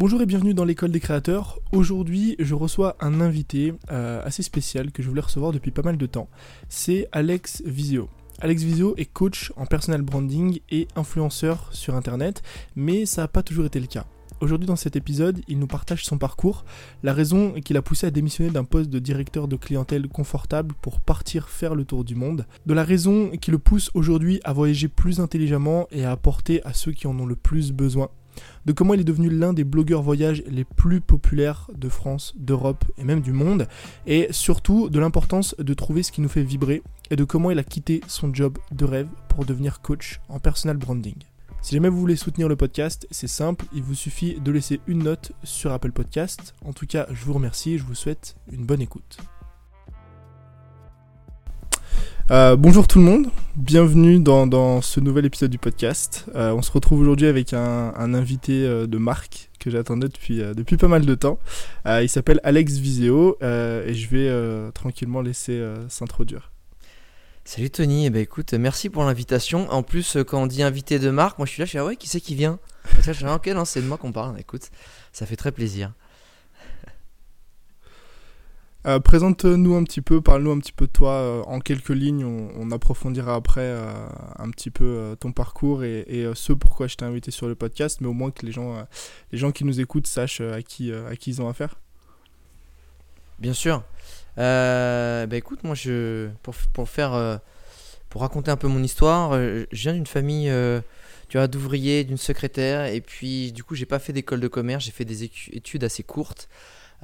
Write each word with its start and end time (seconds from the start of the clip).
Bonjour 0.00 0.22
et 0.22 0.26
bienvenue 0.26 0.54
dans 0.54 0.64
l'école 0.64 0.92
des 0.92 1.00
créateurs. 1.00 1.58
Aujourd'hui, 1.72 2.36
je 2.38 2.54
reçois 2.54 2.96
un 3.00 3.20
invité 3.20 3.74
euh, 3.90 4.22
assez 4.24 4.44
spécial 4.44 4.92
que 4.92 5.02
je 5.02 5.08
voulais 5.08 5.22
recevoir 5.22 5.50
depuis 5.50 5.72
pas 5.72 5.82
mal 5.82 5.96
de 5.96 6.06
temps. 6.06 6.28
C'est 6.68 7.08
Alex 7.10 7.64
Visio. 7.66 8.08
Alex 8.38 8.62
Visio 8.62 8.94
est 8.96 9.06
coach 9.12 9.52
en 9.56 9.66
personal 9.66 10.02
branding 10.02 10.60
et 10.70 10.86
influenceur 10.94 11.68
sur 11.72 11.96
internet, 11.96 12.42
mais 12.76 13.06
ça 13.06 13.22
n'a 13.22 13.28
pas 13.28 13.42
toujours 13.42 13.66
été 13.66 13.80
le 13.80 13.88
cas. 13.88 14.06
Aujourd'hui 14.40 14.68
dans 14.68 14.76
cet 14.76 14.94
épisode, 14.94 15.40
il 15.48 15.58
nous 15.58 15.66
partage 15.66 16.04
son 16.04 16.16
parcours, 16.16 16.64
la 17.02 17.12
raison 17.12 17.54
qui 17.54 17.72
l'a 17.72 17.82
poussé 17.82 18.06
à 18.06 18.12
démissionner 18.12 18.50
d'un 18.50 18.62
poste 18.62 18.90
de 18.90 19.00
directeur 19.00 19.48
de 19.48 19.56
clientèle 19.56 20.06
confortable 20.06 20.76
pour 20.80 21.00
partir 21.00 21.48
faire 21.48 21.74
le 21.74 21.84
tour 21.84 22.04
du 22.04 22.14
monde, 22.14 22.46
de 22.64 22.72
la 22.72 22.84
raison 22.84 23.30
qui 23.30 23.50
le 23.50 23.58
pousse 23.58 23.90
aujourd'hui 23.94 24.38
à 24.44 24.52
voyager 24.52 24.86
plus 24.86 25.18
intelligemment 25.18 25.88
et 25.90 26.04
à 26.04 26.12
apporter 26.12 26.64
à 26.64 26.72
ceux 26.72 26.92
qui 26.92 27.08
en 27.08 27.18
ont 27.18 27.26
le 27.26 27.34
plus 27.34 27.72
besoin, 27.72 28.10
de 28.66 28.72
comment 28.72 28.94
il 28.94 29.00
est 29.00 29.04
devenu 29.04 29.30
l'un 29.30 29.52
des 29.52 29.64
blogueurs 29.64 30.02
voyage 30.02 30.42
les 30.46 30.64
plus 30.64 31.00
populaires 31.00 31.70
de 31.74 31.88
France, 31.88 32.34
d'Europe 32.36 32.84
et 32.98 33.04
même 33.04 33.20
du 33.20 33.32
monde, 33.32 33.68
et 34.06 34.28
surtout 34.30 34.88
de 34.88 34.98
l'importance 34.98 35.54
de 35.58 35.74
trouver 35.74 36.02
ce 36.02 36.12
qui 36.12 36.20
nous 36.20 36.28
fait 36.28 36.42
vibrer 36.42 36.82
et 37.10 37.16
de 37.16 37.24
comment 37.24 37.50
il 37.50 37.58
a 37.58 37.64
quitté 37.64 38.00
son 38.06 38.32
job 38.32 38.58
de 38.72 38.84
rêve 38.84 39.08
pour 39.28 39.44
devenir 39.44 39.80
coach 39.80 40.20
en 40.28 40.38
personal 40.38 40.76
branding. 40.76 41.16
Si 41.60 41.74
jamais 41.74 41.88
vous 41.88 41.98
voulez 41.98 42.16
soutenir 42.16 42.48
le 42.48 42.56
podcast, 42.56 43.06
c'est 43.10 43.26
simple, 43.28 43.64
il 43.72 43.82
vous 43.82 43.94
suffit 43.94 44.40
de 44.40 44.52
laisser 44.52 44.80
une 44.86 45.02
note 45.02 45.32
sur 45.42 45.72
Apple 45.72 45.92
Podcast. 45.92 46.54
En 46.64 46.72
tout 46.72 46.86
cas, 46.86 47.06
je 47.10 47.24
vous 47.24 47.32
remercie 47.32 47.74
et 47.74 47.78
je 47.78 47.84
vous 47.84 47.96
souhaite 47.96 48.36
une 48.52 48.64
bonne 48.64 48.80
écoute. 48.80 49.18
Euh, 52.30 52.56
bonjour 52.56 52.86
tout 52.86 52.98
le 52.98 53.06
monde, 53.06 53.28
bienvenue 53.56 54.20
dans, 54.20 54.82
ce 54.82 55.00
nouvel 55.00 55.24
épisode 55.24 55.50
du 55.50 55.56
podcast. 55.56 56.26
Euh, 56.34 56.52
on 56.52 56.60
se 56.60 56.70
retrouve 56.70 57.00
aujourd'hui 57.00 57.26
avec 57.26 57.54
un, 57.54 57.94
invité 57.96 58.66
euh, 58.66 58.86
de 58.86 58.98
marque 58.98 59.48
que 59.58 59.70
j'attendais 59.70 60.08
depuis, 60.08 60.42
depuis 60.54 60.76
pas 60.76 60.88
mal 60.88 61.06
de 61.06 61.14
temps. 61.14 61.38
il 61.86 62.08
s'appelle 62.10 62.38
Alex 62.44 62.74
Viseo 62.74 63.38
et 63.40 63.94
je 63.94 64.08
vais 64.08 64.72
tranquillement 64.72 65.22
laisser 65.22 65.58
s'introduire. 65.88 66.52
Salut 67.46 67.70
Tony, 67.70 68.04
eh 68.04 68.10
ben, 68.10 68.20
écoute, 68.20 68.52
merci 68.52 68.90
pour 68.90 69.04
l'invitation. 69.04 69.70
En 69.70 69.82
plus, 69.82 70.18
quand 70.26 70.42
on 70.42 70.46
dit 70.46 70.62
invité 70.62 70.98
de 70.98 71.08
marque, 71.08 71.38
moi 71.38 71.46
je 71.46 71.52
suis 71.52 71.60
là, 71.60 71.64
je 71.64 71.70
suis 71.70 71.78
là, 71.78 71.86
ouais, 71.86 71.96
qui 71.96 72.08
c'est 72.08 72.20
qui 72.20 72.34
vient? 72.34 72.58
Là, 73.22 73.36
ok, 73.36 73.46
non, 73.48 73.64
c'est 73.64 73.80
de 73.80 73.86
moi 73.86 73.96
qu'on 73.96 74.12
parle. 74.12 74.38
Écoute, 74.38 74.70
ça 75.14 75.24
fait 75.24 75.36
très 75.36 75.50
plaisir. 75.50 75.92
Euh, 78.86 79.00
présente-nous 79.00 79.74
un 79.74 79.82
petit 79.82 80.00
peu, 80.00 80.20
parle-nous 80.20 80.52
un 80.52 80.58
petit 80.60 80.72
peu 80.72 80.86
de 80.86 80.92
toi 80.92 81.12
euh, 81.14 81.42
en 81.46 81.58
quelques 81.58 81.88
lignes. 81.88 82.24
On, 82.24 82.70
approfondira 82.70 83.34
après 83.34 83.62
euh, 83.62 83.90
un 84.38 84.50
petit 84.50 84.70
peu 84.70 85.16
ton 85.18 85.32
parcours 85.32 85.82
et, 85.84 86.26
ce 86.34 86.52
pourquoi 86.52 86.86
je 86.86 86.96
t'ai 86.96 87.04
invité 87.04 87.30
sur 87.30 87.48
le 87.48 87.54
podcast, 87.54 88.00
mais 88.00 88.06
au 88.06 88.12
moins 88.12 88.30
que 88.30 88.46
les 88.46 88.52
gens, 88.52 88.86
les 89.32 89.38
gens 89.38 89.52
qui 89.52 89.64
nous 89.64 89.80
écoutent 89.80 90.06
sachent 90.06 90.40
à 90.40 90.62
qui, 90.62 90.92
ils 91.26 91.42
ont 91.42 91.48
affaire. 91.48 91.74
Bien 93.38 93.52
sûr. 93.52 93.82
bah 94.36 95.26
écoute, 95.32 95.64
moi, 95.64 95.74
je, 95.74 96.28
pour, 96.42 98.20
raconter 98.20 98.50
un 98.50 98.56
peu 98.56 98.68
mon 98.68 98.82
histoire, 98.82 99.32
je 99.32 99.66
viens 99.72 99.94
d'une 99.94 100.06
famille 100.06 100.52
tu 101.28 101.38
d'une 101.38 102.16
secrétaire, 102.16 102.86
et 102.86 103.00
puis 103.00 103.52
du 103.52 103.64
coup, 103.64 103.74
j'ai 103.74 103.86
pas 103.86 103.98
fait 103.98 104.12
d'école 104.12 104.40
de 104.40 104.48
commerce, 104.48 104.84
j'ai 104.84 104.92
fait 104.92 105.04
des 105.04 105.24
études 105.24 105.84
assez 105.84 106.02
courtes. 106.02 106.48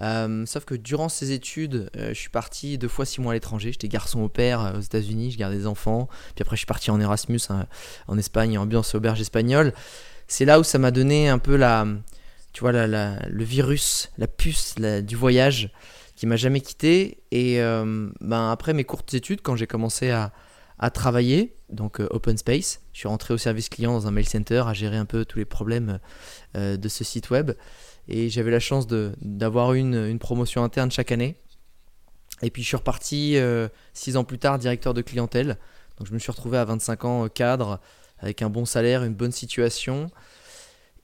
Euh, 0.00 0.45
sauf 0.47 0.64
que 0.64 0.75
durant 0.75 1.09
ces 1.09 1.33
études, 1.33 1.91
euh, 1.97 2.09
je 2.09 2.14
suis 2.14 2.31
parti 2.31 2.78
deux 2.78 2.89
fois 2.89 3.05
six 3.05 3.20
mois 3.20 3.33
à 3.33 3.34
l'étranger. 3.34 3.73
J'étais 3.73 3.89
garçon 3.89 4.20
au 4.23 4.28
père 4.28 4.61
euh, 4.61 4.78
aux 4.78 4.81
États-Unis, 4.81 5.33
je 5.33 5.39
gardais 5.39 5.56
des 5.59 5.67
enfants. 5.67 6.09
Puis 6.34 6.42
après, 6.42 6.56
je 6.56 6.61
suis 6.61 6.67
parti 6.67 6.91
en 6.91 7.00
Erasmus 7.00 7.41
hein, 7.50 7.67
en 8.09 8.19
Espagne, 8.19 8.59
ambiance 8.59 8.95
auberge 8.95 9.20
espagnole. 9.20 9.72
C'est 10.27 10.45
là 10.45 10.59
où 10.59 10.65
ça 10.65 10.78
m'a 10.78 10.91
donné 10.91 11.28
un 11.28 11.39
peu 11.39 11.56
la, 11.56 11.87
tu 12.53 12.61
vois, 12.61 12.72
le 12.72 13.45
virus, 13.45 14.11
la 14.17 14.27
puce 14.27 14.77
du 14.77 15.17
voyage 15.17 15.70
qui 16.17 16.27
m'a 16.27 16.37
jamais 16.37 16.61
quitté. 16.61 17.19
Et 17.31 17.59
ben, 17.59 18.50
après 18.50 18.72
mes 18.72 18.84
courtes 18.84 19.12
études, 19.12 19.42
quand 19.42 19.55
j'ai 19.55 19.67
commencé 19.67 20.11
à, 20.11 20.33
travailler, 20.94 21.54
donc 21.74 22.00
Open 22.10 22.36
Space, 22.36 22.80
je 22.92 22.98
suis 23.00 23.08
rentré 23.08 23.34
au 23.34 23.38
service 23.38 23.68
client 23.68 23.92
dans 23.92 24.06
un 24.06 24.10
mail 24.10 24.26
center 24.26 24.64
à 24.66 24.72
gérer 24.72 24.96
un 24.96 25.04
peu 25.04 25.24
tous 25.24 25.38
les 25.38 25.44
problèmes 25.44 25.98
de 26.54 26.88
ce 26.88 27.04
site 27.04 27.30
web. 27.30 27.52
Et 28.08 28.28
j'avais 28.28 28.50
la 28.50 28.60
chance 28.60 28.86
d'avoir 28.86 29.72
une, 29.74 29.94
une, 29.94 30.18
promotion 30.18 30.62
interne 30.62 30.90
chaque 30.90 31.10
année. 31.10 31.36
Et 32.42 32.50
puis 32.50 32.62
je 32.62 32.68
suis 32.68 32.76
reparti 32.76 33.36
euh, 33.36 33.68
six 33.92 34.16
ans 34.16 34.24
plus 34.24 34.38
tard 34.38 34.58
directeur 34.58 34.94
de 34.94 35.02
clientèle. 35.02 35.58
Donc 35.98 36.08
je 36.08 36.12
me 36.12 36.18
suis 36.18 36.30
retrouvé 36.30 36.58
à 36.58 36.64
25 36.64 37.04
ans 37.04 37.24
euh, 37.24 37.28
cadre, 37.28 37.80
avec 38.18 38.42
un 38.42 38.50
bon 38.50 38.64
salaire, 38.64 39.04
une 39.04 39.14
bonne 39.14 39.32
situation. 39.32 40.10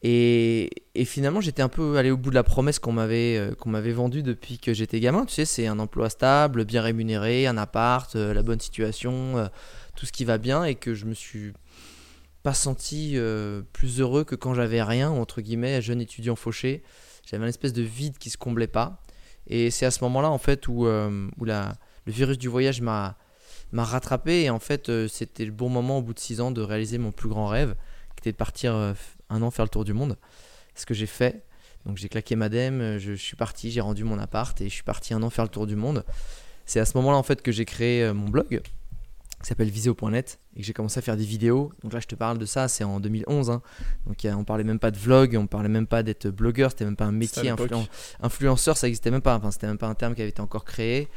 Et, 0.02 0.70
et 0.94 1.04
finalement, 1.04 1.41
j'étais 1.42 1.62
un 1.62 1.69
peu 1.69 1.98
allé 1.98 2.10
au 2.10 2.16
bout 2.16 2.31
de 2.31 2.34
la 2.34 2.42
promesse 2.42 2.81
euh, 2.87 3.54
qu'on 3.54 3.70
m'avait 3.70 3.92
vendue 3.92 4.22
depuis 4.22 4.58
que 4.58 4.75
j'étais 4.75 4.98
gamin. 4.98 5.25
Tu 5.25 5.34
sais, 5.34 5.44
c'est 5.44 5.66
un 5.66 5.78
emploi 5.78 6.10
stable, 6.10 6.64
bien 6.64 6.82
rémunéré, 6.82 7.47
un 7.47 7.58
appart, 7.58 8.14
la 8.14 8.42
bonne 8.42 8.60
situation, 8.60 9.48
tout 10.00 10.06
ce 10.06 10.12
qui 10.12 10.25
va 10.25 10.38
bien. 10.38 10.65
Et 10.65 10.75
que 10.75 10.94
je 10.94 11.05
me 11.05 11.15
suis 11.15 11.53
pas 12.43 12.55
senti 12.55 13.12
euh, 13.16 13.62
plus 13.75 14.00
heureux 14.00 14.25
que 14.25 14.34
quand 14.34 14.55
j'avais 14.55 14.83
rien, 14.83 15.11
entre 15.11 15.43
guillemets, 15.43 15.83
jeune 15.83 16.00
étudiant 16.00 16.37
fauché. 16.37 16.83
J'avais 17.27 17.44
une 17.44 17.50
espèce 17.50 17.75
de 17.75 17.83
vide 17.83 18.16
qui 18.16 18.31
se 18.31 18.38
comblait 18.38 18.66
pas. 18.66 19.03
Et 19.47 19.71
c'est 19.71 19.84
à 19.84 19.91
ce 19.91 20.03
moment-là, 20.05 20.31
en 20.31 20.38
fait, 20.38 20.69
où, 20.69 20.87
euh, 20.87 21.28
où 21.38 21.44
la, 21.44 21.77
le 22.06 22.12
virus 22.12 22.38
du 22.38 22.49
voyage 22.49 22.81
m'a 22.81 23.16
rattrapé. 23.75 24.44
Et 24.44 24.50
en 24.50 24.59
fait, 24.59 24.88
euh, 24.88 25.06
c'était 25.06 25.44
le 25.44 25.53
bon 25.53 25.69
moment, 25.69 25.99
au 25.99 26.03
bout 26.03 26.15
de 26.15 26.19
six 26.19 26.41
ans, 26.41 26.50
de 26.50 26.62
réaliser 26.62 26.97
mon 26.97 27.12
plus 27.12 27.28
grand 27.28 27.47
rêve, 27.47 27.75
qui 28.17 28.22
était 28.22 28.32
de 28.32 28.37
partir 28.38 28.75
un 29.28 29.43
an 29.43 29.50
faire 29.50 29.67
le 29.67 29.71
tour 29.71 29.84
du 29.84 29.93
monde. 29.93 30.17
Ce 30.75 30.87
que 30.87 30.94
j'ai 30.94 31.06
fait. 31.06 31.44
Donc 31.84 31.97
j'ai 31.97 32.09
claqué 32.09 32.37
madame, 32.37 32.99
je, 32.99 33.15
je 33.15 33.22
suis 33.22 33.37
parti, 33.37 33.71
j'ai 33.71 33.81
rendu 33.81 34.05
mon 34.05 34.19
appart 34.19 34.59
et 34.61 34.69
je 34.69 34.75
suis 34.75 34.82
parti 34.82 35.15
un 35.15 35.22
an 35.22 35.31
faire 35.31 35.44
le 35.44 35.50
tour 35.50 35.67
du 35.67 35.77
monde. 35.77 36.05
C'est 36.67 36.78
à 36.78 36.84
ce 36.84 36.97
moment-là, 36.99 37.17
en 37.17 37.22
fait, 37.22 37.43
que 37.43 37.53
j'ai 37.53 37.65
créé 37.65 38.12
mon 38.12 38.28
blog 38.28 38.62
qui 39.41 39.49
s'appelle 39.49 39.71
visio.net 39.71 40.39
et 40.55 40.61
que 40.61 40.67
j'ai 40.67 40.73
commencé 40.73 40.99
à 40.99 41.03
faire 41.03 41.17
des 41.17 41.25
vidéos. 41.25 41.73
Donc 41.83 41.93
là, 41.93 42.01
je 42.01 42.06
te 42.06 42.15
parle 42.15 42.39
de 42.39 42.45
ça, 42.45 42.69
c'est 42.69 42.84
en 42.84 43.01
2011. 43.01 43.51
Hein. 43.51 43.62
Donc 44.06 44.19
on 44.25 44.45
parlait 44.45 44.65
même 44.65 44.78
pas 44.78 44.91
de 44.91 44.99
vlog, 44.99 45.34
on 45.37 45.47
parlait 45.47 45.69
même 45.69 45.87
pas 45.87 46.03
d'être 46.03 46.28
blogueur, 46.28 46.71
c'était 46.71 46.84
même 46.84 46.97
pas 46.97 47.06
un 47.06 47.12
métier. 47.12 47.53
influenceur, 48.21 48.77
ça 48.77 48.87
existait 48.87 49.11
même 49.11 49.23
pas. 49.23 49.37
Enfin, 49.37 49.50
c'était 49.50 49.67
même 49.67 49.79
pas 49.79 49.89
un 49.89 49.95
terme 49.95 50.15
qui 50.15 50.21
avait 50.21 50.31
été 50.31 50.43
encore 50.43 50.65
créé. 50.65 51.09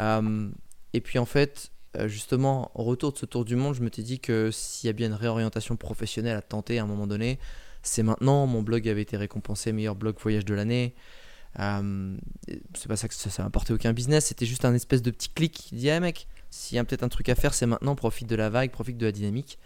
Euh, 0.00 0.48
et 0.94 1.00
puis 1.00 1.18
en 1.18 1.26
fait, 1.26 1.70
euh, 1.96 2.08
justement, 2.08 2.70
au 2.74 2.84
retour 2.84 3.12
de 3.12 3.18
ce 3.18 3.26
tour 3.26 3.44
du 3.44 3.56
monde, 3.56 3.74
je 3.74 3.82
me 3.82 3.90
suis 3.92 4.02
dit 4.02 4.20
que 4.20 4.50
s'il 4.50 4.88
y 4.88 4.90
a 4.90 4.94
bien 4.94 5.08
une 5.08 5.14
réorientation 5.14 5.76
professionnelle 5.76 6.36
à 6.36 6.42
tenter 6.42 6.78
à 6.78 6.84
un 6.84 6.86
moment 6.86 7.06
donné, 7.06 7.38
c'est 7.82 8.02
maintenant. 8.02 8.46
Mon 8.46 8.62
blog 8.62 8.88
avait 8.88 9.02
été 9.02 9.18
récompensé 9.18 9.72
meilleur 9.72 9.96
blog 9.96 10.16
voyage 10.18 10.46
de 10.46 10.54
l'année. 10.54 10.94
Euh, 11.58 12.16
c'est 12.74 12.88
pas 12.88 12.96
ça 12.96 13.08
que 13.08 13.14
ça, 13.14 13.28
ça 13.28 13.42
m'a 13.42 13.48
apporté 13.48 13.72
aucun 13.72 13.92
business, 13.92 14.26
c'était 14.26 14.46
juste 14.46 14.64
un 14.64 14.72
espèce 14.72 15.02
de 15.02 15.10
petit 15.10 15.30
clic 15.30 15.52
qui 15.52 15.74
dit, 15.74 15.90
ah 15.90 15.98
mec, 15.98 16.28
s'il 16.50 16.76
y 16.76 16.78
a 16.78 16.84
peut-être 16.84 17.02
un 17.02 17.08
truc 17.08 17.28
à 17.28 17.34
faire, 17.34 17.54
c'est 17.54 17.66
maintenant, 17.66 17.94
profite 17.94 18.28
de 18.28 18.36
la 18.36 18.50
vague, 18.50 18.70
profite 18.70 18.98
de 18.98 19.06
la 19.06 19.12
dynamique. 19.12 19.58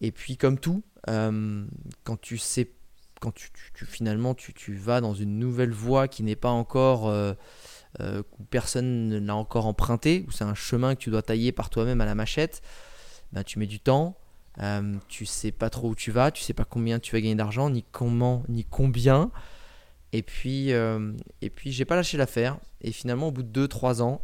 Et 0.00 0.12
puis 0.12 0.36
comme 0.36 0.58
tout, 0.58 0.82
euh, 1.08 1.66
quand 2.04 2.20
tu 2.20 2.38
sais, 2.38 2.70
quand 3.20 3.32
tu, 3.32 3.50
finalement 3.86 4.34
tu, 4.34 4.74
vas 4.74 5.00
dans 5.00 5.14
une 5.14 5.38
nouvelle 5.38 5.70
voie 5.70 6.06
qui 6.06 6.22
n'est 6.22 6.36
pas 6.36 6.50
encore, 6.50 7.08
euh, 7.08 7.32
euh, 8.00 8.22
où 8.38 8.44
personne 8.44 9.08
ne 9.08 9.18
l'a 9.18 9.34
encore 9.34 9.66
emprunté, 9.66 10.24
où 10.28 10.30
c'est 10.30 10.44
un 10.44 10.54
chemin 10.54 10.94
que 10.94 11.00
tu 11.00 11.10
dois 11.10 11.22
tailler 11.22 11.52
par 11.52 11.70
toi-même 11.70 12.00
à 12.02 12.04
la 12.04 12.14
machette, 12.14 12.60
ben, 13.32 13.42
tu 13.42 13.58
mets 13.58 13.66
du 13.66 13.80
temps, 13.80 14.18
tu 15.08 15.24
sais 15.24 15.52
pas 15.52 15.70
trop 15.70 15.90
où 15.90 15.94
tu 15.94 16.10
vas, 16.10 16.30
tu 16.30 16.42
sais 16.42 16.54
pas 16.54 16.64
combien 16.64 16.98
tu 16.98 17.12
vas 17.12 17.20
gagner 17.20 17.34
d'argent, 17.34 17.70
ni 17.70 17.84
comment, 17.90 18.42
ni 18.48 18.64
combien. 18.64 19.30
Et 20.12 20.22
puis, 20.22 20.70
et 20.70 21.50
puis 21.50 21.72
j'ai 21.72 21.84
pas 21.84 21.96
lâché 21.96 22.16
l'affaire. 22.16 22.58
Et 22.82 22.92
finalement, 22.92 23.28
au 23.28 23.32
bout 23.32 23.42
de 23.42 23.66
2-3 23.66 24.02
ans, 24.02 24.22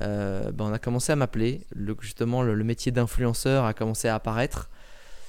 ben, 0.00 0.52
on 0.58 0.72
a 0.72 0.78
commencé 0.78 1.12
à 1.12 1.16
m'appeler. 1.16 1.62
Le, 1.74 1.96
justement, 2.00 2.42
le, 2.42 2.64
métier 2.64 2.92
d'influenceur 2.92 3.64
a 3.64 3.74
commencé 3.74 4.08
à 4.08 4.14
apparaître. 4.14 4.70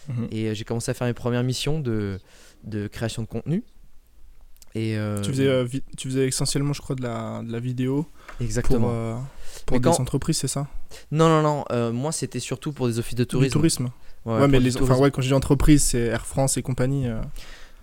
Mhm. 0.09 0.27
Et 0.31 0.45
euh, 0.45 0.53
j'ai 0.53 0.63
commencé 0.63 0.91
à 0.91 0.93
faire 0.93 1.07
mes 1.07 1.13
premières 1.13 1.43
missions 1.43 1.79
de, 1.79 2.19
de 2.63 2.87
création 2.87 3.21
de 3.21 3.27
contenu. 3.27 3.63
Et 4.75 4.97
euh, 4.97 5.21
tu, 5.21 5.29
faisais, 5.31 5.65
tu 5.97 6.07
faisais 6.09 6.27
essentiellement, 6.27 6.73
je 6.73 6.81
crois, 6.81 6.95
de 6.95 7.03
la, 7.03 7.43
de 7.43 7.51
la 7.51 7.59
vidéo. 7.59 8.07
Exactement. 8.41 9.23
Pour, 9.67 9.79
des 9.79 9.87
entreprises, 9.89 10.37
c'est 10.37 10.47
ça? 10.47 10.67
Non, 11.11 11.29
non, 11.29 11.41
non. 11.69 11.93
moi, 11.93 12.11
c'était 12.11 12.39
surtout 12.39 12.71
pour 12.71 12.87
des 12.87 12.97
offices 12.97 13.15
de 13.15 13.23
tourisme. 13.23 13.49
Du 13.49 13.53
tourisme. 13.53 13.91
Ouais, 14.25 14.47
mais 14.47 14.59
les, 14.59 14.81
enfin, 14.81 14.97
ouais, 14.97 15.11
quand 15.11 15.21
j'ai 15.21 15.27
dis 15.27 15.33
entreprise, 15.33 15.83
c'est 15.83 15.99
Air 15.99 16.25
France 16.25 16.57
et 16.57 16.63
compagnie. 16.63 17.07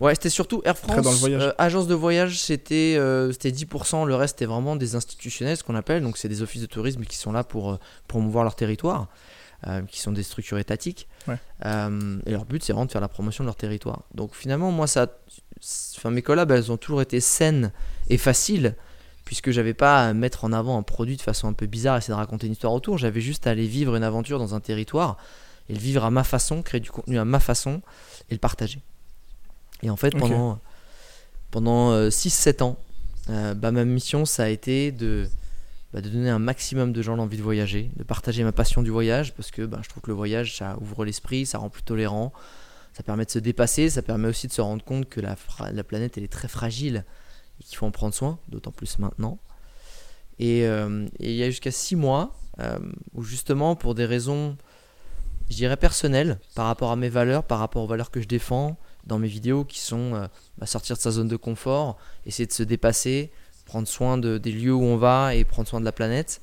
Ouais, 0.00 0.14
c'était 0.14 0.30
surtout 0.30 0.62
Air 0.64 0.78
France. 0.78 1.22
Euh, 1.24 1.52
agence 1.58 1.86
de 1.86 1.94
voyage, 1.94 2.40
c'était 2.40 2.96
euh, 2.98 3.32
c'était 3.32 3.50
10%. 3.50 4.06
Le 4.06 4.14
reste, 4.14 4.36
c'était 4.38 4.50
vraiment 4.50 4.74
des 4.74 4.94
institutionnels, 4.94 5.58
ce 5.58 5.62
qu'on 5.62 5.74
appelle. 5.74 6.02
Donc, 6.02 6.16
c'est 6.16 6.28
des 6.28 6.40
offices 6.40 6.62
de 6.62 6.66
tourisme 6.66 7.04
qui 7.04 7.16
sont 7.16 7.32
là 7.32 7.44
pour 7.44 7.72
euh, 7.72 7.76
promouvoir 8.08 8.44
leur 8.44 8.56
territoire, 8.56 9.08
qui 9.88 10.00
sont 10.00 10.12
des 10.12 10.22
structures 10.22 10.56
étatiques. 10.56 11.06
et 11.28 12.30
leur 12.30 12.46
but, 12.46 12.64
c'est 12.64 12.72
vraiment 12.72 12.86
de 12.86 12.90
faire 12.90 13.02
la 13.02 13.08
promotion 13.08 13.44
de 13.44 13.48
leur 13.48 13.56
territoire. 13.56 14.04
Donc, 14.14 14.34
finalement, 14.34 14.72
moi, 14.72 14.86
ça, 14.86 15.06
enfin, 15.98 16.10
mes 16.10 16.22
collabs, 16.22 16.50
elles 16.50 16.72
ont 16.72 16.78
toujours 16.78 17.02
été 17.02 17.20
saines 17.20 17.70
et 18.08 18.16
faciles, 18.16 18.74
puisque 19.26 19.50
j'avais 19.50 19.74
pas 19.74 20.06
à 20.06 20.14
mettre 20.14 20.46
en 20.46 20.54
avant 20.54 20.78
un 20.78 20.82
produit 20.82 21.18
de 21.18 21.22
façon 21.22 21.46
un 21.46 21.52
peu 21.52 21.66
bizarre, 21.66 21.98
essayer 21.98 22.14
de 22.14 22.18
raconter 22.18 22.46
une 22.46 22.54
histoire 22.54 22.72
autour. 22.72 22.96
J'avais 22.96 23.20
juste 23.20 23.46
à 23.46 23.50
aller 23.50 23.66
vivre 23.66 23.96
une 23.96 24.02
aventure 24.02 24.38
dans 24.38 24.54
un 24.54 24.60
territoire 24.60 25.18
et 25.68 25.74
le 25.74 25.78
vivre 25.78 26.04
à 26.06 26.10
ma 26.10 26.24
façon, 26.24 26.62
créer 26.62 26.80
du 26.80 26.90
contenu 26.90 27.18
à 27.18 27.26
ma 27.26 27.38
façon 27.38 27.82
et 28.30 28.34
le 28.34 28.40
partager. 28.40 28.80
Et 29.82 29.90
en 29.90 29.96
fait, 29.96 30.10
pendant, 30.16 30.58
pendant 31.50 32.08
6-7 32.08 32.62
ans, 32.62 32.76
bah, 33.28 33.70
ma 33.70 33.84
mission, 33.84 34.24
ça 34.24 34.44
a 34.44 34.48
été 34.48 34.92
de, 34.92 35.28
bah, 35.92 36.00
de 36.00 36.08
donner 36.08 36.30
un 36.30 36.38
maximum 36.38 36.92
de 36.92 37.02
gens 37.02 37.16
l'envie 37.16 37.36
de 37.36 37.42
voyager, 37.42 37.90
de 37.96 38.04
partager 38.04 38.44
ma 38.44 38.52
passion 38.52 38.82
du 38.82 38.90
voyage, 38.90 39.34
parce 39.34 39.50
que 39.50 39.62
bah, 39.62 39.80
je 39.82 39.88
trouve 39.88 40.02
que 40.02 40.10
le 40.10 40.16
voyage, 40.16 40.56
ça 40.56 40.76
ouvre 40.80 41.04
l'esprit, 41.04 41.46
ça 41.46 41.58
rend 41.58 41.68
plus 41.68 41.82
tolérant, 41.82 42.32
ça 42.92 43.02
permet 43.02 43.24
de 43.24 43.30
se 43.30 43.40
dépasser, 43.40 43.90
ça 43.90 44.00
permet 44.00 44.28
aussi 44.28 44.46
de 44.46 44.52
se 44.52 44.60
rendre 44.60 44.84
compte 44.84 45.08
que 45.08 45.20
la, 45.20 45.36
la 45.72 45.82
planète, 45.82 46.16
elle 46.16 46.22
est 46.22 46.32
très 46.32 46.46
fragile 46.46 47.04
et 47.60 47.64
qu'il 47.64 47.76
faut 47.76 47.86
en 47.86 47.90
prendre 47.90 48.14
soin, 48.14 48.38
d'autant 48.48 48.70
plus 48.70 49.00
maintenant. 49.00 49.38
Et, 50.38 50.64
euh, 50.64 51.06
il 51.18 51.32
y 51.32 51.42
a 51.42 51.50
jusqu'à 51.50 51.72
6 51.72 51.96
mois, 51.96 52.36
euh, 52.60 52.78
où 53.14 53.24
justement, 53.24 53.74
pour 53.74 53.96
des 53.96 54.06
raisons, 54.06 54.56
je 55.50 55.56
dirais 55.56 55.76
personnelles, 55.76 56.38
par 56.54 56.66
rapport 56.66 56.92
à 56.92 56.96
mes 56.96 57.08
valeurs, 57.08 57.42
par 57.42 57.58
rapport 57.58 57.82
aux 57.82 57.88
valeurs 57.88 58.12
que 58.12 58.20
je 58.20 58.28
défends 58.28 58.78
dans 59.04 59.18
mes 59.18 59.28
vidéos, 59.28 59.64
qui 59.64 59.80
sont 59.80 60.14
euh, 60.14 60.26
bah, 60.58 60.66
sortir 60.66 60.96
de 60.96 61.00
sa 61.00 61.10
zone 61.10 61.28
de 61.28 61.36
confort, 61.36 61.98
essayer 62.26 62.46
de 62.46 62.52
se 62.52 62.62
dépasser, 62.62 63.30
prendre 63.64 63.88
soin 63.88 64.18
de, 64.18 64.38
des 64.38 64.52
lieux 64.52 64.74
où 64.74 64.82
on 64.82 64.96
va 64.96 65.34
et 65.34 65.44
prendre 65.44 65.68
soin 65.68 65.80
de 65.80 65.84
la 65.84 65.92
planète. 65.92 66.40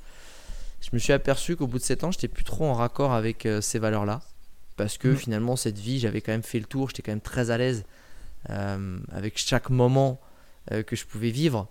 Je 0.81 0.89
me 0.93 0.99
suis 0.99 1.13
aperçu 1.13 1.55
qu'au 1.55 1.67
bout 1.67 1.79
de 1.79 1.83
7 1.83 2.03
ans, 2.03 2.11
j'étais 2.11 2.27
plus 2.27 2.43
trop 2.43 2.65
en 2.65 2.73
raccord 2.73 3.13
avec 3.13 3.47
ces 3.61 3.79
valeurs-là. 3.79 4.21
Parce 4.75 4.97
que 4.97 5.07
mmh. 5.07 5.15
finalement, 5.15 5.55
cette 5.55 5.79
vie, 5.79 5.99
j'avais 5.99 6.21
quand 6.21 6.31
même 6.31 6.43
fait 6.43 6.59
le 6.59 6.65
tour, 6.65 6.89
j'étais 6.89 7.01
quand 7.01 7.11
même 7.11 7.19
très 7.19 7.49
à 7.49 7.57
l'aise 7.57 7.83
avec 8.47 9.37
chaque 9.37 9.71
moment 9.71 10.21
que 10.69 10.95
je 10.95 11.05
pouvais 11.05 11.31
vivre. 11.31 11.67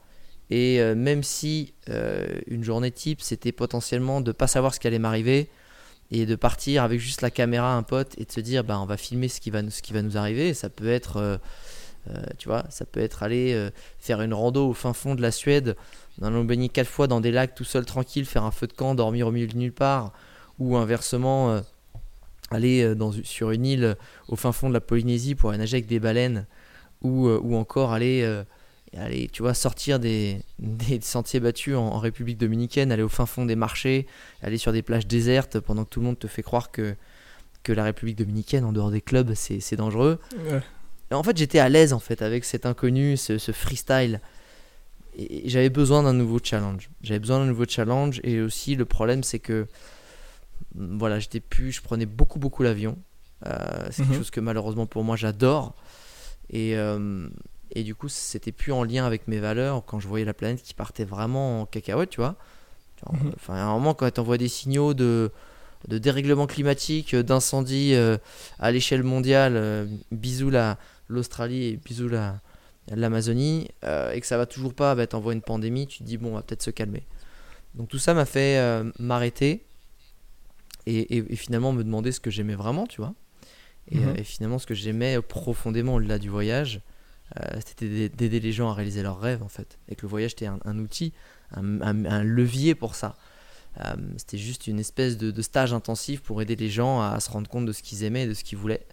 Et 0.50 0.80
euh, 0.80 0.94
même 0.94 1.22
si 1.22 1.74
euh, 1.88 2.40
une 2.46 2.62
journée 2.62 2.90
type, 2.90 3.20
c'était 3.20 3.52
potentiellement 3.52 4.20
de 4.20 4.32
pas 4.32 4.46
savoir 4.46 4.74
ce 4.74 4.80
qui 4.80 4.86
allait 4.86 4.98
m'arriver 4.98 5.48
et 6.10 6.26
de 6.26 6.36
partir 6.36 6.82
avec 6.82 7.00
juste 7.00 7.22
la 7.22 7.30
caméra, 7.30 7.74
un 7.74 7.82
pote, 7.82 8.14
et 8.18 8.24
de 8.24 8.32
se 8.32 8.40
dire, 8.40 8.64
bah, 8.64 8.78
on 8.80 8.86
va 8.86 8.96
filmer 8.96 9.28
ce 9.28 9.40
qui 9.40 9.50
va, 9.50 9.62
nous 9.62 10.16
arriver. 10.16 10.54
Ça 10.54 10.68
peut 10.68 10.88
être, 10.88 11.16
euh, 11.16 12.22
tu 12.38 12.48
vois, 12.48 12.64
ça 12.70 12.84
peut 12.84 13.00
être 13.00 13.22
aller 13.22 13.70
faire 13.98 14.20
une 14.22 14.32
rando 14.32 14.68
au 14.68 14.72
fin 14.72 14.92
fond 14.92 15.14
de 15.14 15.22
la 15.22 15.32
Suède, 15.32 15.76
en 16.22 16.26
allant 16.26 16.44
baigner 16.44 16.68
quatre 16.68 16.88
fois 16.88 17.06
dans 17.06 17.20
des 17.20 17.32
lacs 17.32 17.54
tout 17.54 17.64
seul 17.64 17.84
tranquille, 17.84 18.24
faire 18.24 18.44
un 18.44 18.52
feu 18.52 18.66
de 18.66 18.72
camp, 18.72 18.94
dormir 18.94 19.26
au 19.26 19.32
milieu 19.32 19.48
de 19.48 19.56
nulle 19.56 19.72
part, 19.72 20.12
ou 20.58 20.76
inversement 20.76 21.60
aller 22.52 22.94
dans, 22.94 23.12
sur 23.24 23.50
une 23.50 23.66
île 23.66 23.96
au 24.28 24.36
fin 24.36 24.52
fond 24.52 24.68
de 24.68 24.74
la 24.74 24.80
Polynésie 24.80 25.34
pour 25.34 25.50
aller 25.50 25.58
nager 25.58 25.78
avec 25.78 25.86
des 25.86 25.98
baleines, 25.98 26.46
ou, 27.02 27.28
ou 27.28 27.56
encore 27.56 27.92
aller 27.92 28.44
aller, 28.96 29.28
tu 29.28 29.42
vois, 29.42 29.54
sortir 29.54 29.98
des, 29.98 30.40
sentiers 31.00 31.40
battus 31.40 31.74
en, 31.76 31.98
République 31.98 32.38
dominicaine, 32.38 32.92
aller 32.92 33.02
au 33.02 33.08
fin 33.08 33.26
fond 33.26 33.44
des 33.44 33.56
marchés, 33.56 34.06
aller 34.42 34.58
sur 34.58 34.72
des 34.72 34.82
plages 34.82 35.06
désertes 35.06 35.60
pendant 35.60 35.84
que 35.84 35.90
tout 35.90 36.00
le 36.00 36.06
monde 36.06 36.18
te 36.18 36.26
fait 36.26 36.42
croire 36.42 36.70
que, 36.70 36.94
que 37.62 37.72
la 37.72 37.84
République 37.84 38.16
dominicaine, 38.16 38.64
en 38.64 38.72
dehors 38.72 38.90
des 38.90 39.00
clubs, 39.00 39.34
c'est 39.34 39.76
dangereux. 39.76 40.18
en 41.10 41.22
fait, 41.22 41.36
j'étais 41.36 41.58
à 41.58 41.68
l'aise 41.68 41.92
en 41.92 41.98
fait 41.98 42.22
avec 42.22 42.44
cet 42.44 42.66
inconnu, 42.66 43.16
ce, 43.16 43.38
freestyle. 43.52 44.20
Et, 45.18 45.48
j'avais 45.48 45.70
besoin 45.70 46.02
d'un 46.02 46.12
nouveau 46.12 46.38
challenge. 46.42 46.90
J'avais 47.02 47.20
besoin 47.20 47.38
d'un 47.38 47.46
nouveau 47.46 47.64
challenge. 47.68 48.20
Et 48.22 48.40
aussi, 48.40 48.76
le 48.76 48.84
problème, 48.84 49.22
c'est 49.22 49.38
que 49.38 49.66
voilà, 50.74 51.18
j'étais 51.18 51.40
plus, 51.40 51.72
je 51.72 51.82
prenais 51.82 52.06
beaucoup, 52.06 52.38
beaucoup 52.38 52.62
l'avion. 52.62 52.98
Euh, 53.44 53.86
c'est 53.90 54.02
quelque 54.02 54.12
mhm. 54.12 54.18
chose 54.18 54.30
que 54.30 54.40
malheureusement 54.40 54.86
pour 54.86 55.04
moi, 55.04 55.16
j'adore. 55.16 55.74
Et, 56.50 56.76
euh, 56.76 57.28
et 57.76 57.82
du 57.82 57.94
coup, 57.94 58.08
c'était 58.08 58.52
plus 58.52 58.72
en 58.72 58.84
lien 58.84 59.04
avec 59.04 59.28
mes 59.28 59.38
valeurs 59.38 59.84
quand 59.84 60.00
je 60.00 60.08
voyais 60.08 60.24
la 60.24 60.32
planète 60.32 60.62
qui 60.62 60.72
partait 60.72 61.04
vraiment 61.04 61.60
en 61.60 61.66
cacahuète, 61.66 62.08
tu 62.08 62.22
vois. 62.22 62.36
Mhm. 63.12 63.32
Enfin, 63.34 63.52
à 63.52 63.64
un 63.64 63.74
moment, 63.74 63.92
quand 63.92 64.10
tu 64.10 64.18
envoies 64.18 64.38
des 64.38 64.48
signaux 64.48 64.94
de, 64.94 65.30
de 65.86 65.98
dérèglement 65.98 66.46
climatique, 66.46 67.14
d'incendie 67.14 67.92
euh, 67.92 68.16
à 68.58 68.72
l'échelle 68.72 69.02
mondiale, 69.02 69.56
euh, 69.56 69.86
bisous 70.10 70.50
l'Australie 71.10 71.64
et 71.64 71.76
bisous 71.76 72.08
l'Amazonie, 72.90 73.68
euh, 73.84 74.10
et 74.12 74.22
que 74.22 74.26
ça 74.26 74.38
va 74.38 74.46
toujours 74.46 74.72
pas, 74.72 74.94
bah, 74.94 75.06
t'envoies 75.06 75.34
une 75.34 75.42
pandémie, 75.42 75.86
tu 75.86 75.98
te 75.98 76.04
dis, 76.04 76.16
bon, 76.16 76.30
on 76.30 76.34
va 76.36 76.42
peut-être 76.42 76.62
se 76.62 76.70
calmer. 76.70 77.02
Donc 77.74 77.90
tout 77.90 77.98
ça 77.98 78.14
m'a 78.14 78.24
fait 78.24 78.58
m'arrêter 78.98 79.66
et, 80.86 81.18
et, 81.18 81.36
finalement 81.36 81.72
me 81.72 81.84
demander 81.84 82.10
ce 82.10 82.20
que 82.20 82.30
j'aimais 82.30 82.54
vraiment, 82.54 82.86
tu 82.86 83.02
vois. 83.02 83.12
Et, 83.90 83.98
mhm. 83.98 84.16
et 84.16 84.24
finalement, 84.24 84.58
ce 84.58 84.66
que 84.66 84.72
j'aimais 84.72 85.20
profondément 85.20 85.96
au-delà 85.96 86.18
du 86.18 86.30
voyage, 86.30 86.80
euh, 87.34 87.60
c'était 87.66 88.08
d'aider 88.08 88.40
les 88.40 88.52
gens 88.52 88.70
à 88.70 88.74
réaliser 88.74 89.02
leurs 89.02 89.18
rêves 89.18 89.42
en 89.42 89.48
fait. 89.48 89.78
Et 89.88 89.96
que 89.96 90.02
le 90.02 90.08
voyage 90.08 90.32
était 90.32 90.46
un, 90.46 90.78
outil, 90.78 91.12
un, 91.52 92.22
levier 92.22 92.74
pour 92.74 92.94
ça. 92.94 93.16
Euh, 93.84 93.94
c'était 94.16 94.38
juste 94.38 94.66
une 94.66 94.78
espèce 94.78 95.18
de, 95.18 95.42
stage 95.42 95.72
intensif 95.72 96.22
pour 96.22 96.40
aider 96.40 96.56
les 96.56 96.70
gens 96.70 97.00
à, 97.00 97.18
se 97.20 97.30
rendre 97.30 97.48
compte 97.48 97.66
de 97.66 97.72
ce 97.72 97.82
qu'ils 97.82 98.04
aimaient 98.04 98.24
et 98.24 98.28
de 98.28 98.34
ce 98.34 98.44
qu'ils 98.44 98.58
voulaient. 98.58 98.86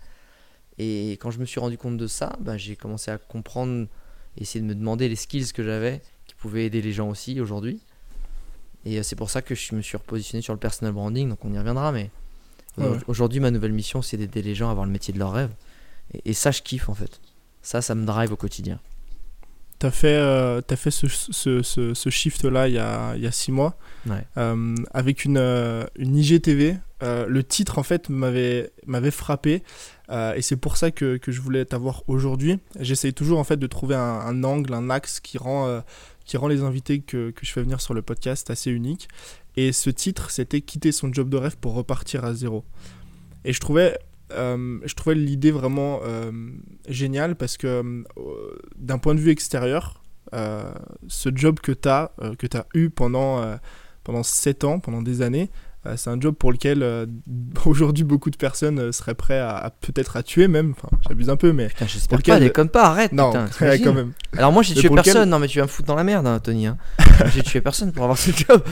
Et 0.79 1.11
quand 1.13 1.29
je 1.29 1.39
me 1.39 1.45
suis 1.45 1.59
rendu 1.59 1.77
compte 1.77 1.97
de 1.97 2.07
ça, 2.07 2.35
bah, 2.41 2.57
j'ai 2.57 2.75
commencé 2.75 3.11
à 3.11 3.17
comprendre, 3.17 3.87
essayer 4.37 4.59
de 4.59 4.65
me 4.65 4.75
demander 4.75 5.07
les 5.07 5.15
skills 5.15 5.53
que 5.53 5.63
j'avais 5.63 6.01
qui 6.25 6.33
pouvaient 6.35 6.65
aider 6.65 6.81
les 6.81 6.93
gens 6.93 7.09
aussi 7.09 7.39
aujourd'hui. 7.39 7.79
Et 8.85 8.97
euh, 8.97 9.03
c'est 9.03 9.15
pour 9.15 9.29
ça 9.29 9.41
que 9.41 9.53
je 9.53 9.75
me 9.75 9.81
suis 9.81 9.97
repositionné 9.97 10.41
sur 10.41 10.53
le 10.53 10.59
personal 10.59 10.93
branding, 10.93 11.29
donc 11.29 11.45
on 11.45 11.53
y 11.53 11.57
reviendra. 11.57 11.91
Mais 11.91 12.09
aujourd'hui, 13.07 13.39
ma 13.39 13.51
nouvelle 13.51 13.71
mission, 13.71 14.01
c'est 14.01 14.17
d'aider 14.17 14.41
les 14.41 14.55
gens 14.55 14.69
à 14.69 14.71
avoir 14.71 14.87
le 14.87 14.91
métier 14.91 15.13
de 15.13 15.19
leur 15.19 15.31
rêve. 15.31 15.51
et 16.25 16.33
ça, 16.33 16.49
je 16.49 16.63
kiffe 16.63 16.89
en 16.89 16.95
fait. 16.95 17.21
Ça, 17.63 17.81
ça 17.81 17.95
me 17.95 18.05
drive 18.05 18.31
au 18.31 18.35
quotidien. 18.35 18.79
Tu 19.79 19.87
as 19.87 19.91
fait, 19.91 20.15
euh, 20.15 20.61
as 20.69 20.75
fait 20.75 20.91
ce, 20.91 21.07
ce, 21.07 21.61
ce, 21.93 22.09
shift-là 22.09 22.67
il 22.67 22.75
y 22.75 22.77
a, 22.77 23.15
il 23.15 23.23
y 23.23 23.27
a 23.27 23.31
six 23.31 23.51
mois 23.51 23.75
euh, 24.37 24.75
avec 24.93 25.25
une, 25.25 25.37
euh, 25.37 25.85
une 25.97 26.15
IGTV. 26.15 26.77
le 27.01 27.43
titre, 27.43 27.79
en 27.79 27.83
fait, 27.83 28.09
m'avait 28.09 28.71
frappé. 29.11 29.63
et 30.11 30.41
c'est 30.41 30.57
pour 30.57 30.77
ça 30.77 30.91
que, 30.91 31.17
que 31.17 31.31
je 31.31 31.41
voulais 31.41 31.65
t'avoir 31.65 32.03
aujourd'hui. 32.07 32.59
J'essaye 32.79 33.13
toujours, 33.13 33.39
en 33.39 33.43
fait, 33.43 33.57
de 33.57 33.67
trouver 33.67 33.95
un, 33.95 34.01
un, 34.01 34.43
angle, 34.43 34.73
un 34.73 34.89
axe 34.89 35.19
qui 35.19 35.37
rend, 35.37 35.81
qui 36.25 36.37
rend 36.37 36.47
les 36.47 36.61
invités 36.61 36.99
que, 36.99 37.31
que 37.31 37.45
je 37.45 37.51
fais 37.51 37.61
venir 37.61 37.81
sur 37.81 37.93
le 37.93 38.01
podcast 38.01 38.49
assez 38.51 38.71
unique. 38.71 39.07
Et 39.55 39.71
ce 39.71 39.89
titre, 39.89 40.31
c'était 40.31 40.61
Quitter 40.61 40.91
son 40.91 41.13
job 41.13 41.29
de 41.29 41.37
rêve 41.37 41.57
pour 41.57 41.73
repartir 41.73 42.25
à 42.25 42.33
zéro. 42.33 42.63
Et 43.45 43.53
je 43.53 43.59
trouvais 43.59 43.97
euh, 44.31 44.79
je 44.85 44.93
trouvais 44.95 45.15
l'idée 45.15 45.51
vraiment 45.51 45.99
euh, 46.03 46.31
géniale 46.87 47.35
parce 47.35 47.57
que 47.57 47.67
euh, 47.67 48.03
d'un 48.75 48.97
point 48.97 49.15
de 49.15 49.19
vue 49.19 49.31
extérieur, 49.31 50.01
ce 51.07 51.29
job 51.35 51.59
que 51.59 51.71
tu 51.71 51.87
as, 51.87 52.11
que 52.39 52.47
as 52.57 52.65
eu 52.73 52.89
pendant, 52.89 53.59
pendant 54.03 54.23
7 54.23 54.63
ans, 54.63 54.79
pendant 54.79 55.03
des 55.03 55.21
années, 55.21 55.51
c'est 55.95 56.09
un 56.09 56.19
job 56.19 56.35
pour 56.35 56.51
lequel 56.51 57.07
aujourd'hui 57.65 58.03
beaucoup 58.03 58.29
de 58.29 58.37
personnes 58.37 58.91
seraient 58.91 59.15
prêts 59.15 59.39
à, 59.39 59.73
peut-être 59.81 60.17
à 60.17 60.23
tuer 60.23 60.47
même. 60.47 60.73
Enfin, 60.77 60.89
j'abuse 61.07 61.29
un 61.29 61.35
peu, 61.35 61.53
mais. 61.53 61.67
Putain, 61.67 61.87
j'espère 61.87 62.17
lequel... 62.19 62.35
pas, 62.35 62.39
déconne 62.39 62.69
pas, 62.69 62.83
arrête. 62.85 63.11
Non, 63.11 63.31
putain, 63.31 63.77
quand 63.83 63.93
même. 63.93 64.13
Alors 64.37 64.51
moi 64.51 64.63
j'ai 64.63 64.73
tué 64.75 64.89
personne, 64.89 65.29
non 65.29 65.39
mais 65.39 65.47
tu 65.47 65.59
vas 65.59 65.65
me 65.65 65.69
foutre 65.69 65.87
dans 65.87 65.95
la 65.95 66.03
merde, 66.03 66.25
hein, 66.27 66.39
Tony. 66.39 66.67
Hein. 66.67 66.77
j'ai 67.33 67.43
tué 67.43 67.61
personne 67.61 67.91
pour 67.91 68.03
avoir 68.03 68.17
ce 68.17 68.31
job. 68.31 68.63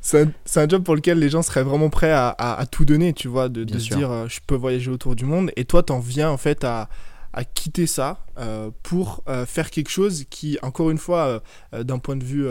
c'est 0.00 0.26
un, 0.56 0.68
job 0.68 0.82
pour 0.82 0.96
lequel 0.96 1.18
les 1.18 1.28
gens 1.28 1.42
seraient 1.42 1.62
vraiment 1.62 1.90
prêts 1.90 2.12
à, 2.12 2.64
tout 2.70 2.84
donner, 2.84 3.12
tu 3.12 3.28
vois, 3.28 3.48
de, 3.48 3.66
se 3.78 3.94
dire 3.94 4.10
euh, 4.10 4.26
je 4.28 4.40
peux 4.46 4.54
voyager 4.54 4.90
autour 4.90 5.14
du 5.14 5.24
monde. 5.24 5.50
Et 5.56 5.64
toi, 5.64 5.82
t'en 5.82 6.00
viens 6.00 6.30
en 6.30 6.36
fait 6.36 6.64
à, 6.64 6.88
quitter 7.44 7.86
ça 7.86 8.24
euh, 8.38 8.70
pour 8.82 9.22
euh, 9.28 9.46
faire 9.46 9.70
quelque 9.70 9.90
chose 9.90 10.24
qui, 10.30 10.58
encore 10.62 10.90
une 10.90 10.98
fois, 10.98 11.42
d'un 11.72 11.98
point 11.98 12.16
de 12.16 12.24
vue, 12.24 12.46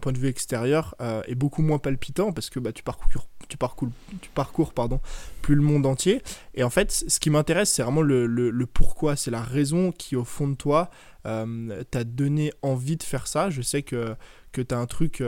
point 0.00 0.12
de 0.12 0.18
vue 0.18 0.28
extérieur, 0.28 0.94
est 1.26 1.34
beaucoup 1.34 1.62
moins 1.62 1.78
palpitant 1.78 2.32
parce 2.32 2.50
que 2.50 2.60
bah, 2.60 2.72
tu 2.72 2.82
parcours, 2.82 3.28
tu 3.48 3.56
parcours, 3.56 3.88
tu 4.20 4.30
parcours 4.30 4.72
pardon, 4.72 5.00
plus 5.42 5.54
le 5.54 5.62
monde 5.62 5.86
entier. 5.86 6.22
Et 6.54 6.62
en 6.62 6.70
fait, 6.70 6.92
ce 6.92 7.20
qui 7.20 7.30
m'intéresse, 7.30 7.70
c'est 7.70 7.82
vraiment 7.82 8.02
le, 8.02 8.26
le 8.26 8.66
pourquoi, 8.66 9.16
c'est 9.16 9.30
la 9.30 9.42
raison 9.42 9.92
qui, 9.92 10.16
au 10.16 10.24
fond 10.24 10.48
de 10.48 10.54
toi, 10.54 10.90
t'a 11.24 12.04
donné 12.04 12.52
envie 12.62 12.96
de 12.96 13.02
faire 13.02 13.26
ça. 13.26 13.50
Je 13.50 13.62
sais 13.62 13.82
que 13.82 14.14
que 14.52 14.62
tu 14.62 14.74
as 14.74 14.78
un 14.78 14.86
truc 14.86 15.22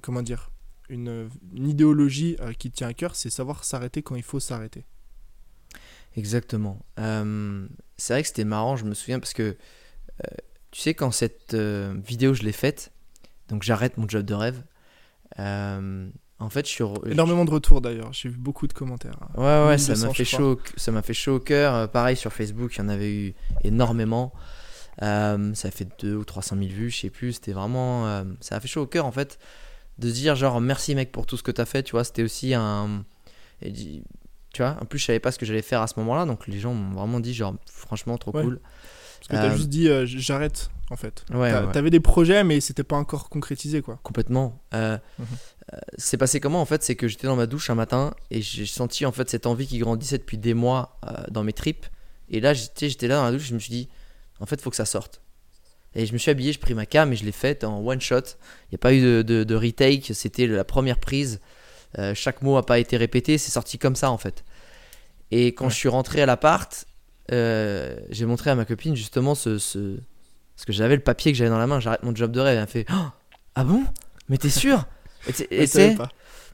comment 0.00 0.22
dire, 0.22 0.50
une, 0.88 1.28
idéologie 1.54 2.36
euh, 2.40 2.52
qui 2.52 2.70
tient 2.70 2.88
à 2.88 2.94
cœur, 2.94 3.16
c'est 3.16 3.30
savoir 3.30 3.64
s'arrêter 3.64 4.02
quand 4.02 4.16
il 4.16 4.22
faut 4.22 4.40
s'arrêter. 4.40 4.84
Exactement. 6.16 6.78
Euh, 6.98 7.66
c'est 7.96 8.14
vrai 8.14 8.22
que 8.22 8.28
c'était 8.28 8.44
marrant, 8.44 8.76
je 8.76 8.84
me 8.84 8.94
souviens, 8.94 9.20
parce 9.20 9.32
que 9.32 9.42
euh, 9.42 10.36
tu 10.70 10.80
sais, 10.80 10.94
quand 10.94 11.10
cette 11.10 11.54
vidéo, 11.54 12.34
je 12.34 12.42
l'ai 12.42 12.52
faite, 12.52 12.92
donc 13.48 13.62
j'arrête 13.62 13.96
mon 13.96 14.08
job 14.08 14.24
de 14.24 14.34
rêve. 14.34 14.62
en 15.38 16.48
fait, 16.50 16.66
je 16.66 16.72
suis. 16.72 16.84
Énormément 17.06 17.44
de 17.44 17.50
retours 17.50 17.80
d'ailleurs, 17.80 18.12
j'ai 18.12 18.28
vu 18.28 18.38
beaucoup 18.38 18.66
de 18.66 18.72
commentaires. 18.72 19.18
Ouais, 19.36 19.66
ouais, 19.66 19.78
ça 19.78 19.94
m'a 19.94 20.12
fait, 20.12 20.24
chaud, 20.24 20.60
ça 20.76 20.92
m'a 20.92 21.02
fait 21.02 21.14
chaud 21.14 21.36
au 21.36 21.40
cœur. 21.40 21.90
pareil 21.90 22.16
sur 22.16 22.32
Facebook, 22.32 22.76
il 22.76 22.78
y 22.78 22.82
en 22.82 22.88
avait 22.88 23.12
eu 23.12 23.34
énormément. 23.64 24.32
ça 25.00 25.70
fait 25.70 25.88
2 26.00 26.14
ou 26.14 26.24
300 26.24 26.56
000 26.56 26.70
vues, 26.70 26.90
je 26.90 27.00
sais 27.00 27.10
plus. 27.10 27.34
C'était 27.34 27.52
vraiment. 27.52 28.24
ça 28.40 28.56
a 28.56 28.60
fait 28.60 28.68
chaud 28.68 28.82
au 28.82 28.86
cœur 28.86 29.06
en 29.06 29.12
fait 29.12 29.38
de 30.00 30.10
dire 30.10 30.34
genre 30.34 30.60
merci 30.60 30.94
mec 30.94 31.12
pour 31.12 31.26
tout 31.26 31.36
ce 31.36 31.42
que 31.42 31.50
tu 31.50 31.60
as 31.60 31.66
fait, 31.66 31.82
tu 31.82 31.92
vois, 31.92 32.04
c'était 32.04 32.22
aussi 32.22 32.54
un... 32.54 33.04
Et, 33.62 33.72
tu 34.52 34.62
vois, 34.62 34.76
en 34.80 34.84
plus 34.84 34.98
je 34.98 35.06
savais 35.06 35.20
pas 35.20 35.32
ce 35.32 35.38
que 35.38 35.46
j'allais 35.46 35.62
faire 35.62 35.80
à 35.80 35.86
ce 35.86 35.98
moment-là, 35.98 36.26
donc 36.26 36.46
les 36.46 36.58
gens 36.58 36.74
m'ont 36.74 36.94
vraiment 36.94 37.20
dit 37.20 37.34
genre 37.34 37.54
franchement 37.66 38.18
trop 38.18 38.32
cool. 38.32 38.60
Parce 39.18 39.28
que 39.28 39.34
t'as 39.46 39.52
euh, 39.52 39.56
juste 39.56 39.68
dit 39.68 39.88
euh, 39.88 40.06
j'arrête 40.06 40.70
en 40.90 40.96
fait. 40.96 41.24
Ouais, 41.32 41.52
T'avais 41.72 41.90
des 41.90 42.00
projets 42.00 42.42
mais 42.42 42.60
c'était 42.60 42.82
pas 42.84 42.96
encore 42.96 43.28
concrétisé 43.28 43.82
quoi. 43.82 44.00
Complètement. 44.02 44.60
Euh, 44.74 44.98
mhm. 45.18 45.26
c'est 45.98 46.16
passé 46.16 46.40
comment 46.40 46.60
en 46.60 46.64
fait? 46.64 46.82
C'est 46.82 46.96
que 46.96 47.06
j'étais 47.06 47.26
dans 47.26 47.36
ma 47.36 47.46
douche 47.46 47.70
un 47.70 47.74
matin 47.74 48.14
et 48.30 48.42
j'ai 48.42 48.66
senti 48.66 49.06
en 49.06 49.12
fait 49.12 49.28
cette 49.30 49.46
envie 49.46 49.66
qui 49.66 49.78
grandissait 49.78 50.18
depuis 50.18 50.38
des 50.38 50.54
mois 50.54 50.98
dans 51.30 51.44
mes 51.44 51.52
tripes. 51.52 51.86
Et 52.30 52.40
là 52.40 52.54
j'étais 52.54 53.08
là 53.08 53.16
dans 53.16 53.24
la 53.24 53.32
douche, 53.32 53.46
je 53.48 53.54
me 53.54 53.58
suis 53.58 53.70
dit 53.72 53.88
En 54.40 54.46
fait, 54.46 54.60
faut 54.60 54.70
que 54.70 54.76
ça 54.76 54.86
sorte. 54.86 55.20
Et 55.94 56.06
je 56.06 56.12
me 56.12 56.18
suis 56.18 56.30
habillé, 56.30 56.52
j'ai 56.52 56.58
pris 56.58 56.74
ma 56.74 56.86
cam 56.86 57.12
et 57.12 57.16
je 57.16 57.24
l'ai 57.24 57.32
faite 57.32 57.64
en 57.64 57.84
one 57.84 58.00
shot. 58.00 58.16
Il 58.18 58.72
n'y 58.72 58.76
a 58.76 58.78
pas 58.78 58.94
eu 58.94 59.00
de, 59.00 59.22
de- 59.22 59.44
de 59.44 59.54
retake, 59.56 60.12
c'était 60.14 60.46
la 60.46 60.64
première 60.64 60.98
prise. 60.98 61.40
Euh, 61.98 62.14
chaque 62.14 62.42
mot 62.42 62.54
n'a 62.56 62.62
pas 62.62 62.78
été 62.78 62.96
répété, 62.96 63.36
c'est 63.38 63.50
sorti 63.50 63.78
comme 63.78 63.96
ça 63.96 64.10
en 64.10 64.18
fait. 64.18 64.44
Et 65.30 65.48
quand 65.48 65.66
Ouais. 65.66 65.70
je 65.70 65.76
suis 65.76 65.88
rentré 65.88 66.22
à 66.22 66.26
l'appart, 66.26 66.84
euh, 67.32 67.96
j'ai 68.10 68.26
montré 68.26 68.50
à 68.50 68.54
ma 68.54 68.64
copine 68.64 68.96
justement 68.96 69.34
ce, 69.34 69.58
ce- 69.58 69.98
Parce 70.56 70.64
que 70.66 70.72
j'avais 70.72 70.96
le 70.96 71.02
papier 71.02 71.32
que 71.32 71.38
j'avais 71.38 71.50
dans 71.50 71.58
la 71.58 71.66
main, 71.66 71.80
j'arrête 71.80 72.02
mon 72.02 72.14
job 72.14 72.32
de 72.32 72.40
rêve. 72.40 72.54
Elle 72.56 72.60
m'a 72.62 72.66
fait 72.66 72.86
Oh, 72.92 73.08
Ah 73.54 73.64
bon? 73.64 73.84
Mais 74.28 74.38
t'es 74.38 74.50
sûr? 74.50 74.86
Et 75.50 75.66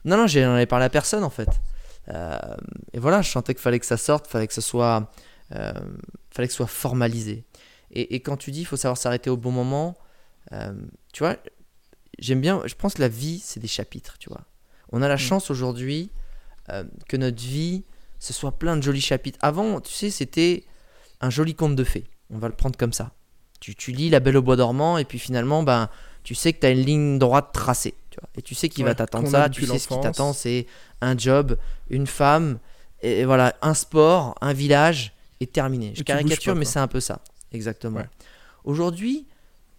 non, 0.05 0.17
non, 0.17 0.27
j'en 0.27 0.53
avais 0.53 0.65
parlé 0.65 0.85
à 0.85 0.89
personne 0.89 1.23
en 1.23 1.29
fait. 1.29 1.49
Euh, 2.09 2.37
et 2.93 2.99
voilà, 2.99 3.21
je 3.21 3.29
sentais 3.29 3.53
qu'il 3.53 3.61
fallait 3.61 3.79
que 3.79 3.85
ça 3.85 3.97
sorte, 3.97 4.27
fallait 4.27 4.47
que 4.47 4.53
ça 4.53 4.61
soit, 4.61 5.11
fallait 5.51 6.47
que 6.47 6.53
ce 6.53 6.57
soit 6.57 6.67
formalisé. 6.67 7.43
Et, 7.91 8.15
et 8.15 8.19
quand 8.21 8.37
tu 8.37 8.51
dis, 8.51 8.61
il 8.61 8.65
faut 8.65 8.77
savoir 8.77 8.97
s'arrêter 8.97 9.29
au 9.29 9.37
bon 9.37 9.51
moment, 9.51 9.97
tu 11.13 11.19
vois, 11.23 11.35
j'aime 12.19 12.39
bien, 12.41 12.61
je 12.65 12.75
pense 12.75 12.93
que 12.95 13.01
la 13.01 13.07
vie, 13.09 13.39
c'est 13.43 13.59
des 13.59 13.67
chapitres, 13.67 14.17
tu 14.19 14.29
vois. 14.29 14.41
On 14.91 15.01
a 15.01 15.07
la 15.07 15.15
Mm. 15.15 15.19
chance 15.19 15.49
aujourd'hui 15.51 16.09
euh, 16.69 16.83
que 17.07 17.17
notre 17.17 17.41
vie, 17.41 17.83
ce 18.19 18.33
soit 18.33 18.51
plein 18.51 18.75
de 18.77 18.81
jolis 18.81 19.01
chapitres. 19.01 19.39
Avant, 19.41 19.79
tu 19.81 19.93
sais, 19.93 20.09
c'était 20.09 20.63
un 21.21 21.29
joli 21.29 21.55
conte 21.55 21.75
de 21.75 21.83
fées. 21.83 22.05
On 22.29 22.37
va 22.37 22.47
le 22.47 22.53
prendre 22.55 22.77
comme 22.77 22.93
ça. 22.93 23.11
Tu, 23.59 23.73
tu 23.75 23.91
lis 23.91 24.09
La 24.09 24.19
Belle 24.19 24.37
au 24.37 24.41
Bois 24.41 24.55
dormant 24.55 24.97
et 24.97 25.05
puis 25.05 25.17
finalement, 25.19 25.63
ben, 25.63 25.89
tu 26.23 26.35
sais 26.35 26.53
que 26.53 26.59
tu 26.59 26.65
as 26.67 26.71
une 26.71 26.81
ligne 26.81 27.19
droite 27.19 27.49
tracée. 27.53 27.95
Tu 28.09 28.19
vois, 28.19 28.29
et 28.37 28.41
tu 28.41 28.53
sais 28.55 28.69
qu'il 28.69 28.83
va 28.85 28.95
t'attendre 28.95 29.27
ça, 29.29 29.49
tu 29.49 29.65
sais 29.65 29.79
ce 29.79 29.87
qui 29.87 29.99
t'attend, 29.99 30.33
c'est 30.33 30.67
un 31.01 31.17
job, 31.17 31.57
une 31.89 32.05
femme, 32.07 32.59
et 33.01 33.25
voilà, 33.25 33.55
un 33.61 33.73
sport, 33.73 34.35
un 34.41 34.53
village, 34.53 35.13
et 35.39 35.47
terminé. 35.47 35.93
Je 35.95 36.01
Et 36.01 36.03
caricature, 36.03 36.53
pas, 36.53 36.59
mais 36.59 36.65
c'est 36.65 36.79
un 36.79 36.87
peu 36.87 36.99
ça. 36.99 37.21
Exactement. 37.51 37.99
Ouais. 37.99 38.09
Aujourd'hui, 38.63 39.27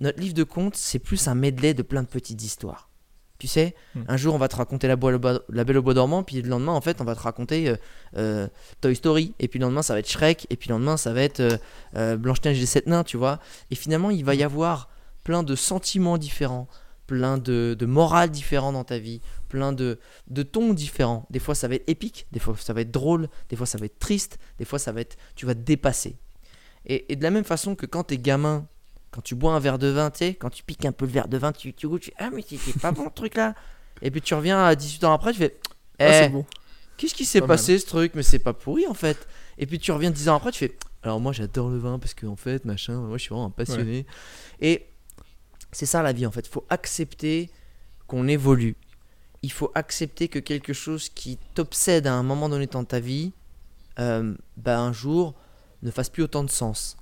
notre 0.01 0.21
livre 0.21 0.35
de 0.35 0.45
contes, 0.45 0.77
c'est 0.77 0.99
plus 1.01 1.29
un 1.29 1.35
medley 1.35 1.75
de 1.75 1.83
plein 1.83 2.03
de 2.03 2.09
petites 2.09 2.43
histoires. 2.43 2.88
Tu 3.39 3.47
sais, 3.47 3.75
Hmm. 3.95 4.03
un 4.09 4.17
jour 4.17 4.35
on 4.35 4.39
va 4.39 4.49
te 4.49 4.57
raconter 4.57 4.89
la, 4.89 4.97
Bois- 4.97 5.13
le 5.13 5.19
Bois- 5.19 5.43
la 5.49 5.63
Belle 5.65 5.79
au 5.79 5.83
Bois 5.83 5.95
dormant, 5.95 6.23
puis 6.25 6.43
le 6.43 6.49
lendemain 6.49 6.73
en 6.73 6.81
fait 6.81 7.01
on 7.01 7.05
va 7.05 7.15
te 7.15 7.21
raconter 7.21 7.69
euh, 7.69 7.77
euh, 8.17 8.49
Toy 8.81 8.97
Story, 8.97 9.33
et 9.39 9.47
puis 9.47 9.61
le 9.61 9.67
lendemain 9.67 9.83
ça 9.83 9.93
va 9.95 10.01
être 10.01 10.09
Shrek, 10.11 10.47
et 10.51 10.57
puis 10.57 10.69
le 10.71 10.75
lendemain 10.75 10.97
ça 10.97 11.13
va 11.13 11.23
être 11.23 11.39
euh, 11.41 11.57
euh, 11.97 12.17
Blanche-Neige 12.17 12.57
et 12.57 12.61
les 12.61 12.67
Sept 12.67 12.87
Nains, 12.89 13.05
tu 13.05 13.17
vois. 13.17 13.39
Et 13.71 13.77
finalement 13.77 14.11
il 14.11 14.25
va 14.25 14.35
y 14.35 14.43
avoir 14.43 14.89
plein 15.23 15.45
de 15.45 15.55
sentiments 15.55 16.19
différents, 16.19 16.67
plein 17.07 17.39
de, 17.39 17.77
de 17.79 17.87
morales 17.87 18.31
différentes 18.31 18.75
dans 18.75 18.83
ta 18.85 18.99
vie, 18.99 19.21
plein 19.49 19.73
de, 19.73 19.99
de 20.29 20.43
tons 20.43 20.75
différents. 20.75 21.25
Des 21.31 21.39
fois 21.39 21.55
ça 21.55 21.69
va 21.69 21.77
être 21.77 21.89
épique, 21.89 22.27
des 22.33 22.41
fois 22.41 22.57
ça 22.59 22.73
va 22.73 22.81
être 22.81 22.91
drôle, 22.91 23.29
des 23.51 23.57
fois 23.57 23.67
ça 23.67 23.79
va 23.79 23.87
être 23.87 24.01
triste, 24.01 24.39
des 24.59 24.65
fois 24.65 24.81
ça 24.81 24.91
va 24.91 25.01
être, 25.01 25.17
tu 25.37 25.47
vas 25.47 25.55
te 25.55 25.61
dépasser. 25.61 26.17
Et, 26.87 27.13
et 27.13 27.17
de 27.17 27.23
la 27.23 27.31
même 27.31 27.45
façon 27.45 27.77
que 27.77 27.87
quand 27.87 28.03
t'es 28.03 28.19
gamin, 28.19 28.67
quand 29.11 29.21
tu 29.23 29.35
bois 29.35 29.55
un 29.55 29.59
verre 29.59 29.79
de 29.79 29.89
vin, 29.89 30.11
tu 30.11 30.19
sais, 30.19 30.35
quand 30.35 30.51
tu 30.51 30.63
piques 30.63 30.85
un 30.85 30.93
peu 30.93 31.07
le 31.07 31.13
verre 31.13 31.29
de 31.29 31.39
vin, 31.39 31.53
tu, 31.53 31.73
tu 31.75 31.89
goûtes, 31.89 32.03
tu 32.03 32.11
fais, 32.11 32.17
ah 32.19 32.31
mais 32.33 32.43
c'était 32.47 32.79
pas 32.79 32.93
bon 32.93 33.07
ce 33.09 33.15
truc 33.15 33.35
là. 33.37 33.55
Et 34.03 34.11
puis 34.11 34.21
tu 34.21 34.35
reviens 34.35 34.63
à 34.65 34.75
18 34.75 35.05
ans 35.05 35.13
après, 35.13 35.33
tu 35.33 35.39
fais, 35.39 35.57
eh, 35.99 36.05
Ah, 36.05 36.13
c'est 36.13 36.29
bon. 36.29 36.45
qu'est-ce 36.97 37.15
qui 37.15 37.25
s'est 37.25 37.41
Pas 37.41 37.47
mal. 37.47 37.57
passé 37.57 37.79
ce 37.79 37.87
truc? 37.87 38.13
Mais 38.15 38.23
c'est 38.23 38.39
pas 38.39 38.53
pourri 38.53 38.87
en 38.87 38.95
fait. 38.95 39.27
Et 39.57 39.67
puis 39.67 39.79
tu 39.79 39.91
reviens 39.93 40.11
10 40.11 40.29
ans 40.29 40.37
après, 40.37 40.53
tu 40.53 40.59
fais, 40.61 40.77
alors 41.03 41.21
moi 41.21 41.33
j'adore 41.33 41.71
le 41.71 41.79
vin 41.79 41.99
parce 41.99 42.15
que 42.15 42.27
en 42.27 42.37
fait, 42.37 42.65
machin, 42.65 42.95
moi 43.01 43.17
je 43.17 43.23
suis 43.23 43.31
vraiment 43.31 43.47
un 43.47 43.51
passionné. 43.51 44.07
Et 44.61 44.87
c'est 45.73 45.87
ça 45.87 46.03
la 46.03 46.13
vie 46.13 46.27
en 46.27 46.31
fait, 46.31 46.47
il 46.47 46.51
faut 46.51 46.67
accepter 46.71 47.51
qu'on 48.07 48.29
évolue. 48.29 48.77
Il 49.43 49.53
faut 49.53 49.71
accepter 49.75 50.29
que 50.29 50.39
quelque 50.41 50.73
chose 50.73 51.09
qui 51.09 51.39
t'obsède 51.55 52.07
à 52.09 52.13
un 52.15 52.23
moment 52.25 52.49
donné 52.49 52.67
dans 52.67 52.85
ta 52.85 52.99
vie, 53.01 53.33
euh, 54.01 54.35
bah, 54.57 54.81
un 54.81 54.93
jour 54.93 55.35
ne 55.83 55.91
fasse 55.93 56.09
plus 56.11 56.25
autant 56.25 56.43
de 56.45 56.51
sens. 56.51 56.97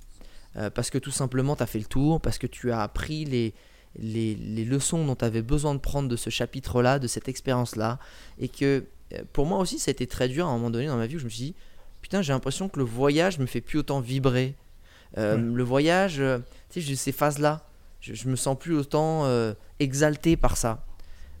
Euh, 0.57 0.69
parce 0.69 0.89
que 0.89 0.97
tout 0.97 1.11
simplement 1.11 1.55
tu 1.55 1.63
as 1.63 1.67
fait 1.67 1.79
le 1.79 1.85
tour, 1.85 2.19
parce 2.21 2.37
que 2.37 2.47
tu 2.47 2.71
as 2.71 2.81
appris 2.81 3.25
les, 3.25 3.53
les, 3.99 4.35
les 4.35 4.65
leçons 4.65 5.05
dont 5.05 5.15
tu 5.15 5.25
avais 5.25 5.41
besoin 5.41 5.75
de 5.75 5.79
prendre 5.79 6.09
de 6.09 6.15
ce 6.15 6.29
chapitre-là, 6.29 6.99
de 6.99 7.07
cette 7.07 7.27
expérience-là. 7.27 7.99
Et 8.39 8.47
que 8.49 8.85
euh, 9.13 9.21
pour 9.33 9.45
moi 9.45 9.59
aussi 9.59 9.79
ça 9.79 9.89
a 9.89 9.93
été 9.93 10.07
très 10.07 10.27
dur 10.27 10.47
à 10.47 10.49
un 10.49 10.53
moment 10.53 10.69
donné 10.69 10.87
dans 10.87 10.97
ma 10.97 11.07
vie 11.07 11.15
où 11.17 11.19
je 11.19 11.25
me 11.25 11.29
suis 11.29 11.43
dit, 11.45 11.55
putain 12.01 12.21
j'ai 12.21 12.33
l'impression 12.33 12.69
que 12.69 12.79
le 12.79 12.85
voyage 12.85 13.39
me 13.39 13.45
fait 13.45 13.61
plus 13.61 13.79
autant 13.79 13.99
vibrer. 13.99 14.55
Euh. 15.17 15.37
Le 15.37 15.63
voyage, 15.63 16.15
tu 16.15 16.21
sais, 16.69 16.81
j'ai 16.81 16.95
ces 16.95 17.11
phases-là. 17.11 17.65
Je, 18.01 18.13
je 18.13 18.27
me 18.27 18.35
sens 18.35 18.57
plus 18.59 18.75
autant 18.75 19.25
euh, 19.25 19.53
exalté 19.79 20.37
par 20.37 20.57
ça. 20.57 20.83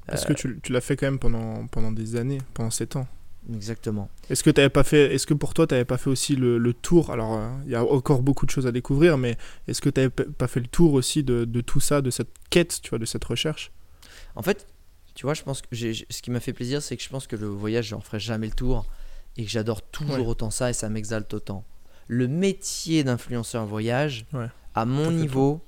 Parce 0.07 0.25
que 0.25 0.33
tu, 0.33 0.59
tu 0.63 0.71
l'as 0.71 0.81
fait 0.81 0.95
quand 0.95 1.07
même 1.07 1.19
pendant, 1.19 1.67
pendant 1.67 1.91
des 1.91 2.15
années, 2.15 2.39
pendant 2.53 2.69
7 2.69 2.95
ans? 2.95 3.07
Exactement. 3.53 4.09
Est-ce 4.29 4.43
que 4.43 4.49
t'avais 4.49 4.69
pas 4.69 4.83
fait, 4.83 5.13
est-ce 5.15 5.25
que 5.25 5.33
pour 5.33 5.53
toi 5.53 5.67
t'avais 5.67 5.85
pas 5.85 5.97
fait 5.97 6.09
aussi 6.09 6.35
le, 6.35 6.57
le 6.57 6.73
tour? 6.73 7.11
Alors 7.11 7.35
euh, 7.35 7.49
il 7.65 7.71
y 7.71 7.75
a 7.75 7.83
encore 7.83 8.21
beaucoup 8.21 8.45
de 8.45 8.51
choses 8.51 8.67
à 8.67 8.71
découvrir, 8.71 9.17
mais 9.17 9.37
est-ce 9.67 9.79
que 9.81 9.89
t'avais 9.89 10.09
p- 10.09 10.25
pas 10.25 10.47
fait 10.47 10.59
le 10.59 10.67
tour 10.67 10.93
aussi 10.93 11.23
de, 11.23 11.45
de 11.45 11.61
tout 11.61 11.79
ça, 11.79 12.01
de 12.01 12.09
cette 12.09 12.29
quête, 12.49 12.79
tu 12.81 12.89
vois, 12.89 12.99
de 12.99 13.05
cette 13.05 13.23
recherche? 13.23 13.71
En 14.35 14.41
fait, 14.41 14.67
tu 15.15 15.25
vois, 15.25 15.33
je 15.33 15.43
pense 15.43 15.61
que 15.61 15.67
ce 15.73 16.21
qui 16.21 16.29
m'a 16.31 16.39
fait 16.41 16.53
plaisir, 16.53 16.81
c'est 16.81 16.97
que 16.97 17.03
je 17.03 17.09
pense 17.09 17.25
que 17.25 17.35
le 17.35 17.47
voyage, 17.47 17.87
j'en 17.87 18.01
ferai 18.01 18.19
jamais 18.19 18.47
le 18.47 18.53
tour 18.53 18.85
et 19.37 19.43
que 19.45 19.49
j'adore 19.49 19.81
toujours 19.81 20.15
Ouais. 20.19 20.25
autant 20.25 20.51
ça 20.51 20.69
et 20.69 20.73
ça 20.73 20.89
m'exalte 20.89 21.33
autant. 21.33 21.63
Le 22.07 22.27
métier 22.27 23.03
d'influenceur 23.03 23.65
voyage, 23.65 24.25
Ouais. 24.33 24.47
à 24.75 24.85
mon 24.85 25.11
niveau, 25.11 25.61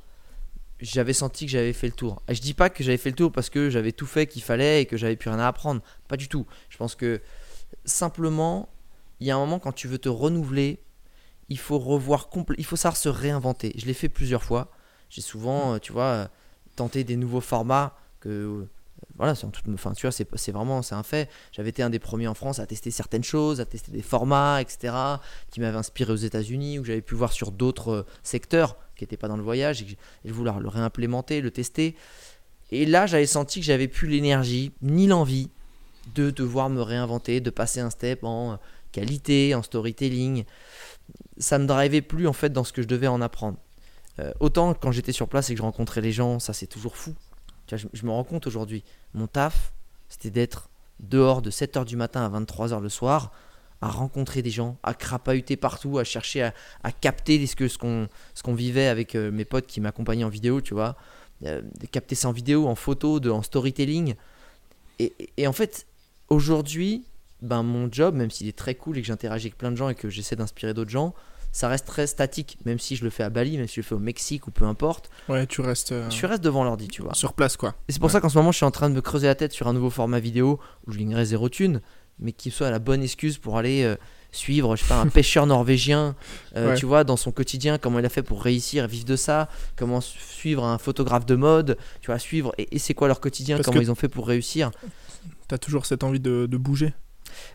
j'avais 0.82 1.14
senti 1.14 1.46
que 1.46 1.52
j'avais 1.52 1.74
fait 1.74 1.88
le 1.88 1.94
tour. 1.94 2.22
Et 2.30 2.36
je 2.36 2.42
dis 2.42 2.54
pas 2.54 2.70
que 2.70 2.84
j'avais 2.84 2.98
fait 2.98 3.10
le 3.10 3.16
tour 3.16 3.32
parce 3.32 3.50
que 3.50 3.70
j'avais 3.70 3.92
tout 3.92 4.06
fait 4.06 4.28
qu'il 4.28 4.42
fallait 4.42 4.82
et 4.82 4.86
que 4.86 4.96
j'avais 4.98 5.16
plus 5.18 5.30
rien 5.30 5.40
à 5.40 5.48
apprendre. 5.48 5.82
Pas 6.08 6.16
du 6.16 6.28
tout. 6.30 6.46
Je 6.70 6.78
pense 6.78 6.96
que 6.96 7.20
simplement, 7.90 8.70
il 9.20 9.28
y 9.28 9.32
a 9.32 9.36
un 9.36 9.40
moment 9.40 9.60
quand 9.60 9.72
tu 9.74 9.88
veux 9.88 9.98
te 9.98 10.10
renouveler, 10.10 10.80
il 11.50 11.58
faut 11.58 11.80
revoir 11.80 12.30
il 12.58 12.66
faut 12.66 12.76
savoir 12.76 12.98
se 12.98 13.10
réinventer. 13.10 13.74
Je 13.76 13.86
l'ai 13.86 13.94
fait 13.94 14.10
plusieurs 14.10 14.44
fois. 14.44 14.72
J'ai 15.10 15.22
souvent, 15.22 15.74
euh, 15.74 15.78
tu 15.80 15.92
vois, 15.92 16.04
euh, 16.04 16.28
tenté 16.76 17.04
des 17.04 17.16
nouveaux 17.16 17.42
formats 17.42 17.98
que 18.20 18.30
euh, 18.30 18.70
voilà, 19.18 19.34
c'est 19.36 19.50
toute- 19.52 19.66
enfin, 19.74 19.94
tu 19.94 20.06
vois, 20.08 20.12
c'est 20.12 20.52
vraiment 20.52 20.82
c'est 20.82 20.96
un 20.96 21.04
fait. 21.04 21.30
J'avais 21.52 21.70
été 21.70 21.82
un 21.84 21.90
des 21.90 22.00
premiers 22.00 22.28
en 22.28 22.34
France 22.34 22.60
à 22.60 22.66
tester 22.66 22.92
certaines 22.92 23.24
choses, 23.24 23.60
à 23.60 23.66
tester 23.66 23.92
des 23.92 24.02
formats, 24.02 24.62
etc., 24.62 24.94
qui 25.52 25.60
m'avaient 25.60 25.78
inspiré 25.78 26.14
aux 26.14 26.18
États-Unis, 26.18 26.80
où 26.80 26.86
j'avais 26.86 27.02
pu 27.02 27.16
voir 27.16 27.32
sur 27.32 27.52
d'autres 27.52 28.06
secteurs 28.24 28.78
qui 28.96 29.04
n'étaient 29.04 29.18
pas 29.18 29.28
dans 29.28 29.38
le 29.38 29.44
voyage 29.44 29.82
et 29.82 29.86
que 29.86 29.92
et 29.92 29.98
je 30.26 30.34
voulais 30.34 30.52
le 30.60 30.68
réimplémenter, 30.68 31.42
le 31.42 31.52
tester. 31.52 31.96
Et 32.72 32.86
là, 32.86 33.08
j'avais 33.08 33.26
senti 33.26 33.60
que 33.62 33.66
j'avais 33.66 33.88
plus 33.88 34.08
l'énergie 34.08 34.72
ni 34.82 35.08
l'envie 35.08 35.50
de 36.16 36.30
devoir 36.32 36.70
me 36.70 36.82
réinventer, 36.82 37.42
de 37.42 37.50
passer 37.50 37.80
un 37.80 37.90
step 37.90 38.24
en 38.24 38.60
qualité, 38.92 39.54
en 39.56 39.62
storytelling. 39.64 40.46
Ça 41.38 41.58
me 41.58 41.66
drivait 41.66 42.02
plus 42.02 42.28
en 42.28 42.34
fait 42.34 42.52
dans 42.52 42.64
ce 42.64 42.74
que 42.74 42.82
je 42.82 42.88
devais 42.88 43.08
en 43.08 43.22
apprendre. 43.22 43.58
Euh, 44.20 44.32
autant 44.40 44.74
quand 44.74 44.92
j'étais 44.92 45.12
sur 45.12 45.28
place 45.28 45.50
et 45.50 45.54
que 45.54 45.58
je 45.58 45.64
rencontrais 45.64 46.02
les 46.02 46.12
gens, 46.12 46.40
ça 46.40 46.54
c'est 46.54 46.68
toujours 46.68 46.98
fou. 46.98 47.14
Je, 47.72 48.06
me 48.06 48.10
rends 48.10 48.24
compte 48.24 48.48
aujourd'hui, 48.48 48.84
mon 49.14 49.28
taf, 49.28 49.74
c'était 50.10 50.32
d'être 50.32 50.70
dehors 51.00 51.42
de 51.44 51.52
7h 51.52 51.86
du 51.86 51.96
matin 51.96 52.26
à 52.26 52.40
23h 52.40 52.82
le 52.82 52.90
soir, 52.90 53.32
à 53.82 53.90
rencontrer 53.90 54.42
des 54.42 54.50
gens, 54.50 54.78
à 54.82 54.96
crapahuter 54.96 55.56
partout, 55.56 56.00
à 56.00 56.04
chercher 56.04 56.50
à, 56.84 56.92
capter 56.92 57.46
ce 57.46 57.78
qu'on 57.78 58.10
ce 58.34 58.44
qu'on 58.44 58.56
vivait 58.56 58.88
avec 58.88 59.16
euh, 59.16 59.32
mes 59.32 59.46
potes 59.46 59.68
qui 59.68 59.82
m'accompagnaient 59.82 60.24
en 60.26 60.30
vidéo, 60.30 60.62
tu 60.62 60.74
vois, 60.74 60.96
Euh, 61.46 61.62
de 61.80 61.88
capter 61.88 62.16
ça 62.16 62.28
en 62.28 62.34
vidéo, 62.34 62.68
en 62.68 62.76
photo, 62.76 63.22
de, 63.22 63.30
en 63.30 63.42
storytelling. 63.42 64.16
Et- 65.00 65.14
et 65.38 65.48
en 65.48 65.54
fait, 65.54 65.88
aujourd'hui, 66.30 67.04
ben 67.42 67.64
mon 67.64 67.90
job, 67.92 68.16
même 68.16 68.32
s'il 68.32 68.48
est 68.48 68.58
très 68.58 68.76
cool 68.76 68.98
et 68.98 69.02
que 69.02 69.08
j'interagis 69.08 69.48
avec 69.48 69.58
plein 69.58 69.72
de 69.72 69.76
gens 69.78 69.90
et 69.90 69.96
que 69.96 70.10
j'essaie 70.10 70.36
d'inspirer 70.36 70.74
d'autres 70.74 70.90
gens, 70.90 71.14
ça 71.52 71.68
reste 71.68 71.88
très 71.88 72.06
statique, 72.06 72.58
même 72.66 72.78
si 72.78 72.96
je 72.96 73.04
le 73.04 73.10
fais 73.10 73.24
à 73.24 73.30
Bali, 73.30 73.58
même 73.58 73.68
si 73.68 73.76
je 73.76 73.80
le 73.82 73.86
fais 73.86 73.96
au 73.96 74.00
Mexique 74.00 74.46
ou 74.48 74.52
peu 74.52 74.66
importe. 74.66 75.10
Ouais, 75.30 75.48
tu 75.48 75.62
restes 75.62 75.92
euh, 75.94 76.10
Je 76.10 76.26
reste 76.28 76.44
devant 76.44 76.64
l'ordi, 76.64 76.88
tu 76.88 77.02
vois. 77.02 77.14
sur 77.16 77.34
place, 77.34 77.58
quoi. 77.58 77.74
Et 77.88 77.92
c'est 77.92 78.00
pour 78.00 78.08
Ouais. 78.08 78.14
ça 78.14 78.22
qu'en 78.22 78.30
ce 78.30 78.38
moment, 78.38 78.52
je 78.52 78.58
suis 78.58 78.66
en 78.66 78.72
train 78.72 78.90
de 78.90 78.94
me 78.96 79.02
creuser 79.02 79.28
la 79.28 79.36
tête 79.36 79.52
sur 79.54 79.68
un 79.68 79.74
nouveau 79.74 79.90
format 79.90 80.20
vidéo 80.20 80.60
où 80.86 80.92
je 80.92 81.00
gagnerai 81.00 81.26
zéro 81.26 81.50
thune, 81.50 81.82
mais 82.20 82.34
qui 82.34 82.52
soit 82.52 82.70
la 82.70 82.78
bonne 82.80 83.02
excuse 83.02 83.38
pour 83.40 83.58
aller 83.58 83.82
euh, 83.84 83.96
suivre, 84.32 84.76
je 84.76 84.84
sais 84.84 84.90
pas, 84.90 85.00
un 85.02 85.08
pêcheur 85.08 85.48
norvégien, 85.48 86.16
euh, 86.56 86.70
Ouais. 86.70 86.76
tu 86.76 86.86
vois, 86.86 87.04
dans 87.04 87.18
son 87.18 87.32
quotidien, 87.32 87.80
comment 87.80 87.98
il 87.98 88.06
a 88.06 88.10
fait 88.10 88.22
pour 88.22 88.44
réussir 88.44 88.84
et 88.84 88.88
vivre 88.88 89.06
de 89.06 89.16
ça, 89.16 89.50
comment 89.76 90.02
su- 90.02 90.20
suivre 90.20 90.64
un 90.66 90.78
photographe 90.78 91.26
de 91.26 91.34
mode, 91.36 91.78
tu 92.02 92.08
vois, 92.08 92.20
suivre, 92.20 92.54
et, 92.60 92.76
et 92.76 92.80
c'est 92.80 92.94
quoi 92.94 93.08
leur 93.08 93.22
quotidien, 93.22 93.56
Parce 93.56 93.66
comment 93.66 93.80
que- 93.80 93.86
ils 93.86 93.90
ont 93.92 93.96
fait 93.96 94.10
pour 94.10 94.28
réussir. 94.28 94.70
T'as 95.50 95.58
toujours 95.58 95.86
cette 95.86 96.04
envie 96.06 96.20
de, 96.22 96.46
de 96.50 96.58
bouger? 96.58 96.94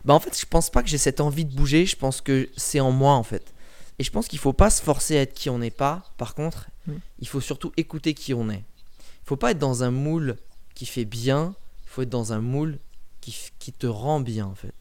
Bah 0.05 0.13
en 0.13 0.19
fait, 0.19 0.37
je 0.39 0.45
pense 0.45 0.69
pas 0.69 0.83
que 0.83 0.89
j'ai 0.89 0.97
cette 0.99 1.19
envie 1.21 1.45
de 1.45 1.55
bouger, 1.55 1.85
je 1.85 1.95
pense 1.95 2.21
que 2.21 2.47
c'est 2.55 2.79
en 2.79 2.91
moi 2.91 3.13
en 3.13 3.23
fait. 3.23 3.53
Et 3.99 4.03
je 4.03 4.11
pense 4.11 4.27
qu'il 4.27 4.39
faut 4.39 4.53
pas 4.53 4.69
se 4.69 4.81
forcer 4.81 5.17
à 5.17 5.21
être 5.21 5.33
qui 5.33 5.49
on 5.49 5.57
n'est 5.59 5.71
pas. 5.71 6.03
Par 6.17 6.35
contre, 6.35 6.67
Mm. 6.87 6.93
il 7.19 7.27
faut 7.27 7.41
surtout 7.41 7.71
écouter 7.77 8.13
qui 8.13 8.33
on 8.35 8.47
est. 8.49 8.63
Il 8.99 9.25
faut 9.27 9.37
pas 9.37 9.51
être 9.51 9.57
dans 9.57 9.83
un 9.83 9.89
moule 9.91 10.35
qui 10.75 10.85
fait 10.85 11.05
bien, 11.05 11.55
il 11.85 11.89
faut 11.89 12.01
être 12.03 12.09
dans 12.09 12.31
un 12.33 12.41
moule 12.41 12.77
qui, 13.21 13.35
qui 13.57 13.71
te 13.73 13.87
rend 13.87 14.19
bien 14.19 14.45
en 14.45 14.53
fait, 14.55 14.75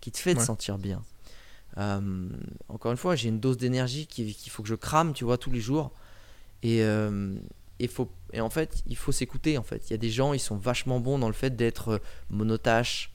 qui 0.00 0.10
te 0.10 0.18
fait 0.18 0.34
te 0.34 0.40
Ouais. 0.40 0.44
sentir 0.44 0.78
bien. 0.78 1.02
Euh, 1.78 2.28
encore 2.68 2.90
une 2.92 2.98
fois, 2.98 3.14
j'ai 3.16 3.28
une 3.28 3.40
dose 3.40 3.56
d'énergie 3.56 4.06
qui- 4.06 4.34
qu'il 4.34 4.50
faut 4.50 4.62
que 4.62 4.68
je 4.68 4.74
crame, 4.74 5.12
tu 5.12 5.24
vois, 5.24 5.38
tous 5.38 5.50
les 5.50 5.60
jours. 5.60 5.92
Et, 6.62 6.82
euh, 6.82 7.34
et, 7.78 7.86
faut, 7.88 8.10
et 8.34 8.40
en 8.40 8.50
fait, 8.50 8.82
il 8.86 8.96
faut 8.96 9.12
s'écouter 9.12 9.56
en 9.58 9.62
fait. 9.62 9.82
Il 9.88 9.92
y 9.92 9.94
a 9.94 9.98
des 9.98 10.10
gens, 10.10 10.32
ils 10.34 10.38
sont 10.40 10.56
vachement 10.56 11.00
bons 11.00 11.18
dans 11.18 11.28
le 11.28 11.32
fait 11.34 11.54
d'être 11.56 11.88
euh, 11.94 11.98
monotache, 12.30 13.10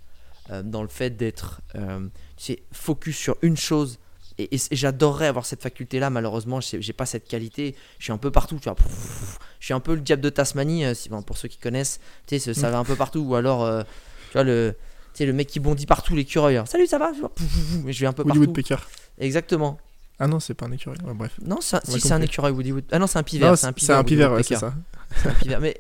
euh, 0.49 0.63
dans 0.63 0.81
le 0.81 0.87
fait 0.87 1.11
d'être 1.11 1.61
euh, 1.75 2.07
tu 2.37 2.43
sais, 2.45 2.63
focus 2.71 3.17
sur 3.17 3.35
une 3.41 3.57
chose 3.57 3.99
et, 4.37 4.55
et 4.55 4.59
j'adorerais 4.71 5.27
avoir 5.27 5.45
cette 5.45 5.61
faculté-là. 5.61 6.09
Malheureusement, 6.09 6.61
j'ai 6.61 6.93
pas 6.93 7.05
cette 7.05 7.27
qualité. 7.27 7.75
Je 7.97 8.05
suis 8.05 8.13
un 8.13 8.17
peu 8.17 8.31
partout, 8.31 8.57
tu 8.57 8.69
vois. 8.69 8.77
Je 9.59 9.65
suis 9.65 9.73
un 9.73 9.81
peu 9.81 9.93
le 9.95 9.99
diable 10.01 10.21
de 10.21 10.29
Tasmanie, 10.29 10.85
euh, 10.85 10.93
si- 10.93 11.09
bon, 11.09 11.21
pour 11.21 11.37
ceux 11.37 11.49
qui 11.49 11.57
connaissent. 11.57 11.99
Tu 12.25 12.39
sais, 12.39 12.53
ça- 12.53 12.61
ça 12.61 12.69
va 12.71 12.77
un 12.79 12.85
peu 12.85 12.95
partout. 12.95 13.19
Ou 13.19 13.35
alors, 13.35 13.83
tu 14.29 14.33
vois, 14.33 14.43
le, 14.43 14.75
tu 15.13 15.17
sais, 15.17 15.25
le 15.25 15.33
mec 15.33 15.47
qui 15.47 15.59
bondit 15.59 15.85
partout, 15.85 16.15
l'écureuil. 16.15 16.55
hein. 16.55 16.65
Salut, 16.65 16.87
ça 16.87 16.97
va? 16.97 17.11
Je 17.85 17.99
vais 17.99 18.07
un 18.07 18.13
peu 18.13 18.23
partout. 18.23 18.39
Woodpecker. 18.45 18.77
Exactement. 19.17 19.77
Ah 20.19 20.27
non, 20.27 20.39
c'est 20.39 20.53
pas 20.53 20.65
un 20.65 20.71
écureuil. 20.71 20.97
Ouais, 21.05 21.13
bref. 21.13 21.33
Non, 21.41 21.61
si 21.61 21.75
c'est 22.01 22.11
un 22.11 22.21
écureuil 22.21 22.51
Woody 22.51 22.71
Wood. 22.73 22.85
Ah 22.91 22.99
non, 22.99 23.07
c'est 23.07 23.19
un 23.19 23.23
pivert. 23.23 23.57
C'est 23.57 23.67
un 23.67 23.69
Woody 23.97 24.03
pivert, 24.05 24.33
ouais, 24.33 24.43
c'est 24.43 24.55
ça. 24.55 24.73
C'est 25.17 25.29
un 25.29 25.33
pivert. 25.33 25.59
Mais 25.61 25.79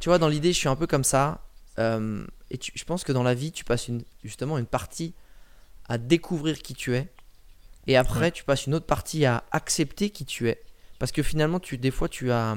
tu 0.00 0.08
vois, 0.08 0.18
dans 0.18 0.28
l'idée, 0.28 0.52
je 0.52 0.58
suis 0.58 0.68
un 0.68 0.76
peu 0.76 0.86
comme 0.86 1.04
ça. 1.04 1.42
Euh, 1.78 2.24
et 2.50 2.56
tu- 2.58 2.72
je 2.74 2.84
pense 2.84 3.04
que 3.04 3.12
dans 3.12 3.22
la 3.22 3.34
vie, 3.34 3.52
tu 3.52 3.64
passes 3.64 3.88
une, 3.88 4.02
justement 4.22 4.58
une 4.58 4.66
partie 4.66 5.12
à 5.88 5.98
découvrir 5.98 6.58
qui 6.60 6.72
tu 6.74 6.94
es. 6.96 7.08
Et 7.86 7.96
après, 7.96 8.20
Ouais. 8.20 8.30
tu 8.30 8.44
passes 8.44 8.66
une 8.66 8.74
autre 8.74 8.86
partie 8.86 9.26
à 9.26 9.44
accepter 9.50 10.08
qui 10.10 10.24
tu 10.24 10.48
es. 10.48 10.62
Parce 10.98 11.12
que 11.12 11.22
finalement, 11.22 11.60
tu, 11.60 11.76
des 11.76 11.90
fois, 11.90 12.08
tu 12.08 12.30
as 12.30 12.56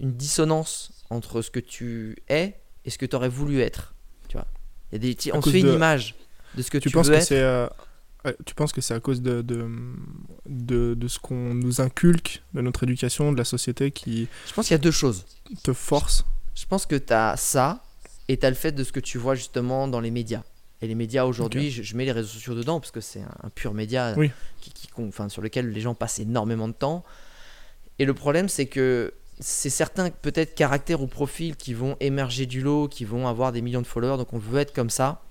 une 0.00 0.12
dissonance 0.12 0.92
entre 1.08 1.40
ce 1.40 1.50
que 1.50 1.60
tu 1.60 2.16
es 2.28 2.60
et 2.84 2.90
ce 2.90 2.98
que 2.98 3.06
tu 3.06 3.16
aurais 3.16 3.28
voulu 3.28 3.60
être. 3.62 3.94
Tu 4.28 4.36
vois 4.36 4.46
Il 4.92 4.96
y 4.96 4.96
a 4.96 4.98
des, 4.98 5.14
petits- 5.14 5.30
À 5.30 5.36
on 5.36 5.42
se 5.42 5.48
fait 5.50 5.60
une 5.60 5.72
image 5.72 6.16
de 6.56 6.62
ce 6.62 6.70
que 6.70 6.76
Tu 6.78 6.88
tu, 6.90 6.94
penses 6.94 7.06
veux 7.06 7.12
que 7.14 7.18
être. 7.20 7.26
c'est. 7.26 7.40
euh, 7.40 7.66
Tu 8.46 8.54
penses 8.54 8.72
que 8.72 8.80
c'est 8.80 8.94
à 8.94 9.00
cause 9.00 9.20
de, 9.22 9.42
de, 9.42 9.68
de, 10.46 10.94
de 10.94 11.08
ce 11.08 11.18
qu'on 11.18 11.54
nous 11.54 11.80
inculque, 11.80 12.42
de 12.54 12.60
notre 12.62 12.84
éducation, 12.84 13.32
de 13.32 13.38
la 13.38 13.44
société 13.44 13.90
qui 13.90 14.28
Je 14.46 14.52
pense 14.54 14.66
qu'il 14.66 14.74
y 14.74 14.76
a 14.76 14.78
deux 14.78 14.90
choses. 14.90 15.24
te 15.62 15.72
force 15.72 16.24
Je 16.54 16.64
pense 16.66 16.86
que 16.86 16.96
tu 16.96 17.12
as 17.12 17.36
ça 17.36 17.82
et 18.28 18.38
tu 18.38 18.46
as 18.46 18.50
le 18.50 18.56
fait 18.56 18.72
de 18.72 18.82
ce 18.84 18.92
que 18.92 19.00
tu 19.00 19.18
vois 19.18 19.34
justement 19.34 19.88
dans 19.88 20.00
les 20.00 20.10
médias. 20.10 20.42
Et 20.80 20.86
les 20.86 20.94
médias 20.94 21.24
aujourd'hui, 21.24 21.70
je, 21.70 21.82
je 21.82 21.96
mets 21.96 22.04
les 22.04 22.12
réseaux 22.12 22.28
sociaux 22.28 22.54
dedans 22.54 22.80
parce 22.80 22.90
que 22.90 23.00
c'est 23.00 23.20
un, 23.20 23.34
un 23.44 23.48
pur 23.50 23.72
média 23.74 24.14
Oui. 24.16 24.30
qui, 24.60 24.70
qui 24.70 24.88
enfin, 24.98 25.28
sur 25.28 25.40
lequel 25.42 25.70
les 25.70 25.80
gens 25.80 25.94
passent 25.94 26.18
énormément 26.18 26.68
de 26.68 26.74
temps. 26.74 27.04
Et 27.98 28.04
le 28.04 28.14
problème, 28.14 28.48
c'est 28.48 28.66
que 28.66 29.14
c'est 29.40 29.70
certains 29.70 30.10
peut-être 30.10 30.54
caractères 30.54 31.00
ou 31.02 31.06
profils 31.06 31.56
qui 31.56 31.74
vont 31.74 31.96
émerger 32.00 32.46
du 32.46 32.60
lot, 32.60 32.88
qui 32.88 33.04
vont 33.04 33.26
avoir 33.28 33.52
des 33.52 33.62
millions 33.62 33.82
de 33.82 33.86
followers, 33.86 34.16
donc 34.16 34.32
on 34.32 34.38
veut 34.38 34.60
être 34.60 34.72
comme 34.74 34.90
ça. 34.90 35.22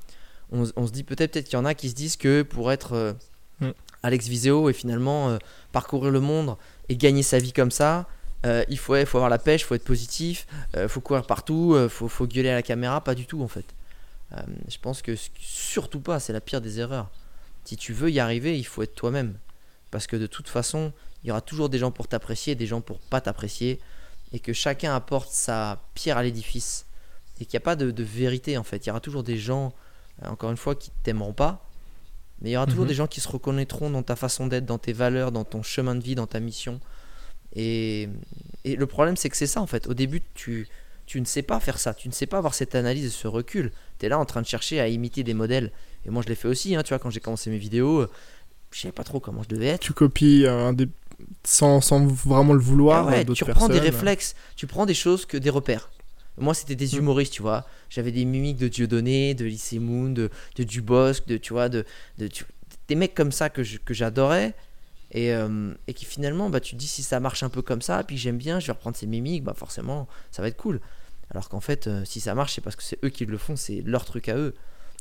On, 0.54 0.64
on 0.76 0.88
se 0.88 0.92
dit 0.92 1.04
peut-être 1.04 1.34
peut-être 1.34 1.46
qu'il 1.46 1.58
y 1.58 1.62
en 1.62 1.66
a 1.66 1.74
qui 1.74 1.90
se 1.90 1.96
disent 1.96 2.16
que 2.16 2.44
pour 2.44 2.72
être 2.72 2.94
euh, 2.94 3.14
Mm. 3.60 3.72
Alex 4.04 4.28
Viseo 4.28 4.70
et 4.70 4.74
finalement 4.74 5.30
euh, 5.30 5.38
parcourir 5.72 6.12
le 6.12 6.20
monde 6.20 6.58
et 6.90 6.96
gagner 6.98 7.24
sa 7.24 7.40
vie 7.40 7.54
comme 7.54 7.72
ça, 7.72 8.08
euh, 8.46 8.64
il 8.68 8.78
faut, 8.78 8.94
faut 9.06 9.18
avoir 9.18 9.30
la 9.30 9.38
pêche, 9.38 9.62
il 9.62 9.66
faut 9.66 9.76
être 9.76 9.86
positif, 9.86 10.48
il 10.76 10.90
faut 10.90 11.00
courir 11.00 11.26
partout, 11.26 11.78
il 11.82 11.88
faut, 11.88 12.10
faut 12.10 12.28
gueuler 12.28 12.50
à 12.50 12.56
la 12.56 12.62
caméra, 12.62 13.02
pas 13.02 13.16
du 13.16 13.26
tout 13.26 13.42
en 13.42 13.48
fait. 13.48 13.66
Je 14.68 14.78
pense 14.80 15.04
que 15.04 15.16
surtout 15.40 16.00
pas, 16.00 16.20
c'est 16.20 16.34
la 16.34 16.42
pire 16.42 16.60
des 16.60 16.80
erreurs. 16.80 17.12
Si 17.66 17.78
tu 17.78 17.94
veux 17.94 18.10
y 18.10 18.20
arriver, 18.20 18.58
il 18.58 18.64
faut 18.66 18.82
être 18.82 18.96
toi-même. 18.96 19.38
Parce 19.92 20.08
que 20.08 20.16
de 20.16 20.26
toute 20.26 20.50
façon, 20.50 20.92
il 21.24 21.28
y 21.28 21.32
aura 21.32 21.40
toujours 21.40 21.70
des 21.70 21.78
gens 21.78 21.92
pour 21.92 22.08
t'apprécier, 22.08 22.56
des 22.56 22.66
gens 22.66 22.82
pour 22.82 22.98
pas 23.00 23.22
t'apprécier, 23.22 23.80
et 24.34 24.40
que 24.40 24.52
chacun 24.52 24.96
apporte 24.96 25.32
sa 25.32 25.84
pierre 25.94 26.18
à 26.18 26.24
l'édifice. 26.24 26.88
Et 27.40 27.46
qu'il 27.46 27.58
n'y 27.58 27.64
a 27.64 27.66
pas 27.66 27.76
de, 27.76 27.92
de 27.92 28.04
vérité 28.04 28.58
en 28.58 28.64
fait. 28.64 28.86
Il 28.86 28.88
y 28.88 28.90
aura 28.90 29.00
toujours 29.00 29.24
des 29.24 29.38
gens, 29.38 29.74
encore 30.26 30.52
une 30.52 30.58
fois, 30.58 30.76
qui 30.76 30.92
t'aimeront 31.04 31.34
pas, 31.34 31.68
mais 32.42 32.50
il 32.52 32.54
y 32.54 32.58
aura 32.58 32.66
toujours 32.66 32.84
Mhm. 32.84 32.88
des 32.90 32.94
gens 32.94 33.08
qui 33.08 33.22
se 33.22 33.28
reconnaîtront 33.28 33.90
dans 33.90 34.04
ta 34.04 34.16
façon 34.16 34.48
d'être, 34.48 34.66
dans 34.66 34.78
tes 34.78 34.94
valeurs, 34.94 35.32
dans 35.32 35.44
ton 35.44 35.64
chemin 35.64 35.96
de 35.96 36.04
vie, 36.04 36.16
dans 36.16 36.28
ta 36.28 36.40
mission. 36.40 36.80
Et, 37.56 38.10
et 38.64 38.76
le 38.76 38.86
problème, 38.88 39.16
c'est 39.18 39.30
que 39.30 39.38
c'est 39.38 39.48
ça 39.48 39.62
en 39.62 39.68
fait. 39.68 39.88
Au 39.88 39.94
début, 39.94 40.22
tu, 40.34 40.68
tu 41.06 41.20
ne 41.22 41.26
sais 41.26 41.42
pas 41.44 41.60
faire 41.60 41.78
ça, 41.80 41.94
tu 41.94 42.08
ne 42.08 42.14
sais 42.14 42.26
pas 42.26 42.38
avoir 42.38 42.54
cette 42.54 42.76
analyse 42.76 43.06
et 43.06 43.10
ce 43.10 43.28
recul. 43.28 43.72
Tu 44.00 44.06
es 44.06 44.10
là 44.10 44.18
en 44.20 44.26
train 44.26 44.42
de 44.42 44.48
chercher 44.48 44.80
à 44.80 44.88
imiter 44.88 45.24
des 45.24 45.34
modèles. 45.34 45.72
Et 46.06 46.10
moi, 46.10 46.22
je 46.24 46.28
l'ai 46.30 46.36
fait 46.36 46.48
aussi, 46.48 46.76
hein, 46.76 46.84
tu 46.84 46.90
vois, 46.90 47.00
quand 47.00 47.10
j'ai 47.10 47.20
commencé 47.20 47.50
mes 47.50 47.58
vidéos, 47.58 48.02
euh, 48.02 48.10
je 48.72 48.82
savais 48.82 48.92
pas 48.92 49.04
trop 49.04 49.20
comment 49.20 49.44
je 49.44 49.50
devais 49.50 49.68
être. 49.68 49.82
Tu 49.82 49.94
copies 49.94 50.46
euh, 50.46 50.68
un 50.68 50.74
des... 50.74 50.90
sans, 51.46 51.80
sans 51.80 52.06
vraiment 52.06 52.54
le 52.54 52.60
vouloir 52.60 53.08
Ah 53.08 53.12
ouais, 53.12 53.30
euh, 53.30 53.34
tu 53.34 53.44
reprends 53.44 53.70
des 53.70 53.80
réflexes, 53.80 54.36
tu 54.56 54.66
prends 54.68 54.86
des 54.86 54.96
choses 54.96 55.26
que 55.26 55.38
des 55.38 55.50
repères. 55.52 55.92
Moi, 56.38 56.54
c'était 56.54 56.76
des 56.76 56.96
Mm. 56.96 57.00
humoristes, 57.00 57.34
tu 57.34 57.42
vois. 57.42 57.66
J'avais 57.90 58.12
des 58.12 58.26
mimiques 58.26 58.58
de 58.58 58.68
Dieudonné, 58.68 59.34
de 59.36 59.46
Lycée 59.46 59.80
Moon, 59.80 60.10
de, 60.10 60.30
de 60.56 60.64
Dubosc, 60.64 61.28
de, 61.28 61.38
tu 61.38 61.54
vois, 61.54 61.70
de, 61.70 61.86
de, 62.18 62.28
des 62.88 62.96
mecs 62.96 63.14
comme 63.14 63.32
ça 63.32 63.50
que 63.50 63.62
que 63.78 63.94
j'adorais. 63.94 64.54
Et, 65.16 65.32
euh, 65.32 65.74
et 65.88 65.94
qui 65.94 66.06
finalement, 66.06 66.50
bah, 66.50 66.60
tu 66.60 66.74
te 66.74 66.80
dis 66.80 66.88
si 66.88 67.04
ça 67.04 67.20
marche 67.20 67.44
un 67.44 67.50
peu 67.50 67.62
comme 67.62 67.84
ça, 67.84 68.04
puis 68.04 68.16
que 68.16 68.22
j'aime 68.22 68.38
bien, 68.40 68.60
je 68.60 68.66
vais 68.66 68.74
reprendre 68.74 68.98
ces 68.98 69.06
mimiques, 69.06 69.44
bah 69.44 69.54
forcément, 69.56 70.08
ça 70.32 70.42
va 70.42 70.48
être 70.48 70.58
cool. 70.58 70.82
Alors 71.30 71.50
qu'en 71.50 71.60
fait, 71.60 71.86
euh, 71.86 72.04
si 72.04 72.20
ça 72.20 72.34
marche, 72.34 72.54
c'est 72.56 72.62
parce 72.62 72.76
que 72.76 72.82
c'est 72.82 72.98
eux 73.06 73.10
qui 73.10 73.26
le 73.28 73.38
font, 73.38 73.56
c'est 73.56 73.84
leur 73.86 74.06
truc 74.06 74.28
à 74.28 74.36
eux. 74.38 74.56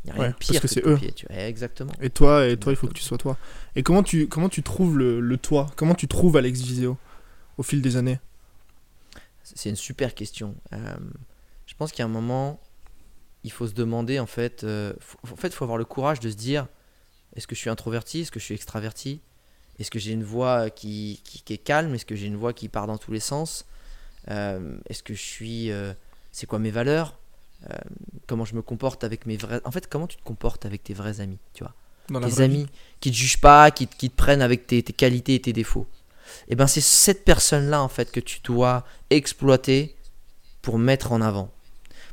Il 0.04 0.08
n'y 0.08 0.10
a 0.10 0.14
rien 0.14 0.22
Ouais, 0.24 0.28
de 0.28 0.34
pire 0.36 0.60
parce 0.60 0.74
que 0.74 0.80
de 0.80 0.84
c'est 0.84 0.86
eux. 0.86 1.12
tu 1.14 1.26
vois. 1.30 1.36
Exactement. 1.44 1.92
Et 2.02 2.10
toi, 2.10 2.46
et 2.46 2.58
toi, 2.58 2.72
il 2.72 2.76
faut 2.76 2.88
que 2.88 2.92
tu 2.92 3.02
sois 3.02 3.16
toi. 3.16 3.38
Et 3.74 3.82
comment 3.82 4.02
tu, 4.02 4.28
comment 4.28 4.50
tu 4.50 4.62
trouves 4.62 4.98
le, 4.98 5.18
le 5.20 5.36
toi? 5.38 5.70
Comment 5.76 5.94
tu 5.94 6.06
trouves 6.08 6.36
Alex 6.36 6.60
Viseo 6.60 6.98
au 7.56 7.62
fil 7.62 7.80
des 7.80 7.96
années? 7.96 8.18
C'est 9.54 9.70
une 9.70 9.76
super 9.76 10.14
question. 10.14 10.54
Euh, 10.72 10.96
je 11.66 11.74
pense 11.74 11.92
a 11.98 12.04
un 12.04 12.08
moment, 12.08 12.60
il 13.44 13.52
faut 13.52 13.66
se 13.66 13.74
demander 13.74 14.18
en 14.18 14.26
fait, 14.26 14.64
euh, 14.64 14.92
faut- 15.00 15.18
en 15.30 15.36
fait, 15.36 15.48
il 15.48 15.54
faut 15.54 15.64
avoir 15.64 15.78
le 15.78 15.84
courage 15.84 16.20
de 16.20 16.30
se 16.30 16.36
dire, 16.36 16.66
est-ce 17.36 17.46
que 17.46 17.54
je 17.54 17.60
suis 17.60 17.70
introverti, 17.70 18.20
est-ce 18.20 18.30
que 18.30 18.40
je 18.40 18.44
suis 18.44 18.54
extraverti, 18.54 19.20
est-ce 19.78 19.90
que 19.90 19.98
j'ai 19.98 20.12
une 20.12 20.24
voix 20.24 20.70
qui, 20.70 21.20
qui- 21.24 21.42
qui 21.42 21.52
est 21.54 21.58
calme, 21.58 21.94
est-ce 21.94 22.06
que 22.06 22.14
j'ai 22.16 22.26
une 22.26 22.36
voix 22.36 22.52
qui 22.52 22.68
part 22.68 22.86
dans 22.86 22.98
tous 22.98 23.12
les 23.12 23.20
sens, 23.20 23.66
Euh, 24.28 24.76
est-ce 24.88 25.02
que 25.02 25.14
je 25.14 25.20
suis, 25.20 25.72
euh, 25.72 25.92
c'est 26.30 26.46
quoi 26.46 26.60
mes 26.60 26.70
valeurs, 26.70 27.18
comment 28.28 28.44
je 28.44 28.54
me 28.54 28.62
comporte 28.62 29.02
avec 29.02 29.26
mes 29.26 29.36
vrais, 29.36 29.60
en 29.64 29.72
fait, 29.72 29.88
comment 29.88 30.06
tu 30.06 30.16
te 30.16 30.22
comportes 30.22 30.64
avec 30.64 30.84
tes 30.84 30.94
vrais 30.94 31.20
amis, 31.20 31.38
tu 31.54 31.64
vois? 31.64 31.74
Tes 32.28 32.30
vraie 32.34 32.48
vie. 32.48 32.54
amis 32.58 32.66
qui 33.00 33.10
te 33.10 33.16
jugent 33.16 33.40
pas, 33.40 33.70
qui, 33.72 33.88
te- 33.88 33.96
qui 33.96 34.10
te 34.10 34.16
prennent 34.16 34.42
avec 34.42 34.66
tes, 34.68 34.80
tes 34.82 34.92
qualités 34.92 35.34
et 35.34 35.40
tes 35.40 35.52
défauts. 35.52 35.86
Et 36.48 36.54
ben 36.54 36.66
c'est 36.66 36.80
cette 36.80 37.24
personne-là 37.24 37.82
en 37.82 37.88
fait 37.88 38.10
que 38.10 38.20
tu 38.20 38.40
dois 38.44 38.84
exploiter 39.10 39.96
pour 40.62 40.78
mettre 40.78 41.12
en 41.12 41.20
avant. 41.20 41.50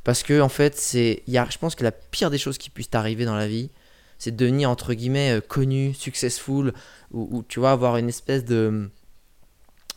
Parce 0.03 0.23
que 0.23 0.41
en 0.41 0.49
fait, 0.49 0.75
c'est, 0.77 1.23
y 1.27 1.37
a, 1.37 1.47
je 1.49 1.57
pense 1.57 1.75
que 1.75 1.83
la 1.83 1.91
pire 1.91 2.29
des 2.29 2.37
choses 2.37 2.57
qui 2.57 2.69
puissent 2.69 2.89
t'arriver 2.89 3.25
dans 3.25 3.35
la 3.35 3.47
vie, 3.47 3.69
c'est 4.17 4.31
de 4.31 4.37
devenir 4.37 4.69
entre 4.69 4.93
guillemets 4.93 5.37
euh, 5.37 5.41
connu, 5.41 5.93
successful, 5.93 6.73
ou, 7.11 7.43
tu 7.47 7.59
vois 7.59 7.71
avoir 7.71 7.97
une 7.97 8.09
espèce 8.09 8.45
de 8.45 8.89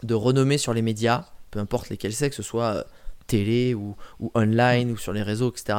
de 0.03 0.15
renommée 0.15 0.59
sur 0.59 0.75
les 0.75 0.83
médias, 0.83 1.27
peu 1.51 1.61
importe 1.61 1.89
lesquels 1.89 2.13
c'est, 2.13 2.29
que 2.29 2.35
ce 2.35 2.43
soit 2.43 2.75
euh, 2.75 2.83
télé 3.27 3.73
ou, 3.75 3.97
ou 4.19 4.33
online 4.35 4.91
ou 4.91 4.97
sur 4.97 5.13
les 5.13 5.23
réseaux, 5.23 5.51
etc. 5.51 5.79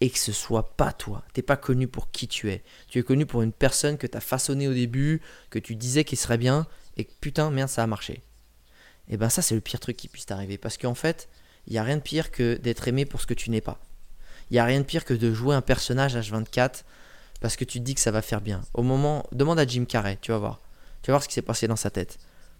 Et 0.00 0.10
que 0.10 0.18
ce 0.18 0.32
soit 0.32 0.76
pas 0.76 0.92
toi. 0.92 1.24
T'es 1.32 1.42
pas 1.42 1.56
connu 1.56 1.88
pour 1.88 2.10
qui 2.10 2.28
tu 2.28 2.50
es. 2.50 2.62
Tu 2.88 2.98
es 2.98 3.02
connu 3.02 3.26
pour 3.26 3.42
une 3.42 3.52
personne 3.52 3.98
que 3.98 4.06
tu 4.06 4.16
as 4.16 4.20
façonné 4.20 4.68
au 4.68 4.74
début, 4.74 5.20
que 5.50 5.58
tu 5.58 5.74
disais 5.74 6.04
qu'il 6.04 6.18
serait 6.18 6.38
bien, 6.38 6.66
et 6.96 7.04
que 7.04 7.12
putain, 7.20 7.50
merde, 7.50 7.68
ça 7.68 7.82
a 7.82 7.86
marché. 7.86 8.22
Et 9.08 9.16
ben 9.16 9.28
ça, 9.28 9.42
c'est 9.42 9.54
le 9.54 9.60
pire 9.60 9.80
truc 9.80 9.96
qui 9.96 10.08
puisse 10.08 10.26
t'arriver. 10.26 10.58
Parce 10.58 10.78
qu'en 10.78 10.94
fait, 10.94 11.28
il 11.66 11.72
n'y 11.72 11.78
a 11.78 11.82
rien 11.82 11.96
de 11.96 12.02
pire 12.02 12.30
que 12.30 12.56
d'être 12.56 12.88
aimé 12.88 13.04
pour 13.04 13.20
ce 13.20 13.26
que 13.26 13.34
tu 13.34 13.50
n'es 13.50 13.60
pas. 13.60 13.78
Il 14.50 14.54
n'y 14.54 14.58
a 14.58 14.64
rien 14.64 14.80
de 14.80 14.84
pire 14.84 15.04
que 15.04 15.14
de 15.14 15.32
jouer 15.32 15.54
un 15.54 15.60
personnage 15.60 16.16
H24 16.16 16.82
parce 17.40 17.56
que 17.56 17.64
tu 17.64 17.78
te 17.78 17.84
dis 17.84 17.94
que 17.94 18.00
ça 18.00 18.10
va 18.10 18.22
faire 18.22 18.40
bien. 18.40 18.62
Au 18.74 18.82
moment, 18.82 19.26
demande 19.32 19.58
à 19.58 19.66
Jim 19.66 19.84
Carrey, 19.84 20.18
tu 20.20 20.32
vas 20.32 20.38
voir. 20.38 20.60
Tu 21.02 21.10
vas 21.10 21.14
voir 21.14 21.22
ce 21.22 21.28
qui 21.28 21.34
s'est 21.34 21.42
passé 21.42 21.68
dans 21.68 21.76
sa 21.76 21.90
tête. 21.90 22.18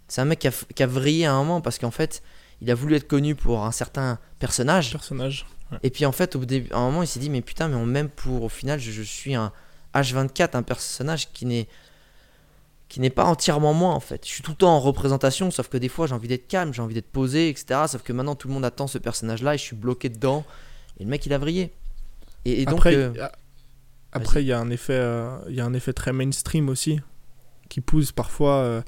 C'est 0.09 0.21
un 0.21 0.25
mec 0.25 0.41
qui 0.41 0.49
a, 0.49 0.53
qui 0.75 0.83
a 0.83 0.87
vrillé 0.87 1.27
à 1.27 1.33
un 1.33 1.39
moment 1.39 1.61
parce 1.61 1.79
qu'en 1.79 1.91
fait, 1.91 2.23
il 2.61 2.71
a 2.71 2.75
voulu 2.75 2.95
être 2.95 3.09
connu 3.09 3.35
pour 3.35 3.65
un 3.65 3.73
certain 3.73 4.19
personnage. 4.39 4.93
personnage. 4.93 5.47
Ouais. 5.73 5.79
Et 5.83 5.91
puis 5.91 6.07
en 6.07 6.13
fait, 6.13 6.37
au 6.37 6.45
début, 6.45 6.71
à 6.73 6.79
un 6.79 6.87
moment, 6.87 7.03
il 7.03 7.09
s'est 7.09 7.21
dit, 7.21 7.31
mais 7.31 7.43
putain, 7.43 7.69
mais 7.69 7.77
on 7.77 7.87
m'aime 7.87 8.09
pour, 8.09 8.43
au 8.43 8.49
final, 8.49 8.79
je, 8.79 8.91
je 8.91 9.03
suis 9.03 9.35
un 9.35 9.53
H24, 9.95 10.57
un 10.57 10.63
personnage 10.63 11.33
qui 11.33 11.47
n'est 11.47 11.69
qui 12.89 13.01
n'est 13.01 13.11
pas 13.11 13.25
entièrement 13.25 13.75
moi 13.75 13.91
en 13.91 14.01
fait. 14.01 14.25
Je 14.25 14.31
suis 14.31 14.43
tout 14.43 14.53
le 14.53 14.57
temps 14.57 14.75
en 14.77 14.81
représentation, 14.81 15.51
sauf 15.51 15.69
que 15.69 15.77
des 15.77 15.89
fois 15.89 16.07
j'ai 16.07 16.15
envie 16.15 16.29
d'être 16.29 16.47
calme, 16.47 16.73
j'ai 16.73 16.83
envie 16.83 16.95
d'être 16.95 17.11
posé, 17.11 17.49
etc. 17.49 17.81
Sauf 17.89 18.03
que 18.03 18.13
maintenant 18.13 18.35
tout 18.37 18.49
le 18.49 18.55
monde 18.55 18.65
attend 18.65 18.87
ce 18.87 18.99
personnage-là 18.99 19.55
et 19.55 19.59
je 19.59 19.63
suis 19.63 19.77
bloqué 19.77 20.09
dedans. 20.09 20.45
Et 21.01 21.05
le 21.05 21.11
mec 21.11 21.27
il 21.27 21.33
a 21.33 21.39
vrillé. 21.39 21.73
Et, 22.45 22.63
et 22.63 22.65
donc, 22.65 22.77
Après, 22.79 22.95
euh, 22.95 23.11
il 23.15 23.19
y 23.19 23.21
a- 23.21 23.33
après, 24.13 24.43
il 24.43 24.47
y 24.47 24.53
a 24.53 24.59
un 24.61 24.71
effet, 24.71 24.93
euh, 24.95 25.37
il 25.49 25.55
y 25.57 25.61
a 25.61 25.65
un 25.65 25.75
effet 25.75 25.93
très 25.93 26.13
mainstream 26.13 26.69
aussi, 26.69 27.01
qui 27.69 27.81
pousse 27.81 28.13
parfois, 28.13 28.59
euh, 28.59 28.83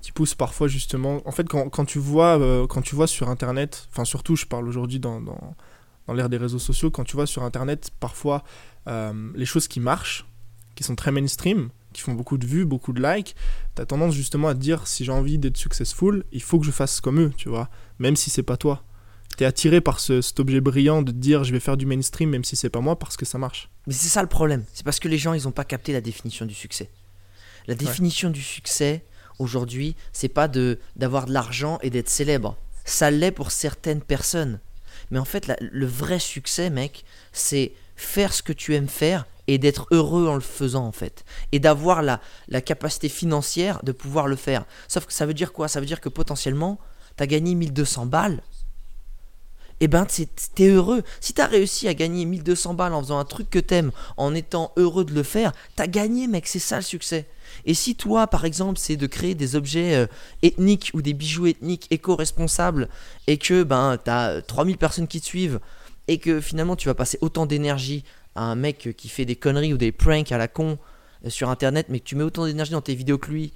qui 0.00 0.12
pousse 0.12 0.34
parfois 0.36 0.68
justement. 0.68 1.20
En 1.26 1.32
fait, 1.32 1.46
quand, 1.48 1.68
quand 1.70 1.84
tu 1.84 1.98
vois, 1.98 2.38
quand 2.68 2.82
tu 2.82 2.94
vois 2.94 3.06
sur 3.08 3.28
Internet, 3.28 3.88
enfin 3.90 4.04
surtout, 4.04 4.36
je 4.36 4.46
parle 4.46 4.68
aujourd'hui 4.68 5.00
dans, 5.00 5.20
dans, 5.20 5.54
dans 6.06 6.14
l'ère 6.14 6.28
des 6.28 6.36
réseaux 6.36 6.58
sociaux, 6.60 6.90
quand 6.90 7.04
tu 7.04 7.16
vois 7.16 7.26
sur 7.26 7.42
Internet 7.42 7.90
parfois 8.00 8.44
les 8.86 9.44
choses 9.46 9.66
qui 9.66 9.80
marchent, 9.80 10.24
qui 10.76 10.84
sont 10.84 10.94
très 10.94 11.10
mainstream, 11.10 11.70
qui 11.94 12.02
font 12.02 12.12
beaucoup 12.12 12.36
de 12.36 12.46
vues, 12.46 12.66
beaucoup 12.66 12.92
de 12.92 13.02
likes, 13.02 13.34
t'as 13.74 13.86
tendance 13.86 14.14
justement 14.14 14.48
à 14.48 14.54
te 14.54 14.58
dire 14.60 14.86
si 14.86 15.04
j'ai 15.04 15.12
envie 15.12 15.38
d'être 15.38 15.56
successful, 15.56 16.24
il 16.32 16.42
faut 16.42 16.58
que 16.60 16.66
je 16.66 16.70
fasse 16.70 17.00
comme 17.00 17.18
eux, 17.20 17.32
tu 17.36 17.48
vois, 17.48 17.70
même 17.98 18.16
si 18.16 18.28
c'est 18.28 18.42
pas 18.42 18.58
toi. 18.58 18.82
T'es 19.36 19.44
attiré 19.46 19.80
par 19.80 19.98
ce, 19.98 20.20
cet 20.20 20.38
objet 20.38 20.60
brillant 20.60 21.02
de 21.02 21.10
te 21.10 21.16
dire 21.16 21.42
je 21.44 21.52
vais 21.52 21.58
faire 21.60 21.76
du 21.76 21.86
mainstream 21.86 22.30
même 22.30 22.44
si 22.44 22.54
c'est 22.54 22.68
pas 22.70 22.80
moi 22.80 22.98
parce 22.98 23.16
que 23.16 23.24
ça 23.24 23.38
marche. 23.38 23.68
Mais 23.86 23.94
c'est 23.94 24.08
ça 24.08 24.22
le 24.22 24.28
problème. 24.28 24.64
C'est 24.74 24.84
parce 24.84 25.00
que 25.00 25.08
les 25.08 25.18
gens, 25.18 25.32
ils 25.32 25.44
n'ont 25.44 25.50
pas 25.52 25.64
capté 25.64 25.92
la 25.92 26.00
définition 26.00 26.44
du 26.46 26.54
succès. 26.54 26.90
La 27.66 27.74
définition 27.74 28.30
du 28.30 28.42
succès, 28.42 29.04
aujourd'hui, 29.38 29.96
c'est 30.12 30.28
pas 30.28 30.46
de 30.48 30.78
d'avoir 30.96 31.26
de 31.26 31.32
l'argent 31.32 31.78
et 31.82 31.90
d'être 31.90 32.10
célèbre. 32.10 32.56
Ça 32.84 33.10
l'est 33.10 33.32
pour 33.32 33.50
certaines 33.50 34.02
personnes. 34.02 34.60
Mais 35.10 35.18
en 35.18 35.24
fait, 35.24 35.46
la- 35.46 35.56
le 35.60 35.86
vrai 35.86 36.18
succès, 36.18 36.70
mec, 36.70 37.04
c'est 37.32 37.72
faire 37.96 38.32
ce 38.32 38.42
que 38.42 38.52
tu 38.52 38.74
aimes 38.74 38.88
faire 38.88 39.26
et 39.46 39.58
d'être 39.58 39.86
heureux 39.90 40.26
en 40.26 40.34
le 40.34 40.40
faisant 40.40 40.86
en 40.86 40.92
fait. 40.92 41.24
Et 41.52 41.58
d'avoir 41.58 42.02
la, 42.02 42.20
la 42.48 42.60
capacité 42.60 43.08
financière 43.08 43.80
de 43.82 43.92
pouvoir 43.92 44.26
le 44.26 44.36
faire. 44.36 44.64
Sauf 44.88 45.06
que 45.06 45.12
ça 45.12 45.26
veut 45.26 45.34
dire 45.34 45.52
quoi? 45.52 45.68
Ça 45.68 45.80
veut 45.80 45.86
dire 45.86 46.00
que 46.00 46.08
potentiellement, 46.08 46.78
tu 47.16 47.22
as 47.22 47.26
gagné 47.26 47.54
1200 47.54 48.06
balles. 48.06 48.42
Et 49.80 49.86
eh 49.86 49.88
ben, 49.88 50.06
t'es 50.54 50.68
heureux. 50.68 51.02
Si 51.20 51.34
tu 51.34 51.40
as 51.40 51.46
réussi 51.46 51.88
à 51.88 51.94
gagner 51.94 52.24
1200 52.24 52.74
balles 52.74 52.94
en 52.94 53.02
faisant 53.02 53.18
un 53.18 53.24
truc 53.24 53.50
que 53.50 53.58
t'aimes, 53.58 53.90
en 54.16 54.32
étant 54.32 54.72
heureux 54.76 55.04
de 55.04 55.12
le 55.12 55.24
faire, 55.24 55.52
t'as 55.74 55.88
gagné, 55.88 56.28
mec. 56.28 56.46
C'est 56.46 56.60
ça 56.60 56.76
le 56.76 56.82
succès. 56.82 57.26
Et 57.66 57.74
si 57.74 57.96
toi, 57.96 58.28
par 58.28 58.44
exemple, 58.44 58.78
c'est 58.78 58.96
de 58.96 59.06
créer 59.08 59.34
des 59.34 59.56
objets 59.56 59.96
euh, 59.96 60.06
ethniques 60.42 60.92
ou 60.94 61.02
des 61.02 61.12
bijoux 61.12 61.46
ethniques 61.46 61.88
éco-responsables 61.90 62.88
et 63.26 63.36
que 63.36 63.64
ben, 63.64 63.98
tu 64.02 64.10
as 64.10 64.42
3000 64.42 64.78
personnes 64.78 65.08
qui 65.08 65.20
te 65.20 65.26
suivent 65.26 65.58
et 66.08 66.18
que 66.18 66.40
finalement 66.40 66.76
tu 66.76 66.88
vas 66.88 66.94
passer 66.94 67.18
autant 67.20 67.46
d'énergie 67.46 68.04
à 68.34 68.42
un 68.42 68.54
mec 68.54 68.94
qui 68.96 69.08
fait 69.08 69.24
des 69.24 69.36
conneries 69.36 69.72
ou 69.72 69.76
des 69.76 69.92
pranks 69.92 70.32
à 70.32 70.38
la 70.38 70.48
con 70.48 70.78
euh, 71.24 71.30
sur 71.30 71.48
internet, 71.50 71.86
mais 71.88 72.00
que 72.00 72.04
tu 72.04 72.16
mets 72.16 72.24
autant 72.24 72.46
d'énergie 72.46 72.72
dans 72.72 72.80
tes 72.80 72.94
vidéos 72.94 73.18
que 73.18 73.30
lui, 73.30 73.52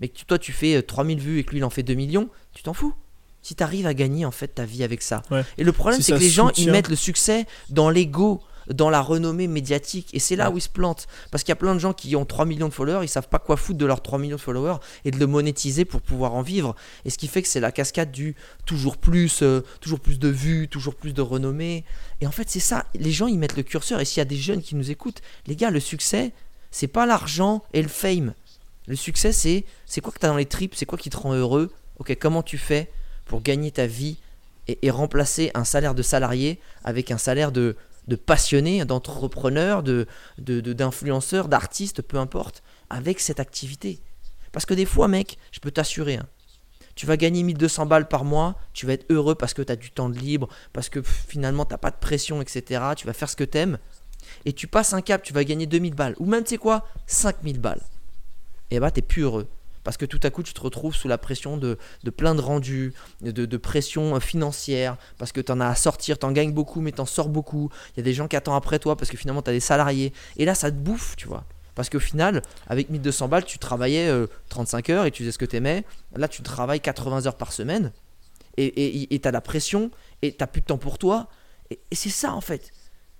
mais 0.00 0.08
que 0.08 0.24
toi 0.26 0.38
tu 0.38 0.52
fais 0.52 0.82
3000 0.82 1.18
euh, 1.18 1.20
vues 1.20 1.38
et 1.38 1.44
que 1.44 1.50
lui 1.50 1.58
il 1.58 1.64
en 1.64 1.70
fait 1.70 1.82
2 1.82 1.94
millions, 1.94 2.28
tu 2.52 2.62
t'en 2.62 2.74
fous. 2.74 2.94
Si 3.42 3.54
tu 3.54 3.62
arrives 3.62 3.86
à 3.86 3.94
gagner 3.94 4.24
en 4.24 4.32
fait 4.32 4.48
ta 4.48 4.64
vie 4.64 4.82
avec 4.82 5.02
ça. 5.02 5.22
Et 5.56 5.62
le 5.62 5.70
problème 5.72 6.00
c'est 6.00 6.12
que 6.12 6.18
les 6.18 6.28
gens 6.28 6.50
ils 6.56 6.70
mettent 6.70 6.88
le 6.88 6.96
succès 6.96 7.46
dans 7.70 7.90
l'ego 7.90 8.42
dans 8.72 8.90
la 8.90 9.00
renommée 9.00 9.46
médiatique. 9.46 10.08
Et 10.12 10.18
c'est 10.18 10.36
là 10.36 10.50
où 10.50 10.58
ils 10.58 10.62
se 10.62 10.68
plantent. 10.68 11.06
Parce 11.30 11.44
qu'il 11.44 11.50
y 11.50 11.52
a 11.52 11.56
plein 11.56 11.74
de 11.74 11.78
gens 11.78 11.92
qui 11.92 12.16
ont 12.16 12.24
3 12.24 12.44
millions 12.44 12.68
de 12.68 12.72
followers, 12.72 13.04
ils 13.04 13.08
savent 13.08 13.28
pas 13.28 13.38
quoi 13.38 13.56
foutre 13.56 13.78
de 13.78 13.86
leurs 13.86 14.02
3 14.02 14.18
millions 14.18 14.36
de 14.36 14.40
followers 14.40 14.78
et 15.04 15.10
de 15.10 15.18
le 15.18 15.26
monétiser 15.26 15.84
pour 15.84 16.00
pouvoir 16.00 16.34
en 16.34 16.42
vivre. 16.42 16.74
Et 17.04 17.10
ce 17.10 17.18
qui 17.18 17.28
fait 17.28 17.42
que 17.42 17.48
c'est 17.48 17.60
la 17.60 17.72
cascade 17.72 18.10
du 18.10 18.34
toujours 18.64 18.96
plus, 18.96 19.42
euh, 19.42 19.62
toujours 19.80 20.00
plus 20.00 20.18
de 20.18 20.28
vues, 20.28 20.68
toujours 20.68 20.94
plus 20.94 21.12
de 21.12 21.22
renommée. 21.22 21.84
Et 22.20 22.26
en 22.26 22.32
fait, 22.32 22.48
c'est 22.48 22.60
ça. 22.60 22.86
Les 22.94 23.12
gens, 23.12 23.26
ils 23.26 23.38
mettent 23.38 23.56
le 23.56 23.62
curseur. 23.62 24.00
Et 24.00 24.04
s'il 24.04 24.18
y 24.18 24.22
a 24.22 24.26
des 24.26 24.36
jeunes 24.36 24.62
qui 24.62 24.74
nous 24.74 24.90
écoutent, 24.90 25.22
les 25.46 25.56
gars, 25.56 25.70
le 25.70 25.80
succès, 25.80 26.32
c'est 26.70 26.88
pas 26.88 27.06
l'argent 27.06 27.62
et 27.72 27.82
le 27.82 27.88
fame. 27.88 28.34
Le 28.86 28.96
succès, 28.96 29.32
c'est 29.32 29.64
c'est 29.84 30.00
quoi 30.00 30.12
que 30.12 30.18
tu 30.18 30.26
as 30.26 30.28
dans 30.28 30.36
les 30.36 30.46
tripes, 30.46 30.74
c'est 30.74 30.86
quoi 30.86 30.98
qui 30.98 31.10
te 31.10 31.16
rend 31.16 31.34
heureux? 31.34 31.72
Ok, 31.98 32.16
comment 32.20 32.42
tu 32.42 32.58
fais 32.58 32.90
pour 33.24 33.42
gagner 33.42 33.70
ta 33.70 33.86
vie 33.86 34.18
et, 34.68 34.78
et 34.82 34.90
remplacer 34.90 35.50
un 35.54 35.64
salaire 35.64 35.94
de 35.94 36.02
salarié 36.02 36.60
avec 36.84 37.10
un 37.10 37.18
salaire 37.18 37.50
de, 37.50 37.76
de 38.08 38.16
passionnés, 38.16 38.84
d'entrepreneurs, 38.84 39.82
de, 39.82 40.06
d'influenceurs, 40.38 41.48
d'artistes, 41.48 42.02
peu 42.02 42.18
importe, 42.18 42.62
avec 42.90 43.20
cette 43.20 43.40
activité. 43.40 44.00
Parce 44.52 44.66
que 44.66 44.74
des 44.74 44.86
fois, 44.86 45.08
mec, 45.08 45.38
je 45.52 45.60
peux 45.60 45.70
t'assurer, 45.70 46.16
hein, 46.16 46.28
tu 46.94 47.04
vas 47.04 47.16
gagner 47.18 47.42
1200 47.42 47.86
balles 47.86 48.08
par 48.08 48.24
mois, 48.24 48.56
tu 48.72 48.86
vas 48.86 48.94
être 48.94 49.04
heureux 49.10 49.34
parce 49.34 49.52
que 49.52 49.60
tu 49.60 49.70
as 49.70 49.76
du 49.76 49.90
temps 49.90 50.08
de 50.08 50.18
libre, 50.18 50.48
parce 50.72 50.88
que 50.88 51.02
finalement 51.02 51.66
tu 51.66 51.72
n'as 51.72 51.78
pas 51.78 51.90
de 51.90 51.96
pression, 51.96 52.40
etc. 52.40 52.82
Tu 52.96 53.06
vas 53.06 53.12
faire 53.12 53.28
ce 53.28 53.36
que 53.36 53.44
tu 53.44 53.58
aimes. 53.58 53.78
Et 54.46 54.54
tu 54.54 54.66
passes 54.66 54.94
un 54.94 55.02
cap, 55.02 55.22
tu 55.22 55.34
vas 55.34 55.44
gagner 55.44 55.66
2000 55.66 55.94
balles. 55.94 56.14
Ou 56.18 56.26
même, 56.26 56.42
tu 56.42 56.50
sais 56.50 56.56
quoi 56.56 56.86
5000 57.06 57.60
balles. 57.60 57.82
Et 58.70 58.80
bah, 58.80 58.90
tu 58.90 59.02
plus 59.02 59.22
heureux 59.22 59.46
parce 59.86 59.96
que 59.96 60.04
tout 60.04 60.18
à 60.24 60.30
coup 60.30 60.42
tu 60.42 60.52
te 60.52 60.60
retrouves 60.60 60.96
sous 60.96 61.06
la 61.06 61.16
pression 61.16 61.56
de, 61.56 61.78
plein 62.16 62.34
de 62.34 62.40
rendus, 62.40 62.92
de, 63.20 63.56
pression 63.56 64.18
financière, 64.18 64.96
parce 65.16 65.30
que 65.30 65.40
tu 65.40 65.52
en 65.52 65.60
as 65.60 65.68
à 65.68 65.76
sortir, 65.76 66.18
tu 66.18 66.26
en 66.26 66.32
gagnes 66.32 66.52
beaucoup 66.52 66.80
mais 66.80 66.90
tu 66.90 67.00
en 67.00 67.06
sors 67.06 67.28
beaucoup, 67.28 67.70
il 67.94 67.98
y 67.98 68.00
a 68.00 68.02
des 68.02 68.12
gens 68.12 68.26
qui 68.26 68.34
attendent 68.34 68.56
après 68.56 68.80
toi 68.80 68.96
parce 68.96 69.12
que 69.12 69.16
finalement 69.16 69.42
tu 69.42 69.50
as 69.50 69.52
des 69.52 69.60
salariés, 69.60 70.12
et 70.38 70.44
là 70.44 70.56
ça 70.56 70.72
te 70.72 70.76
bouffe, 70.76 71.14
tu 71.14 71.28
vois. 71.28 71.44
Parce 71.76 71.88
qu'au 71.88 72.00
final, 72.00 72.42
avec 72.66 72.90
1200 72.90 73.28
balles, 73.28 73.44
tu 73.44 73.60
travaillais 73.60 74.10
35 74.48 74.90
euh, 74.90 74.92
heures 74.92 75.04
et 75.04 75.12
tu 75.12 75.22
faisais 75.22 75.30
ce 75.30 75.38
que 75.38 75.44
tu 75.44 75.56
aimais. 75.56 75.84
Là, 76.16 76.26
tu 76.26 76.42
travailles 76.42 76.80
80 76.80 77.26
heures 77.26 77.36
par 77.36 77.52
semaine 77.52 77.92
et 78.56 79.20
tu 79.22 79.28
as 79.28 79.30
la 79.30 79.42
pression 79.42 79.90
et 80.22 80.34
tu 80.34 80.46
plus 80.46 80.62
de 80.62 80.66
temps 80.66 80.78
pour 80.78 80.98
toi. 80.98 81.28
Et, 81.70 81.78
c'est 81.92 82.08
ça 82.08 82.32
en 82.32 82.40
fait. 82.40 82.72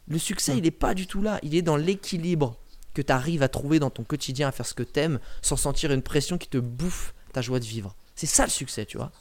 Le 0.09 0.19
succès, 0.19 0.57
il 0.57 0.63
n'est 0.63 0.71
pas 0.71 0.95
du 0.95 1.07
tout 1.07 1.21
là. 1.21 1.39
Il 1.43 1.55
est 1.55 1.63
dans 1.63 1.77
l'équilibre 1.77 2.57
que 2.97 3.03
tu 3.03 3.13
arrives 3.13 3.43
à 3.43 3.49
trouver 3.49 3.79
dans 3.79 3.91
ton 3.91 4.05
quotidien 4.05 4.49
à 4.49 4.53
faire 4.53 4.65
ce 4.65 4.73
que 4.73 4.83
tu 4.83 4.99
aimes 4.99 5.21
sans 5.43 5.57
sentir 5.57 5.93
une 5.93 6.01
pression 6.01 6.39
qui 6.39 6.49
te 6.49 6.57
bouffe 6.57 7.15
ta 7.35 7.43
joie 7.43 7.61
de 7.61 7.65
vivre. 7.65 7.95
C'est 8.15 8.27
ça 8.27 8.45
le 8.45 8.51
succès, 8.51 8.87
tu 8.87 8.97
vois. 8.97 9.13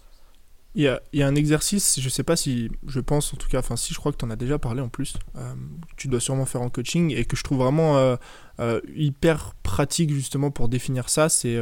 Il 0.75 0.83
y, 1.13 1.21
a, 1.23 1.27
un 1.27 1.35
exercice, 1.35 2.01
je 2.01 2.09
sais 2.09 2.23
pas 2.23 2.35
si, 2.35 2.69
je 2.85 2.99
pense 2.99 3.33
en 3.33 3.37
tout 3.37 3.47
cas, 3.47 3.59
enfin 3.59 3.77
si 3.77 3.93
je 3.93 3.99
crois 3.99 4.11
que 4.11 4.17
tu 4.17 4.25
en 4.25 4.29
as 4.29 4.35
déjà 4.35 4.59
parlé 4.59 4.81
en 4.81 4.89
plus, 4.89 5.15
euh, 5.37 5.53
tu 5.95 6.09
dois 6.09 6.19
sûrement 6.19 6.45
faire 6.45 6.61
en 6.61 6.69
coaching 6.69 7.13
et 7.15 7.23
que 7.23 7.37
je 7.37 7.43
trouve 7.45 7.59
vraiment 7.59 7.95
euh, 7.95 8.17
euh, 8.59 8.81
hyper 8.93 9.55
pratique 9.63 10.11
justement 10.11 10.51
pour 10.51 10.67
définir 10.67 11.07
ça, 11.07 11.29
c'est 11.29 11.57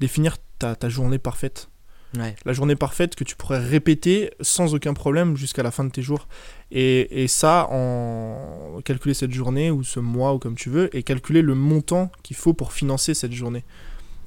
définir 0.00 0.38
ta, 0.58 0.88
journée 0.88 1.18
parfaite. 1.18 1.68
La 2.44 2.52
journée 2.52 2.76
parfaite 2.76 3.14
que 3.14 3.24
tu 3.24 3.36
pourrais 3.36 3.58
répéter 3.58 4.30
sans 4.40 4.74
aucun 4.74 4.94
problème 4.94 5.36
jusqu'à 5.36 5.62
la 5.62 5.70
fin 5.70 5.84
de 5.84 5.90
tes 5.90 6.02
jours. 6.02 6.28
Et, 6.70 7.22
et, 7.22 7.28
ça, 7.28 7.68
en 7.70 8.80
calculer 8.84 9.14
cette 9.14 9.32
journée 9.32 9.70
ou 9.70 9.82
ce 9.82 10.00
mois 10.00 10.34
ou 10.34 10.38
comme 10.38 10.54
tu 10.54 10.70
veux, 10.70 10.94
et 10.96 11.02
calculer 11.02 11.42
le 11.42 11.54
montant 11.54 12.10
qu'il 12.22 12.36
faut 12.36 12.54
pour 12.54 12.72
financer 12.72 13.14
cette 13.14 13.32
journée. 13.32 13.64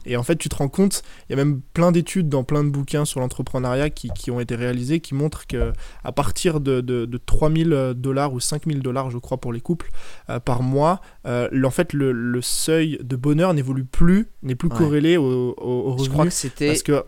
Et 0.08 0.16
en 0.16 0.24
fait, 0.24 0.38
tu 0.38 0.50
te 0.50 0.56
rends 0.56 0.70
compte, 0.70 1.04
il 1.28 1.34
y 1.38 1.40
a 1.40 1.44
même 1.44 1.62
plein 1.74 1.92
d'études 1.92 2.30
dans 2.30 2.44
plein 2.44 2.64
de 2.64 2.70
bouquins 2.70 3.06
sur 3.06 3.20
l'entrepreneuriat 3.20 3.90
qui, 3.90 4.10
qui, 4.10 4.32
ont 4.32 4.40
été 4.40 4.56
réalisés 4.56 5.02
qui 5.02 5.14
montrent 5.14 5.46
que 5.46 5.74
à 6.04 6.12
partir 6.12 6.62
de, 6.62 6.82
de, 6.82 7.06
de 7.06 7.18
3000 7.18 7.94
dollars 7.96 8.34
ou 8.34 8.40
5000 8.40 8.80
dollars, 8.82 9.12
je 9.12 9.18
crois, 9.18 9.38
pour 9.38 9.52
les 9.52 9.60
couples 9.60 9.90
euh, 10.30 10.40
par 10.40 10.64
mois, 10.64 11.02
euh, 11.26 11.50
en 11.62 11.72
fait, 11.72 11.92
le, 11.92 12.14
le, 12.14 12.42
seuil 12.42 12.98
de 13.04 13.16
bonheur 13.18 13.54
n'évolue 13.54 13.84
plus, 13.84 14.30
n'est 14.42 14.56
plus 14.56 14.70
corrélé 14.70 15.18
au, 15.18 15.54
au, 15.58 15.94
au, 15.94 16.04
Je 16.04 16.10
crois 16.10 16.26
que 16.26 16.32
c'était. 16.32 16.68
Parce 16.68 16.84
que 16.84 17.04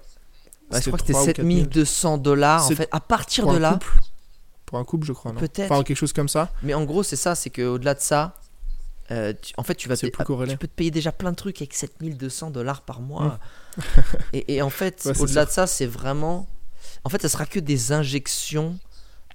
je 0.71 0.79
crois 0.79 0.99
que 0.99 1.05
c'était 1.05 1.41
7200 1.41 2.17
dollars. 2.17 2.65
En 2.65 2.69
fait, 2.69 2.87
à 2.91 2.99
partir 2.99 3.47
de 3.47 3.57
là. 3.57 3.79
Pour 4.65 4.77
un 4.77 4.83
couple, 4.83 5.07
je 5.07 5.13
crois. 5.13 5.33
Peut-être. 5.33 5.71
Enfin, 5.71 5.83
quelque 5.83 5.97
chose 5.97 6.13
comme 6.13 6.29
ça. 6.29 6.51
Mais 6.61 6.73
en 6.73 6.83
gros, 6.85 7.01
c'est 7.03 7.15
ça 7.15 7.33
c'est 7.33 7.49
qu'au-delà 7.49 7.95
de 7.95 7.99
ça, 8.01 8.35
euh, 9.11 9.33
en 9.57 9.63
fait, 9.63 9.75
tu 9.75 9.89
vas 9.89 9.97
plus 9.97 10.11
tu 10.11 10.57
peux 10.57 10.67
te 10.67 10.75
payer 10.75 10.91
déjà 10.91 11.11
plein 11.11 11.31
de 11.31 11.35
trucs 11.35 11.57
avec 11.61 11.73
7200 11.73 12.51
dollars 12.51 12.81
par 12.81 13.01
mois. 13.01 13.39
Mmh. 13.77 13.81
et, 14.47 14.61
en 14.61 14.69
fait, 14.69 15.09
au-delà 15.19 15.45
de 15.45 15.49
ça, 15.49 15.65
c'est 15.67 15.87
vraiment. 15.87 16.47
En 17.03 17.09
fait, 17.09 17.21
ça 17.21 17.29
sera 17.29 17.45
que 17.45 17.59
des 17.59 17.91
injections 17.91 18.77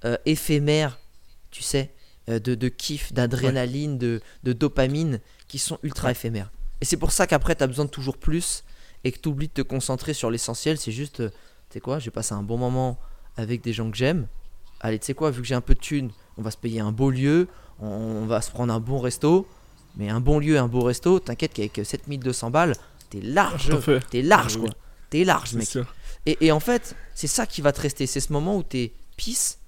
euh, 0.05 0.17
éphémères, 0.25 0.99
tu 1.51 1.63
sais, 1.63 1.91
euh, 2.29 2.39
de, 2.39 2.55
de 2.55 2.69
kiff, 2.69 3.11
d'adrénaline, 3.11 3.97
de, 3.97 4.21
de, 4.43 4.53
dopamine, 4.53 5.19
qui 5.47 5.59
sont 5.59 5.79
ultra 5.83 6.11
éphémères. 6.11 6.51
Et 6.79 6.85
c'est 6.85 6.97
pour 6.97 7.11
ça 7.11 7.27
qu'après, 7.27 7.55
tu 7.55 7.63
as 7.63 7.67
besoin 7.67 7.85
de 7.85 7.89
toujours 7.89 8.17
plus 8.17 8.63
et 9.05 9.11
que 9.11 9.19
tu 9.19 9.29
oublies 9.29 9.47
de 9.47 9.53
te 9.53 9.61
concentrer 9.61 10.13
sur 10.13 10.31
l'essentiel, 10.31 10.77
c'est 10.77 10.91
juste, 10.91 11.21
euh, 11.21 11.29
tu 11.69 11.75
sais 11.75 11.79
quoi, 11.79 11.99
j'ai 11.99 12.09
passé 12.09 12.33
un 12.33 12.41
bon 12.41 12.57
moment 12.57 12.97
avec 13.37 13.61
des 13.61 13.71
gens 13.71 13.89
que 13.89 13.95
j'aime. 13.95 14.27
Allez, 14.81 14.99
tu 14.99 15.05
sais 15.05 15.13
quoi, 15.13 15.29
vu 15.29 15.41
que 15.41 15.47
j'ai 15.47 15.55
un 15.55 15.61
peu 15.61 15.75
de 15.75 15.79
thunes, 15.79 16.11
on 16.37 16.41
va 16.41 16.49
se 16.49 16.57
payer 16.57 16.79
un 16.79 16.91
beau 16.91 17.11
lieu, 17.11 17.47
on, 17.79 18.25
va 18.25 18.41
se 18.41 18.49
prendre 18.49 18.73
un 18.73 18.79
bon 18.79 18.99
resto. 18.99 19.47
Mais 19.95 20.09
un 20.09 20.19
bon 20.19 20.39
lieu, 20.39 20.57
un 20.57 20.67
beau 20.67 20.81
resto, 20.81 21.19
t'inquiète 21.19 21.53
qu'avec 21.53 21.79
7200 21.81 22.49
balles, 22.49 22.73
t'es 23.09 23.21
large. 23.21 23.69
T'es 24.09 24.21
large, 24.21 24.57
quoi. 24.57 24.69
T'es 25.09 25.23
large, 25.23 25.53
mec. 25.53 25.77
Et, 26.25 26.37
et, 26.47 26.51
en 26.51 26.59
fait, 26.59 26.95
c'est 27.13 27.27
ça 27.27 27.45
qui 27.45 27.61
va 27.61 27.71
te 27.71 27.79
rester. 27.79 28.07
C'est 28.07 28.19
ce 28.19 28.33
moment 28.33 28.57
où 28.57 28.63
t'es 28.63 28.91
pisse. 29.15 29.59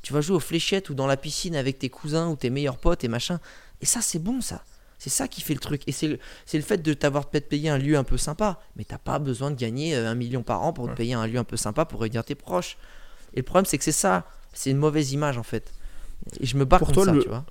Tu 0.00 0.12
vas 0.12 0.20
jouer 0.20 0.36
aux 0.36 0.40
fléchettes 0.40 0.88
ou 0.88 0.94
dans 0.94 1.08
la 1.08 1.16
piscine 1.16 1.56
avec 1.56 1.80
tes 1.80 1.90
cousins 1.90 2.28
ou 2.28 2.36
tes 2.36 2.48
meilleurs 2.48 2.78
potes 2.78 3.04
et 3.04 3.08
machin. 3.08 3.40
Et 3.82 3.86
ça, 3.86 4.00
c'est 4.00 4.20
bon, 4.20 4.40
ça. 4.40 4.62
C'est 4.98 5.10
ça 5.10 5.28
qui 5.28 5.40
fait 5.40 5.54
le 5.54 5.60
truc. 5.60 5.82
Et 5.86 5.92
c'est 5.92 6.08
le, 6.08 6.18
le, 6.52 6.60
fait 6.60 6.78
de 6.78 6.94
t'avoir 6.94 7.28
peut-être 7.28 7.48
payé 7.48 7.68
un 7.68 7.78
lieu 7.78 7.96
un 7.96 8.04
peu 8.04 8.16
sympa. 8.16 8.60
Mais 8.76 8.84
t'as 8.84 8.98
pas 8.98 9.18
besoin 9.18 9.50
de 9.50 9.56
gagner 9.56 9.94
euh, 9.94 10.10
un 10.10 10.14
million 10.14 10.42
par 10.42 10.62
an 10.62 10.72
pour 10.72 10.88
te 10.88 10.94
payer 10.94 11.14
un 11.14 11.26
lieu 11.26 11.38
un 11.38 11.44
peu 11.44 11.56
sympa 11.56 11.84
pour 11.84 12.00
réunir 12.00 12.24
tes 12.24 12.34
proches. 12.34 12.78
Et 13.34 13.38
le 13.38 13.42
problème, 13.42 13.66
c'est 13.66 13.78
que 13.78 13.84
c'est 13.84 13.92
ça. 13.92 14.26
C'est 14.52 14.70
une 14.70 14.78
mauvaise 14.78 15.12
image 15.12 15.36
en 15.36 15.42
fait. 15.42 15.72
Et 16.40 16.46
je 16.46 16.56
me 16.56 16.64
bats 16.64 16.78
pour 16.78 16.88
contre 16.88 17.04
toi, 17.04 17.14
ça, 17.14 17.20
tu 17.20 17.28
vois. 17.28 17.44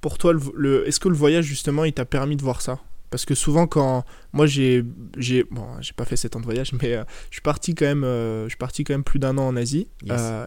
Pour 0.00 0.18
toi, 0.18 0.32
le, 0.32 0.88
est-ce 0.88 0.98
que 0.98 1.08
le 1.08 1.14
voyage, 1.14 1.44
justement, 1.44 1.84
il 1.84 1.92
t'a 1.92 2.04
permis 2.04 2.36
de 2.36 2.42
voir 2.42 2.62
ça? 2.62 2.80
Parce 3.10 3.26
que 3.26 3.34
souvent 3.34 3.66
quand 3.66 4.06
moi 4.32 4.46
j'ai 4.46 4.82
j'ai 5.18 5.44
bon 5.44 5.66
j'ai 5.82 5.92
pas 5.92 6.06
fait 6.06 6.16
7 6.16 6.34
ans 6.36 6.40
de 6.40 6.46
voyage 6.46 6.72
mais 6.72 6.94
euh, 6.94 7.04
je 7.28 7.34
suis 7.34 7.42
parti 7.42 7.74
quand 7.74 7.84
même 7.84 8.04
euh, 8.04 8.44
je 8.44 8.48
suis 8.48 8.56
parti 8.56 8.84
quand 8.84 8.94
même 8.94 9.04
plus 9.04 9.18
d'un 9.18 9.36
an 9.36 9.48
en 9.48 9.54
Asie 9.54 9.86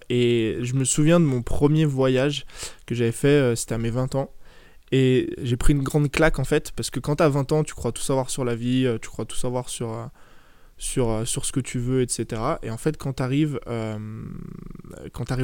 et 0.10 0.58
je 0.60 0.74
me 0.74 0.84
souviens 0.84 1.20
de 1.20 1.26
mon 1.26 1.44
premier 1.44 1.86
voyage 1.86 2.48
que 2.88 2.96
j'avais 2.96 3.12
fait 3.12 3.56
c'était 3.56 3.76
à 3.76 3.78
mes 3.78 3.92
20 3.92 4.16
ans 4.16 4.32
et 4.92 5.34
j'ai 5.42 5.58
pris 5.58 5.74
une 5.74 5.82
grande 5.82 6.12
claque 6.12 6.40
en 6.40 6.44
fait, 6.44 6.72
parce 6.72 6.90
que 6.90 7.00
quand 7.00 7.18
t'as 7.18 7.30
20 7.30 7.52
ans, 7.52 7.64
tu 7.64 7.74
crois 7.74 7.92
tout 7.92 8.04
savoir 8.04 8.30
sur 8.30 8.46
la 8.46 8.56
vie, 8.56 8.86
euh, 8.86 8.98
tu 9.02 9.10
crois 9.10 9.26
tout 9.26 9.36
savoir 9.36 9.70
sur, 9.70 9.92
euh, 9.92 10.06
sur, 10.78 11.10
euh, 11.10 11.26
sur 11.26 11.46
ce 11.46 11.52
que 11.52 11.60
tu 11.60 11.80
veux, 11.80 12.02
etc. 12.02 12.42
Et 12.62 12.70
en 12.70 12.78
fait, 12.78 12.96
quand 12.98 13.14
t'arrives 13.14 13.60
euh, 13.68 13.98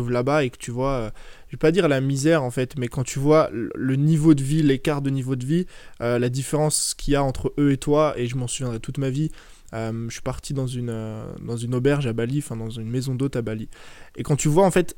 là-bas 0.10 0.44
et 0.44 0.52
que 0.52 0.58
tu 0.58 0.70
vois, 0.70 1.12
je 1.48 1.54
vais 1.54 1.60
pas 1.60 1.72
dire 1.72 1.88
la 1.88 2.02
misère 2.02 2.44
en 2.44 2.52
fait, 2.52 2.78
mais 2.78 2.88
quand 2.88 3.04
tu 3.04 3.18
vois 3.18 3.50
le 3.52 3.96
niveau 3.96 4.36
de 4.36 4.44
vie, 4.44 4.62
l'écart 4.62 5.02
de 5.02 5.10
niveau 5.10 5.36
de 5.36 5.46
vie, 5.46 5.66
la 6.00 6.30
différence 6.30 6.94
qu'il 6.94 7.14
y 7.14 7.16
a 7.16 7.24
entre 7.24 7.54
eux 7.58 7.72
et 7.72 7.78
toi, 7.78 8.14
et 8.18 8.28
je 8.28 8.36
m'en 8.36 8.48
souviendrai 8.48 8.80
toute 8.80 8.98
ma 8.98 9.10
vie, 9.10 9.32
je 9.74 10.08
suis 10.10 10.22
parti 10.22 10.54
dans 10.54 10.68
une, 10.68 10.94
dans 11.42 11.58
une 11.58 11.74
auberge 11.74 12.06
à 12.06 12.14
Bali, 12.14 12.40
enfin 12.40 12.58
dans 12.58 12.70
une 12.70 12.90
maison 12.90 13.16
d'hôte 13.16 13.36
à 13.36 13.42
Bali. 13.42 13.70
Et 14.18 14.24
quand 14.24 14.36
tu 14.36 14.50
vois 14.50 14.66
en 14.66 14.72
fait 14.72 14.98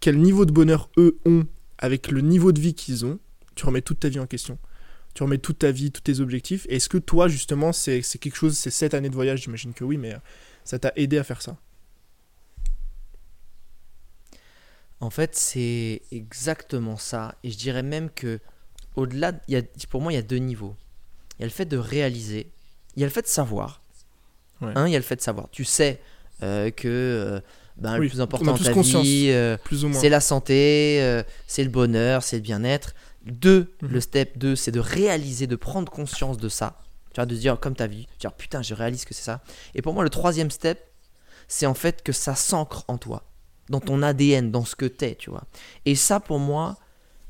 quel 0.00 0.18
niveau 0.18 0.44
de 0.44 0.52
bonheur 0.52 0.90
eux 0.98 1.18
ont 1.24 1.46
avec 1.78 2.10
le 2.10 2.20
niveau 2.20 2.52
de 2.52 2.60
vie 2.60 2.74
qu'ils 2.74 3.04
ont, 3.04 3.18
tu 3.54 3.66
remets 3.66 3.82
toute 3.82 4.00
ta 4.00 4.08
vie 4.08 4.18
en 4.18 4.26
question. 4.26 4.58
Tu 5.14 5.22
remets 5.22 5.38
toute 5.38 5.60
ta 5.60 5.70
vie, 5.70 5.92
tous 5.92 6.00
tes 6.00 6.20
objectifs. 6.20 6.66
Est-ce 6.68 6.88
que 6.88 6.98
toi, 6.98 7.28
justement, 7.28 7.72
c'est 7.72 8.02
quelque 8.02 8.34
chose, 8.34 8.56
c'est 8.56 8.70
cette 8.70 8.94
année 8.94 9.08
de 9.08 9.14
voyage, 9.14 9.42
j'imagine 9.42 9.72
que 9.72 9.84
oui, 9.84 9.96
mais 9.96 10.14
euh, 10.14 10.18
ça 10.64 10.78
t'a 10.78 10.92
aidé 10.96 11.18
à 11.18 11.24
faire 11.24 11.40
ça 11.40 11.56
En 15.00 15.10
fait, 15.10 15.36
c'est 15.36 16.02
exactement 16.10 16.96
ça. 16.96 17.36
Et 17.44 17.50
je 17.50 17.56
dirais 17.56 17.84
même 17.84 18.10
que, 18.10 18.40
au-delà, 18.96 19.32
pour 19.88 20.00
moi, 20.00 20.12
il 20.12 20.16
y 20.16 20.18
a 20.18 20.22
deux 20.22 20.38
niveaux. 20.38 20.74
Il 21.38 21.42
y 21.42 21.44
a 21.44 21.46
le 21.46 21.52
fait 21.52 21.66
de 21.66 21.76
réaliser, 21.76 22.50
il 22.96 23.00
y 23.00 23.04
a 23.04 23.06
le 23.06 23.12
fait 23.12 23.22
de 23.22 23.26
savoir. 23.26 23.82
Ouais. 24.60 24.72
Hein, 24.74 24.86
il 24.88 24.92
y 24.92 24.96
a 24.96 24.98
le 24.98 25.04
fait 25.04 25.16
de 25.16 25.20
savoir. 25.20 25.48
Tu 25.50 25.64
sais 25.64 26.00
euh, 26.42 26.70
que 26.70 26.88
euh, 26.88 27.40
ben, 27.76 27.98
Oui, 27.98 28.06
le 28.06 28.08
plus 28.10 28.20
important 28.20 28.44
dans 28.52 28.56
ta 28.58 28.72
vie, 29.02 29.28
euh, 29.30 29.56
c'est 29.94 30.08
la 30.08 30.20
santé, 30.20 30.98
euh, 31.02 31.22
c'est 31.46 31.64
le 31.64 31.70
bonheur, 31.70 32.22
c'est 32.22 32.36
le 32.36 32.42
bien-être. 32.42 32.94
Deux, 33.26 33.72
Mhm. 33.82 33.88
le 33.90 34.00
step 34.00 34.38
2, 34.38 34.54
c'est 34.56 34.70
de 34.70 34.80
réaliser, 34.80 35.46
de 35.46 35.56
prendre 35.56 35.90
conscience 35.90 36.36
de 36.38 36.48
ça. 36.48 36.78
Tu 37.12 37.16
vois, 37.16 37.26
de 37.26 37.34
se 37.34 37.40
dire, 37.40 37.58
comme 37.60 37.74
ta 37.76 37.86
vie, 37.86 38.06
dire 38.20 38.32
putain, 38.32 38.60
je 38.62 38.74
réalise 38.74 39.04
que 39.04 39.14
c'est 39.14 39.22
ça. 39.22 39.40
Et 39.74 39.82
pour 39.82 39.94
moi, 39.94 40.02
le 40.04 40.10
troisième 40.10 40.50
step, 40.50 40.78
c'est 41.48 41.66
en 41.66 41.74
fait 41.74 42.02
que 42.02 42.12
ça 42.12 42.34
s'ancre 42.34 42.84
en 42.88 42.98
toi, 42.98 43.22
dans 43.70 43.80
ton 43.80 44.02
ADN, 44.02 44.50
dans 44.50 44.64
ce 44.64 44.76
que 44.76 44.86
t'es, 44.86 45.14
tu 45.14 45.30
vois. 45.30 45.44
Et 45.84 45.94
ça, 45.94 46.20
pour 46.20 46.38
moi, 46.38 46.76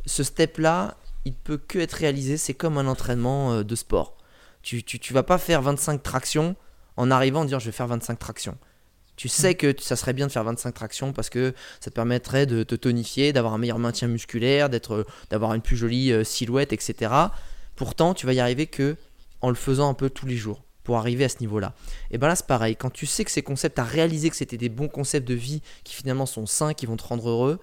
ce 0.07 0.23
step-là, 0.23 0.97
il 1.25 1.35
peut 1.35 1.57
que 1.59 1.79
être 1.79 1.93
réalisé, 1.95 2.37
c'est 2.37 2.55
comme 2.55 2.77
un 2.79 2.87
entraînement 2.87 3.53
euh, 3.53 3.63
de 3.63 3.75
sport. 3.77 4.17
Tu, 4.63 4.83
tu, 4.83 4.99
tu 4.99 5.13
vas 5.13 5.23
pas 5.23 5.39
faire 5.39 5.63
25 5.63 6.03
tractions 6.03 6.57
en 6.97 7.11
arrivant 7.11 7.43
à 7.43 7.47
dire 7.47 7.61
je 7.61 7.67
vais 7.67 7.73
faire 7.73 7.87
25 7.87 8.19
tractions. 8.19 8.57
Tu 9.16 9.29
sais 9.29 9.55
que 9.55 9.74
ça 9.81 9.96
serait 9.96 10.12
bien 10.12 10.27
de 10.27 10.33
faire 10.33 10.44
25 10.44 10.72
tractions 10.72 11.12
parce 11.12 11.31
que 11.31 11.55
ça 11.81 11.90
te 11.90 11.94
permettrait 11.94 12.46
de 12.46 12.62
te 12.62 12.74
tonifier, 12.74 13.33
d'avoir 13.33 13.55
un 13.55 13.59
meilleur 13.59 13.79
maintien 13.79 14.09
musculaire, 14.09 14.68
d'être, 14.68 15.07
d'avoir 15.31 15.55
une 15.55 15.62
plus 15.62 15.77
jolie 15.77 16.12
euh, 16.12 16.24
silhouette, 16.24 16.72
etc. 16.72 17.12
Pourtant, 17.77 18.14
tu 18.14 18.27
vas 18.27 18.33
y 18.33 18.40
arriver 18.40 18.66
que 18.66 18.96
en 19.40 19.50
le 19.50 19.55
faisant 19.55 19.88
un 19.88 19.94
peu 19.94 20.11
tous 20.11 20.27
les 20.27 20.37
jours 20.37 20.64
pour 20.85 20.98
arriver 20.98 21.24
à 21.24 21.29
ce 21.29 21.38
niveau-là. 21.40 21.74
Et 22.11 22.18
ben 22.18 22.29
là, 22.29 22.37
c'est 22.37 22.46
pareil. 22.46 22.77
Quand 22.77 22.90
tu 22.90 23.07
sais 23.07 23.24
que 23.24 23.31
ces 23.31 23.42
concepts, 23.42 23.77
tu 23.77 23.81
as 23.81 23.85
réalisé 23.85 24.31
que 24.31 24.37
c'était 24.37 24.59
des 24.59 24.68
bons 24.68 24.88
concepts 24.88 25.27
de 25.27 25.35
vie 25.35 25.62
qui 25.83 25.94
finalement 25.94 26.27
sont 26.27 26.46
sains, 26.46 26.74
qui 26.74 26.87
vont 26.87 26.96
te 26.96 27.05
rendre 27.05 27.29
heureux, 27.29 27.59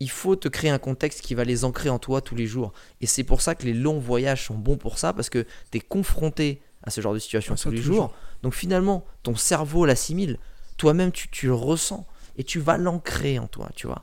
il 0.00 0.10
faut 0.10 0.34
te 0.34 0.48
créer 0.48 0.70
un 0.70 0.80
contexte 0.80 1.20
qui 1.20 1.34
va 1.34 1.44
les 1.44 1.64
ancrer 1.64 1.88
en 1.88 2.00
toi 2.00 2.20
tous 2.20 2.34
les 2.34 2.46
jours. 2.46 2.72
Et 3.00 3.06
c'est 3.06 3.22
pour 3.22 3.40
ça 3.40 3.54
que 3.54 3.64
les 3.64 3.72
longs 3.72 4.00
voyages 4.00 4.46
sont 4.46 4.56
bons 4.56 4.76
pour 4.76 4.98
ça, 4.98 5.12
parce 5.12 5.30
que 5.30 5.46
tu 5.70 5.78
es 5.78 5.80
confronté 5.80 6.60
à 6.82 6.90
ce 6.90 7.00
genre 7.00 7.14
de 7.14 7.20
situation 7.20 7.54
les 7.54 7.60
tous 7.60 7.70
les 7.70 7.80
jours. 7.80 8.12
Donc 8.42 8.54
finalement, 8.54 9.04
ton 9.22 9.36
cerveau 9.36 9.86
l'assimile, 9.86 10.38
toi-même 10.82 11.12
tu, 11.12 11.28
tu 11.28 11.46
le 11.46 11.54
ressens, 11.54 12.04
et 12.36 12.42
tu 12.42 12.58
vas 12.58 12.76
l'ancrer 12.76 13.38
en 13.38 13.46
toi, 13.46 13.68
tu 13.76 13.86
vois. 13.86 14.02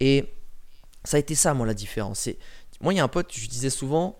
Et 0.00 0.26
ça 1.02 1.16
a 1.16 1.20
été 1.20 1.34
ça, 1.34 1.54
moi, 1.54 1.66
la 1.66 1.72
différence. 1.72 2.28
Moi, 2.82 2.92
il 2.92 2.98
y 2.98 3.00
a 3.00 3.04
un 3.04 3.08
pote, 3.08 3.32
je 3.34 3.48
disais 3.48 3.70
souvent, 3.70 4.18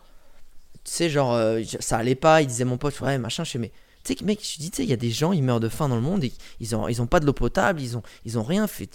tu 0.85 0.93
sais, 0.93 1.11
genre, 1.11 1.35
euh, 1.35 1.61
ça 1.81 1.99
allait 1.99 2.15
pas, 2.15 2.41
il 2.41 2.47
disait 2.47 2.65
mon 2.65 2.79
pote, 2.79 2.99
ouais, 3.03 3.19
machin, 3.19 3.45
je 3.45 3.51
fais, 3.51 3.59
mais 3.59 3.71
tu 4.03 4.15
sais, 4.17 4.25
mec, 4.25 4.41
je 4.43 4.57
dis, 4.59 4.71
tu 4.71 4.79
sais, 4.79 4.83
il 4.85 4.89
y 4.89 4.95
a 4.95 4.97
des 4.97 5.11
gens, 5.11 5.33
ils 5.35 5.43
meurent 5.43 5.61
de 5.61 5.69
faim 5.69 5.91
dans 5.91 5.97
le 5.97 6.01
monde, 6.01 6.25
et 6.25 6.33
ils 6.59 6.75
ont, 6.75 6.89
ils 6.89 7.03
ont 7.03 7.07
pas 7.07 7.21
de 7.21 7.27
l'eau 7.27 7.35
potable, 7.35 7.83
ils 7.83 7.99
ont, 7.99 8.03
ils 8.25 8.39
ont 8.39 8.43
rien 8.45 8.67
fait. 8.67 8.87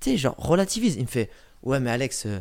Tu 0.00 0.10
sais, 0.12 0.16
genre, 0.16 0.34
relativise. 0.38 0.94
Il 0.96 1.02
me 1.02 1.06
fait, 1.08 1.28
ouais, 1.62 1.78
mais 1.78 1.90
Alex, 1.90 2.24
euh, 2.24 2.38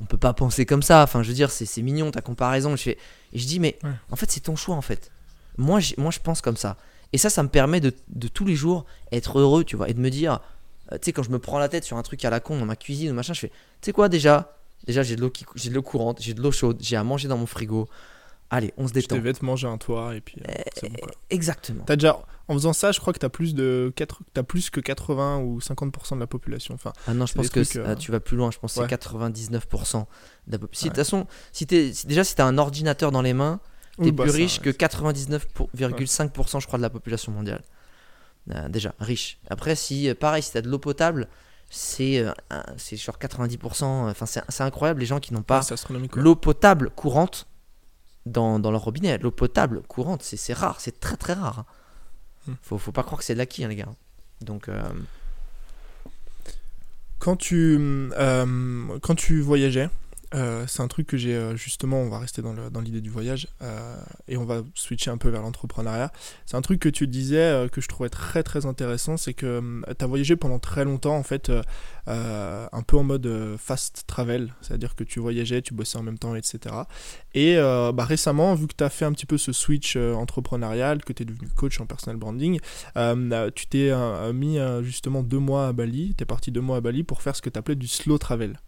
on 0.00 0.06
peut 0.06 0.16
pas 0.16 0.32
penser 0.32 0.64
comme 0.64 0.82
ça. 0.82 1.02
Enfin, 1.02 1.22
je 1.22 1.28
veux 1.28 1.34
dire, 1.34 1.50
c'est 1.50 1.82
mignon 1.82 2.10
ta 2.10 2.22
comparaison. 2.22 2.74
Je 2.74 2.82
fais, 2.84 2.98
et 3.34 3.38
je 3.38 3.46
dis, 3.46 3.60
mais 3.60 3.78
Ouais. 3.82 3.90
en 4.10 4.16
fait, 4.16 4.30
c'est 4.30 4.40
ton 4.40 4.56
choix, 4.56 4.76
en 4.76 4.82
fait. 4.82 5.10
Moi, 5.58 5.80
moi, 5.98 6.10
je 6.10 6.20
pense 6.20 6.40
comme 6.40 6.56
ça. 6.56 6.78
Et 7.12 7.18
ça, 7.18 7.30
ça 7.30 7.42
me 7.42 7.48
permet 7.48 7.80
de, 7.80 7.92
de 8.08 8.28
tous 8.28 8.44
les 8.44 8.54
jours 8.54 8.84
être 9.12 9.38
heureux, 9.38 9.64
tu 9.64 9.76
vois, 9.76 9.88
et 9.88 9.94
de 9.94 10.00
me 10.00 10.10
dire, 10.10 10.40
euh, 10.92 10.96
tu 10.98 11.06
sais, 11.06 11.12
quand 11.12 11.22
je 11.22 11.30
me 11.30 11.38
prends 11.38 11.58
la 11.58 11.68
tête 11.68 11.84
sur 11.84 11.96
un 11.96 12.02
truc 12.02 12.24
à 12.24 12.30
la 12.30 12.40
con 12.40 12.58
dans 12.58 12.66
ma 12.66 12.76
cuisine 12.76 13.10
ou 13.10 13.14
machin, 13.14 13.32
je 13.32 13.40
fais, 13.40 13.48
tu 13.48 13.54
sais 13.82 13.92
quoi, 13.92 14.08
déjà, 14.08 14.56
déjà, 14.86 15.02
j'ai 15.02 15.16
de 15.16 15.20
l'eau 15.22 15.30
qui 15.30 15.44
j'ai 15.54 15.70
de 15.70 15.74
l'eau 15.74 15.82
courante, 15.82 16.18
j'ai 16.20 16.34
de 16.34 16.42
l'eau 16.42 16.52
chaude, 16.52 16.78
j'ai 16.80 16.96
à 16.96 17.04
manger 17.04 17.28
dans 17.28 17.38
mon 17.38 17.46
frigo. 17.46 17.88
Allez, 18.50 18.72
on 18.78 18.88
se 18.88 18.94
détend. 18.94 19.18
vêtements, 19.20 19.56
j'ai 19.56 19.68
un 19.68 19.76
toit, 19.76 20.14
et 20.16 20.22
puis 20.22 20.36
euh, 20.48 20.52
c'est 20.74 20.88
bon 20.88 20.96
quoi. 21.02 21.10
Exactement. 21.28 21.84
T'as 21.84 21.96
déjà, 21.96 22.18
en 22.48 22.54
faisant 22.54 22.72
ça, 22.72 22.92
je 22.92 22.98
crois 23.00 23.12
que 23.12 23.18
t'as 23.18 23.28
plus 23.28 23.54
de 23.54 23.92
4, 23.94 24.20
t'as 24.32 24.42
plus 24.42 24.70
que 24.70 24.80
80 24.80 25.40
ou 25.40 25.60
50% 25.60 26.14
de 26.14 26.20
la 26.20 26.26
population. 26.26 26.72
Enfin, 26.74 26.94
Ah 27.06 27.12
non, 27.12 27.26
je 27.26 27.34
pense 27.34 27.48
que 27.50 27.60
euh, 27.60 27.86
euh, 27.88 27.94
tu 27.94 28.10
vas 28.10 28.20
plus 28.20 28.38
loin. 28.38 28.50
Je 28.50 28.58
pense 28.58 28.72
que 28.74 28.80
c'est 28.88 28.96
99% 28.96 30.06
de 30.46 30.52
la 30.52 30.58
population. 30.58 30.68
Si, 30.72 30.84
De 30.84 30.88
toute 30.88 30.96
façon, 30.96 31.26
si 31.52 31.66
t'es- 31.66 31.92
si- 31.92 32.06
déjà, 32.06 32.24
si 32.24 32.34
tu 32.34 32.40
as 32.40 32.46
un 32.46 32.56
ordinateur 32.56 33.12
dans 33.12 33.20
les 33.22 33.34
mains, 33.34 33.60
tu 33.98 34.08
es 34.08 34.10
oui, 34.10 34.12
bah, 34.12 34.24
plus 34.24 34.32
ça, 34.32 34.36
riche 34.38 34.60
que 34.60 34.70
ouais. 34.70 34.76
99,5% 34.76 36.60
je 36.60 36.66
crois 36.66 36.78
de 36.78 36.82
la 36.82 36.90
population 36.90 37.32
mondiale. 37.32 37.62
Euh, 38.50 38.68
déjà, 38.68 38.94
riche. 38.98 39.38
Après, 39.50 39.74
si, 39.76 40.08
euh, 40.08 40.14
pareil, 40.14 40.42
si 40.42 40.52
tu 40.52 40.58
as 40.58 40.62
de 40.62 40.68
l'eau 40.68 40.78
potable, 40.78 41.28
c'est 41.70 42.18
euh, 42.18 42.32
c'est 42.78 42.96
genre 42.96 43.18
90%. 43.18 43.84
Enfin, 44.10 44.24
c'est 44.26 44.42
c'est 44.48 44.62
incroyable 44.62 45.00
les 45.00 45.06
gens 45.06 45.20
qui 45.20 45.34
n'ont 45.34 45.42
pas 45.42 45.60
Ouais, 45.60 45.76
l'eau 46.14 46.34
potable 46.34 46.90
courante 46.90 47.46
dans, 48.24 48.58
dans 48.58 48.70
leur 48.70 48.82
robinet. 48.82 49.18
L'eau 49.18 49.30
potable 49.30 49.82
courante, 49.82 50.22
c'est 50.22 50.52
rare, 50.54 50.80
c'est 50.80 50.98
très 51.00 51.16
très 51.16 51.34
rare. 51.34 51.58
hein. 51.60 51.66
Hmm. 52.46 52.54
Faut, 52.62 52.78
faut 52.78 52.92
pas 52.92 53.02
croire 53.02 53.18
que 53.18 53.24
c'est 53.24 53.34
de 53.34 53.38
l'acquis, 53.38 53.64
hein, 53.64 53.68
les 53.68 53.76
gars. 53.76 53.88
Donc, 54.40 54.68
euh, 54.68 54.80
Quand 57.18 57.36
tu, 57.36 57.76
euh, 57.80 58.98
quand 59.02 59.14
tu 59.16 59.40
voyageais, 59.40 59.90
euh, 60.34 60.64
c'est 60.66 60.82
un 60.82 60.88
truc 60.88 61.06
que 61.06 61.16
j'ai 61.16 61.34
euh, 61.34 61.56
justement, 61.56 62.00
on 62.00 62.10
va 62.10 62.18
rester 62.18 62.42
dans 62.42 62.80
l'idée 62.80 63.00
du 63.00 63.08
voyage 63.08 63.48
euh, 63.62 63.96
et 64.26 64.36
on 64.36 64.44
va 64.44 64.62
switcher 64.74 65.10
un 65.10 65.16
peu 65.16 65.30
vers 65.30 65.42
l'entrepreneuriat. 65.42 66.12
C'est 66.44 66.56
un 66.56 66.60
truc 66.60 66.80
que 66.80 66.88
tu 66.88 67.06
disais 67.06 67.66
que 67.72 67.80
je 67.80 67.88
trouvais 67.88 68.10
très 68.10 68.42
très 68.42 68.66
intéressant, 68.66 69.16
c'est 69.16 69.34
que 69.34 69.82
tu 69.98 70.04
as 70.04 70.06
voyagé 70.06 70.36
pendant 70.36 70.58
très 70.58 70.84
longtemps 70.84 71.16
en 71.16 71.22
fait, 71.22 71.50
un 72.06 72.82
peu 72.86 72.96
en 72.96 73.04
mode 73.04 73.56
fast 73.58 74.04
travel, 74.06 74.52
c'est-à-dire 74.60 74.94
que 74.94 75.04
tu 75.04 75.20
voyageais, 75.20 75.62
tu 75.62 75.74
bossais 75.74 75.98
en 75.98 76.02
même 76.02 76.18
temps, 76.18 76.34
etc. 76.34 76.74
Et 77.34 77.56
bah, 77.56 78.04
récemment, 78.04 78.54
vu 78.54 78.66
que 78.66 78.74
tu 78.76 78.84
as 78.84 78.90
fait 78.90 79.04
un 79.04 79.12
petit 79.12 79.26
peu 79.26 79.38
ce 79.38 79.52
switch 79.52 79.96
entrepreneurial, 79.96 81.04
que 81.04 81.12
tu 81.12 81.22
es 81.22 81.26
devenu 81.26 81.48
coach 81.48 81.80
en 81.80 81.86
personal 81.86 82.16
branding, 82.16 82.60
tu 83.54 83.66
t'es 83.66 83.92
mis 84.32 84.58
justement 84.82 85.22
deux 85.22 85.38
mois 85.38 85.68
à 85.68 85.72
Bali, 85.72 86.14
tu 86.16 86.22
es 86.22 86.26
parti 86.26 86.50
deux 86.50 86.60
mois 86.60 86.78
à 86.78 86.80
Bali 86.80 87.04
pour 87.04 87.22
faire 87.22 87.36
ce 87.36 87.42
que 87.42 87.50
tu 87.50 87.58
appelais 87.58 87.76
du 87.76 87.88
slow 87.88 88.18
travel. 88.18 88.58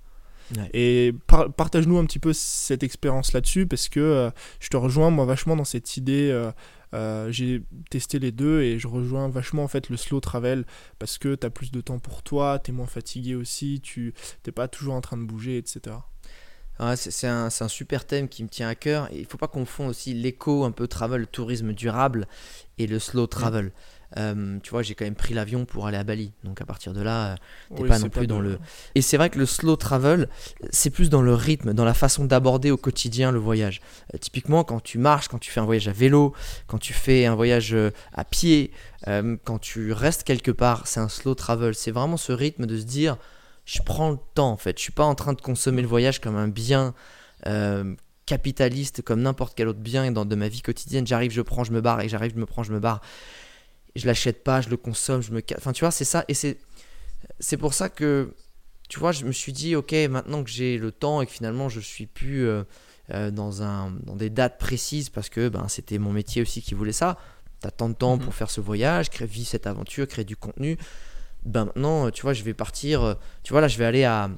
Ouais. 0.56 0.70
Et 0.72 1.14
par- 1.26 1.52
partage-nous 1.52 1.98
un 1.98 2.04
petit 2.04 2.18
peu 2.18 2.32
cette 2.32 2.82
expérience 2.82 3.32
là-dessus, 3.32 3.66
parce 3.66 3.88
que 3.88 4.00
euh, 4.00 4.30
je 4.58 4.68
te 4.68 4.76
rejoins 4.76 5.10
moi 5.10 5.24
vachement 5.24 5.56
dans 5.56 5.64
cette 5.64 5.96
idée. 5.96 6.30
euh, 6.30 6.50
euh, 6.92 7.30
j'ai 7.30 7.62
testé 7.88 8.18
les 8.18 8.32
deux 8.32 8.62
et 8.62 8.80
je 8.80 8.88
rejoins 8.88 9.28
vachement 9.28 9.62
en 9.62 9.68
fait 9.68 9.90
le 9.90 9.96
slow 9.96 10.18
travel 10.18 10.64
parce 10.98 11.18
que 11.18 11.36
tu 11.36 11.46
as 11.46 11.50
plus 11.50 11.70
de 11.70 11.80
temps 11.80 12.00
pour 12.00 12.24
toi, 12.24 12.58
tu 12.58 12.72
es 12.72 12.74
moins 12.74 12.88
fatigué 12.88 13.36
aussi, 13.36 13.80
tu 13.80 14.12
t'es 14.42 14.50
pas 14.50 14.66
toujours 14.66 14.94
en 14.94 15.00
train 15.00 15.16
de 15.16 15.22
bouger, 15.22 15.56
etc. 15.56 15.96
Ouais, 16.80 16.96
c'est 16.96 17.26
un, 17.26 17.50
super 17.50 18.06
thème 18.06 18.26
qui 18.26 18.42
me 18.42 18.48
tient 18.48 18.68
à 18.68 18.74
cœur. 18.74 19.12
Et 19.12 19.20
il 19.20 19.26
faut 19.26 19.36
pas 19.36 19.48
confondre 19.48 19.90
aussi 19.90 20.14
l'éco, 20.14 20.64
un 20.64 20.70
peu 20.70 20.88
travel, 20.88 21.20
le 21.20 21.26
tourisme 21.26 21.74
durable 21.74 22.26
et 22.78 22.86
le 22.86 22.98
slow 22.98 23.26
travel. 23.26 23.70
Euh, 24.16 24.58
tu 24.62 24.70
vois, 24.70 24.82
j'ai 24.82 24.94
quand 24.94 25.04
même 25.04 25.14
pris 25.14 25.34
l'avion 25.34 25.64
pour 25.64 25.86
aller 25.86 25.96
à 25.96 26.02
Bali. 26.04 26.32
Donc 26.42 26.60
à 26.60 26.64
partir 26.64 26.92
de 26.92 27.00
là. 27.00 27.32
euh, 27.32 27.36
T'es 27.76 27.82
pas 27.88 27.94
c'est 27.96 28.02
non 28.04 28.08
plus 28.10 28.26
dans 28.26 28.40
le- 28.40 28.58
Et 28.94 29.02
c'est 29.02 29.16
vrai 29.16 29.30
que 29.30 29.38
le 29.38 29.46
slow 29.46 29.76
travel, 29.76 30.28
c'est 30.70 30.90
plus 30.90 31.10
dans 31.10 31.22
le 31.22 31.32
rythme, 31.34 31.72
dans 31.74 31.84
la 31.84 31.94
façon 31.94 32.24
d'aborder 32.24 32.70
au 32.70 32.76
quotidien 32.76 33.30
le 33.30 33.38
voyage. 33.38 33.80
Euh, 34.14 34.18
typiquement, 34.18 34.64
quand 34.64 34.80
tu 34.82 34.98
marches, 34.98 35.28
quand 35.28 35.38
tu 35.38 35.50
fais 35.50 35.60
un 35.60 35.64
voyage 35.64 35.86
à 35.88 35.92
vélo, 35.92 36.34
quand 36.66 36.78
tu 36.78 36.92
fais 36.92 37.26
un 37.26 37.34
voyage 37.36 37.76
à 38.12 38.24
pied, 38.24 38.72
euh, 39.08 39.36
quand 39.44 39.58
tu 39.60 39.92
restes 39.92 40.24
quelque 40.24 40.50
part, 40.50 40.86
c'est 40.86 41.00
un 41.00 41.08
slow 41.08 41.34
travel. 41.34 41.74
C'est 41.74 41.92
vraiment 41.92 42.16
ce 42.16 42.32
rythme 42.32 42.66
de 42.66 42.78
se 42.78 42.84
dire, 42.84 43.16
je 43.64 43.80
prends 43.82 44.10
le 44.10 44.18
temps 44.34 44.50
en 44.50 44.56
fait. 44.56 44.76
Je 44.76 44.82
suis 44.82 44.92
pas 44.92 45.04
en 45.04 45.14
train 45.14 45.34
de 45.34 45.40
consommer 45.40 45.82
le 45.82 45.88
voyage 45.88 46.20
comme 46.20 46.36
un 46.36 46.48
bien 46.48 46.94
capitaliste, 48.26 49.02
comme 49.02 49.22
n'importe 49.22 49.54
quel 49.56 49.68
autre 49.68 49.80
bien 49.80 50.10
dans, 50.12 50.24
de 50.24 50.34
ma 50.36 50.48
vie 50.48 50.62
quotidienne. 50.62 51.06
J'arrive, 51.06 51.32
je 51.32 51.42
prends, 51.42 51.64
je 51.64 51.72
me 51.72 51.80
barre, 51.80 52.00
et 52.00 52.08
j'arrive, 52.08 52.32
je 52.34 52.40
me 52.40 52.46
prends, 52.46 52.62
je 52.62 52.72
me 52.72 52.78
barre. 52.78 53.00
Je 53.96 54.06
l'achète 54.06 54.44
pas, 54.44 54.60
je 54.60 54.68
le 54.68 54.76
consomme, 54.76 55.22
je 55.22 55.32
me. 55.32 55.42
Enfin, 55.56 55.72
tu 55.72 55.80
vois, 55.80 55.90
c'est 55.90 56.04
ça. 56.04 56.24
Et 56.28 56.34
c'est 56.34 56.58
c'est 57.38 57.56
pour 57.56 57.74
ça 57.74 57.88
que, 57.88 58.34
tu 58.88 58.98
vois, 58.98 59.12
je 59.12 59.24
me 59.24 59.32
suis 59.32 59.52
dit, 59.52 59.76
ok, 59.76 59.92
maintenant 60.10 60.42
que 60.42 60.50
j'ai 60.50 60.78
le 60.78 60.90
temps 60.92 61.20
et 61.22 61.26
que 61.26 61.32
finalement 61.32 61.68
je 61.68 61.80
suis 61.80 62.06
plus 62.06 62.46
euh, 62.46 62.62
euh, 63.10 63.30
dans, 63.30 63.62
un, 63.62 63.90
dans 64.04 64.16
des 64.16 64.30
dates 64.30 64.58
précises 64.58 65.10
parce 65.10 65.28
que 65.28 65.48
ben, 65.48 65.68
c'était 65.68 65.98
mon 65.98 66.12
métier 66.12 66.42
aussi 66.42 66.62
qui 66.62 66.74
voulait 66.74 66.92
ça. 66.92 67.18
T'as 67.60 67.70
tant 67.70 67.88
de 67.90 67.94
temps 67.94 68.16
Mhm. 68.16 68.24
pour 68.24 68.34
faire 68.34 68.50
ce 68.50 68.60
voyage, 68.60 69.10
créer, 69.10 69.26
vivre 69.28 69.46
cette 69.48 69.66
aventure, 69.66 70.06
créer 70.08 70.24
du 70.24 70.36
contenu. 70.36 70.78
Ben 71.44 71.66
maintenant, 71.66 72.06
euh, 72.06 72.10
tu 72.10 72.22
vois, 72.22 72.32
je 72.32 72.42
vais 72.42 72.54
partir. 72.54 73.16
Tu 73.42 73.52
vois, 73.52 73.60
là, 73.60 73.68
je 73.68 73.78
vais 73.78 73.84
aller 73.84 74.04
à. 74.04 74.30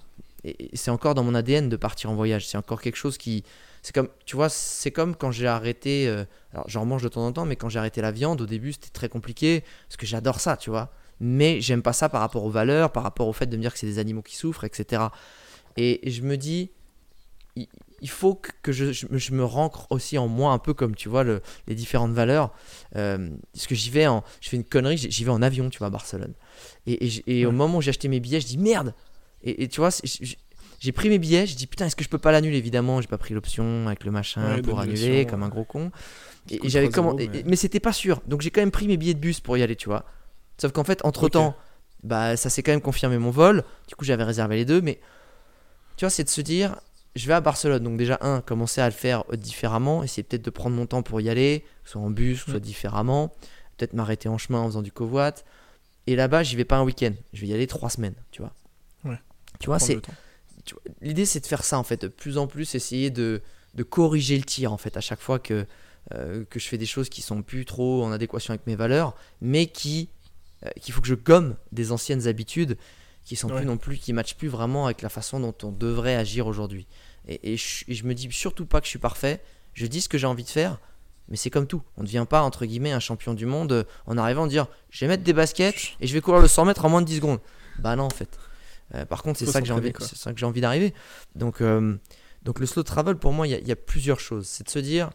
C'est 0.74 0.90
encore 0.90 1.14
dans 1.14 1.22
mon 1.22 1.34
ADN 1.36 1.68
de 1.68 1.76
partir 1.76 2.10
en 2.10 2.14
voyage. 2.16 2.46
C'est 2.48 2.58
encore 2.58 2.80
quelque 2.80 2.96
chose 2.96 3.16
qui. 3.18 3.44
C'est 3.82 3.92
comme, 3.94 4.08
tu 4.26 4.36
vois, 4.36 4.48
c'est 4.48 4.90
comme 4.92 5.16
quand 5.16 5.30
j'ai 5.32 5.46
arrêté. 5.48 6.06
euh, 6.08 6.24
alors, 6.52 6.68
j'en 6.68 6.84
mange 6.84 7.02
de 7.02 7.08
temps 7.08 7.26
en 7.26 7.32
temps, 7.32 7.44
mais 7.46 7.56
quand 7.56 7.68
j'ai 7.68 7.78
arrêté 7.78 8.00
la 8.00 8.12
viande, 8.12 8.40
au 8.40 8.46
début, 8.46 8.72
c'était 8.72 8.90
très 8.90 9.08
compliqué 9.08 9.64
parce 9.88 9.96
que 9.96 10.06
j'adore 10.06 10.40
ça, 10.40 10.56
tu 10.56 10.70
vois 10.70 10.92
mais 11.24 11.60
j'aime 11.60 11.82
pas 11.82 11.92
ça 11.92 12.08
par 12.08 12.20
rapport 12.20 12.42
aux 12.44 12.50
valeurs, 12.50 12.90
par 12.90 13.04
rapport 13.04 13.28
au 13.28 13.32
fait 13.32 13.46
de 13.46 13.56
me 13.56 13.62
dire 13.62 13.72
que 13.72 13.78
c'est 13.78 13.86
des 13.86 14.00
animaux 14.00 14.22
qui 14.22 14.34
souffrent, 14.34 14.64
etc. 14.64 15.12
Et 15.76 16.00
je 16.10 16.22
me 16.22 16.36
dis, 16.36 16.70
il 17.56 17.68
il 18.00 18.10
faut 18.10 18.34
que- 18.34 18.72
je, 18.72 18.92
je 18.92 19.06
me- 19.08 19.18
je 19.18 19.32
me 19.32 19.44
rancre 19.44 19.86
aussi 19.90 20.18
en 20.18 20.26
moi, 20.26 20.52
un 20.52 20.58
peu 20.58 20.74
comme 20.74 20.96
tu 20.96 21.08
vois 21.08 21.22
le- 21.22 21.40
les 21.68 21.76
différentes 21.76 22.12
valeurs. 22.12 22.52
Euh, 22.96 23.30
parce 23.54 23.68
que 23.68 23.76
j'y 23.76 23.90
vais 23.90 24.08
en, 24.08 24.24
je 24.40 24.48
fais 24.48 24.56
une 24.56 24.64
connerie, 24.64 24.96
j'y 24.98 25.24
vais 25.24 25.30
en 25.30 25.40
avion, 25.42 25.70
tu 25.70 25.78
vois, 25.78 25.86
à 25.86 25.90
Barcelone. 25.90 26.34
Et, 26.86 27.22
et 27.28 27.46
au 27.46 27.52
moment 27.52 27.78
où 27.78 27.82
j'ai 27.82 27.90
acheté 27.90 28.08
mes 28.08 28.18
billets, 28.18 28.40
je 28.40 28.46
dis 28.46 28.58
merde. 28.58 28.94
Et, 29.44 29.62
et 29.62 29.68
tu 29.68 29.80
vois, 29.80 29.90
j'ai 30.82 30.90
pris 30.90 31.08
mes 31.08 31.18
billets, 31.20 31.46
je 31.46 31.54
dis 31.54 31.68
putain, 31.68 31.86
est-ce 31.86 31.94
que 31.94 32.02
je 32.02 32.08
peux 32.08 32.18
pas 32.18 32.32
l'annuler? 32.32 32.56
Évidemment, 32.58 33.00
j'ai 33.00 33.06
pas 33.06 33.16
pris 33.16 33.34
l'option 33.34 33.86
avec 33.86 34.04
le 34.04 34.10
machin 34.10 34.56
Ouais, 34.56 34.62
pour 34.62 34.80
annuler 34.80 35.26
comme 35.26 35.44
un 35.44 35.48
gros 35.48 35.62
con. 35.62 35.92
Qui 36.48 36.54
Et, 36.54 36.58
coûte 36.58 36.66
et 36.66 36.70
j'avais 36.70 36.88
3 36.88 37.04
euros, 37.04 37.10
commandé, 37.12 37.30
mais- 37.32 37.44
mais, 37.46 37.54
c'était 37.54 37.78
pas 37.78 37.92
sûr. 37.92 38.20
Donc 38.26 38.40
j'ai 38.40 38.50
quand 38.50 38.60
même 38.60 38.72
pris 38.72 38.88
mes 38.88 38.96
billets 38.96 39.14
de 39.14 39.20
bus 39.20 39.38
pour 39.38 39.56
y 39.56 39.62
aller, 39.62 39.76
tu 39.76 39.88
vois. 39.88 40.04
Sauf 40.58 40.72
qu'en 40.72 40.82
fait, 40.82 41.04
entre 41.04 41.28
temps, 41.28 41.54
bah 42.02 42.36
ça 42.36 42.50
s'est 42.50 42.64
quand 42.64 42.72
même 42.72 42.80
confirmé 42.80 43.16
mon 43.16 43.30
vol. 43.30 43.62
Du 43.86 43.94
coup, 43.94 44.04
j'avais 44.04 44.24
réservé 44.24 44.56
les 44.56 44.64
deux, 44.64 44.80
mais 44.80 44.98
tu 45.96 46.04
vois, 46.04 46.10
c'est 46.10 46.24
de 46.24 46.28
se 46.28 46.40
dire, 46.40 46.74
je 47.14 47.28
vais 47.28 47.34
à 47.34 47.40
Barcelone. 47.40 47.84
Donc 47.84 47.96
déjà, 47.96 48.18
un, 48.20 48.40
commencer 48.40 48.80
à 48.80 48.86
le 48.86 48.92
faire 48.92 49.22
différemment, 49.34 50.02
essayer 50.02 50.24
peut-être 50.24 50.44
de 50.44 50.50
prendre 50.50 50.74
mon 50.74 50.86
temps 50.86 51.04
pour 51.04 51.20
y 51.20 51.30
aller, 51.30 51.60
que 51.84 51.90
ce 51.90 51.92
soit 51.92 52.02
en 52.02 52.10
bus, 52.10 52.40
que 52.40 52.46
ce 52.46 52.50
soit 52.52 52.60
différemment, 52.60 53.28
peut-être 53.76 53.92
m'arrêter 53.94 54.28
en 54.28 54.36
chemin 54.36 54.58
en 54.58 54.66
faisant 54.66 54.82
du 54.82 54.90
covoit. 54.90 55.32
Et 56.08 56.16
là-bas, 56.16 56.42
j'y 56.42 56.56
vais 56.56 56.64
pas 56.64 56.78
un 56.78 56.82
week-end, 56.82 57.12
je 57.32 57.40
vais 57.42 57.46
y 57.46 57.54
aller 57.54 57.68
trois 57.68 57.88
semaines, 57.88 58.16
tu 58.32 58.42
vois. 58.42 58.52
Ouais. 59.04 59.20
Tu 59.60 59.66
vois, 59.66 59.78
c'est 59.78 60.00
l'idée 61.00 61.26
c'est 61.26 61.40
de 61.40 61.46
faire 61.46 61.64
ça 61.64 61.78
en 61.78 61.82
fait, 61.82 62.02
de 62.02 62.08
plus 62.08 62.38
en 62.38 62.46
plus 62.46 62.74
essayer 62.74 63.10
de, 63.10 63.42
de 63.74 63.82
corriger 63.82 64.36
le 64.36 64.44
tir 64.44 64.72
en 64.72 64.76
fait 64.78 64.96
à 64.96 65.00
chaque 65.00 65.20
fois 65.20 65.38
que, 65.38 65.66
euh, 66.14 66.44
que 66.50 66.58
je 66.58 66.68
fais 66.68 66.78
des 66.78 66.86
choses 66.86 67.08
qui 67.08 67.22
sont 67.22 67.42
plus 67.42 67.64
trop 67.64 68.02
en 68.04 68.12
adéquation 68.12 68.52
avec 68.52 68.66
mes 68.66 68.76
valeurs, 68.76 69.14
mais 69.40 69.66
qui 69.66 70.08
euh, 70.64 70.70
qu'il 70.80 70.94
faut 70.94 71.00
que 71.00 71.08
je 71.08 71.14
gomme 71.14 71.56
des 71.72 71.90
anciennes 71.92 72.26
habitudes 72.28 72.76
qui 73.24 73.36
sont 73.36 73.48
Ouais. 73.50 73.58
plus 73.58 73.66
non 73.66 73.76
plus 73.76 73.98
qui 73.98 74.12
matchent 74.12 74.36
plus 74.36 74.48
vraiment 74.48 74.86
avec 74.86 75.02
la 75.02 75.08
façon 75.08 75.38
dont 75.40 75.54
on 75.62 75.70
devrait 75.72 76.16
agir 76.16 76.46
aujourd'hui. 76.46 76.86
Et, 77.28 77.52
et 77.52 77.56
je, 77.56 77.84
et 77.88 77.94
je 77.94 78.04
me 78.04 78.14
dis 78.14 78.28
surtout 78.32 78.66
pas 78.66 78.80
que 78.80 78.86
je 78.86 78.90
suis 78.90 78.98
parfait, 78.98 79.40
je 79.74 79.86
dis 79.86 80.00
ce 80.00 80.08
que 80.08 80.18
j'ai 80.18 80.26
envie 80.26 80.42
de 80.44 80.48
faire. 80.48 80.78
Mais 81.28 81.36
c'est 81.36 81.50
comme 81.50 81.68
tout. 81.68 81.82
On 81.96 82.00
ne 82.02 82.06
devient 82.06 82.26
pas, 82.28 82.42
entre 82.42 82.66
guillemets, 82.66 82.90
un 82.90 82.98
champion 83.00 83.32
du 83.32 83.46
monde 83.46 83.70
euh, 83.72 83.84
en 84.06 84.18
arrivant 84.18 84.44
à 84.44 84.48
dire 84.48 84.66
je 84.90 85.04
vais 85.04 85.08
mettre 85.08 85.22
des 85.22 85.32
baskets 85.32 85.92
et 86.00 86.06
je 86.08 86.12
vais 86.14 86.20
courir 86.20 86.40
le 86.40 86.48
100 86.48 86.64
mètres 86.64 86.84
en 86.84 86.88
moins 86.88 87.00
de 87.00 87.06
10 87.06 87.16
secondes. 87.16 87.38
Bah 87.78 87.94
non, 87.94 88.04
en 88.04 88.10
fait. 88.10 88.38
Euh, 88.94 89.04
par 89.06 89.22
contre, 89.22 89.38
c'est 89.38 89.46
ça 89.46 89.60
que 89.60 89.66
j'ai 89.66 89.72
envie, 89.72 89.92
c'est 90.06 90.16
ça 90.16 90.32
que 90.32 90.38
j'ai 90.38 90.46
envie 90.46 90.60
d'arriver. 90.60 90.92
Donc, 91.34 91.60
euh, 91.60 91.96
donc 92.42 92.60
le 92.60 92.66
slow 92.66 92.82
travel, 92.82 93.16
pour 93.16 93.32
moi, 93.32 93.46
il 93.46 93.50
y 93.50 93.54
a- 93.54 93.58
il 93.58 93.66
y, 93.68 93.72
a 93.72 93.76
plusieurs 93.76 94.20
choses. 94.20 94.46
C'est 94.46 94.64
de 94.64 94.70
se 94.70 94.78
dire, 94.78 95.10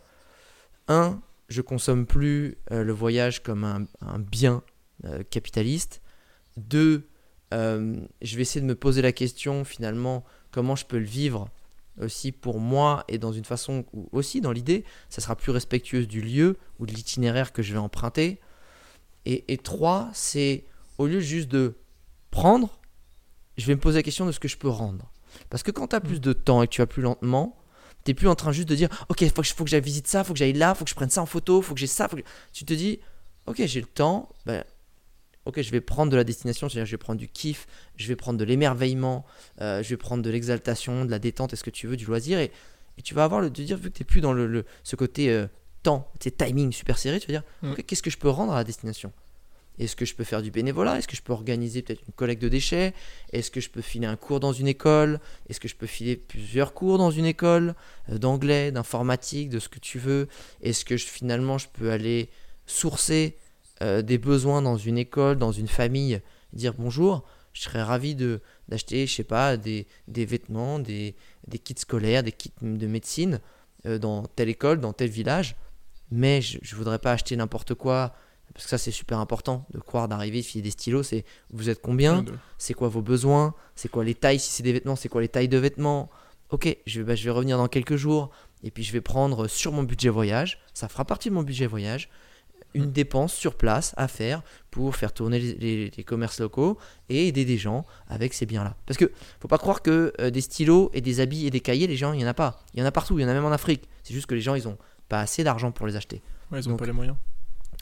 un, 0.87 1.21
je 1.49 1.61
consomme 1.61 2.05
plus 2.05 2.57
euh, 2.71 2.83
le 2.83 2.93
voyage 2.93 3.43
comme 3.43 3.63
un, 3.63 3.85
un 4.01 4.19
bien 4.19 4.63
capitaliste. 5.29 6.01
Deux, 6.57 7.07
je 7.51 8.35
vais 8.35 8.41
essayer 8.41 8.61
de 8.61 8.65
me 8.65 8.75
poser 8.75 9.01
la 9.03 9.11
question, 9.11 9.63
finalement, 9.63 10.23
comment 10.51 10.75
je 10.75 10.85
peux 10.85 10.97
le 10.97 11.05
vivre 11.05 11.49
aussi 12.01 12.31
pour 12.31 12.59
moi 12.59 13.03
et 13.07 13.17
dans 13.19 13.31
une 13.31 13.45
façon 13.45 13.85
où 13.93 14.09
aussi 14.11 14.41
dans 14.41 14.51
l'idée, 14.51 14.83
ça 15.09 15.21
sera 15.21 15.35
plus 15.35 15.51
respectueuse 15.51 16.07
du 16.07 16.21
lieu 16.21 16.57
ou 16.79 16.85
de 16.87 16.93
l'itinéraire 16.93 17.53
que 17.53 17.61
je 17.61 17.73
vais 17.73 17.79
emprunter. 17.79 18.39
Et, 19.25 19.51
et 19.53 19.57
trois, 19.57 20.09
c'est 20.13 20.65
au 20.97 21.05
lieu 21.05 21.19
juste 21.19 21.49
de 21.49 21.75
prendre, 22.31 22.79
je 23.57 23.65
vais 23.65 23.75
me 23.75 23.79
poser 23.79 23.99
la 23.99 24.03
question 24.03 24.25
de 24.25 24.31
ce 24.31 24.39
que 24.39 24.47
je 24.47 24.57
peux 24.57 24.69
rendre. 24.69 25.11
Parce 25.49 25.63
que 25.63 25.71
quand 25.71 25.87
tu 25.87 25.95
as 25.95 26.01
plus 26.01 26.21
de 26.21 26.33
temps 26.33 26.61
et 26.63 26.67
que 26.67 26.73
tu 26.73 26.81
vas 26.81 26.87
plus 26.87 27.01
lentement, 27.01 27.57
tu 28.05 28.15
plus 28.15 28.27
en 28.29 28.35
train 28.35 28.51
juste 28.53 28.69
de 28.69 28.75
dire 28.75 28.87
Ok, 29.09 29.23
faut 29.35 29.41
que, 29.41 29.47
faut 29.49 29.63
que 29.65 29.69
j'aille 29.69 29.81
visiter 29.81 30.09
ça, 30.09 30.23
faut 30.23 30.33
que 30.33 30.39
j'aille 30.39 30.53
là, 30.53 30.73
faut 30.75 30.83
que 30.85 30.89
je 30.89 30.95
prenne 30.95 31.09
ça 31.09 31.21
en 31.21 31.25
photo, 31.25 31.61
faut 31.61 31.73
que 31.73 31.79
j'ai 31.79 31.87
ça. 31.87 32.07
faut 32.07 32.15
que- 32.15 32.21
Tu 32.53 32.63
te 32.65 32.73
dis 32.73 32.99
Ok, 33.47 33.61
j'ai 33.65 33.81
le 33.81 33.87
temps, 33.87 34.29
ben, 34.45 34.63
ok, 35.45 35.61
je 35.61 35.71
vais 35.71 35.81
prendre 35.81 36.11
de 36.11 36.17
la 36.17 36.23
destination, 36.23 36.69
c'est-à-dire 36.69 36.85
je 36.85 36.91
vais 36.91 36.97
prendre 36.97 37.19
du 37.19 37.27
kiff, 37.27 37.67
je 37.95 38.07
vais 38.07 38.15
prendre 38.15 38.37
de 38.39 38.43
l'émerveillement, 38.45 39.25
euh, 39.61 39.83
je 39.83 39.89
vais 39.89 39.97
prendre 39.97 40.21
de 40.23 40.29
l'exaltation, 40.29 41.05
de 41.05 41.11
la 41.11 41.19
détente, 41.19 41.53
est-ce 41.53 41.63
que 41.63 41.69
tu 41.69 41.87
veux, 41.87 41.97
du 41.97 42.05
loisir. 42.05 42.39
Et, 42.39 42.51
et 42.97 43.01
tu 43.01 43.13
vas 43.13 43.23
avoir 43.25 43.41
le 43.41 43.49
de 43.49 43.63
dire, 43.63 43.77
vu 43.77 43.89
que 43.91 43.97
tu 43.97 44.03
n'es 44.03 44.07
plus 44.07 44.21
dans 44.21 44.33
le, 44.33 44.47
le- 44.47 44.65
ce 44.83 44.95
côté 44.95 45.29
euh, 45.29 45.47
temps, 45.83 46.09
tu 46.19 46.29
sais, 46.29 46.31
timing 46.31 46.71
super 46.71 46.97
serré, 46.97 47.19
tu 47.19 47.27
vas 47.27 47.33
dire 47.39 47.43
Mm. 47.61 47.71
Ok, 47.73 47.85
qu'est-ce 47.85 48.03
que 48.03 48.09
je 48.09 48.17
peux 48.17 48.29
rendre 48.29 48.53
à 48.53 48.57
la 48.57 48.63
destination? 48.63 49.11
Est-ce 49.79 49.95
que 49.95 50.05
je 50.05 50.15
peux 50.15 50.23
faire 50.23 50.41
du 50.41 50.51
bénévolat? 50.51 50.97
Est-ce 50.97 51.07
que 51.07 51.15
je 51.15 51.21
peux 51.21 51.33
organiser 51.33 51.81
peut-être 51.81 52.01
une 52.07 52.13
collecte 52.13 52.41
de 52.41 52.49
déchets? 52.49 52.93
Est-ce 53.31 53.51
que 53.51 53.61
je 53.61 53.69
peux 53.69 53.81
filer 53.81 54.07
un 54.07 54.15
cours 54.15 54.39
dans 54.39 54.53
une 54.53 54.67
école? 54.67 55.19
Est-ce 55.49 55.59
que 55.59 55.67
je 55.67 55.75
peux 55.75 55.85
filer 55.85 56.15
plusieurs 56.15 56.73
cours 56.73 56.97
dans 56.97 57.11
une 57.11 57.25
école 57.25 57.75
euh, 58.09 58.17
d'anglais, 58.17 58.71
d'informatique, 58.71 59.49
de 59.49 59.59
ce 59.59 59.69
que 59.69 59.79
tu 59.79 59.99
veux? 59.99 60.27
Est-ce 60.61 60.83
que 60.83 60.97
finalement 60.97 61.57
je 61.57 61.67
peux 61.71 61.91
aller 61.91 62.29
sourcer 62.65 63.37
euh, 63.81 64.01
des 64.01 64.17
besoins 64.17 64.61
dans 64.61 64.77
une 64.77 64.97
école, 64.97 65.37
dans 65.37 65.51
une 65.51 65.67
famille, 65.67 66.21
dire 66.53 66.73
bonjour? 66.73 67.23
Je 67.53 67.61
serais 67.63 67.81
ravi 67.81 68.15
de 68.15 68.41
d'acheter, 68.67 69.07
je 69.07 69.15
sais 69.15 69.23
pas, 69.23 69.57
des, 69.57 69.87
des 70.07 70.25
vêtements, 70.25 70.77
des, 70.77 71.15
des 71.47 71.57
kits 71.57 71.75
scolaires, 71.77 72.21
des 72.21 72.33
kits 72.33 72.51
de 72.61 72.87
médecine 72.87 73.39
euh, 73.85 73.97
dans 73.97 74.23
telle 74.23 74.49
école, 74.49 74.79
dans 74.79 74.93
tel 74.93 75.09
village. 75.09 75.55
Mais 76.11 76.41
je 76.41 76.57
ne 76.57 76.77
voudrais 76.77 76.99
pas 76.99 77.13
acheter 77.13 77.35
n'importe 77.35 77.73
quoi 77.73 78.13
parce 78.53 78.65
que 78.65 78.69
ça 78.69 78.77
c'est 78.77 78.91
super 78.91 79.19
important 79.19 79.65
de 79.73 79.79
croire 79.79 80.07
d'arriver 80.07 80.41
de 80.41 80.45
filer 80.45 80.61
des 80.63 80.71
stylos 80.71 81.03
c'est 81.03 81.25
vous 81.51 81.69
êtes 81.69 81.81
combien? 81.81 82.23
C'est 82.57 82.73
quoi 82.73 82.87
vos 82.89 83.01
besoins? 83.01 83.53
C'est 83.75 83.89
quoi 83.89 84.03
les 84.03 84.15
tailles? 84.15 84.39
Si 84.39 84.51
c'est 84.51 84.63
des 84.63 84.73
vêtements 84.73 84.95
c'est 84.95 85.09
quoi 85.09 85.21
les 85.21 85.27
tailles 85.29 85.49
de 85.49 85.57
vêtements? 85.57 86.09
Ok 86.49 86.75
je 86.85 87.01
vais, 87.01 87.05
bah, 87.07 87.15
je 87.15 87.23
vais 87.23 87.31
revenir 87.31 87.57
dans 87.57 87.67
quelques 87.67 87.95
jours 87.97 88.29
et 88.63 88.71
puis 88.71 88.83
je 88.83 88.91
vais 88.93 89.01
prendre 89.01 89.47
sur 89.47 89.71
mon 89.71 89.83
budget 89.83 90.09
voyage. 90.09 90.59
Ça 90.73 90.87
fera 90.87 91.05
partie 91.05 91.29
de 91.29 91.33
mon 91.35 91.43
budget 91.43 91.67
voyage. 91.67 92.09
Une 92.73 92.91
dépense 92.91 93.33
sur 93.33 93.55
place 93.55 93.93
à 93.97 94.07
faire 94.07 94.41
pour 94.71 94.95
faire 94.95 95.13
tourner 95.13 95.39
les, 95.39 95.53
les- 95.55 95.91
les 95.95 96.03
commerces 96.03 96.39
locaux 96.39 96.77
et 97.09 97.27
aider 97.27 97.45
des 97.45 97.57
gens 97.57 97.85
avec 98.07 98.33
ces 98.33 98.45
biens 98.45 98.63
là 98.63 98.75
parce 98.85 98.97
que 98.97 99.11
faut 99.39 99.47
pas 99.47 99.57
croire 99.57 99.81
que 99.81 100.13
euh, 100.19 100.29
des 100.29 100.41
stylos 100.41 100.89
et 100.93 101.01
des 101.01 101.19
habits 101.21 101.47
et 101.47 101.49
des 101.49 101.59
cahiers 101.61 101.87
les 101.87 101.95
gens 101.95 102.13
il 102.13 102.21
y 102.21 102.25
en 102.25 102.27
a 102.27 102.33
pas. 102.33 102.59
Il 102.73 102.79
y 102.79 102.83
en 102.83 102.85
a 102.85 102.91
partout. 102.91 103.17
Il 103.19 103.21
y 103.21 103.25
en 103.25 103.29
a 103.29 103.33
même 103.33 103.45
en 103.45 103.51
Afrique. 103.51 103.87
C'est 104.03 104.13
juste 104.13 104.25
que 104.27 104.35
les 104.35 104.41
gens 104.41 104.55
ils 104.55 104.67
ont 104.67 104.77
pas 105.09 105.19
assez 105.21 105.43
d'argent 105.43 105.71
pour 105.71 105.87
les 105.87 105.95
acheter. 105.95 106.21
Ouais, 106.51 106.59
ils 106.59 106.67
ont 106.67 106.71
Donc, 106.71 106.79
pas 106.79 106.85
les 106.85 106.91
moyens. 106.91 107.17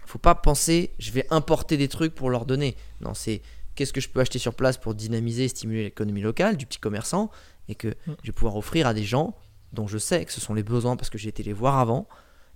Faut 0.05 0.19
pas 0.19 0.35
penser 0.35 0.91
je 0.99 1.11
vais 1.11 1.25
importer 1.31 1.77
des 1.77 1.87
trucs 1.87 2.13
pour 2.15 2.29
leur 2.29 2.45
donner. 2.45 2.75
Non, 3.01 3.13
c'est 3.13 3.41
qu'est-ce 3.75 3.91
que 3.93 4.01
je 4.01 4.09
peux 4.09 4.19
acheter 4.21 4.39
sur 4.39 4.53
place 4.53 4.77
pour 4.77 4.93
dynamiser 4.95 5.45
et 5.45 5.47
stimuler 5.49 5.83
l'économie 5.83 6.21
locale 6.21 6.57
du 6.57 6.65
petit 6.65 6.79
commerçant 6.79 7.29
et 7.67 7.75
que 7.75 7.89
Mm. 8.07 8.13
je 8.23 8.27
vais 8.27 8.33
pouvoir 8.33 8.55
offrir 8.55 8.87
à 8.87 8.93
des 8.93 9.03
gens 9.03 9.35
dont 9.73 9.87
je 9.87 9.97
sais 9.97 10.23
que 10.25 10.31
ce 10.31 10.39
sont 10.39 10.53
les 10.53 10.63
besoins 10.63 10.95
parce 10.95 11.09
que 11.09 11.17
j'ai 11.17 11.29
été 11.29 11.43
les 11.43 11.51
voir 11.53 11.77
avant 11.79 12.07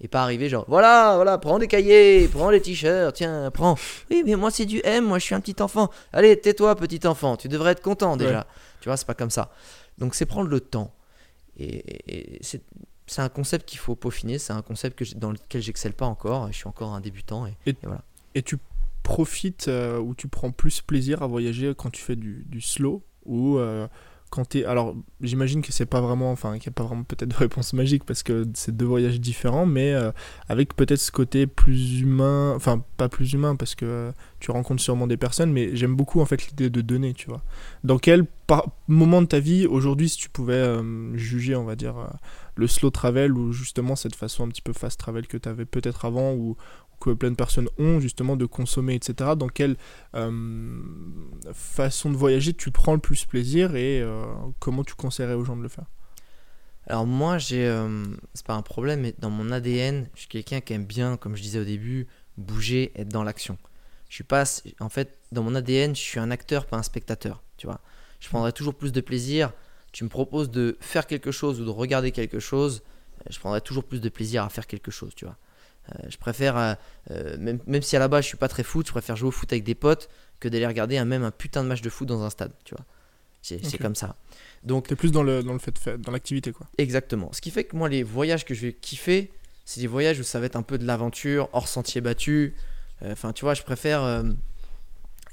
et 0.02 0.08
pas 0.08 0.22
arriver 0.24 0.48
genre 0.48 0.64
voilà, 0.70 1.16
voilà, 1.16 1.38
prends 1.38 1.60
des 1.60 1.68
cahiers, 1.68 2.30
prends 2.30 2.52
des 2.52 2.62
t-shirts, 2.62 3.16
tiens, 3.16 3.52
prends. 3.52 3.76
Oui, 4.10 4.24
mais 4.26 4.36
moi 4.36 4.50
c'est 4.52 4.66
du 4.66 4.80
M, 4.86 5.04
moi 5.06 5.20
je 5.20 5.26
suis 5.26 5.36
un 5.36 5.42
petit 5.42 5.62
enfant. 5.62 5.90
Allez, 6.14 6.40
tais-toi 6.40 6.76
petit 6.78 7.06
enfant, 7.06 7.36
tu 7.36 7.50
devrais 7.50 7.72
être 7.74 7.82
content 7.82 8.16
déjà. 8.16 8.48
Tu 8.80 8.88
vois, 8.88 8.96
c'est 8.96 9.08
pas 9.08 9.14
comme 9.16 9.30
ça. 9.32 9.52
Donc 9.98 10.16
c'est 10.16 10.26
prendre 10.26 10.48
le 10.50 10.62
temps. 10.62 10.94
Et, 11.58 11.66
et- 11.68 12.36
et 12.38 12.44
c'est 13.10 13.22
un 13.22 13.30
concept 13.30 13.68
qu'il 13.68 13.80
faut 13.80 13.96
peaufiner, 13.96 14.38
c'est 14.38 14.54
un 14.54 14.62
concept 14.62 15.00
que 15.00 15.16
dans 15.16 15.32
lequel 15.32 15.62
j'excelle 15.62 15.94
pas 15.94 16.06
encore, 16.06 16.48
je 16.48 16.58
suis 16.58 16.68
encore 16.68 16.94
un 16.94 17.02
débutant 17.02 17.48
et 17.48 17.56
Et 18.36 18.44
tu 18.44 18.58
profites 19.02 19.68
euh, 19.68 19.98
ou 19.98 20.14
tu 20.14 20.28
prends 20.28 20.52
plus 20.52 20.82
plaisir 20.82 21.24
à 21.24 21.28
voyager 21.28 21.74
quand 21.76 21.90
tu 21.90 22.02
fais 22.02 22.16
du, 22.16 22.46
du 22.48 22.62
slow 22.62 23.04
ou 23.26 23.58
euh, 23.58 23.88
quand 24.30 24.56
es. 24.56 24.66
Alors, 24.66 24.96
j'imagine 25.22 25.62
que 25.62 25.72
c'est 25.72 25.86
pas 25.86 26.02
vraiment. 26.02 26.32
Enfin, 26.32 26.58
qu'il 26.58 26.70
n'y 26.70 26.74
a 26.74 26.78
pas 26.78 26.84
vraiment 26.84 27.04
peut-être 27.04 27.30
de 27.30 27.36
réponse 27.36 27.74
magique 27.74 28.04
parce 28.04 28.24
que 28.24 28.46
c'est 28.54 28.76
deux 28.76 28.86
voyages 28.86 29.20
différents, 29.20 29.66
mais 29.66 29.94
euh, 29.94 30.12
avec 30.48 30.76
peut-être 30.76 31.00
ce 31.00 31.12
côté 31.12 31.48
plus 31.48 32.02
humain. 32.02 32.54
Enfin, 32.56 32.84
pas 32.98 33.10
plus 33.10 33.34
humain 33.34 33.56
parce 33.56 33.76
que 33.76 33.86
euh, 33.86 34.12
tu 34.40 34.52
rencontres 34.52 34.82
sûrement 34.82 35.08
des 35.08 35.18
personnes, 35.18 35.52
mais 35.52 35.76
j'aime 35.76 35.96
beaucoup 35.96 36.22
en 36.22 36.26
fait 36.26 36.48
l'idée 36.48 36.70
de 36.70 36.82
donner, 36.82 37.14
tu 37.14 37.28
vois. 37.28 37.42
Dans 37.84 37.98
quel 37.98 38.26
moment 38.88 39.22
de 39.22 39.28
ta 39.28 39.40
vie, 39.40 39.68
aujourd'hui, 39.68 40.10
si 40.10 40.18
tu 40.18 40.30
pouvais 40.30 40.54
euh, 40.54 41.16
juger, 41.16 41.56
on 41.56 41.66
va 41.66 41.76
dire, 41.76 41.96
le 42.56 42.68
slow 42.68 42.90
travel 42.90 43.32
ou 43.34 43.52
justement 43.52 43.96
cette 43.96 44.16
façon 44.16 44.46
un 44.46 44.50
petit 44.50 44.62
peu 44.62 44.74
fast 44.74 45.00
travel 45.00 45.28
que 45.28 45.38
tu 45.38 45.48
avais 45.48 45.66
peut-être 45.66 46.06
avant 46.06 46.34
ou 46.34 46.58
que 47.00 47.12
plein 47.12 47.32
de 47.32 47.36
personnes 47.36 47.70
ont 47.78 48.00
justement 48.00 48.36
de 48.36 48.46
consommer, 48.46 48.96
etc. 48.96 49.32
Dans 49.38 49.48
quelle 49.48 49.76
euh, 50.16 50.82
façon 51.54 52.12
de 52.12 52.18
voyager 52.18 52.54
tu 52.54 52.72
prends 52.72 52.94
le 52.94 53.00
plus 53.00 53.26
plaisir 53.26 53.76
et 53.76 54.02
euh, 54.02 54.26
comment 54.60 54.84
tu 54.84 54.96
conseillerais 54.96 55.34
aux 55.34 55.46
gens 55.46 55.56
de 55.56 55.64
le 55.64 55.70
faire? 55.70 55.86
Alors 56.88 57.06
moi, 57.06 57.38
euh, 57.52 58.06
c'est 58.34 58.46
pas 58.46 58.56
un 58.56 58.62
problème, 58.62 59.02
mais 59.02 59.14
dans 59.20 59.30
mon 59.30 59.52
ADN, 59.52 60.10
je 60.16 60.22
suis 60.22 60.28
quelqu'un 60.28 60.60
qui 60.60 60.74
aime 60.74 60.86
bien, 60.86 61.18
comme 61.18 61.36
je 61.36 61.42
disais 61.42 61.60
au 61.60 61.66
début, 61.66 62.08
bouger, 62.38 62.92
être 62.96 63.10
dans 63.10 63.24
l'action. 63.24 63.58
Je 64.10 64.16
suis 64.16 64.24
pas, 64.24 64.44
en 64.80 64.90
fait, 64.90 65.18
dans 65.32 65.44
mon 65.44 65.54
ADN, 65.54 65.96
je 65.96 66.02
suis 66.02 66.20
un 66.20 66.32
acteur, 66.32 66.66
pas 66.66 66.78
un 66.78 66.84
spectateur. 66.84 67.44
Tu 67.58 67.68
vois, 67.68 67.80
je 68.20 68.28
prendrais 68.28 68.54
toujours 68.54 68.74
plus 68.74 68.92
de 68.92 69.02
plaisir. 69.02 69.54
Tu 69.92 70.04
me 70.04 70.10
proposes 70.10 70.50
de 70.50 70.78
faire 70.80 71.06
quelque 71.06 71.32
chose 71.32 71.62
ou 71.62 71.66
de 71.66 71.70
regarder 71.70 72.12
quelque 72.12 72.40
chose, 72.40 72.82
je 73.30 73.40
prendrais 73.40 73.62
toujours 73.62 73.84
plus 73.84 74.02
de 74.02 74.10
plaisir 74.10 74.44
à 74.44 74.50
faire 74.50 74.68
quelque 74.68 74.92
chose. 74.92 75.14
Tu 75.16 75.26
vois, 75.26 75.38
je 76.10 76.18
préfère, 76.18 76.58
euh, 76.58 76.74
euh, 77.12 77.38
même, 77.38 77.60
même 77.68 77.82
si 77.82 77.96
à 77.96 78.00
la 78.00 78.08
base 78.08 78.24
je 78.24 78.30
suis 78.30 78.38
pas 78.38 78.48
très 78.48 78.64
foot, 78.64 78.88
je 78.88 78.92
préfère 78.92 79.16
jouer 79.16 79.30
au 79.30 79.32
foot 79.32 79.52
avec 79.52 79.64
des 79.64 79.76
potes 79.76 80.10
que 80.40 80.48
d'aller 80.48 80.68
regarder 80.68 80.98
un, 80.98 81.06
même 81.06 81.24
un 81.24 81.32
putain 81.32 81.64
de 81.64 81.68
match 81.68 81.82
de 81.82 81.90
foot 81.90 82.08
dans 82.08 82.24
un 82.24 82.30
stade. 82.30 82.52
Tu 82.64 82.76
vois, 82.76 82.86
c'est 83.42 83.78
comme 83.78 83.96
ça. 83.96 84.16
Donc 84.64 84.88
T'es 84.88 84.96
plus 84.96 85.12
dans 85.12 85.24
le, 85.24 85.44
dans 85.44 85.54
le 85.54 85.60
fait 85.60 85.72
de 85.72 85.98
dans 85.98 86.12
l'activité 86.12 86.52
quoi. 86.52 86.68
Exactement. 86.78 87.30
Ce 87.34 87.42
qui 87.42 87.52
fait 87.52 87.64
que 87.64 87.76
moi, 87.76 87.90
les 87.90 88.04
voyages 88.04 88.46
que 88.46 88.54
je 88.54 88.68
vais 88.68 88.74
kiffer, 88.74 89.32
c'est 89.66 89.82
des 89.82 89.88
voyages 89.88 90.20
où 90.20 90.24
ça 90.24 90.40
va 90.40 90.46
être 90.46 90.56
un 90.56 90.64
peu 90.64 90.78
de 90.78 90.86
l'aventure, 90.86 91.50
hors 91.54 91.68
sentier 91.68 92.02
battu. 92.02 92.56
Euh, 93.02 93.14
Enfin, 93.14 93.32
tu 93.32 93.46
vois, 93.46 93.54
je 93.54 93.64
préfère 93.64 94.04
euh, 94.04 94.24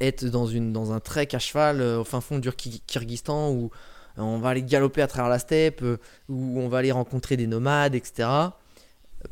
être 0.01 0.25
dans, 0.27 0.47
une, 0.47 0.73
dans 0.73 0.93
un 0.93 1.01
trek 1.01 1.29
à 1.33 1.39
cheval 1.39 1.81
euh, 1.81 2.01
au 2.01 2.05
fin 2.05 2.21
fond 2.21 2.39
du 2.39 2.51
Kyrgyzstan 2.53 3.51
où 3.51 3.71
euh, 4.19 4.23
on 4.23 4.39
va 4.39 4.51
aller 4.51 4.63
galoper 4.63 5.03
à 5.03 5.07
travers 5.07 5.31
la 5.31 5.39
steppe, 5.39 5.83
euh, 5.83 5.99
où 6.29 6.61
on 6.61 6.69
va 6.69 6.79
aller 6.79 6.93
rencontrer 6.93 7.37
des 7.37 7.47
nomades, 7.47 7.95
etc. 7.95 8.29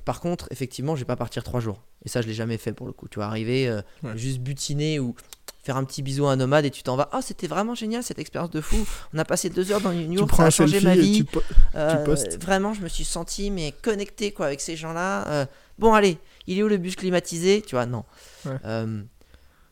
Par 0.05 0.21
contre, 0.21 0.49
effectivement, 0.51 0.95
je 0.97 1.01
vais 1.01 1.07
pas 1.07 1.17
partir 1.17 1.43
trois 1.45 1.61
jours. 1.61 1.83
Et 2.05 2.09
ça, 2.09 2.21
je 2.23 2.27
l'ai 2.27 2.35
jamais 2.35 2.59
fait 2.59 2.73
pour 2.73 2.87
le 2.87 2.93
coup. 2.93 3.09
Tu 3.09 3.19
vas 3.19 3.27
arriver, 3.27 3.69
euh, 3.69 3.81
Ouais. 4.03 4.17
juste 4.17 4.39
butiner 4.41 4.99
ou 5.01 5.15
faire 5.63 5.77
un 5.79 5.85
petit 5.85 6.03
bisou 6.03 6.27
à 6.27 6.33
un 6.33 6.37
nomade 6.37 6.65
et 6.67 6.71
tu 6.71 6.83
t'en 6.83 6.97
vas. 6.97 7.09
Ah, 7.13 7.23
c'était 7.23 7.47
vraiment 7.47 7.75
génial 7.75 8.03
cette 8.03 8.19
expérience 8.19 8.51
de 8.51 8.61
fou. 8.61 8.77
On 9.15 9.19
a 9.19 9.25
passé 9.25 9.49
deux 9.49 9.73
heures 9.73 9.81
dans 9.81 9.93
yourte, 9.93 10.29
prends 10.29 10.43
ça 10.43 10.47
a 10.47 10.51
changé 10.51 10.81
ma 10.83 10.95
vie. 10.95 11.19
tu 11.19 11.25
po- 11.25 11.43
Euh. 11.75 12.05
Vraiment, 12.41 12.75
je 12.75 12.83
me 12.83 12.89
suis 12.89 13.05
senti 13.05 13.51
mais 13.51 13.73
connecté 13.83 14.33
quoi 14.33 14.47
avec 14.47 14.61
ces 14.61 14.77
gens-là. 14.77 15.27
Euh, 15.29 15.47
bon, 15.79 15.95
allez, 15.95 16.19
il 16.47 16.59
est 16.59 16.63
où 16.63 16.69
le 16.69 16.77
bus 16.77 16.97
climatisé? 16.97 17.63
Tu 17.67 17.75
vois, 17.77 17.87
non. 17.87 18.05
Ouais. 18.45 18.59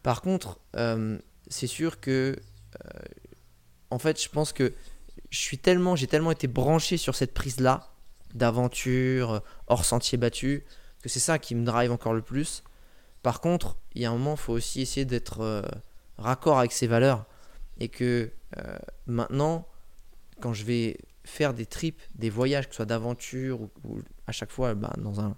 Par 0.02 0.22
contre, 0.22 0.58
c'est 1.48 1.66
sûr 1.66 2.00
que, 2.00 2.36
en 3.90 3.98
fait, 3.98 4.20
je 4.22 4.28
pense 4.30 4.52
que 4.54 4.72
je 5.30 5.38
suis 5.38 5.58
tellement, 5.58 5.94
j'ai 5.96 6.06
tellement 6.06 6.30
été 6.32 6.46
branché 6.46 6.96
sur 6.96 7.14
cette 7.14 7.34
prise-là 7.34 7.91
d'aventure, 8.35 9.43
hors 9.66 9.85
sentier 9.85 10.18
battu, 10.18 10.64
que 11.03 11.09
c'est 11.09 11.20
ça 11.20 11.39
qui 11.39 11.55
me 11.55 11.64
drive 11.64 11.93
encore 11.93 12.14
le 12.14 12.22
plus. 12.22 12.62
Par 13.22 13.41
contre, 13.41 13.76
il 13.95 14.03
y 14.03 14.05
a 14.05 14.11
un 14.11 14.12
moment, 14.12 14.35
il 14.35 14.41
faut 14.41 14.53
aussi 14.53 14.80
essayer 14.80 15.05
d'être 15.05 15.41
euh, 15.41 15.62
raccord 16.18 16.59
avec 16.59 16.72
ses 16.72 16.87
valeurs. 16.87 17.24
Et 17.78 17.89
que 17.89 18.30
euh, 18.59 18.78
maintenant, 19.07 19.66
quand 20.41 20.53
je 20.53 20.64
vais 20.64 20.99
faire 21.24 21.55
des 21.55 21.66
trips, 21.66 22.01
des 22.14 22.30
voyages, 22.30 22.66
que 22.66 22.72
ce 22.72 22.76
soit 22.76 22.87
d'aventure 22.87 23.61
ou, 23.61 24.01
à 24.26 24.33
chaque 24.33 24.51
fois 24.51 24.74
bah, 24.74 24.93
dans, 24.99 25.20
un, 25.20 25.37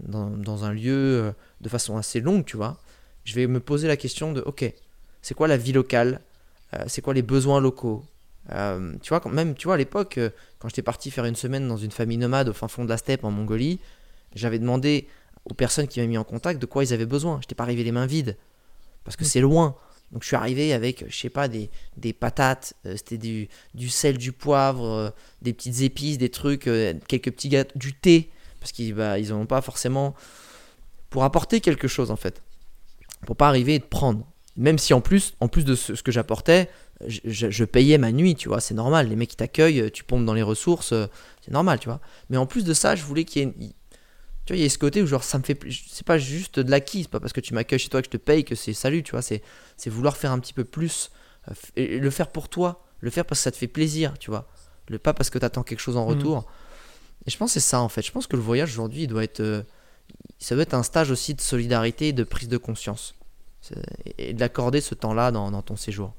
dans, 0.00 0.64
un 0.64 0.72
lieu 0.72 0.92
euh, 0.94 1.32
de 1.60 1.68
façon 1.68 1.96
assez 1.96 2.20
longue, 2.20 2.44
tu 2.44 2.56
vois, 2.56 2.78
je 3.24 3.34
vais 3.34 3.46
me 3.46 3.60
poser 3.60 3.88
la 3.88 3.96
question 3.96 4.32
de, 4.32 4.40
ok, 4.40 4.72
c'est 5.22 5.34
quoi 5.34 5.48
la 5.48 5.56
vie 5.56 5.72
locale? 5.72 6.20
C'est 6.86 7.02
quoi 7.02 7.12
les 7.12 7.20
besoins 7.20 7.60
locaux? 7.60 8.02
Tu 8.48 9.08
vois, 9.08 9.20
quand 9.20 9.30
même, 9.30 9.54
tu 9.54 9.66
vois, 9.66 9.74
à 9.74 9.78
l'époque, 9.78 10.18
quand 10.58 10.68
j'étais 10.68 10.82
parti 10.82 11.10
faire 11.10 11.24
une 11.24 11.36
semaine 11.36 11.68
dans 11.68 11.76
une 11.76 11.90
famille 11.90 12.18
nomade 12.18 12.48
au 12.48 12.52
fin 12.52 12.68
fond 12.68 12.84
de 12.84 12.88
la 12.88 12.96
steppe 12.96 13.24
en 13.24 13.30
Mongolie, 13.30 13.80
j'avais 14.34 14.58
demandé 14.58 15.06
aux 15.44 15.54
personnes 15.54 15.88
qui 15.88 15.98
m'avaient 15.98 16.08
mis 16.08 16.18
en 16.18 16.24
contact 16.24 16.60
de 16.60 16.66
quoi 16.66 16.84
ils 16.84 16.92
avaient 16.92 17.06
besoin. 17.06 17.36
Je 17.36 17.46
n'étais 17.46 17.54
pas 17.54 17.64
arrivé 17.64 17.84
les 17.84 17.92
mains 17.92 18.06
vides. 18.06 18.36
Parce 19.04 19.16
que 19.16 19.24
mm. 19.24 19.28
c'est 19.28 19.40
loin. 19.40 19.76
Donc 20.12 20.22
je 20.22 20.26
suis 20.26 20.36
arrivé 20.36 20.74
avec, 20.74 21.04
je 21.08 21.16
sais 21.16 21.30
pas, 21.30 21.48
des, 21.48 21.70
des 21.96 22.12
patates, 22.12 22.74
euh, 22.84 22.96
c'était 22.96 23.16
du, 23.16 23.48
du, 23.74 23.88
sel, 23.88 24.18
du 24.18 24.32
poivre, 24.32 24.84
euh, 24.84 25.10
des 25.40 25.54
petites 25.54 25.80
épices, 25.80 26.18
des 26.18 26.28
trucs, 26.28 26.66
euh, 26.66 26.92
quelques 27.08 27.30
petits 27.32 27.48
gâteaux, 27.48 27.72
du 27.76 27.94
thé. 27.94 28.30
Parce 28.60 28.72
qu'ils 28.72 28.94
bah, 28.94 29.18
ils 29.18 29.30
n'ont 29.30 29.46
pas 29.46 29.62
forcément. 29.62 30.14
Pour 31.08 31.24
apporter 31.24 31.60
quelque 31.60 31.88
chose 31.88 32.10
en 32.10 32.16
fait. 32.16 32.42
Pour 33.26 33.36
pas 33.36 33.48
arriver 33.48 33.76
et 33.76 33.80
te 33.80 33.86
prendre. 33.86 34.26
Même 34.56 34.78
si 34.78 34.92
en 34.92 35.00
plus, 35.00 35.34
en 35.40 35.48
plus 35.48 35.64
de 35.64 35.74
ce, 35.74 35.94
que 35.94 36.12
j'apportais, 36.12 36.68
je, 37.06 37.50
je, 37.50 37.64
payais 37.64 37.98
ma 37.98 38.12
nuit, 38.12 38.34
tu 38.34 38.48
vois, 38.48 38.60
c'est 38.60 38.74
normal. 38.74 39.08
Les 39.08 39.16
mecs 39.16 39.30
qui 39.30 39.36
t'accueillent, 39.36 39.90
tu 39.92 40.04
pompes 40.04 40.24
dans 40.24 40.34
les 40.34 40.42
ressources, 40.42 40.94
c'est 41.40 41.50
normal, 41.50 41.78
tu 41.78 41.88
vois. 41.88 42.00
Mais 42.30 42.36
en 42.36 42.46
plus 42.46 42.64
de 42.64 42.74
ça, 42.74 42.96
je 42.96 43.04
voulais 43.04 43.24
qu'il 43.24 43.42
y 43.42 43.44
ait 43.44 43.74
tu 44.44 44.52
vois, 44.52 44.58
il 44.58 44.62
y 44.62 44.66
a 44.66 44.68
ce 44.68 44.78
côté 44.78 45.02
où 45.02 45.06
genre 45.06 45.22
ça 45.22 45.38
me 45.38 45.44
fait 45.44 45.58
c'est 45.70 46.06
pas 46.06 46.18
juste 46.18 46.58
de 46.58 46.70
l'acquis, 46.70 47.02
c'est 47.02 47.10
pas 47.10 47.20
parce 47.20 47.32
que 47.32 47.40
tu 47.40 47.54
m'accueilles 47.54 47.78
chez 47.78 47.88
toi 47.88 48.02
que 48.02 48.06
je 48.06 48.10
te 48.10 48.16
paye 48.16 48.44
que 48.44 48.54
c'est 48.54 48.72
salut, 48.72 49.02
tu 49.02 49.12
vois, 49.12 49.22
c'est 49.22 49.42
c'est 49.76 49.90
vouloir 49.90 50.16
faire 50.16 50.32
un 50.32 50.40
petit 50.40 50.52
peu 50.52 50.64
plus 50.64 51.10
euh, 51.48 51.54
et 51.76 51.98
le 51.98 52.10
faire 52.10 52.28
pour 52.28 52.48
toi, 52.48 52.84
le 53.00 53.10
faire 53.10 53.24
parce 53.24 53.40
que 53.40 53.44
ça 53.44 53.52
te 53.52 53.56
fait 53.56 53.68
plaisir, 53.68 54.18
tu 54.18 54.30
vois. 54.30 54.48
Le 54.88 54.98
pas 54.98 55.14
parce 55.14 55.30
que 55.30 55.38
tu 55.38 55.44
attends 55.44 55.62
quelque 55.62 55.80
chose 55.80 55.96
en 55.96 56.06
mm. 56.06 56.08
retour. 56.08 56.46
Et 57.26 57.30
je 57.30 57.36
pense 57.36 57.50
que 57.50 57.60
c'est 57.60 57.68
ça 57.68 57.80
en 57.80 57.88
fait. 57.88 58.02
Je 58.02 58.10
pense 58.10 58.26
que 58.26 58.34
le 58.34 58.42
voyage 58.42 58.72
aujourd'hui, 58.72 59.02
il 59.02 59.06
doit 59.06 59.22
être 59.22 59.40
euh, 59.40 59.62
ça 60.40 60.56
doit 60.56 60.62
être 60.62 60.74
un 60.74 60.82
stage 60.82 61.12
aussi 61.12 61.34
de 61.34 61.40
solidarité 61.40 62.08
et 62.08 62.12
de 62.12 62.24
prise 62.24 62.48
de 62.48 62.56
conscience. 62.56 63.14
Et 64.18 64.34
d'accorder 64.34 64.80
ce 64.80 64.96
temps-là 64.96 65.30
dans, 65.30 65.52
dans, 65.52 65.62
ton 65.62 65.76
séjour. 65.76 66.14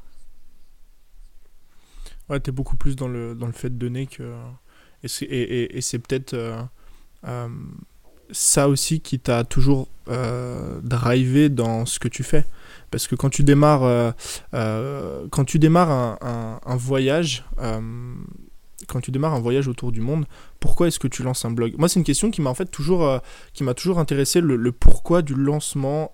Ouais, 2.30 2.40
t'es 2.40 2.52
beaucoup 2.52 2.76
plus 2.76 2.96
dans 2.96 3.08
le, 3.08 3.36
dans 3.36 3.48
le 3.48 3.54
fait 3.54 3.70
de 3.70 3.76
donner 3.76 4.08
que. 4.08 4.34
Et 5.04 5.82
c'est, 5.82 6.00
peut-être. 6.00 6.34
Euh, 6.34 7.50
ça 8.32 8.68
aussi 8.68 9.00
qui 9.00 9.20
t'a 9.20 9.44
toujours 9.44 9.88
euh, 10.10 10.80
drivé 10.82 11.50
dans 11.50 11.86
ce 11.86 12.00
que 12.00 12.08
tu 12.08 12.24
fais 12.24 12.46
parce 12.92 13.08
que 13.08 13.16
quand 13.16 13.30
tu 13.30 13.44
démarres 13.44 13.84
euh, 13.84 14.12
euh, 14.54 15.28
quand 15.30 15.46
tu 15.46 15.60
démarres 15.60 16.18
un, 16.22 16.76
voyage 16.76 17.46
quand 18.88 19.02
tu 19.02 19.12
démarres 19.12 19.34
un 19.34 19.40
voyage 19.40 19.68
autour 19.68 19.92
du 19.92 20.02
monde 20.02 20.26
pourquoi 20.60 20.88
est-ce 20.88 21.00
que 21.00 21.08
tu 21.08 21.24
lances 21.24 21.46
un 21.46 21.52
blog? 21.52 21.76
Moi 21.78 21.88
c'est 21.88 22.00
une 22.00 22.06
question 22.06 22.32
qui 22.32 22.42
m'a 22.42 22.50
en 22.50 22.56
fait 22.56 22.66
toujours 22.70 23.20
qui 23.54 23.64
m'a 23.64 23.74
toujours 23.74 24.00
intéressé 24.00 24.42
le, 24.42 24.72
pourquoi 24.72 25.22
du 25.22 25.36
lancement 25.36 26.12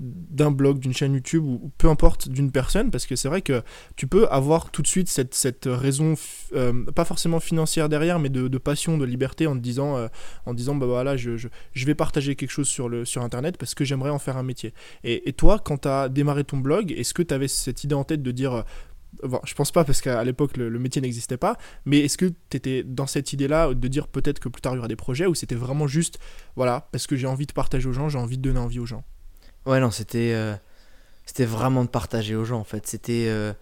d'un 0.00 0.50
blog, 0.50 0.78
d'une 0.78 0.94
chaîne 0.94 1.12
YouTube 1.12 1.44
ou 1.44 1.70
peu 1.76 1.88
importe 1.88 2.28
d'une 2.30 2.50
personne 2.50 2.90
parce 2.90 3.06
que 3.06 3.16
c'est 3.16 3.28
vrai 3.28 3.42
que 3.42 3.62
tu 3.96 4.06
peux 4.06 4.26
avoir 4.28 4.70
tout 4.70 4.80
de 4.80 4.86
suite 4.86 5.08
cette, 5.08 5.34
cette 5.34 5.66
raison 5.66 6.14
euh, 6.54 6.84
pas 6.86 7.04
forcément 7.04 7.38
financière 7.38 7.90
derrière 7.90 8.18
mais 8.18 8.30
de, 8.30 8.58
passion, 8.58 8.96
de 8.96 9.04
liberté 9.04 9.46
en 9.46 9.54
te 9.54 9.60
disant 9.60 9.98
euh, 9.98 10.08
en 10.46 10.54
disant 10.54 10.74
bah 10.74 10.86
voilà 10.86 11.18
je, 11.18 11.36
je, 11.36 11.48
je, 11.74 11.86
vais 11.86 11.94
partager 11.94 12.34
quelque 12.34 12.50
chose 12.50 12.68
sur, 12.68 12.88
le, 12.88 13.04
sur 13.04 13.22
internet 13.22 13.58
parce 13.58 13.74
que 13.74 13.84
j'aimerais 13.84 14.10
en 14.10 14.18
faire 14.18 14.38
un 14.38 14.42
métier. 14.42 14.72
Et, 15.04 15.32
toi 15.34 15.58
quand 15.62 15.82
tu 15.82 15.88
as 15.88 16.08
démarré 16.08 16.44
ton 16.44 16.56
blog, 16.56 16.92
est-ce 16.92 17.12
que 17.12 17.22
tu 17.22 17.34
avais 17.34 17.48
cette 17.48 17.84
idée 17.84 17.94
en 17.94 18.04
tête 18.04 18.22
de 18.22 18.30
dire 18.30 18.64
Bon, 19.24 19.40
je 19.44 19.54
pense 19.54 19.72
pas 19.72 19.84
parce 19.84 20.00
qu'à 20.00 20.22
l'époque 20.22 20.56
le, 20.56 20.70
métier 20.78 21.02
n'existait 21.02 21.36
pas, 21.36 21.56
mais 21.84 21.98
est-ce 21.98 22.16
que 22.16 22.26
tu 22.26 22.56
étais 22.56 22.84
dans 22.84 23.08
cette 23.08 23.32
idée-là 23.32 23.74
de 23.74 23.88
dire 23.88 24.06
peut-être 24.06 24.38
que 24.38 24.48
plus 24.48 24.62
tard 24.62 24.72
il 24.74 24.76
y 24.76 24.78
aura 24.78 24.88
des 24.88 24.96
projets 24.96 25.26
ou 25.26 25.34
c'était 25.34 25.56
vraiment 25.56 25.88
juste 25.88 26.20
voilà 26.54 26.88
parce 26.92 27.08
que 27.08 27.16
j'ai 27.16 27.26
envie 27.26 27.46
de 27.46 27.52
partager 27.52 27.88
aux 27.88 27.92
gens, 27.92 28.08
j'ai 28.08 28.18
envie 28.18 28.38
de 28.38 28.42
donner 28.42 28.60
envie 28.60 28.78
aux 28.78 28.86
gens? 28.86 29.04
Ouais, 29.66 29.80
non, 29.80 29.90
c'était 29.90 30.32
euh, 30.34 30.54
c'était 31.26 31.44
vraiment 31.44 31.84
de 31.84 31.88
partager 31.88 32.34
aux 32.34 32.44
gens 32.44 32.58
en 32.58 32.64
fait. 32.64 32.86
C'était. 32.86 33.26
Euh, 33.28 33.52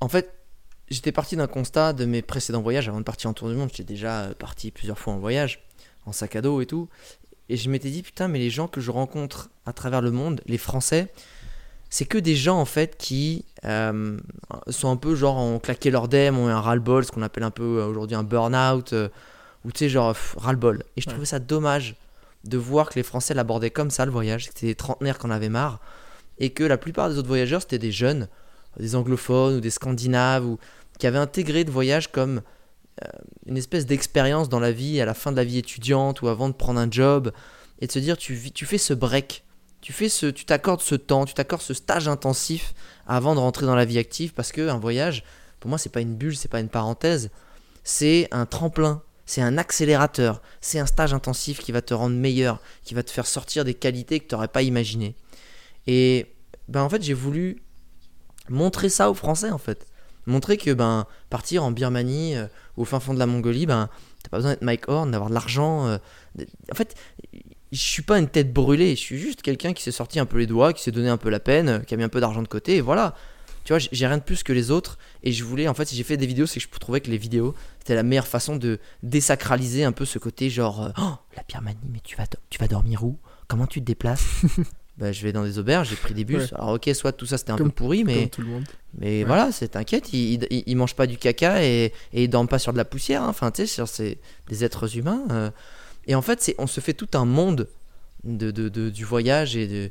en 0.00 0.08
fait, 0.08 0.34
j'étais 0.88 1.12
parti 1.12 1.36
d'un 1.36 1.46
constat 1.46 1.92
de 1.92 2.04
mes 2.04 2.22
précédents 2.22 2.62
voyages 2.62 2.88
avant 2.88 2.98
de 2.98 3.04
partir 3.04 3.30
en 3.30 3.32
tour 3.32 3.48
du 3.48 3.54
monde. 3.54 3.70
J'étais 3.70 3.94
déjà 3.94 4.22
euh, 4.22 4.34
parti 4.34 4.70
plusieurs 4.70 4.98
fois 4.98 5.14
en 5.14 5.18
voyage, 5.18 5.60
en 6.04 6.12
sac 6.12 6.36
à 6.36 6.42
dos 6.42 6.60
et 6.60 6.66
tout. 6.66 6.88
Et 7.48 7.56
je 7.56 7.70
m'étais 7.70 7.90
dit, 7.90 8.02
putain, 8.02 8.28
mais 8.28 8.40
les 8.40 8.50
gens 8.50 8.66
que 8.66 8.80
je 8.80 8.90
rencontre 8.90 9.50
à 9.66 9.72
travers 9.72 10.02
le 10.02 10.10
monde, 10.10 10.40
les 10.46 10.58
Français, 10.58 11.12
c'est 11.88 12.04
que 12.04 12.18
des 12.18 12.34
gens 12.34 12.58
en 12.58 12.64
fait 12.64 12.96
qui 12.98 13.44
sont 13.62 14.90
un 14.90 14.96
peu 14.96 15.14
genre 15.14 15.36
ont 15.36 15.60
claqué 15.60 15.92
leur 15.92 16.08
dème, 16.08 16.38
ont 16.38 16.48
eu 16.48 16.52
un 16.52 16.60
ras-le-bol, 16.60 17.04
ce 17.04 17.12
qu'on 17.12 17.22
appelle 17.22 17.44
un 17.44 17.52
peu 17.52 17.82
aujourd'hui 17.84 18.16
un 18.16 18.24
burn-out, 18.24 18.92
ou 19.64 19.70
tu 19.70 19.78
sais, 19.78 19.88
genre 19.88 20.16
ras-le-bol. 20.36 20.82
Et 20.96 21.00
je 21.00 21.08
trouvais 21.08 21.24
ça 21.24 21.38
dommage 21.38 21.94
de 22.48 22.58
voir 22.58 22.90
que 22.90 22.94
les 22.94 23.02
Français 23.02 23.34
l'abordaient 23.34 23.70
comme 23.70 23.90
ça 23.90 24.04
le 24.04 24.12
voyage, 24.12 24.46
que 24.46 24.54
c'était 24.54 24.66
des 24.66 24.74
trentenaires 24.74 25.18
qu'on 25.18 25.30
avait 25.30 25.48
marre, 25.48 25.80
et 26.38 26.50
que 26.50 26.64
la 26.64 26.78
plupart 26.78 27.08
des 27.10 27.18
autres 27.18 27.28
voyageurs 27.28 27.62
c'était 27.62 27.78
des 27.78 27.92
jeunes, 27.92 28.28
des 28.78 28.94
anglophones 28.94 29.56
ou 29.56 29.60
des 29.60 29.70
scandinaves, 29.70 30.46
ou 30.46 30.58
qui 30.98 31.06
avaient 31.06 31.18
intégré 31.18 31.64
le 31.64 31.70
voyage 31.70 32.10
comme 32.10 32.42
euh, 33.04 33.08
une 33.46 33.56
espèce 33.56 33.86
d'expérience 33.86 34.48
dans 34.48 34.60
la 34.60 34.72
vie, 34.72 35.00
à 35.00 35.04
la 35.04 35.14
fin 35.14 35.30
de 35.30 35.36
la 35.36 35.44
vie 35.44 35.58
étudiante 35.58 36.22
ou 36.22 36.28
avant 36.28 36.48
de 36.48 36.54
prendre 36.54 36.80
un 36.80 36.90
job, 36.90 37.32
et 37.80 37.86
de 37.86 37.92
se 37.92 37.98
dire 37.98 38.16
tu, 38.16 38.50
tu 38.52 38.66
fais 38.66 38.78
ce 38.78 38.94
break, 38.94 39.44
tu 39.80 39.92
fais 39.92 40.08
ce, 40.08 40.26
tu 40.26 40.44
t'accordes 40.44 40.80
ce 40.80 40.94
temps, 40.94 41.26
tu 41.26 41.34
t'accordes 41.34 41.62
ce 41.62 41.74
stage 41.74 42.08
intensif 42.08 42.74
avant 43.06 43.34
de 43.34 43.40
rentrer 43.40 43.66
dans 43.66 43.74
la 43.74 43.84
vie 43.84 43.98
active, 43.98 44.32
parce 44.32 44.52
que 44.52 44.68
un 44.68 44.78
voyage, 44.78 45.24
pour 45.60 45.68
moi 45.68 45.78
c'est 45.78 45.92
pas 45.92 46.00
une 46.00 46.14
bulle, 46.14 46.36
c'est 46.36 46.48
pas 46.50 46.60
une 46.60 46.68
parenthèse, 46.68 47.30
c'est 47.84 48.28
un 48.32 48.46
tremplin 48.46 49.02
c'est 49.26 49.42
un 49.42 49.58
accélérateur, 49.58 50.40
c'est 50.60 50.78
un 50.78 50.86
stage 50.86 51.12
intensif 51.12 51.58
qui 51.58 51.72
va 51.72 51.82
te 51.82 51.92
rendre 51.92 52.16
meilleur, 52.16 52.60
qui 52.84 52.94
va 52.94 53.02
te 53.02 53.10
faire 53.10 53.26
sortir 53.26 53.64
des 53.64 53.74
qualités 53.74 54.20
que 54.20 54.28
tu 54.28 54.34
n'aurais 54.34 54.48
pas 54.48 54.62
imaginées. 54.62 55.16
Et 55.88 56.32
ben 56.68 56.82
en 56.82 56.88
fait, 56.88 57.02
j'ai 57.02 57.14
voulu 57.14 57.62
montrer 58.48 58.88
ça 58.88 59.10
aux 59.10 59.14
Français 59.14 59.50
en 59.50 59.58
fait. 59.58 59.86
Montrer 60.26 60.56
que 60.56 60.72
ben 60.72 61.06
partir 61.28 61.64
en 61.64 61.72
Birmanie 61.72 62.36
euh, 62.36 62.46
au 62.76 62.84
fin 62.84 63.00
fond 63.00 63.14
de 63.14 63.18
la 63.18 63.26
Mongolie, 63.26 63.66
ben 63.66 63.90
t'as 64.22 64.30
pas 64.30 64.38
besoin 64.38 64.52
d'être 64.52 64.62
Mike 64.62 64.88
Horn, 64.88 65.10
d'avoir 65.10 65.28
de 65.28 65.34
l'argent. 65.34 65.86
Euh, 65.86 65.98
en 66.70 66.74
fait, 66.74 66.94
je 67.72 67.78
suis 67.78 68.02
pas 68.02 68.18
une 68.18 68.28
tête 68.28 68.52
brûlée, 68.52 68.94
je 68.94 69.00
suis 69.00 69.18
juste 69.18 69.42
quelqu'un 69.42 69.72
qui 69.72 69.82
s'est 69.82 69.92
sorti 69.92 70.20
un 70.20 70.26
peu 70.26 70.38
les 70.38 70.46
doigts, 70.46 70.72
qui 70.72 70.82
s'est 70.82 70.92
donné 70.92 71.08
un 71.08 71.16
peu 71.16 71.30
la 71.30 71.40
peine, 71.40 71.84
qui 71.84 71.94
a 71.94 71.96
mis 71.96 72.04
un 72.04 72.08
peu 72.08 72.20
d'argent 72.20 72.42
de 72.42 72.48
côté, 72.48 72.76
et 72.76 72.80
voilà 72.80 73.14
tu 73.66 73.72
vois, 73.72 73.80
j'ai 73.80 74.06
rien 74.06 74.16
de 74.16 74.22
plus 74.22 74.44
que 74.44 74.52
les 74.52 74.70
autres. 74.70 74.96
Et 75.24 75.32
je 75.32 75.42
voulais, 75.42 75.66
en 75.66 75.74
fait, 75.74 75.86
si 75.86 75.96
j'ai 75.96 76.04
fait 76.04 76.16
des 76.16 76.26
vidéos, 76.26 76.46
c'est 76.46 76.60
que 76.60 76.66
je 76.72 76.78
trouvais 76.78 77.00
que 77.00 77.10
les 77.10 77.18
vidéos, 77.18 77.52
c'était 77.80 77.96
la 77.96 78.04
meilleure 78.04 78.28
façon 78.28 78.54
de 78.54 78.78
désacraliser 79.02 79.82
un 79.82 79.90
peu 79.90 80.04
ce 80.04 80.20
côté 80.20 80.50
genre, 80.50 80.84
euh, 80.84 80.90
oh, 80.98 81.14
la 81.36 81.42
Birmanie, 81.48 81.90
mais 81.92 81.98
tu 81.98 82.14
vas, 82.14 82.26
tu 82.48 82.60
vas 82.60 82.68
dormir 82.68 83.02
où? 83.02 83.18
Comment 83.48 83.66
tu 83.66 83.80
te 83.80 83.84
déplaces? 83.84 84.24
Bah, 84.98 85.12
Je 85.12 85.22
vais 85.24 85.32
dans 85.32 85.42
des 85.42 85.58
auberges, 85.58 85.90
j'ai 85.90 85.96
pris 85.96 86.14
des 86.14 86.24
bus. 86.24 86.54
Alors, 86.54 86.70
ok, 86.70 86.88
soit 86.94 87.12
tout 87.12 87.26
ça 87.26 87.36
c'était 87.36 87.50
un 87.50 87.58
peu 87.58 87.68
pourri, 87.68 88.02
mais, 88.02 88.30
mais 88.96 89.24
voilà, 89.24 89.52
c'est 89.52 89.68
t'inquiète, 89.68 90.10
ils, 90.14 90.46
ils, 90.50 90.74
mangent 90.74 90.96
pas 90.96 91.06
du 91.06 91.18
caca 91.18 91.62
et, 91.62 91.92
et 92.14 92.24
ils 92.24 92.28
dorment 92.30 92.48
pas 92.48 92.58
sur 92.58 92.72
de 92.72 92.78
la 92.78 92.86
poussière. 92.86 93.22
Hein. 93.22 93.28
Enfin, 93.28 93.50
tu 93.50 93.66
sais, 93.66 93.84
c'est 93.84 94.18
des 94.48 94.64
êtres 94.64 94.96
humains. 94.96 95.22
Euh. 95.30 95.50
Et 96.06 96.14
en 96.14 96.22
fait, 96.22 96.54
on 96.56 96.66
se 96.66 96.80
fait 96.80 96.94
tout 96.94 97.10
un 97.12 97.26
monde 97.26 97.68
de, 98.24 98.50
de, 98.50 98.70
de 98.70 98.88
du 98.88 99.04
voyage 99.04 99.54
et 99.54 99.66
de. 99.66 99.90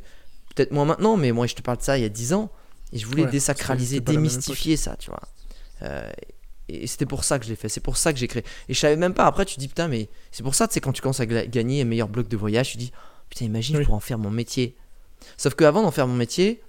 Peut-être 0.56 0.72
moins 0.72 0.86
maintenant, 0.86 1.18
mais 1.18 1.32
moi 1.32 1.46
je 1.46 1.54
te 1.54 1.62
parle 1.62 1.78
de 1.78 1.84
ça 1.84 2.00
il 2.00 2.02
y 2.02 2.06
a 2.06 2.10
10 2.10 2.34
ans. 2.34 2.50
Et 2.96 2.98
je 2.98 3.06
voulais 3.06 3.26
désacraliser, 3.26 4.00
démystifier 4.00 4.78
ça, 4.78 4.96
tu 4.96 5.10
vois. 5.10 5.22
Euh, 5.82 6.10
et 6.70 6.88
c'était 6.88 7.06
pour 7.06 7.26
ça 7.26 7.38
que 7.38 7.46
je 7.46 7.50
l'ai 7.50 7.58
fait, 7.58 7.68
c'est 7.68 7.82
pour 7.82 7.98
ça 7.98 8.14
que 8.14 8.18
j'ai 8.18 8.30
créé. 8.30 8.44
Et 8.70 8.74
je 8.74 8.80
savais 8.80 8.96
même 8.96 9.14
pas, 9.14 9.26
après 9.26 9.44
tu 9.46 9.60
dis 9.60 9.68
putain, 9.68 9.90
mais 9.90 10.10
c'est 10.32 10.44
pour 10.44 10.56
ça, 10.56 10.66
tu 10.66 10.76
sais, 10.76 10.80
quand 10.80 10.94
tu 10.94 11.02
commences 11.02 11.20
à 11.20 11.26
gagner 11.26 11.82
un 11.82 11.86
meilleur 11.86 12.08
bloc 12.08 12.30
de 12.30 12.38
voyage, 12.38 12.72
tu 12.72 12.78
dis 12.78 12.94
putain, 13.30 13.44
imagine, 13.44 13.84
pour 13.84 13.96
en 13.96 14.00
faire 14.00 14.18
mon 14.18 14.32
métier. 14.32 14.78
Sauf 15.36 15.56
qu'avant 15.56 15.82
d'en 15.82 15.92
faire 15.92 16.08
mon 16.08 16.16
métier, 16.16 16.64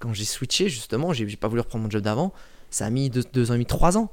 quand 0.00 0.12
j'ai 0.12 0.26
switché, 0.26 0.68
justement, 0.68 1.14
j'ai 1.14 1.24
pas 1.36 1.48
voulu 1.48 1.62
reprendre 1.62 1.84
mon 1.84 1.90
job 1.90 2.02
d'avant, 2.02 2.34
ça 2.70 2.84
a 2.84 2.90
mis 2.90 3.08
deux, 3.08 3.24
deux, 3.32 3.50
ans 3.50 3.54
et 3.54 3.56
demi, 3.56 3.66
trois 3.66 3.96
ans 3.96 4.10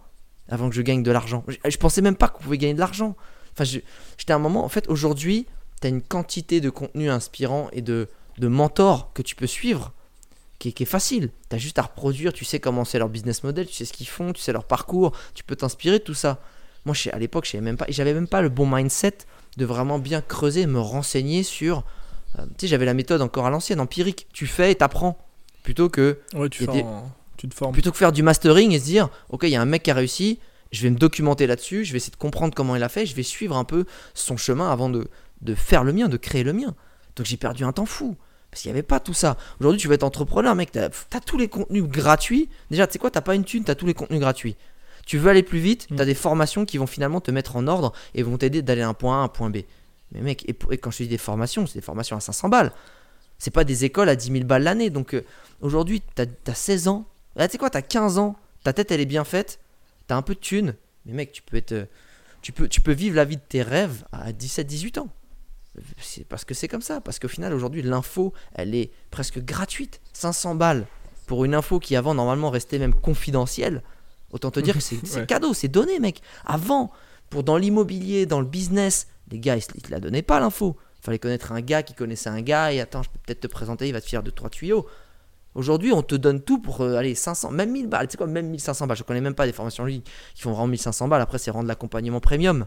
avant 0.47 0.70
que 0.70 0.76
je 0.76 0.82
gagne 0.82 1.04
de 1.04 1.12
l'argent. 1.12 1.43
Je, 1.49 1.58
je, 1.70 1.78
pensais 1.78 2.02
même 2.02 2.16
pas 2.16 2.30
qu'on 2.30 2.41
pouvait 2.41 2.58
gagner 2.58 2.76
de 2.76 2.80
l'argent. 2.80 3.18
Enfin, 3.52 3.66
j'étais 3.66 4.32
à 4.32 4.38
un 4.38 4.39
moment, 4.39 4.64
en 4.64 4.70
fait, 4.70 4.88
aujourd'hui, 4.88 5.47
tu 5.82 5.88
as 5.88 5.89
une 5.89 6.02
quantité 6.02 6.62
de 6.62 6.70
contenu 6.70 7.10
inspirant 7.10 7.70
et 7.74 7.82
de, 7.82 8.08
de 8.38 8.47
mentors 8.47 9.12
que 9.14 9.22
tu 9.22 9.36
peux 9.36 9.47
suivre 9.47 9.93
qui 10.70 10.84
est, 10.84 10.86
facile. 10.86 11.30
Tu 11.49 11.55
as 11.55 11.59
juste 11.59 11.80
à 11.80 11.84
reproduire, 11.84 12.34
tu 12.34 12.45
sais 12.45 12.59
comment 12.59 12.86
c'est 12.86 12.99
leur 12.99 13.09
business 13.09 13.43
model, 13.43 13.66
tu 13.68 13.74
sais 13.74 13.86
ce 13.86 13.93
qu'ils 13.93 14.07
font, 14.07 14.32
tu 14.34 14.41
sais 14.41 14.53
leur 14.53 14.66
parcours, 14.66 15.12
tu 15.34 15.43
peux 15.43 15.55
t'inspirer 15.55 15.99
de 15.99 16.03
tout 16.03 16.14
ça. 16.14 16.39
Moi, 16.86 16.95
à 17.12 17.20
l'époque, 17.20 17.47
je 17.51 17.57
même 17.57 17.78
pas, 17.78 17.86
j'avais 17.89 18.14
même 18.14 18.28
pas 18.28 18.41
le 18.41 18.49
bon 18.49 18.68
mindset 18.68 19.18
de 19.57 19.66
vraiment 19.66 19.99
bien 19.99 20.22
creuser, 20.22 20.66
me 20.68 20.80
renseigner 20.80 21.43
sur. 21.43 21.84
Euh, 22.39 22.43
tu 22.57 22.62
sais, 22.62 22.68
j'avais 22.68 22.86
la 22.86 22.93
méthode 22.93 23.22
encore 23.22 23.45
à 23.45 23.49
l'ancienne, 23.49 23.80
empirique. 23.80 24.28
Tu 24.34 24.47
fais 24.47 24.72
et 24.72 24.76
t'apprends. 24.76 25.18
Plutôt 25.64 25.89
que, 25.89 26.20
Ouais, 26.34 26.49
tu, 26.49 26.66
fais 26.66 26.72
des- 26.72 26.82
en- 26.82 27.12
tu 27.38 27.47
te 27.47 27.53
formes. 27.53 27.74
plutôt 27.74 27.91
que 27.91 27.97
faire 27.97 28.12
du 28.12 28.24
mastering 28.24 28.72
et 28.72 28.80
se 28.80 28.86
dire, 28.86 29.09
ok, 29.30 29.43
il 29.43 29.49
y 29.49 29.55
a 29.55 29.62
un 29.62 29.66
mec 29.66 29.84
qui 29.84 29.91
a 29.91 29.93
réussi, 29.93 30.39
je 30.72 30.82
vais 30.84 30.89
me 30.89 30.97
documenter 30.97 31.45
là-dessus, 31.47 31.86
je 31.86 31.91
vais 31.91 31.97
essayer 31.97 32.12
de 32.12 32.16
comprendre 32.18 32.53
comment 32.55 32.76
il 32.76 32.82
a 32.84 32.89
fait, 32.89 33.05
je 33.05 33.14
vais 33.16 33.24
suivre 33.24 33.55
un 33.57 33.64
peu 33.66 33.86
son 34.16 34.38
chemin 34.38 34.72
avant 34.72 34.89
de, 34.89 35.07
de 35.41 35.53
faire 35.53 35.84
le 35.84 35.93
mien, 35.93 36.07
de 36.07 36.18
créer 36.18 36.43
le 36.43 36.53
mien. 36.53 36.74
Donc 37.16 37.26
j'ai 37.28 37.38
perdu 37.38 37.64
un 37.64 37.74
temps 37.74 37.86
fou. 37.86 38.16
Parce 38.52 38.62
qu'il 38.64 38.70
n'y 38.70 38.74
avait 38.78 38.84
pas 38.84 38.99
tout 38.99 39.14
ça. 39.14 39.38
Aujourd'hui, 39.60 39.80
tu 39.80 39.88
vas 39.88 39.93
être 39.95 40.04
entrepreneur, 40.04 40.54
mec, 40.56 40.72
t'as 40.72 40.89
as 41.14 41.20
tous 41.22 41.38
les 41.38 41.47
contenus 41.47 41.84
gratuits. 41.86 42.49
Déjà, 42.70 42.86
tu 42.86 42.93
sais 42.93 42.99
quoi, 42.99 43.10
t'as 43.10 43.22
pas 43.22 43.34
une 43.36 43.45
thune, 43.45 43.64
t'as 43.64 43.76
tous 43.76 43.86
les 43.86 43.93
contenus 43.93 44.20
gratuits. 44.20 44.56
Tu 45.06 45.18
veux 45.18 45.30
aller 45.30 45.41
plus 45.43 45.60
vite, 45.60 45.88
Mm. 45.89 45.95
t'as 45.95 46.06
des 46.06 46.14
formations 46.16 46.66
qui 46.66 46.78
vont 46.78 46.86
finalement 46.88 47.22
te 47.22 47.32
mettre 47.32 47.56
en 47.56 47.66
ordre 47.68 47.93
et 48.14 48.24
vont 48.24 48.38
t'aider 48.38 48.62
d'aller 48.62 48.82
d'un 48.82 48.93
point 48.93 49.18
A 49.20 49.22
à 49.22 49.24
un 49.24 49.28
point 49.30 49.49
B. 49.49 49.60
Mais 50.12 50.22
mec, 50.22 50.43
et, 50.49 50.78
quand 50.78 50.91
je 50.91 50.97
te 50.97 51.04
dis 51.04 51.10
des 51.10 51.18
formations, 51.18 51.66
c'est 51.66 51.80
des 51.80 51.86
formations 51.86 52.18
à 52.18 52.20
500 52.20 52.49
balles. 52.49 52.74
C'est 53.39 53.52
pas 53.52 53.64
des 53.64 53.86
écoles 53.86 54.10
à 54.10 54.16
10 54.18 54.32
000 54.32 54.43
balles 54.43 54.64
l'année. 54.64 54.89
Donc 54.89 55.16
euh, 55.16 55.24
aujourd'hui, 55.62 56.02
t'as 56.16 56.26
as 56.47 56.54
16 56.54 56.88
ans. 56.89 57.06
Tu 57.39 57.45
sais 57.49 57.58
quoi, 57.58 57.70
t'as 57.70 57.82
15 57.82 58.18
ans. 58.18 58.36
Ta 58.64 58.74
tête, 58.74 58.91
elle 58.91 58.99
est 58.99 59.06
bien 59.06 59.24
faite. 59.24 59.60
T'as 60.08 60.16
un 60.18 60.22
peu 60.22 60.36
de 60.36 60.39
thunes. 60.39 60.76
Mais 61.06 61.14
mec, 61.14 61.32
tu 61.32 61.41
peux 61.41 61.56
être. 61.58 61.72
euh, 61.72 61.86
Tu 62.41 62.52
peux, 62.52 62.68
tu 62.68 62.82
peux 62.82 62.91
vivre 62.91 63.16
la 63.16 63.24
vie 63.26 63.38
de 63.38 63.41
tes 63.47 63.62
rêves 63.64 64.04
à 64.12 64.32
17-18 64.34 64.99
ans. 64.99 65.08
C'est 66.01 66.26
parce 66.26 66.43
que 66.45 66.53
c'est 66.53 66.67
comme 66.67 66.82
ça. 66.82 67.01
Parce 67.01 67.19
qu'au 67.19 67.28
final, 67.28 67.53
aujourd'hui, 67.53 67.82
l'info, 67.82 68.34
elle 68.53 68.76
est 68.76 68.91
presque 69.09 69.39
gratuite. 69.39 70.01
500 70.13 70.55
balles 70.55 70.86
pour 71.28 71.45
une 71.45 71.55
info 71.55 71.80
qui 71.80 71.95
avant, 71.95 72.13
normalement, 72.13 72.49
restait 72.49 72.80
même 72.80 72.93
confidentielle. 72.93 73.84
Autant 74.32 74.51
te 74.51 74.59
dire 74.59 74.76
que 74.76 74.80
c'est 74.82 75.01
Ouais. 75.15 75.26
cadeau, 75.26 75.53
c'est 75.53 75.67
donné, 75.69 75.99
mec. 75.99 76.22
Avant, 76.45 76.91
pour 77.30 77.43
dans 77.43 77.57
l'immobilier, 77.57 78.26
dans 78.26 78.39
le 78.41 78.45
business, 78.45 79.07
les 79.32 79.39
gars, 79.39 79.55
ils, 79.55 79.63
ils 79.76 79.82
te 79.82 79.91
la 79.91 79.99
donnaient 79.99 80.22
pas, 80.22 80.39
l'info. 80.39 80.76
Il 81.01 81.05
fallait 81.05 81.19
connaître 81.19 81.51
un 81.53 81.61
gars 81.61 81.84
qui 81.84 81.93
connaissait 81.93 82.30
un 82.30 82.41
gars. 82.41 82.74
Et 82.74 82.82
attends, 82.82 83.01
je 83.03 83.09
peux 83.09 83.19
peut-être 83.26 83.39
te 83.41 83.47
présenter, 83.47 83.88
il 83.88 83.93
va 83.93 84.01
te 84.01 84.07
faire 84.09 84.24
deux, 84.24 84.32
trois 84.32 84.49
tuyaux. 84.49 84.86
Aujourd'hui, 85.55 85.91
on 85.91 86.01
te 86.01 86.15
donne 86.15 86.41
tout 86.41 86.59
pour 86.61 86.82
euh, 86.82 86.95
aller 86.95 87.13
500, 87.15 87.51
même 87.51 87.72
1000 87.72 87.88
balles. 87.88 88.07
Tu 88.07 88.11
sais 88.13 88.17
quoi, 88.17 88.28
même 88.28 88.49
1500 88.49 88.88
balles. 88.88 88.97
Je 88.97 89.03
connais 89.03 89.19
même 89.22 89.36
pas 89.36 89.45
des 89.45 89.51
formations 89.51 89.86
qui 89.86 90.03
font 90.36 90.51
vraiment 90.51 90.67
1500 90.67 91.07
balles. 91.07 91.22
Après, 91.22 91.39
c'est 91.39 91.51
rendre 91.51 91.67
l'accompagnement 91.67 92.19
premium. 92.22 92.65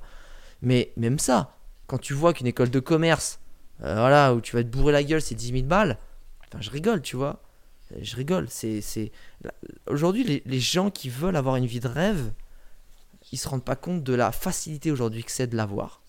Mais 0.63 0.93
même 0.97 1.19
ça, 1.19 1.51
quand 1.87 1.99
tu 1.99 2.15
vois 2.15 2.33
qu'une 2.33 2.47
école 2.47 2.71
de 2.71 2.81
commerce, 2.81 3.41
euh, 3.83 3.95
voilà, 3.97 4.35
où 4.35 4.41
tu 4.41 4.57
vas 4.57 4.63
te 4.63 4.69
bourrer 4.69 4.93
la 4.93 5.03
gueule, 5.05 5.21
c'est 5.23 5.35
10 5.35 5.53
000 5.53 5.63
balles, 5.65 5.99
enfin, 6.47 6.61
je 6.61 6.71
rigole, 6.71 7.03
tu 7.03 7.17
vois. 7.17 7.43
Euh, 7.93 7.99
Je 8.03 8.17
rigole. 8.17 8.47
C'est, 8.49 8.81
c'est... 8.81 9.13
Aujourd'hui, 9.87 10.25
les, 10.25 10.43
les 10.47 10.61
gens 10.61 10.91
qui 10.91 11.09
veulent 11.11 11.37
avoir 11.37 11.57
une 11.57 11.67
vie 11.67 11.81
de 11.81 11.89
rêve, 11.89 12.33
ils 13.33 13.37
se 13.39 13.49
rendent 13.49 13.65
pas 13.65 13.77
compte 13.77 14.03
de 14.03 14.15
la 14.15 14.33
facilité 14.33 14.91
aujourd'hui 14.91 15.25
que 15.25 15.31
c'est 15.31 15.47
de 15.47 15.57
l'avoir 15.57 16.01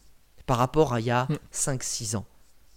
par 0.45 0.57
rapport 0.57 0.93
à 0.93 0.99
il 0.99 1.05
y 1.07 1.11
a 1.11 1.25
Mm. 1.29 1.37
5-6 1.51 2.15
ans. 2.17 2.25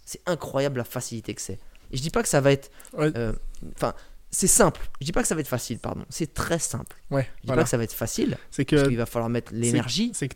C'est 0.05 0.21
incroyable 0.25 0.77
la 0.79 0.83
facilité 0.83 1.35
que 1.35 1.41
c'est. 1.41 1.59
Et 1.91 1.97
je 1.97 2.01
dis 2.01 2.09
pas 2.09 2.23
que 2.23 2.29
ça 2.29 2.41
va 2.41 2.51
être. 2.51 2.71
Ouais. 2.93 3.11
euh, 3.15 3.31
Enfin, 3.75 3.93
c'est 4.31 4.47
simple. 4.47 4.81
Je 4.99 5.05
dis 5.05 5.11
pas 5.11 5.21
que 5.21 5.27
ça 5.27 5.35
va 5.35 5.41
être 5.41 5.47
facile, 5.47 5.77
pardon. 5.79 6.03
C'est 6.09 6.33
très 6.33 6.57
simple. 6.59 6.95
Ouais, 7.11 7.23
Je 7.37 7.41
dis 7.41 7.47
voilà. 7.47 7.61
pas 7.61 7.63
que 7.65 7.69
ça 7.69 7.77
va 7.77 7.83
être 7.83 7.93
facile, 7.93 8.37
C'est 8.49 8.65
parce 8.65 8.83
que 8.83 8.87
qu'il 8.87 8.97
va 8.97 9.05
falloir 9.05 9.29
mettre 9.29 9.53
l'énergie, 9.53 10.11
c'est 10.15 10.29
que 10.29 10.35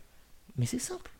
mais 0.56 0.66
c'est 0.66 0.78
simple. 0.78 1.10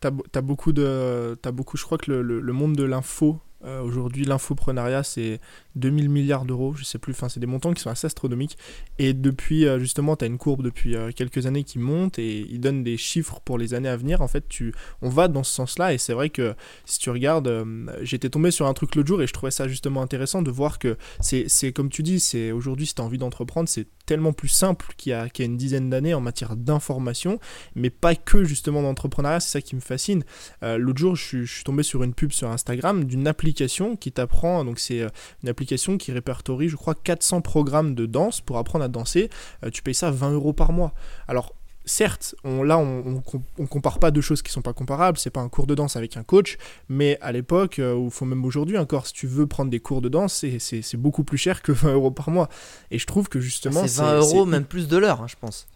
T'as 0.00 0.10
be- 0.10 0.22
t'as 0.32 0.40
beaucoup 0.40 0.72
de 0.72 1.36
t'as 1.42 1.50
beaucoup 1.52 1.76
je 1.76 1.84
crois 1.84 1.98
que 1.98 2.10
le- 2.10 2.40
le 2.40 2.52
monde 2.52 2.76
de 2.76 2.84
l'info 2.84 3.40
euh, 3.64 3.82
aujourd'hui 3.82 4.24
l'infoprenariat 4.24 5.02
c'est 5.02 5.40
2000 5.74 6.08
milliards 6.08 6.44
d'euros. 6.44 6.74
Je 6.74 6.84
sais 6.84 6.98
plus 6.98 7.12
enfin 7.12 7.28
c'est 7.28 7.40
des 7.40 7.46
montants 7.46 7.72
qui 7.72 7.82
sont 7.82 7.90
assez 7.90 8.06
astronomiques. 8.06 8.56
Et 8.98 9.12
depuis 9.14 9.66
euh, 9.66 9.78
justement 9.78 10.14
tu 10.16 10.24
as 10.24 10.28
une 10.28 10.38
courbe 10.38 10.62
depuis 10.62 10.94
euh, 10.94 11.10
quelques 11.14 11.46
années 11.46 11.64
qui 11.64 11.78
monte 11.78 12.18
et 12.18 12.46
il 12.48 12.60
donne 12.60 12.84
des 12.84 12.96
chiffres 12.96 13.40
pour 13.44 13.58
les 13.58 13.74
années 13.74 13.88
à 13.88 13.96
venir. 13.96 14.22
En 14.22 14.28
fait 14.28 14.48
tu 14.48 14.72
on 15.02 15.08
va 15.08 15.28
dans 15.28 15.42
ce 15.42 15.52
sens-là 15.52 15.92
et 15.92 15.98
c'est 15.98 16.12
vrai 16.12 16.30
que 16.30 16.54
si 16.84 16.98
tu 16.98 17.10
regardes 17.10 17.66
j'étais 18.02 18.30
tombé 18.30 18.50
sur 18.50 18.66
un 18.66 18.74
truc 18.74 18.94
l'autre 18.94 19.08
jour 19.08 19.22
et 19.22 19.26
je 19.26 19.32
trouvais 19.32 19.50
ça 19.50 19.66
justement 19.66 20.02
intéressant 20.02 20.42
de 20.42 20.50
voir 20.50 20.78
que 20.78 20.96
c'est 21.20 21.72
comme 21.72 21.88
tu 21.88 22.02
dis 22.02 22.20
c'est 22.20 22.52
aujourd'hui 22.52 22.86
si 22.86 22.94
tu 22.94 23.02
as 23.02 23.04
envie 23.04 23.18
d'entreprendre 23.18 23.68
c'est 23.68 23.88
tellement 24.06 24.32
plus 24.32 24.48
simple 24.48 24.86
qu'il 24.96 25.10
y 25.10 25.12
a, 25.12 25.28
qu'il 25.28 25.44
y 25.44 25.48
a 25.48 25.50
une 25.50 25.58
dizaine 25.58 25.90
d'années 25.90 26.14
en 26.14 26.20
matière 26.20 26.56
d'information 26.56 27.40
mais 27.74 27.90
pas 27.90 28.14
que 28.14 28.44
justement 28.44 28.82
d'entrepreneuriat, 28.82 29.40
c'est 29.40 29.50
ça 29.50 29.60
qui 29.60 29.74
me 29.74 29.80
fascine. 29.80 30.24
L'autre 30.62 30.98
jour, 30.98 31.16
je 31.16 31.44
suis 31.44 31.64
tombé 31.64 31.82
sur 31.82 32.02
une 32.02 32.14
pub 32.14 32.32
sur 32.32 32.50
Instagram 32.50 33.04
d'une 33.04 33.26
application 33.26 33.47
qui 33.96 34.12
t'apprend, 34.12 34.64
donc 34.64 34.78
c'est 34.78 35.00
euh, 35.02 35.08
une 35.42 35.48
application 35.48 35.98
qui 35.98 36.12
répertorie, 36.12 36.68
je 36.68 36.76
crois, 36.76 36.94
400 36.94 37.40
programmes 37.40 37.94
de 37.94 38.06
danse 38.06 38.40
pour 38.40 38.58
apprendre 38.58 38.84
à 38.84 38.88
danser. 38.88 39.30
Euh, 39.64 39.70
tu 39.70 39.82
payes 39.82 39.94
ça 39.94 40.10
20 40.10 40.32
euros 40.32 40.52
par 40.52 40.72
mois. 40.72 40.92
Alors, 41.26 41.54
certes, 41.84 42.34
on, 42.44 42.62
là, 42.62 42.76
on, 42.78 43.02
on, 43.06 43.20
com- 43.20 43.42
on 43.58 43.66
compare 43.66 43.98
pas 43.98 44.10
deux 44.10 44.20
choses 44.20 44.42
qui 44.42 44.52
sont 44.52 44.60
pas 44.60 44.74
comparables, 44.74 45.16
c'est 45.16 45.30
pas 45.30 45.40
un 45.40 45.48
cours 45.48 45.66
de 45.66 45.74
danse 45.74 45.96
avec 45.96 46.16
un 46.18 46.22
coach, 46.22 46.58
mais 46.90 47.16
à 47.22 47.32
l'époque, 47.32 47.78
euh, 47.78 47.94
ou 47.94 48.10
faut 48.10 48.26
même 48.26 48.44
aujourd'hui 48.44 48.76
encore, 48.76 49.06
si 49.06 49.14
tu 49.14 49.26
veux 49.26 49.46
prendre 49.46 49.70
des 49.70 49.80
cours 49.80 50.02
de 50.02 50.08
danse, 50.10 50.34
c'est- 50.58 50.96
beaucoup 50.96 51.24
plus 51.24 51.38
cher 51.38 51.62
que 51.62 51.72
20 51.72 51.94
euros 51.94 52.10
par 52.10 52.30
mois. 52.30 52.48
Et 52.90 52.98
je 52.98 53.06
trouve 53.06 53.28
que 53.30 53.40
justement, 53.40 53.86
C'est 53.86 54.02
20 54.02 54.20
c'est- 54.22 54.34
euros, 54.36 54.44
même 54.44 54.64
plus 54.64 54.86
de 54.88 54.96
l'heure, 54.98 55.22
hein, 55.22 55.26
je 55.28 55.36
pense. 55.40 55.66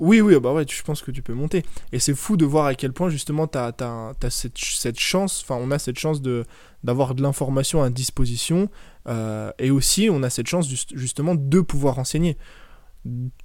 Oui, 0.00 0.20
oui, 0.20 0.34
bah 0.40 0.52
ouais, 0.52 0.64
je 0.68 0.82
pense 0.82 1.02
que 1.02 1.10
tu 1.12 1.22
peux 1.22 1.34
monter. 1.34 1.64
Et 1.92 1.98
c'est 2.00 2.14
fou 2.14 2.36
de 2.36 2.44
voir 2.44 2.66
à 2.66 2.74
quel 2.74 2.92
point 2.92 3.08
justement 3.10 3.46
tu 3.46 3.58
as, 3.58 3.72
cette, 4.30 4.58
ch- 4.58 4.76
cette 4.78 4.98
chance, 4.98 5.42
enfin 5.44 5.56
on 5.62 5.70
a 5.70 5.78
cette 5.78 5.98
chance 5.98 6.20
de 6.22 6.44
d'avoir 6.82 7.14
de 7.14 7.22
l'information 7.22 7.82
à 7.82 7.90
disposition 7.90 8.70
euh, 9.06 9.52
et 9.58 9.70
aussi 9.70 10.08
on 10.10 10.22
a 10.22 10.30
cette 10.30 10.46
chance 10.48 10.66
juste- 10.68 10.96
justement 10.96 11.34
de 11.34 11.60
pouvoir 11.60 11.98
enseigner. 11.98 12.36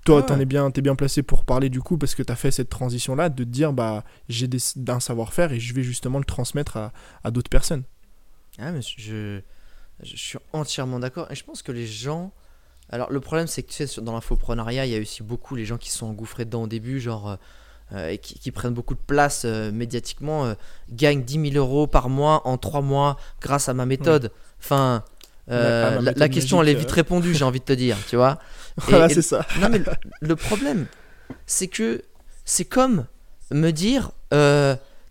Toi, 0.06 0.18
Ouais. 0.18 0.26
t'en 0.26 0.40
es 0.40 0.46
bien, 0.46 0.70
t'es 0.72 0.82
bien 0.82 0.96
placé 0.96 1.24
pour 1.24 1.46
parler 1.46 1.70
du 1.70 1.82
coup 1.82 1.98
parce 1.98 2.14
que 2.16 2.24
tu 2.24 2.32
as 2.32 2.36
fait 2.36 2.52
cette 2.52 2.70
transition-là 2.70 3.30
de 3.30 3.44
te 3.44 3.50
dire 3.50 3.72
bah 3.74 4.04
j'ai 4.28 4.50
d'un 4.76 5.00
savoir-faire 5.00 5.54
et 5.54 5.60
je 5.60 5.74
vais 5.74 5.84
justement 5.84 6.20
le 6.20 6.26
transmettre 6.26 6.76
à, 6.78 6.92
à 7.24 7.32
d'autres 7.32 7.50
personnes. 7.50 7.84
Ah, 8.60 8.72
mais 8.72 8.82
je, 8.82 9.40
je 10.04 10.16
suis 10.18 10.40
entièrement 10.54 11.00
d'accord. 11.00 11.28
Et 11.32 11.36
je 11.36 11.44
pense 11.44 11.62
que 11.62 11.72
les 11.72 11.88
gens. 11.88 12.34
Alors, 12.90 13.12
le 13.12 13.20
problème, 13.20 13.48
c'est 13.48 13.64
que 13.64 13.70
tu 13.70 13.76
sais, 13.76 13.88
sur- 13.88 14.02
dans 14.04 14.14
l'infoprenariat, 14.14 14.86
il 14.86 14.92
y 14.92 14.96
a 14.96 15.00
aussi 15.02 15.24
beaucoup 15.24 15.56
les 15.56 15.66
gens 15.66 15.78
qui 15.78 15.90
sont 15.92 16.08
engouffrés 16.08 16.46
dedans 16.46 16.64
au 16.64 16.68
début, 16.68 17.00
genre. 17.00 17.30
euh, 17.30 17.36
euh, 17.94 18.10
et 18.10 18.18
qui, 18.18 18.40
qui 18.40 18.50
prennent 18.52 18.74
beaucoup 18.74 18.96
de 18.96 19.00
place 19.00 19.44
euh, 19.46 19.72
médiatiquement, 19.72 20.46
euh, 20.46 20.56
gagnent 20.90 21.22
10 21.24 21.52
000 21.52 21.56
euros 21.56 21.86
par 21.86 22.10
mois 22.10 22.42
en 22.48 22.58
3 22.58 22.82
mois 22.82 23.16
grâce 23.42 23.70
à 23.70 23.76
ma 23.76 23.86
méthode. 23.86 24.32
Enfin, 24.60 25.04
Ouais, 25.48 25.56
ma 25.56 25.92
la, 25.92 26.00
méthode 26.02 26.18
la 26.18 26.30
question, 26.30 26.62
elle 26.64 26.70
est 26.70 26.74
vite 26.74 26.92
répondue, 26.92 27.36
j'ai 27.36 27.44
envie 27.46 27.60
de 27.60 27.66
te 27.66 27.74
dire, 27.74 27.98
tu 28.10 28.16
vois. 28.16 28.40
Voilà, 28.88 29.08
c'est 29.10 29.22
ça. 29.22 29.46
non, 29.56 29.70
mais 29.70 29.78
le, 29.78 29.86
le 30.22 30.36
problème, 30.36 30.88
c'est 31.46 31.68
que 31.68 32.02
c'est 32.44 32.66
comme 32.66 33.06
me 33.52 33.70
dire, 33.70 34.12
tu 34.32 34.38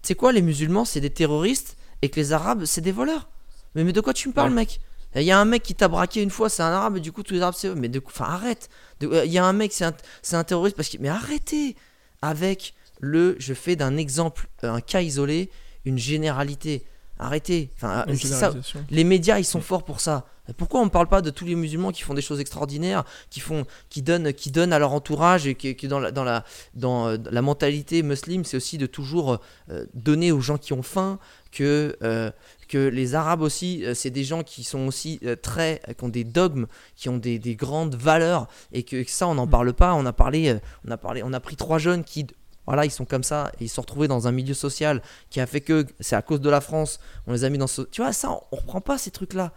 sais 0.02 0.14
quoi, 0.16 0.32
les 0.32 0.42
musulmans, 0.42 0.84
c'est 0.84 1.00
des 1.00 1.10
terroristes 1.10 1.76
et 2.02 2.08
que 2.08 2.16
les 2.18 2.32
arabes, 2.32 2.64
c'est 2.64 2.80
des 2.80 2.92
voleurs. 2.92 3.28
Mais, 3.76 3.84
mais 3.84 3.92
de 3.92 4.00
quoi 4.00 4.12
tu 4.12 4.28
me 4.28 4.32
parles, 4.34 4.50
Ouais. 4.50 4.56
mec? 4.56 4.80
Il 5.16 5.22
y 5.22 5.30
a 5.32 5.38
un 5.38 5.44
mec 5.44 5.62
qui 5.62 5.74
t'a 5.74 5.88
braqué 5.88 6.22
une 6.22 6.30
fois, 6.30 6.48
c'est 6.48 6.62
un 6.62 6.72
arabe, 6.72 6.96
et 6.96 7.00
du 7.00 7.12
coup, 7.12 7.22
tous 7.22 7.34
les 7.34 7.40
arabes, 7.42 7.54
c'est 7.56 7.68
eux. 7.68 7.74
Mais 7.76 7.88
de 7.88 8.02
Enfin, 8.04 8.24
arrête. 8.24 8.68
De- 9.00 9.08
euh, 9.08 9.24
Il 9.24 9.32
y 9.32 9.38
a 9.38 9.44
un 9.44 9.52
mec, 9.52 9.72
c'est 9.72 9.84
un, 9.84 9.94
c'est 10.22 10.36
un 10.36 10.44
terroriste 10.44 10.76
parce 10.76 10.88
que. 10.88 10.96
Mais 11.00 11.08
arrêtez 11.08 11.76
avec 12.22 12.74
le. 13.00 13.36
Je 13.38 13.54
fais 13.54 13.76
d'un 13.76 13.96
exemple, 13.96 14.48
euh, 14.64 14.72
un 14.72 14.80
cas 14.80 15.00
isolé, 15.02 15.50
une 15.84 15.98
généralité. 15.98 16.84
Arrêtez. 17.18 17.70
Enfin, 17.76 18.04
ça, 18.40 18.50
les 18.90 19.04
médias, 19.04 19.38
ils 19.38 19.44
sont 19.44 19.60
forts 19.60 19.84
pour 19.84 20.00
ça. 20.00 20.26
Pourquoi 20.52 20.80
on 20.80 20.84
ne 20.84 20.90
parle 20.90 21.08
pas 21.08 21.22
de 21.22 21.30
tous 21.30 21.46
les 21.46 21.54
musulmans 21.54 21.90
qui 21.90 22.02
font 22.02 22.12
des 22.12 22.22
choses 22.22 22.40
extraordinaires, 22.40 23.04
qui 23.30 23.40
font, 23.40 23.64
qui 23.88 24.02
donnent, 24.02 24.32
qui 24.34 24.50
donnent 24.50 24.74
à 24.74 24.78
leur 24.78 24.92
entourage 24.92 25.46
et 25.46 25.54
qui, 25.54 25.88
dans 25.88 26.02
euh, 26.02 27.16
la 27.30 27.42
mentalité 27.42 28.02
musulmane, 28.02 28.44
c'est 28.44 28.56
aussi 28.56 28.76
de 28.76 28.86
toujours 28.86 29.38
euh, 29.70 29.86
donner 29.94 30.32
aux 30.32 30.40
gens 30.40 30.58
qui 30.58 30.72
ont 30.72 30.82
faim, 30.82 31.18
que 31.50 31.96
euh, 32.02 32.30
les 32.72 33.14
Arabes 33.14 33.42
aussi, 33.42 33.84
c'est 33.94 34.10
des 34.10 34.24
gens 34.24 34.42
qui 34.42 34.64
sont 34.64 34.88
aussi 34.88 35.20
très, 35.42 35.80
qui 35.96 36.04
ont 36.04 36.08
des 36.08 36.24
dogmes, 36.24 36.66
qui 36.96 37.08
ont 37.08 37.18
des, 37.18 37.38
des 37.38 37.54
grandes 37.54 37.94
valeurs 37.94 38.48
et 38.72 38.82
que, 38.82 39.04
ça 39.06 39.28
on 39.28 39.36
n'en 39.36 39.46
parle 39.46 39.72
pas. 39.72 39.94
On 39.94 40.04
a 40.06 40.12
parlé, 40.12 40.58
on 40.84 40.90
a 40.90 40.96
parlé, 40.96 41.22
on 41.22 41.32
a 41.32 41.38
pris 41.38 41.54
trois 41.54 41.78
jeunes 41.78 42.02
qui 42.02 42.26
voilà, 42.66 42.84
ils 42.84 42.90
sont 42.90 43.04
comme 43.04 43.22
ça, 43.22 43.52
et 43.60 43.64
ils 43.64 43.68
se 43.68 43.74
sont 43.74 43.82
retrouvés 43.82 44.08
dans 44.08 44.26
un 44.26 44.32
milieu 44.32 44.54
social 44.54 45.02
qui 45.30 45.38
a 45.38 45.46
fait 45.46 45.60
que 45.60 45.86
c'est 46.00 46.16
à 46.16 46.22
cause 46.22 46.40
de 46.40 46.50
la 46.50 46.60
France, 46.60 46.98
on 47.26 47.32
les 47.32 47.44
a 47.44 47.50
mis 47.50 47.58
dans 47.58 47.66
ce. 47.66 47.82
Tu 47.82 48.00
vois, 48.00 48.12
ça, 48.12 48.30
on, 48.30 48.40
on 48.52 48.56
reprend 48.56 48.80
pas 48.80 48.98
ces 48.98 49.10
trucs-là. 49.10 49.52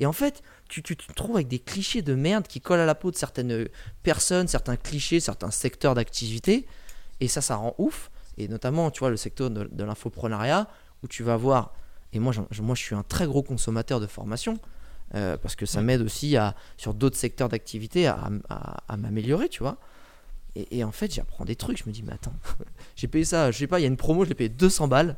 Et 0.00 0.06
en 0.06 0.12
fait, 0.12 0.42
tu, 0.68 0.82
tu, 0.82 0.96
tu 0.96 1.06
te 1.06 1.12
trouves 1.12 1.36
avec 1.36 1.48
des 1.48 1.58
clichés 1.58 2.02
de 2.02 2.14
merde 2.14 2.46
qui 2.46 2.60
collent 2.60 2.80
à 2.80 2.86
la 2.86 2.94
peau 2.94 3.10
de 3.10 3.16
certaines 3.16 3.68
personnes, 4.02 4.48
certains 4.48 4.76
clichés, 4.76 5.20
certains 5.20 5.50
secteurs 5.50 5.94
d'activité, 5.94 6.66
et 7.20 7.28
ça, 7.28 7.40
ça 7.40 7.56
rend 7.56 7.74
ouf. 7.78 8.10
Et 8.38 8.48
notamment, 8.48 8.90
tu 8.90 9.00
vois, 9.00 9.10
le 9.10 9.16
secteur 9.16 9.50
de, 9.50 9.68
de 9.70 9.84
l'infoprenariat, 9.84 10.66
où 11.02 11.08
tu 11.08 11.22
vas 11.22 11.36
voir. 11.36 11.74
Et 12.12 12.18
moi, 12.18 12.32
j'en- 12.32 12.46
moi, 12.62 12.74
je 12.74 12.82
suis 12.82 12.94
un 12.94 13.02
très 13.02 13.26
gros 13.26 13.42
consommateur 13.42 14.00
de 14.00 14.06
formation. 14.06 14.58
euh, 15.14 15.36
parce 15.36 15.56
que 15.56 15.66
ça 15.66 15.80
Ouais. 15.80 15.84
m'aide 15.84 16.00
aussi 16.00 16.38
à, 16.38 16.54
sur 16.78 16.94
d'autres 16.94 17.18
secteurs 17.18 17.50
d'activité 17.50 18.06
à, 18.06 18.30
à- 18.48 18.78
à 18.88 18.96
m'améliorer, 18.96 19.50
tu 19.50 19.58
vois. 19.62 19.76
Et, 20.54 20.78
et 20.78 20.84
en 20.84 20.92
fait, 20.92 21.12
j'apprends 21.12 21.44
des 21.44 21.54
trucs. 21.56 21.76
Je 21.78 21.84
me 21.86 21.92
dis, 21.92 22.02
mais 22.02 22.14
attends, 22.14 22.32
j'ai 22.96 23.08
payé 23.08 23.26
ça, 23.26 23.50
je 23.50 23.58
sais 23.58 23.66
pas, 23.66 23.78
il 23.78 23.82
y 23.82 23.84
a 23.84 23.88
une 23.88 23.98
promo, 23.98 24.24
je 24.24 24.30
l'ai 24.30 24.34
payé 24.34 24.48
200 24.48 24.88
balles. 24.88 25.16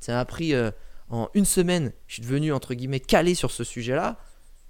Ça 0.00 0.14
m'a 0.14 0.24
pris 0.24 0.54
euh, 0.54 0.70
en 1.10 1.28
une 1.34 1.44
semaine, 1.44 1.92
je 2.06 2.14
suis 2.14 2.22
devenu 2.22 2.52
entre 2.52 2.74
guillemets 2.74 3.00
calé 3.00 3.34
sur 3.34 3.50
ce 3.50 3.64
sujet-là. 3.64 4.18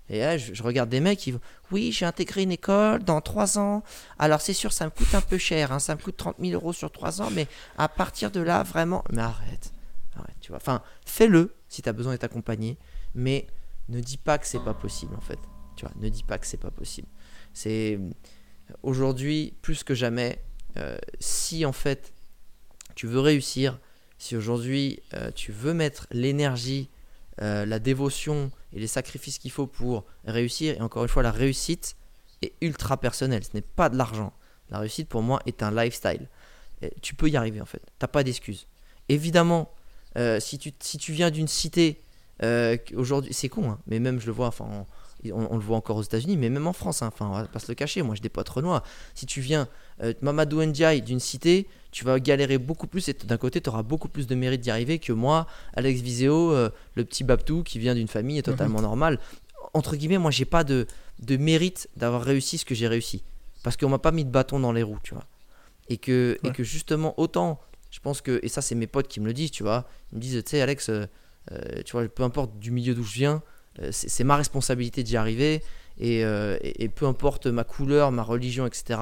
Et 0.08 0.38
je, 0.38 0.62
regarde 0.62 0.88
des 0.88 1.00
mecs 1.00 1.18
qui 1.18 1.32
vont 1.32 1.40
Oui, 1.72 1.90
j'ai 1.90 2.06
intégré 2.06 2.44
une 2.44 2.52
école 2.52 3.02
dans 3.02 3.20
3 3.20 3.58
ans. 3.58 3.82
Alors, 4.20 4.40
c'est 4.40 4.52
sûr, 4.52 4.72
ça 4.72 4.84
me 4.84 4.90
coûte 4.90 5.12
un 5.14 5.20
peu 5.20 5.36
cher. 5.36 5.72
hein, 5.72 5.80
ça 5.80 5.96
me 5.96 6.00
coûte 6.00 6.16
30 6.16 6.36
000 6.40 6.52
euros 6.52 6.72
sur 6.72 6.92
3 6.92 7.22
ans. 7.22 7.30
Mais 7.32 7.48
à 7.76 7.88
partir 7.88 8.30
de 8.30 8.40
là, 8.40 8.62
vraiment. 8.62 9.02
Mais 9.10 9.22
arrête. 9.22 9.72
arrête 10.14 10.36
tu 10.40 10.52
vois. 10.52 10.58
Enfin, 10.58 10.80
fais-le 11.04 11.56
si 11.68 11.82
tu 11.82 11.88
as 11.88 11.92
besoin 11.92 12.12
d'être 12.12 12.22
accompagné. 12.22 12.78
Mais 13.16 13.48
ne 13.88 13.98
dis 13.98 14.16
pas 14.16 14.38
que 14.38 14.46
c'est 14.46 14.62
pas 14.62 14.74
possible, 14.74 15.16
en 15.16 15.20
fait. 15.20 15.40
Tu 15.74 15.84
vois, 15.84 15.94
ne 15.96 16.08
dis 16.08 16.22
pas 16.22 16.38
que 16.38 16.46
c'est 16.46 16.56
pas 16.56 16.70
possible. 16.70 17.08
C'est 17.52 17.98
aujourd'hui 18.84 19.54
plus 19.60 19.82
que 19.82 19.94
jamais. 19.94 20.40
euh, 20.76 20.98
si 21.20 21.64
en 21.64 21.72
fait 21.72 22.12
tu 22.94 23.06
veux 23.06 23.20
réussir, 23.20 23.78
si 24.18 24.36
aujourd'hui 24.36 25.00
euh, 25.14 25.30
tu 25.34 25.52
veux 25.52 25.74
mettre 25.74 26.06
l'énergie, 26.10 26.88
euh, 27.42 27.66
la 27.66 27.78
dévotion 27.78 28.50
et 28.72 28.80
les 28.80 28.86
sacrifices 28.86 29.38
qu'il 29.38 29.50
faut 29.50 29.66
pour 29.66 30.04
réussir, 30.24 30.76
et 30.76 30.80
encore 30.80 31.02
une 31.02 31.08
fois, 31.08 31.22
la 31.22 31.30
réussite 31.30 31.96
est 32.42 32.52
ultra 32.60 32.96
personnelle. 32.96 33.44
Ce 33.44 33.50
n'est 33.54 33.62
pas 33.62 33.88
de 33.88 33.96
l'argent. 33.96 34.32
La 34.70 34.78
réussite 34.78 35.08
pour 35.08 35.22
moi 35.22 35.40
est 35.46 35.62
un 35.62 35.70
lifestyle. 35.70 36.28
Tu 37.00 37.14
peux 37.14 37.28
y 37.28 37.36
arriver 37.36 37.60
en 37.60 37.66
fait. 37.66 37.80
T'as 37.98 38.06
pas 38.08 38.22
d'excuses. 38.22 38.66
Évidemment, 39.08 39.72
euh, 40.18 40.40
si, 40.40 40.58
tu, 40.58 40.72
si 40.80 40.98
tu 40.98 41.12
viens 41.12 41.30
d'une 41.30 41.48
cité 41.48 42.02
aujourd'hui, 42.94 43.32
c'est 43.32 43.48
con, 43.48 43.70
hein, 43.70 43.78
mais 43.86 43.98
même 43.98 44.20
je 44.20 44.26
le 44.26 44.32
vois, 44.32 44.48
enfin, 44.48 44.86
on, 45.32 45.54
le 45.56 45.62
voit 45.62 45.76
encore 45.78 45.96
aux 45.96 46.02
États-Unis, 46.02 46.36
mais 46.36 46.50
même 46.50 46.66
en 46.66 46.74
France, 46.74 47.00
hein, 47.00 47.10
enfin, 47.10 47.30
va 47.30 47.46
pas 47.46 47.58
se 47.58 47.68
le 47.68 47.74
cacher. 47.74 48.02
Moi, 48.02 48.14
j'ai 48.14 48.20
des 48.20 48.28
potes 48.28 48.48
renois. 48.48 48.82
Si 49.14 49.24
tu 49.24 49.40
viens 49.40 49.68
Mamadou 50.20 50.62
Ndiaye 50.62 51.00
d'une 51.00 51.20
cité, 51.20 51.66
tu 51.96 52.04
vas 52.04 52.20
galérer 52.20 52.58
beaucoup 52.58 52.86
plus 52.86 53.08
et 53.08 53.14
d'un 53.14 53.38
côté, 53.38 53.62
tu 53.62 53.70
auras 53.70 53.82
beaucoup 53.82 54.08
plus 54.08 54.26
de 54.26 54.34
mérite 54.34 54.60
d'y 54.60 54.70
arriver 54.70 54.98
que 54.98 55.14
moi, 55.14 55.46
Alex 55.74 56.02
Viseo, 56.02 56.52
euh, 56.52 56.68
le 56.94 57.04
petit 57.06 57.24
Babtou 57.24 57.62
qui 57.62 57.78
vient 57.78 57.94
d'une 57.94 58.06
famille 58.08 58.42
totalement 58.42 58.82
normale. 58.82 59.18
Entre 59.72 59.96
guillemets, 59.96 60.18
moi, 60.18 60.30
j'ai 60.30 60.44
pas 60.44 60.62
de, 60.62 60.86
de 61.20 61.36
mérite 61.38 61.88
d'avoir 61.96 62.22
réussi 62.22 62.58
ce 62.58 62.66
que 62.66 62.74
j'ai 62.74 62.86
réussi. 62.86 63.22
Parce 63.62 63.78
qu'on 63.78 63.88
m'a 63.88 63.98
pas 63.98 64.12
mis 64.12 64.26
de 64.26 64.30
bâton 64.30 64.60
dans 64.60 64.72
les 64.72 64.82
roues, 64.82 64.98
tu 65.02 65.14
vois. 65.14 65.24
Et 65.88 65.96
que, 65.96 66.36
et 66.44 66.52
que 66.52 66.62
justement, 66.64 67.14
autant, 67.18 67.60
je 67.90 67.98
pense 68.00 68.20
que, 68.20 68.40
et 68.42 68.48
ça, 68.48 68.60
c'est 68.60 68.74
mes 68.74 68.86
potes 68.86 69.08
qui 69.08 69.18
me 69.20 69.26
le 69.26 69.32
disent, 69.32 69.50
tu 69.50 69.62
vois. 69.62 69.88
Ils 70.12 70.16
me 70.16 70.20
disent, 70.20 70.44
tu 70.44 70.50
sais, 70.50 70.60
Alex, 70.60 70.90
euh, 70.90 71.06
euh, 71.52 71.82
tu 71.86 71.92
vois, 71.92 72.06
peu 72.08 72.24
importe 72.24 72.58
du 72.58 72.72
milieu 72.72 72.94
d'où 72.94 73.04
je 73.04 73.14
viens, 73.14 73.42
c'est 73.90 74.08
c'est 74.10 74.24
ma 74.24 74.36
responsabilité 74.36 75.02
d'y 75.02 75.16
arriver. 75.16 75.62
Et, 75.98 76.24
euh, 76.26 76.58
et- 76.60 76.84
et 76.84 76.88
peu 76.90 77.06
importe 77.06 77.46
ma 77.46 77.64
couleur, 77.64 78.12
ma 78.12 78.22
religion, 78.22 78.66
etc. 78.66 79.00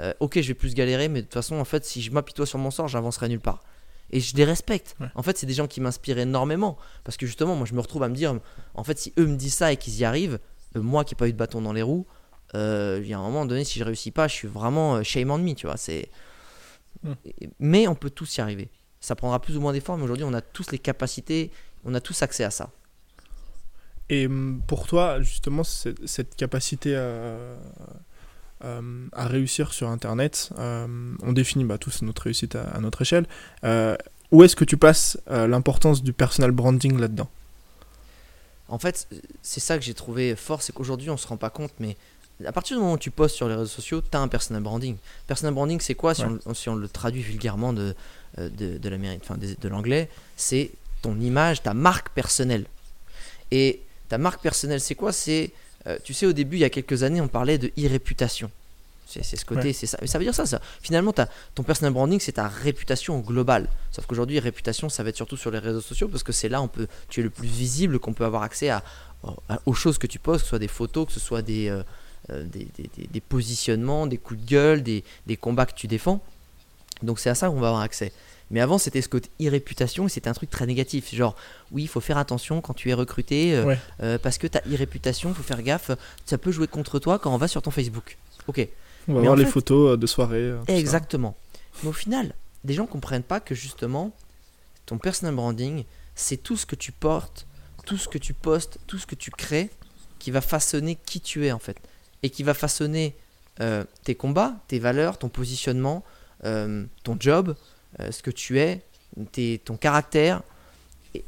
euh, 0.00 0.12
ok, 0.20 0.40
je 0.40 0.48
vais 0.48 0.54
plus 0.54 0.74
galérer, 0.74 1.08
mais 1.08 1.20
de 1.20 1.26
toute 1.26 1.34
façon, 1.34 1.56
en 1.56 1.64
fait, 1.64 1.84
si 1.84 2.02
je 2.02 2.10
m'apitoie 2.10 2.46
sur 2.46 2.58
mon 2.58 2.70
sort, 2.70 2.88
j'avancerai 2.88 3.28
nulle 3.28 3.40
part. 3.40 3.62
Et 4.10 4.20
je 4.20 4.36
les 4.36 4.44
respecte. 4.44 4.96
Ouais. 5.00 5.08
En 5.14 5.22
fait, 5.22 5.38
c'est 5.38 5.46
des 5.46 5.54
gens 5.54 5.66
qui 5.66 5.80
m'inspirent 5.80 6.18
énormément. 6.18 6.76
Parce 7.04 7.16
que 7.16 7.26
justement, 7.26 7.56
moi, 7.56 7.66
je 7.66 7.74
me 7.74 7.80
retrouve 7.80 8.02
à 8.02 8.08
me 8.08 8.14
dire, 8.14 8.38
en 8.74 8.84
fait, 8.84 8.98
si 8.98 9.12
eux 9.18 9.26
me 9.26 9.36
disent 9.36 9.54
ça 9.54 9.72
et 9.72 9.76
qu'ils 9.76 9.96
y 9.96 10.04
arrivent, 10.04 10.38
euh, 10.76 10.82
moi 10.82 11.04
qui 11.04 11.14
n'ai 11.14 11.18
pas 11.18 11.28
eu 11.28 11.32
de 11.32 11.38
bâton 11.38 11.60
dans 11.60 11.72
les 11.72 11.82
roues, 11.82 12.06
euh, 12.54 13.00
il 13.02 13.08
y 13.08 13.14
a 13.14 13.18
un 13.18 13.22
moment 13.22 13.46
donné, 13.46 13.64
si 13.64 13.78
je 13.78 13.84
réussis 13.84 14.10
pas, 14.10 14.28
je 14.28 14.34
suis 14.34 14.48
vraiment 14.48 15.02
shame 15.02 15.30
on 15.30 15.38
me, 15.38 15.54
tu 15.54 15.66
vois. 15.66 15.76
C'est... 15.76 16.08
Mais 17.58 17.88
on 17.88 17.94
peut 17.94 18.10
tous 18.10 18.36
y 18.36 18.40
arriver. 18.40 18.70
Ça 19.00 19.14
prendra 19.14 19.40
plus 19.40 19.56
ou 19.56 19.60
moins 19.60 19.72
d'efforts, 19.72 19.96
mais 19.96 20.04
aujourd'hui, 20.04 20.24
on 20.24 20.32
a 20.32 20.40
tous 20.40 20.70
les 20.70 20.78
capacités, 20.78 21.50
on 21.84 21.94
a 21.94 22.00
tous 22.00 22.22
accès 22.22 22.44
à 22.44 22.50
ça. 22.50 22.70
Et 24.08 24.26
hum, 24.26 24.62
pour 24.66 24.86
toi, 24.86 25.20
justement, 25.20 25.64
cette 25.64 26.36
capacité 26.36 26.96
à, 26.96 27.36
à- 28.64 28.80
à 29.12 29.26
réussir 29.26 29.72
sur 29.72 29.88
Internet, 29.88 30.50
euh, 30.58 30.86
on 31.22 31.32
définit 31.32 31.64
bah, 31.64 31.78
tous 31.78 32.02
notre 32.02 32.22
réussite 32.22 32.56
à, 32.56 32.62
à 32.64 32.80
notre 32.80 33.02
échelle. 33.02 33.26
Euh, 33.64 33.96
où 34.30 34.42
est-ce 34.42 34.56
que 34.56 34.64
tu 34.64 34.76
passes 34.76 35.18
euh, 35.30 35.46
l'importance 35.46 36.02
du 36.02 36.12
personal 36.12 36.50
branding 36.50 36.98
là-dedans? 36.98 37.28
En 38.68 38.78
fait, 38.78 39.06
c'est 39.42 39.60
ça 39.60 39.78
que 39.78 39.84
j'ai 39.84 39.94
trouvé 39.94 40.34
fort, 40.36 40.62
c'est 40.62 40.72
qu'aujourd'hui, 40.72 41.10
on 41.10 41.16
se 41.16 41.26
rend 41.26 41.36
pas 41.36 41.50
compte, 41.50 41.72
mais 41.78 41.96
à 42.44 42.50
partir 42.52 42.76
du 42.76 42.82
moment 42.82 42.94
où 42.94 42.98
tu 42.98 43.10
postes 43.10 43.36
sur 43.36 43.46
les 43.48 43.54
réseaux 43.54 43.66
sociaux, 43.66 44.00
tu 44.00 44.16
as 44.16 44.20
un 44.20 44.28
personal 44.28 44.62
branding. 44.62 44.96
Personal 45.26 45.54
branding, 45.54 45.80
c'est 45.80 45.94
quoi 45.94 46.14
si, 46.14 46.24
Ouais. 46.24 46.32
on, 46.46 46.54
si 46.54 46.68
on 46.68 46.74
le 46.74 46.88
traduit 46.88 47.22
vulgairement 47.22 47.72
de, 47.72 47.94
euh, 48.38 48.48
de, 48.48 48.78
de 48.78 48.88
l'amérique- 48.88 49.20
enfin, 49.22 49.36
de, 49.36 49.54
de 49.60 49.68
l'anglais 49.68 50.08
C'est 50.36 50.70
ton 51.02 51.20
image, 51.20 51.62
ta 51.62 51.74
marque 51.74 52.08
personnelle. 52.10 52.64
Et 53.50 53.82
ta 54.08 54.16
marque 54.18 54.40
personnelle, 54.42 54.80
c'est 54.80 54.94
quoi? 54.94 55.12
C'est, 55.12 55.52
euh, 55.86 55.98
tu 56.04 56.14
sais, 56.14 56.26
au 56.26 56.32
début, 56.32 56.56
il 56.56 56.60
y 56.60 56.64
a 56.64 56.70
quelques 56.70 57.02
années, 57.02 57.20
on 57.20 57.28
parlait 57.28 57.58
de 57.58 57.68
e-réputation. 57.78 58.50
C'est 59.06 59.22
ce 59.36 59.44
côté, 59.44 59.68
Ouais. 59.68 59.72
c'est 59.72 59.86
ça. 59.86 59.96
Mais 60.00 60.08
ça 60.08 60.18
veut 60.18 60.24
dire 60.24 60.34
ça, 60.34 60.44
ça. 60.44 60.60
Finalement, 60.82 61.12
ton 61.54 61.62
personal 61.62 61.92
branding, 61.92 62.18
c'est 62.18 62.32
ta 62.32 62.48
réputation 62.48 63.20
globale. 63.20 63.68
Sauf 63.92 64.06
qu'aujourd'hui, 64.06 64.40
réputation, 64.40 64.88
ça 64.88 65.04
va 65.04 65.10
être 65.10 65.16
surtout 65.16 65.36
sur 65.36 65.52
les 65.52 65.60
réseaux 65.60 65.82
sociaux 65.82 66.08
parce 66.08 66.24
que 66.24 66.32
c'est 66.32 66.48
là 66.48 66.60
on 66.60 66.66
peut, 66.68 66.88
tu 67.08 67.20
es 67.20 67.22
le 67.22 67.30
plus 67.30 67.46
visible, 67.46 68.00
qu'on 68.00 68.12
peut 68.12 68.24
avoir 68.24 68.42
accès 68.42 68.70
à, 68.70 68.82
à- 69.48 69.60
aux 69.66 69.74
choses 69.74 69.98
que 69.98 70.08
tu 70.08 70.18
postes, 70.18 70.40
que 70.40 70.46
ce 70.46 70.50
soit 70.50 70.58
des 70.58 70.66
photos, 70.68 71.06
que 71.06 71.12
ce 71.12 71.20
soit 71.20 71.42
des, 71.42 71.68
euh, 71.68 71.82
euh, 72.30 72.42
des- 72.44 72.66
des- 72.76 73.06
des 73.06 73.20
positionnements, 73.20 74.08
des 74.08 74.16
coups 74.18 74.40
de 74.40 74.46
gueule, 74.46 74.82
des, 74.82 75.04
des 75.26 75.36
combats 75.36 75.66
que 75.66 75.74
tu 75.74 75.86
défends. 75.86 76.20
Donc 77.02 77.20
c'est 77.20 77.30
à 77.30 77.34
ça 77.36 77.48
qu'on 77.48 77.60
va 77.60 77.68
avoir 77.68 77.82
accès. 77.82 78.12
Mais 78.50 78.60
avant, 78.60 78.78
c'était 78.78 79.00
ce 79.02 79.08
côté 79.08 79.30
e-réputation 79.40 80.06
et 80.06 80.08
c'était 80.08 80.28
un 80.28 80.34
truc 80.34 80.50
très 80.50 80.66
négatif. 80.66 81.14
Genre, 81.14 81.34
oui, 81.72 81.82
il 81.82 81.88
faut 81.88 82.00
faire 82.00 82.18
attention 82.18 82.60
quand 82.60 82.74
tu 82.74 82.90
es 82.90 82.94
recruté 82.94 83.54
euh, 83.56 83.64
Ouais. 83.64 83.78
euh, 84.02 84.18
parce 84.18 84.38
que 84.38 84.46
ta 84.46 84.60
e-réputation, 84.60 85.30
il 85.30 85.34
faut 85.34 85.42
faire 85.42 85.62
gaffe, 85.62 85.90
ça 86.26 86.36
peut 86.38 86.52
jouer 86.52 86.66
contre 86.68 86.98
toi 86.98 87.18
quand 87.18 87.32
on 87.34 87.38
va 87.38 87.48
sur 87.48 87.62
ton 87.62 87.70
Facebook. 87.70 88.16
Ok, 88.46 88.68
On 89.08 89.14
va 89.14 89.20
voir 89.22 89.36
les 89.36 89.44
fait- 89.46 89.50
photos 89.50 89.92
euh, 89.92 89.96
de 89.96 90.06
soirée. 90.06 90.52
ça. 90.68 90.74
Exactement. 90.74 91.34
Mais 91.82 91.88
au 91.88 91.92
final, 91.92 92.34
des 92.64 92.74
gens 92.74 92.86
comprennent 92.86 93.22
pas 93.22 93.40
que 93.40 93.54
justement, 93.54 94.12
ton 94.86 94.98
personal 94.98 95.34
branding, 95.34 95.84
c'est 96.14 96.36
tout 96.36 96.56
ce 96.56 96.66
que 96.66 96.76
tu 96.76 96.92
portes, 96.92 97.46
tout 97.86 97.96
ce 97.96 98.08
que 98.08 98.18
tu 98.18 98.34
postes, 98.34 98.78
tout 98.86 98.98
ce 98.98 99.06
que 99.06 99.14
tu 99.14 99.30
crées, 99.30 99.70
qui 100.18 100.30
va 100.30 100.40
façonner 100.42 100.96
qui 101.06 101.20
tu 101.20 101.46
es 101.46 101.52
en 101.52 101.58
fait. 101.58 101.78
Et 102.22 102.30
qui 102.30 102.42
va 102.42 102.54
façonner 102.54 103.16
euh, 103.60 103.84
tes 104.04 104.14
combats, 104.14 104.56
tes 104.68 104.78
valeurs, 104.78 105.18
ton 105.18 105.28
positionnement, 105.30 106.04
ton 106.42 107.16
job, 107.18 107.56
euh, 108.00 108.10
ce 108.10 108.22
que 108.22 108.30
tu 108.30 108.58
es, 108.58 108.82
ton 109.64 109.76
caractère. 109.76 110.42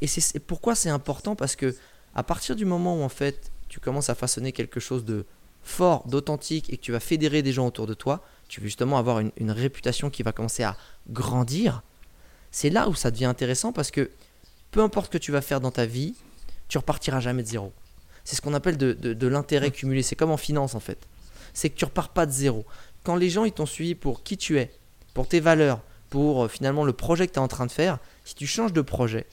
Et, 0.01 0.07
c'est 0.07 0.39
pourquoi 0.39 0.75
c'est 0.75 0.89
important? 0.89 1.35
Parce 1.35 1.55
que 1.55 1.75
à 2.15 2.23
partir 2.23 2.55
du 2.55 2.65
moment 2.65 2.99
où 2.99 3.03
en 3.03 3.09
fait 3.09 3.51
tu 3.69 3.79
commences 3.79 4.09
à 4.09 4.15
façonner 4.15 4.51
quelque 4.51 4.79
chose 4.79 5.05
de 5.05 5.25
fort, 5.63 6.07
d'authentique 6.07 6.71
et 6.71 6.77
que 6.77 6.81
tu 6.81 6.91
vas 6.91 6.99
fédérer 6.99 7.41
des 7.41 7.53
gens 7.53 7.67
autour 7.67 7.87
de 7.87 7.93
toi, 7.93 8.23
tu 8.47 8.61
veux 8.61 8.67
justement 8.67 8.97
avoir 8.97 9.19
une, 9.19 9.51
réputation 9.51 10.09
qui 10.09 10.23
va 10.23 10.31
commencer 10.31 10.63
à 10.63 10.77
grandir, 11.09 11.83
c'est 12.51 12.69
là 12.69 12.87
où 12.87 12.95
ça 12.95 13.11
devient 13.11 13.25
intéressant 13.25 13.73
parce 13.73 13.91
que 13.91 14.09
peu 14.71 14.81
importe 14.81 15.07
ce 15.07 15.11
que 15.11 15.17
tu 15.17 15.31
vas 15.31 15.41
faire 15.41 15.61
dans 15.61 15.71
ta 15.71 15.85
vie, 15.85 16.15
tu 16.69 16.77
repartiras 16.77 17.19
jamais 17.19 17.43
de 17.43 17.47
zéro. 17.47 17.73
C'est 18.23 18.35
ce 18.35 18.41
qu'on 18.41 18.53
appelle 18.53 18.77
de, 18.77 18.93
de- 18.93 19.13
de 19.13 19.27
l'intérêt 19.27 19.71
cumulé. 19.71 20.03
C'est 20.03 20.15
comme 20.15 20.31
en 20.31 20.37
finance 20.37 20.75
en 20.75 20.81
fait. 20.81 20.97
C'est 21.53 21.69
que 21.69 21.77
tu 21.77 21.85
repars 21.85 22.09
pas 22.09 22.25
de 22.25 22.31
zéro. 22.31 22.65
Quand 23.03 23.15
les 23.15 23.29
gens 23.29 23.45
ils 23.45 23.53
t'ont 23.53 23.65
suivi 23.65 23.95
pour 23.95 24.23
qui 24.23 24.37
tu 24.37 24.59
es, 24.59 24.71
pour 25.13 25.27
tes 25.27 25.39
valeurs, 25.39 25.81
pour 26.09 26.45
euh, 26.45 26.47
finalement 26.47 26.83
le 26.85 26.93
projet 26.93 27.27
que 27.27 27.33
tu 27.33 27.39
es 27.39 27.41
en 27.41 27.47
train 27.47 27.65
de 27.65 27.71
faire, 27.71 27.99
si 28.23 28.35
tu 28.35 28.47
changes 28.47 28.73
de 28.73 28.81
projet, 28.81 29.25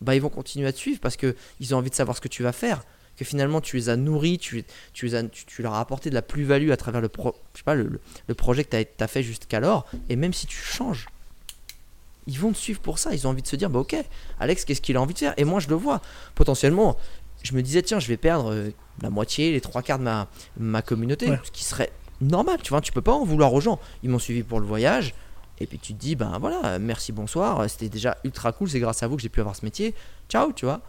bah 0.00 0.14
ils 0.14 0.20
vont 0.20 0.28
continuer 0.28 0.66
à 0.68 0.72
te 0.72 0.78
suivre 0.78 1.00
parce 1.00 1.16
que 1.16 1.34
ils 1.60 1.74
ont 1.74 1.78
envie 1.78 1.90
de 1.90 1.94
savoir 1.94 2.16
ce 2.16 2.20
que 2.20 2.28
tu 2.28 2.42
vas 2.42 2.52
faire, 2.52 2.82
que 3.16 3.24
finalement 3.24 3.60
tu 3.60 3.76
les 3.76 3.88
as 3.88 3.96
nourris, 3.96 4.38
tu, 4.38 4.64
tu, 4.92 5.06
les 5.06 5.14
as- 5.14 5.22
tu, 5.24 5.46
tu 5.46 5.62
leur 5.62 5.74
as 5.74 5.80
apporté 5.80 6.10
de 6.10 6.14
la 6.14 6.22
plus-value 6.22 6.70
à 6.70 6.76
travers 6.76 7.00
le, 7.00 7.08
pro- 7.08 7.34
je 7.54 7.58
sais 7.58 7.64
pas, 7.64 7.74
le, 7.74 8.00
le- 8.26 8.34
projet 8.34 8.64
que 8.64 8.76
tu 8.82 9.02
as, 9.04 9.06
fait 9.08 9.22
jusqu'alors, 9.22 9.86
et 10.08 10.16
même 10.16 10.32
si 10.32 10.46
tu 10.46 10.56
changes, 10.56 11.06
ils 12.26 12.38
vont 12.38 12.52
te 12.52 12.58
suivre 12.58 12.80
pour 12.80 12.98
ça, 12.98 13.14
ils 13.14 13.26
ont 13.26 13.30
envie 13.30 13.42
de 13.42 13.46
se 13.46 13.56
dire, 13.56 13.70
bah 13.70 13.80
ok, 13.80 13.96
Alex, 14.40 14.64
qu'est-ce 14.64 14.80
qu'il 14.80 14.96
a 14.96 15.00
envie 15.00 15.14
de 15.14 15.18
faire? 15.18 15.34
Et 15.36 15.44
moi 15.44 15.60
je 15.60 15.68
le 15.68 15.74
vois, 15.74 16.00
potentiellement, 16.34 16.96
je 17.42 17.52
me 17.54 17.62
disais, 17.62 17.82
tiens, 17.82 18.00
je 18.00 18.08
vais 18.08 18.16
perdre 18.16 18.50
euh, 18.52 18.70
la 19.02 19.10
moitié, 19.10 19.52
les 19.52 19.60
trois 19.60 19.82
quarts 19.82 19.98
de 19.98 20.04
ma, 20.04 20.28
ma 20.58 20.80
communauté, 20.82 21.28
Ouais. 21.30 21.40
ce 21.44 21.50
qui 21.50 21.64
serait 21.64 21.92
normal, 22.20 22.58
tu 22.62 22.70
vois, 22.70 22.80
tu 22.80 22.92
peux 22.92 23.02
pas 23.02 23.12
en 23.12 23.24
vouloir 23.24 23.52
aux 23.52 23.60
gens, 23.60 23.78
ils 24.02 24.08
m'ont 24.10 24.18
suivi 24.18 24.42
pour 24.42 24.58
le 24.60 24.66
voyage, 24.66 25.14
et 25.60 25.66
puis 25.66 25.78
tu 25.78 25.94
te 25.94 25.98
dis, 26.00 26.16
ben 26.16 26.38
voilà, 26.38 26.78
merci, 26.78 27.12
bonsoir, 27.12 27.68
c'était 27.70 27.88
déjà 27.88 28.16
ultra 28.24 28.52
cool, 28.52 28.68
c'est 28.70 28.80
grâce 28.80 29.02
à 29.02 29.06
vous 29.08 29.16
que 29.16 29.22
j'ai 29.22 29.28
pu 29.28 29.40
avoir 29.40 29.54
ce 29.56 29.64
métier, 29.64 29.94
ciao, 30.28 30.52
tu 30.52 30.64
vois. 30.64 30.80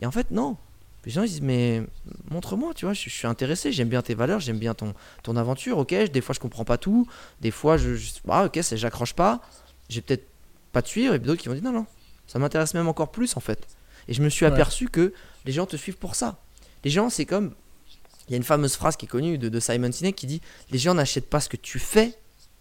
Et 0.00 0.06
en 0.06 0.10
fait, 0.10 0.30
non. 0.30 0.56
Les 1.04 1.10
gens 1.10 1.22
ils 1.24 1.28
disent, 1.30 1.40
mais 1.42 1.82
montre-moi, 2.30 2.74
tu 2.74 2.84
vois, 2.84 2.94
je, 2.94 3.02
je 3.04 3.10
suis 3.10 3.26
intéressé, 3.26 3.72
j'aime 3.72 3.88
bien 3.88 4.02
tes 4.02 4.14
valeurs, 4.14 4.38
j'aime 4.40 4.58
bien 4.58 4.72
ton, 4.74 4.94
ton 5.24 5.36
aventure, 5.36 5.78
ok, 5.78 5.90
je- 5.90 6.06
des 6.06 6.20
fois 6.20 6.32
je 6.32 6.38
comprends 6.40 6.64
pas 6.64 6.78
tout, 6.78 7.08
des 7.40 7.50
fois 7.50 7.76
je, 7.76 7.96
je- 7.96 8.12
ah, 8.28 8.44
ok, 8.44 8.60
j'accroche 8.74 9.12
pas, 9.14 9.40
j'ai 9.88 10.00
peut-être 10.00 10.28
pas 10.70 10.80
te 10.80 10.88
suivre, 10.88 11.14
et 11.14 11.18
puis 11.18 11.26
d'autres 11.26 11.42
qui 11.42 11.48
vont 11.48 11.54
dire, 11.54 11.64
non, 11.64 11.72
non, 11.72 11.86
ça 12.28 12.38
m'intéresse 12.38 12.74
même 12.74 12.86
encore 12.86 13.10
plus 13.10 13.36
en 13.36 13.40
fait. 13.40 13.66
Et 14.08 14.14
je 14.14 14.22
me 14.22 14.28
suis 14.28 14.44
Ouais. 14.46 14.52
aperçu 14.52 14.88
que 14.88 15.12
les 15.44 15.50
gens 15.52 15.66
te 15.66 15.76
suivent 15.76 15.98
pour 15.98 16.14
ça. 16.14 16.38
Les 16.84 16.90
gens, 16.90 17.10
c'est 17.10 17.26
comme, 17.26 17.52
il 18.28 18.32
y 18.32 18.34
a 18.34 18.36
une 18.36 18.42
fameuse 18.44 18.76
phrase 18.76 18.96
qui 18.96 19.06
est 19.06 19.08
connue 19.08 19.38
de, 19.38 19.48
de 19.48 19.60
Simon 19.60 19.90
Sinek 19.90 20.14
qui 20.14 20.26
dit, 20.26 20.40
les 20.70 20.78
gens 20.78 20.94
n'achètent 20.94 21.28
pas 21.28 21.40
ce 21.40 21.48
que 21.48 21.56
tu 21.56 21.80
fais, 21.80 22.14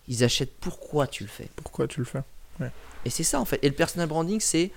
ils 0.07 0.23
achètent 0.23 0.53
pourquoi 0.59 1.07
tu 1.07 1.23
le 1.23 1.29
fais. 1.29 1.47
Pourquoi 1.55 1.87
tu 1.87 1.99
le 1.99 2.05
fais 2.05 2.21
Et 3.05 3.09
c'est 3.09 3.23
ça 3.23 3.39
en 3.39 3.45
fait. 3.45 3.59
Et 3.63 3.69
le 3.69 3.75
personal 3.75 4.07
branding, 4.07 4.39
c'est 4.39 4.71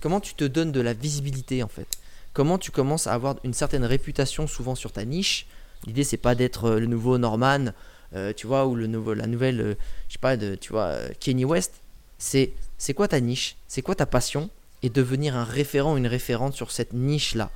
comment 0.00 0.20
tu 0.20 0.34
te 0.34 0.44
donnes 0.44 0.72
de 0.72 0.80
la 0.80 0.92
visibilité 0.92 1.62
en 1.62 1.68
fait. 1.68 1.86
Comment 2.32 2.58
tu 2.58 2.70
commences 2.70 3.06
à 3.06 3.12
avoir 3.14 3.36
une 3.44 3.54
certaine 3.54 3.84
réputation 3.84 4.46
souvent 4.46 4.74
sur 4.74 4.92
ta 4.92 5.04
niche. 5.04 5.46
L'idée 5.86 6.04
c'est 6.04 6.16
pas 6.16 6.34
d'être 6.34 6.64
euh, 6.66 6.80
le 6.80 6.86
nouveau 6.86 7.18
Norman, 7.18 7.66
euh, 8.14 8.32
tu 8.36 8.46
vois, 8.46 8.66
ou 8.66 8.74
le 8.74 8.86
nouveau, 8.86 9.14
la 9.14 9.26
nouvelle, 9.26 9.60
euh, 9.60 9.74
je 10.08 10.14
sais 10.14 10.18
pas, 10.18 10.36
de, 10.36 10.54
tu 10.54 10.72
vois, 10.72 10.86
euh, 10.86 11.08
Kanye 11.20 11.44
West. 11.44 11.74
C'est 12.18 12.52
c'est 12.78 12.94
quoi 12.94 13.08
ta 13.08 13.20
niche, 13.20 13.56
c'est 13.68 13.82
quoi 13.82 13.94
ta 13.94 14.06
passion, 14.06 14.50
et 14.82 14.90
devenir 14.90 15.36
un 15.36 15.44
référent, 15.44 15.96
une 15.96 16.06
référente 16.06 16.54
sur 16.54 16.70
cette 16.70 16.92
niche 16.92 17.34
là. 17.34 17.50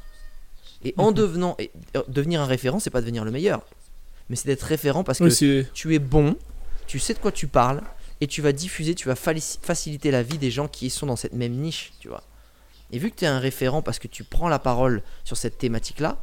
Et 0.84 0.94
en 0.96 1.08
Mhm. 1.10 1.14
devenant, 1.14 1.56
et, 1.58 1.70
devenir 2.08 2.40
un 2.40 2.46
référent, 2.46 2.78
c'est 2.78 2.90
pas 2.90 3.00
devenir 3.00 3.24
le 3.24 3.30
meilleur, 3.30 3.64
mais 4.28 4.36
c'est 4.36 4.46
d'être 4.46 4.62
référent 4.62 5.02
parce 5.04 5.18
que 5.18 5.24
Oui, 5.24 5.66
tu 5.74 5.94
es 5.94 5.98
bon, 5.98 6.36
tu 6.86 6.98
sais 6.98 7.14
de 7.14 7.18
quoi 7.18 7.32
tu 7.32 7.46
parles, 7.46 7.82
et 8.20 8.26
tu 8.26 8.42
vas 8.42 8.52
diffuser, 8.52 8.94
tu 8.94 9.08
vas 9.08 9.16
faciliter 9.16 10.10
la 10.10 10.22
vie 10.22 10.38
des 10.38 10.50
gens 10.50 10.68
qui 10.68 10.88
sont 10.90 11.06
dans 11.06 11.16
cette 11.16 11.32
même 11.32 11.52
niche, 11.52 11.92
tu 12.00 12.08
vois. 12.08 12.22
Et 12.90 12.98
vu 12.98 13.10
que 13.10 13.16
tu 13.16 13.24
es 13.24 13.28
un 13.28 13.38
référent 13.38 13.82
parce 13.82 13.98
que 13.98 14.08
tu 14.08 14.24
prends 14.24 14.48
la 14.48 14.58
parole 14.58 15.02
sur 15.24 15.36
cette 15.36 15.58
thématique-là, 15.58 16.22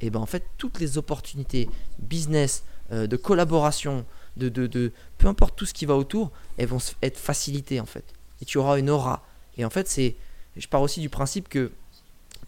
et 0.00 0.10
ben 0.10 0.20
en 0.20 0.26
fait 0.26 0.44
toutes 0.58 0.78
les 0.78 0.98
opportunités 0.98 1.70
business, 1.98 2.64
euh, 2.92 3.06
de 3.06 3.16
collaboration, 3.16 4.04
de, 4.36 4.48
de, 4.48 4.66
de, 4.66 4.92
peu 5.18 5.28
importe 5.28 5.56
tout 5.56 5.66
ce 5.66 5.74
qui 5.74 5.86
va 5.86 5.96
autour, 5.96 6.30
elles 6.56 6.68
vont 6.68 6.78
être 7.02 7.18
facilitées 7.18 7.80
en 7.80 7.86
fait. 7.86 8.04
Et 8.42 8.44
tu 8.44 8.58
auras 8.58 8.78
une 8.78 8.90
aura. 8.90 9.24
Et 9.56 9.64
en 9.64 9.70
fait, 9.70 9.88
c'est, 9.88 10.16
je 10.56 10.68
pars 10.68 10.82
aussi 10.82 11.00
du 11.00 11.08
principe 11.08 11.48
que 11.48 11.72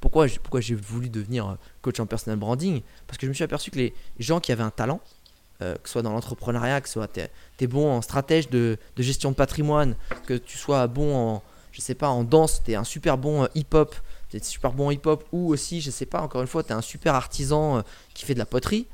pourquoi, 0.01 0.27
pourquoi 0.43 0.61
j'ai 0.61 0.75
voulu 0.75 1.09
devenir 1.09 1.57
coach 1.83 1.99
en 1.99 2.07
personal 2.07 2.39
branding? 2.39 2.83
Parce 3.07 3.19
que 3.19 3.27
je 3.27 3.31
me 3.31 3.35
suis 3.35 3.45
aperçu 3.45 3.71
que 3.71 3.79
les 3.79 3.95
gens 4.19 4.39
qui 4.39 4.53
avaient 4.53 4.63
un 4.63 4.71
talent, 4.71 5.01
euh, 5.63 5.75
que 5.75 5.89
ce 5.89 5.93
soit 5.93 6.03
dans 6.03 6.13
l'entrepreneuriat, 6.13 6.81
que 6.81 6.89
soit 6.89 7.09
tu 7.09 7.21
es, 7.21 7.67
bon 7.67 7.91
en 7.91 8.03
stratège 8.03 8.49
de, 8.49 8.79
gestion 8.97 9.31
de 9.31 9.37
patrimoine, 9.37 9.97
que 10.27 10.35
tu 10.35 10.57
sois 10.57 10.87
bon 10.87 11.17
en, 11.17 11.43
je 11.73 11.81
sais 11.81 11.95
pas, 11.95 12.09
en 12.09 12.25
danse, 12.25 12.63
tu 12.65 12.73
es 12.73 12.75
un 12.75 12.85
super 12.85 13.19
bon 13.19 13.45
euh, 13.45 13.49
hip-hop, 13.55 13.95
tu 14.31 14.39
super 14.43 14.73
bon 14.73 14.91
hip-hop, 14.91 15.25
ou 15.33 15.53
aussi, 15.53 15.81
je 15.81 15.91
sais 15.91 16.07
pas, 16.07 16.21
encore 16.21 16.43
une 16.43 16.49
fois, 16.49 16.63
tu 16.63 16.71
es 16.71 16.75
un 16.75 16.83
super 16.83 17.15
artisan 17.15 17.83
qui 18.15 18.25
fait 18.25 18.35
de 18.35 18.39
la 18.39 18.47
poterie, 18.47 18.87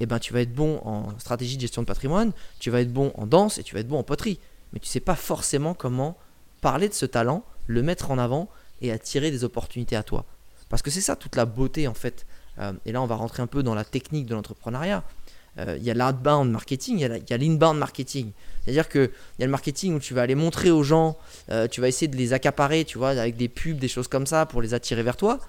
eh 0.00 0.06
ben, 0.06 0.18
tu 0.18 0.32
vas 0.32 0.40
être 0.40 0.54
bon 0.54 0.80
en 0.84 1.18
stratégie 1.18 1.56
de 1.56 1.62
gestion 1.62 1.82
de 1.82 1.86
patrimoine, 1.86 2.32
tu 2.60 2.70
vas 2.70 2.80
être 2.80 2.92
bon 2.92 3.12
en 3.16 3.26
danse 3.26 3.58
et 3.58 3.62
tu 3.62 3.74
vas 3.74 3.80
être 3.80 3.88
bon 3.88 3.98
en 3.98 4.04
poterie. 4.04 4.38
Mais 4.72 4.80
tu 4.80 4.86
sais 4.86 5.00
pas 5.00 5.16
forcément 5.16 5.74
comment 5.74 6.16
parler 6.60 6.88
de 6.88 6.94
ce 6.94 7.06
talent, 7.06 7.44
le 7.66 7.82
mettre 7.82 8.10
en 8.10 8.18
avant 8.18 8.48
et 8.80 8.92
attirer 8.92 9.30
des 9.30 9.44
opportunités 9.44 9.96
à 9.96 10.02
toi. 10.02 10.24
Parce 10.68 10.82
que 10.82 10.90
c'est 10.90 11.00
ça 11.00 11.16
toute 11.16 11.36
la 11.36 11.46
beauté 11.46 11.88
en 11.88 11.94
fait. 11.94 12.26
Euh, 12.58 12.72
et 12.84 12.92
là, 12.92 13.02
on 13.02 13.06
va 13.06 13.14
rentrer 13.14 13.42
un 13.42 13.46
peu 13.46 13.62
dans 13.62 13.74
la 13.74 13.84
technique 13.84 14.26
de 14.26 14.34
l'entrepreneuriat. 14.34 15.04
Euh, 15.58 15.76
il 15.78 15.84
y 15.84 15.90
a 15.90 15.94
l'outbound 15.94 16.50
marketing, 16.50 16.98
il 16.98 17.22
y 17.28 17.32
a 17.32 17.36
l'inbound 17.36 17.78
marketing. 17.78 18.30
C'est-à-dire 18.64 18.88
qu'il 18.88 19.10
y 19.38 19.42
a 19.42 19.46
le 19.46 19.50
marketing 19.50 19.94
où 19.94 19.98
tu 19.98 20.14
vas 20.14 20.22
aller 20.22 20.34
montrer 20.34 20.70
aux 20.70 20.82
gens, 20.82 21.16
euh, 21.50 21.66
tu 21.68 21.80
vas 21.80 21.88
essayer 21.88 22.08
de 22.08 22.16
les 22.16 22.32
accaparer, 22.32 22.84
tu 22.84 22.98
vois, 22.98 23.10
avec 23.10 23.36
des 23.36 23.48
pubs, 23.48 23.78
des 23.78 23.88
choses 23.88 24.08
comme 24.08 24.26
ça 24.26 24.46
pour 24.46 24.62
les 24.62 24.74
attirer 24.74 25.02
vers 25.02 25.16
toi. 25.16 25.40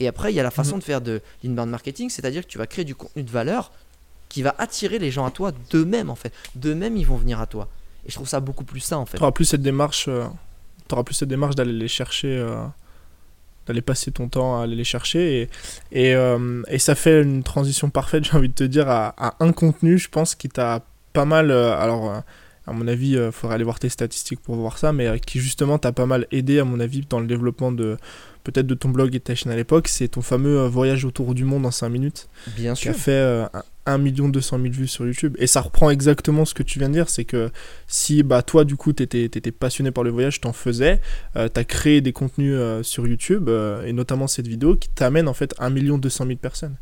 Et 0.00 0.08
après, 0.08 0.32
il 0.32 0.36
y 0.36 0.40
a 0.40 0.42
la 0.42 0.50
façon 0.50 0.74
mhm. 0.74 0.78
de 0.80 0.84
faire 0.84 1.00
de 1.00 1.20
l'inbound 1.42 1.70
marketing, 1.70 2.10
c'est-à-dire 2.10 2.42
que 2.42 2.48
tu 2.48 2.58
vas 2.58 2.66
créer 2.66 2.84
du 2.84 2.94
contenu 2.94 3.22
de 3.22 3.30
valeur 3.30 3.70
qui 4.28 4.42
va 4.42 4.54
attirer 4.58 4.98
les 4.98 5.10
gens 5.10 5.24
à 5.24 5.30
toi 5.30 5.52
d'eux-mêmes 5.70 6.10
en 6.10 6.16
fait. 6.16 6.32
D'eux-mêmes, 6.56 6.96
ils 6.96 7.06
vont 7.06 7.16
venir 7.16 7.40
à 7.40 7.46
toi. 7.46 7.68
Et 8.06 8.10
je 8.10 8.14
trouve 8.14 8.28
ça 8.28 8.40
beaucoup 8.40 8.64
plus 8.64 8.80
sain 8.80 8.96
en 8.96 9.06
fait. 9.06 9.16
Tu 9.16 9.22
auras 9.22 9.32
plus 9.32 9.44
cette 9.44 9.62
démarche, 9.62 10.06
euh, 10.08 10.24
plus 11.04 11.14
cette 11.14 11.28
démarche 11.28 11.54
d'aller 11.54 11.72
les 11.72 11.88
chercher, 11.88 12.36
euh, 12.36 12.64
d'aller 13.66 13.82
passer 13.82 14.10
ton 14.12 14.28
temps 14.28 14.58
à 14.58 14.64
aller 14.64 14.76
les 14.76 14.84
chercher. 14.84 15.42
Et, 15.92 16.08
et, 16.08 16.14
euh, 16.14 16.62
et, 16.68 16.78
ça 16.78 16.94
fait 16.94 17.22
une 17.22 17.42
transition 17.42 17.90
parfaite, 17.90 18.24
j'ai 18.30 18.36
envie 18.36 18.48
de 18.48 18.54
te 18.54 18.64
dire, 18.64 18.88
à, 18.88 19.14
à 19.18 19.34
un 19.40 19.52
contenu, 19.52 19.98
je 19.98 20.08
pense, 20.08 20.34
qui 20.34 20.48
t'a 20.48 20.82
pas 21.12 21.24
mal. 21.24 21.50
alors 21.50 22.22
à 22.66 22.72
mon 22.72 22.88
avis, 22.88 23.12
il 23.12 23.30
faudrait 23.30 23.56
aller 23.56 23.64
voir 23.64 23.78
tes 23.78 23.90
statistiques 23.90 24.40
pour 24.40 24.56
voir 24.56 24.78
ça, 24.78 24.92
mais 24.92 25.20
qui 25.20 25.38
justement 25.38 25.78
t'a 25.78 25.92
pas 25.92 26.06
mal 26.06 26.26
aidé, 26.32 26.58
à 26.58 26.64
mon 26.64 26.80
avis, 26.80 27.02
dans 27.08 27.20
le 27.20 27.26
développement 27.26 27.72
de, 27.72 27.98
peut-être 28.42 28.66
de 28.66 28.74
ton 28.74 28.88
blog 28.88 29.14
et 29.14 29.20
ta 29.20 29.34
chaîne 29.34 29.52
à 29.52 29.56
l'époque, 29.56 29.88
c'est 29.88 30.08
ton 30.08 30.22
fameux 30.22 30.60
euh, 30.60 30.68
voyage 30.68 31.04
autour 31.04 31.34
du 31.34 31.44
monde 31.44 31.66
en 31.66 31.70
5 31.70 31.88
minutes. 31.88 32.28
Bien 32.56 32.74
sûr. 32.74 32.92
Qui 32.92 32.98
a 32.98 33.00
fait 33.00 33.46
1 33.86 33.98
million 33.98 34.28
200 34.28 34.58
000 34.60 34.72
vues 34.72 34.88
sur 34.88 35.06
YouTube. 35.06 35.36
Et 35.38 35.46
ça 35.46 35.60
reprend 35.60 35.90
exactement 35.90 36.44
ce 36.44 36.54
que 36.54 36.62
tu 36.62 36.78
viens 36.78 36.88
de 36.88 36.94
dire, 36.94 37.08
c'est 37.08 37.24
que 37.24 37.50
si 37.86 38.22
bah, 38.22 38.42
toi, 38.42 38.64
du 38.64 38.76
coup, 38.76 38.92
tu 38.92 39.02
étais, 39.02 39.52
passionné 39.52 39.90
par 39.90 40.04
le 40.04 40.10
voyage, 40.10 40.40
t'en 40.40 40.52
faisais, 40.52 41.00
euh, 41.36 41.48
tu 41.52 41.60
as 41.60 41.64
créé 41.64 42.00
des 42.00 42.12
contenus 42.12 42.54
euh, 42.54 42.82
sur 42.82 43.06
YouTube, 43.06 43.48
et 43.48 43.92
notamment 43.92 44.26
cette 44.26 44.48
vidéo, 44.48 44.76
qui 44.76 44.88
t'amène 44.88 45.28
en 45.28 45.34
fait 45.34 45.54
1 45.58 45.70
million 45.70 45.98
200 45.98 46.26
000 46.26 46.38
personnes. 46.38 46.76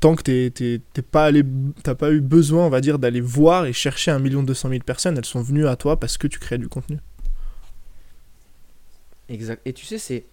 Tant 0.00 0.16
que 0.16 0.48
tu 0.48 0.80
n'as 0.96 1.02
pas, 1.02 1.94
pas 1.94 2.10
eu 2.12 2.20
besoin, 2.20 2.66
on 2.66 2.70
va 2.70 2.80
dire, 2.80 2.98
d'aller 2.98 3.20
voir 3.20 3.66
et 3.66 3.72
chercher 3.72 4.10
1 4.10 4.18
million 4.18 4.42
200 4.42 4.70
000 4.70 4.80
personnes, 4.84 5.18
elles 5.18 5.24
sont 5.24 5.42
venues 5.42 5.68
à 5.68 5.76
toi 5.76 6.00
parce 6.00 6.16
que 6.16 6.26
tu 6.26 6.38
crées 6.38 6.58
du 6.58 6.68
contenu. 6.68 6.98
Exact. 9.28 9.60
Et 9.66 9.72
tu 9.72 9.84
sais, 9.84 9.98
c'est 9.98 10.24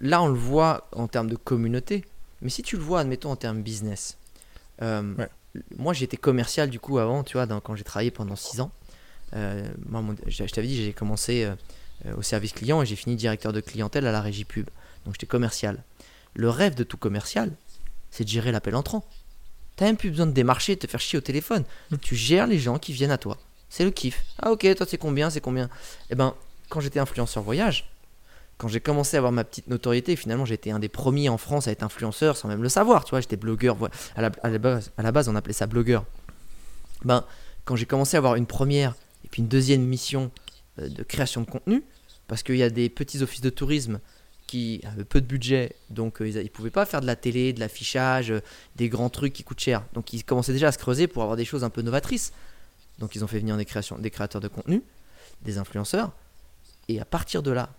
là, 0.00 0.22
on 0.22 0.28
le 0.28 0.34
voit 0.38 0.88
en 0.92 1.08
termes 1.08 1.30
de 1.30 1.36
communauté, 1.36 2.04
mais 2.42 2.50
si 2.50 2.62
tu 2.62 2.76
le 2.76 2.82
vois, 2.82 3.00
admettons, 3.00 3.30
en 3.30 3.36
termes 3.36 3.62
business. 3.62 4.18
Euh, 4.82 5.14
moi, 5.76 5.92
j'étais 5.92 6.16
commercial 6.16 6.70
du 6.70 6.80
coup 6.80 6.98
avant, 6.98 7.22
tu 7.22 7.36
vois, 7.36 7.46
quand 7.60 7.76
j'ai 7.76 7.84
travaillé 7.84 8.10
pendant 8.10 8.36
6 8.36 8.60
ans. 8.60 8.72
Euh, 9.34 9.66
moi, 9.86 10.02
je 10.26 10.44
t'avais 10.44 10.66
dit, 10.66 10.76
j'ai 10.76 10.92
commencé 10.92 11.44
euh, 11.44 12.14
au 12.16 12.22
service 12.22 12.52
client 12.52 12.82
et 12.82 12.86
j'ai 12.86 12.96
fini 12.96 13.16
directeur 13.16 13.52
de 13.52 13.60
clientèle 13.60 14.06
à 14.06 14.12
la 14.12 14.20
régie 14.20 14.44
pub. 14.44 14.68
Donc, 15.04 15.14
j'étais 15.14 15.26
commercial. 15.26 15.82
Le 16.34 16.50
rêve 16.50 16.74
de 16.74 16.84
tout 16.84 16.96
commercial, 16.96 17.52
c'est 18.10 18.24
de 18.24 18.28
gérer 18.28 18.52
l'appel 18.52 18.74
entrant. 18.74 19.04
T'as 19.76 19.86
même 19.86 19.96
plus 19.96 20.10
besoin 20.10 20.26
de 20.26 20.32
démarcher, 20.32 20.76
de 20.76 20.80
te 20.80 20.86
faire 20.86 21.00
chier 21.00 21.18
au 21.18 21.22
téléphone. 21.22 21.64
Mmh. 21.90 21.96
Tu 21.98 22.14
gères 22.14 22.46
les 22.46 22.58
gens 22.58 22.78
qui 22.78 22.92
viennent 22.92 23.10
à 23.10 23.18
toi. 23.18 23.38
C'est 23.68 23.84
le 23.84 23.90
kiff. 23.90 24.24
Ah 24.40 24.52
ok, 24.52 24.72
toi 24.76 24.86
c'est 24.88 24.98
combien, 24.98 25.30
c'est 25.30 25.40
combien? 25.40 25.68
Eh 26.10 26.14
ben, 26.14 26.34
quand 26.68 26.78
j'étais 26.80 27.00
influenceur 27.00 27.42
voyage, 27.42 27.90
quand 28.58 28.68
j'ai 28.68 28.80
commencé 28.80 29.16
à 29.16 29.18
avoir 29.18 29.32
ma 29.32 29.44
petite 29.44 29.68
notoriété, 29.68 30.16
finalement 30.16 30.44
j'étais 30.44 30.70
un 30.70 30.78
des 30.78 30.88
premiers 30.88 31.28
en 31.28 31.38
France 31.38 31.68
à 31.68 31.72
être 31.72 31.82
influenceur 31.82 32.36
sans 32.36 32.48
même 32.48 32.62
le 32.62 32.68
savoir, 32.68 33.04
tu 33.04 33.10
vois, 33.10 33.20
j'étais 33.20 33.36
blogueur, 33.36 33.76
à 34.16 34.22
la, 34.22 34.58
base 34.58 35.28
on 35.28 35.36
appelait 35.36 35.52
ça 35.52 35.66
blogueur. 35.66 36.04
Ben, 37.04 37.24
quand 37.64 37.76
j'ai 37.76 37.86
commencé 37.86 38.16
à 38.16 38.18
avoir 38.18 38.36
une 38.36 38.46
première 38.46 38.94
et 39.24 39.28
puis 39.28 39.42
une 39.42 39.48
deuxième 39.48 39.82
mission 39.82 40.30
euh, 40.78 40.88
de 40.88 41.02
création 41.02 41.40
de 41.40 41.46
contenu, 41.46 41.82
parce 42.26 42.42
qu'il 42.42 42.56
y 42.56 42.62
a 42.62 42.70
des 42.70 42.88
petits 42.88 43.22
offices 43.22 43.40
de 43.40 43.50
tourisme 43.50 44.00
qui 44.46 44.80
avaient 44.84 45.04
peu 45.04 45.20
de 45.20 45.26
budget, 45.26 45.74
donc 45.90 46.20
euh, 46.20 46.28
ils 46.28 46.36
ne 46.36 46.48
pouvaient 46.48 46.70
pas 46.70 46.86
faire 46.86 47.00
de 47.00 47.06
la 47.06 47.16
télé, 47.16 47.52
de 47.52 47.60
l'affichage, 47.60 48.30
euh, 48.30 48.40
des 48.76 48.88
grands 48.88 49.10
trucs 49.10 49.32
qui 49.32 49.42
coûtent 49.42 49.60
cher. 49.60 49.84
Donc 49.94 50.12
ils 50.12 50.24
commençaient 50.24 50.52
déjà 50.52 50.68
à 50.68 50.72
se 50.72 50.78
creuser 50.78 51.06
pour 51.06 51.22
avoir 51.22 51.36
des 51.36 51.44
choses 51.44 51.64
un 51.64 51.70
peu 51.70 51.82
novatrices. 51.82 52.32
Donc 52.98 53.14
ils 53.14 53.24
ont 53.24 53.26
fait 53.26 53.38
venir 53.38 53.56
des, 53.56 53.64
créations, 53.64 53.98
des 53.98 54.10
créateurs 54.10 54.40
de 54.40 54.48
contenu, 54.48 54.82
des 55.42 55.58
influenceurs, 55.58 56.12
et 56.88 57.00
à 57.00 57.04
partir 57.04 57.42
de 57.42 57.50
là, 57.50 57.70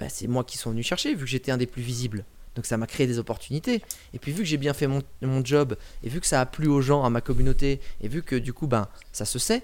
bah, 0.00 0.08
c'est 0.08 0.26
moi 0.26 0.44
qui 0.44 0.56
sont 0.56 0.70
venus 0.70 0.86
chercher, 0.86 1.14
vu 1.14 1.24
que 1.24 1.30
j'étais 1.30 1.52
un 1.52 1.58
des 1.58 1.66
plus 1.66 1.82
visibles. 1.82 2.24
Donc 2.56 2.64
ça 2.66 2.76
m'a 2.76 2.86
créé 2.86 3.06
des 3.06 3.18
opportunités. 3.18 3.82
Et 4.14 4.18
puis 4.18 4.32
vu 4.32 4.38
que 4.38 4.44
j'ai 4.44 4.56
bien 4.56 4.72
fait 4.72 4.86
mon, 4.86 5.44
job, 5.44 5.76
et 6.02 6.08
vu 6.08 6.20
que 6.20 6.26
ça 6.26 6.40
a 6.40 6.46
plu 6.46 6.68
aux 6.68 6.80
gens, 6.80 7.04
à 7.04 7.10
ma 7.10 7.20
communauté, 7.20 7.80
et 8.00 8.08
vu 8.08 8.22
que 8.22 8.34
du 8.34 8.52
coup, 8.52 8.66
ben, 8.66 8.88
ça 9.12 9.26
se 9.26 9.38
sait, 9.38 9.62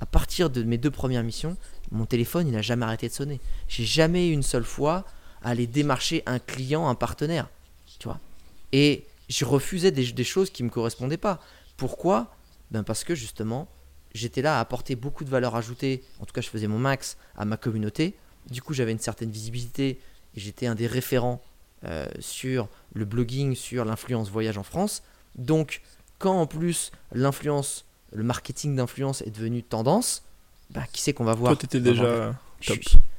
à 0.00 0.06
partir 0.06 0.48
de 0.48 0.62
mes 0.62 0.78
deux 0.78 0.90
premières 0.90 1.24
missions, 1.24 1.56
mon 1.90 2.06
téléphone, 2.06 2.46
il 2.46 2.52
n'a 2.52 2.62
jamais 2.62 2.86
arrêté 2.86 3.08
de 3.08 3.12
sonner. 3.12 3.40
J'ai 3.68 3.84
jamais 3.84 4.28
une 4.28 4.42
seule 4.42 4.64
fois 4.64 5.04
à 5.42 5.50
aller 5.50 5.66
démarcher 5.66 6.22
un 6.26 6.38
client, 6.38 6.88
un 6.88 6.94
partenaire. 6.94 7.50
Tu 7.98 8.08
vois 8.08 8.20
Et 8.72 9.04
je 9.28 9.44
refusais 9.44 9.90
des, 9.90 10.12
des 10.12 10.24
choses 10.24 10.50
qui 10.50 10.62
ne 10.62 10.68
me 10.68 10.72
correspondaient 10.72 11.16
pas. 11.16 11.40
Pourquoi? 11.76 12.34
Ben 12.70 12.84
Parce 12.84 13.04
que 13.04 13.14
justement, 13.14 13.68
j'étais 14.14 14.40
là 14.40 14.58
à 14.58 14.60
apporter 14.60 14.94
beaucoup 14.94 15.24
de 15.24 15.30
valeur 15.30 15.56
ajoutée, 15.56 16.02
en 16.20 16.24
tout 16.24 16.32
cas 16.32 16.40
je 16.40 16.48
faisais 16.48 16.68
mon 16.68 16.78
max 16.78 17.16
à 17.36 17.44
ma 17.44 17.56
communauté, 17.56 18.14
du 18.50 18.62
coup, 18.62 18.74
j'avais 18.74 18.92
une 18.92 18.98
certaine 18.98 19.30
visibilité 19.30 20.00
et 20.36 20.40
j'étais 20.40 20.66
un 20.66 20.74
des 20.74 20.86
référents 20.86 21.42
euh, 21.84 22.06
sur 22.18 22.68
le 22.94 23.04
blogging, 23.04 23.54
sur 23.54 23.84
l'influence 23.84 24.30
voyage 24.30 24.58
en 24.58 24.62
France. 24.62 25.02
Donc, 25.36 25.82
quand 26.18 26.40
en 26.40 26.46
plus 26.46 26.92
l'influence, 27.12 27.84
le 28.12 28.22
marketing 28.22 28.76
d'influence 28.76 29.22
est 29.22 29.30
devenu 29.30 29.62
tendance, 29.62 30.22
bah, 30.70 30.82
qui 30.92 31.02
c'est 31.02 31.12
qu'on 31.12 31.24
va 31.24 31.34
voir 31.34 31.52
Toi, 31.52 31.60
t'étais 31.60 31.80
déjà 31.80 32.34
top. 32.64 32.78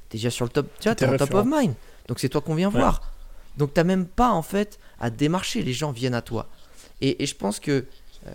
déjà 0.10 0.30
sur 0.30 0.46
le 0.46 0.52
top, 0.52 0.68
tu 0.80 0.88
vois, 0.88 0.96
t'es 0.96 1.18
top 1.18 1.34
of 1.34 1.46
mind. 1.46 1.74
Donc, 2.08 2.20
c'est 2.20 2.30
toi 2.30 2.42
qu'on 2.42 2.56
vient 2.56 2.70
voir. 2.70 3.12
Donc, 3.58 3.74
t'as 3.74 3.84
même 3.84 4.06
pas 4.06 4.32
en 4.32 4.42
fait 4.42 4.80
à 5.00 5.10
démarcher, 5.10 5.64
les 5.64 5.74
gens 5.74 5.92
viennent 5.92 6.14
à 6.14 6.22
toi. 6.22 6.48
Et, 7.02 7.26
je 7.26 7.36
pense 7.36 7.60
que, 7.60 7.86
euh, 8.26 8.32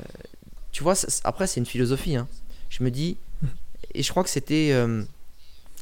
tu 0.72 0.82
vois, 0.82 0.94
après, 1.24 1.46
c'est 1.46 1.60
une 1.60 1.66
philosophie. 1.66 2.16
Hein. 2.16 2.28
Je 2.68 2.84
me 2.84 2.90
dis, 2.90 3.16
hum. 3.42 3.48
et 3.94 4.02
je 4.02 4.10
crois 4.10 4.22
que 4.22 4.30
c'était. 4.30 4.70
Euh, 4.72 5.02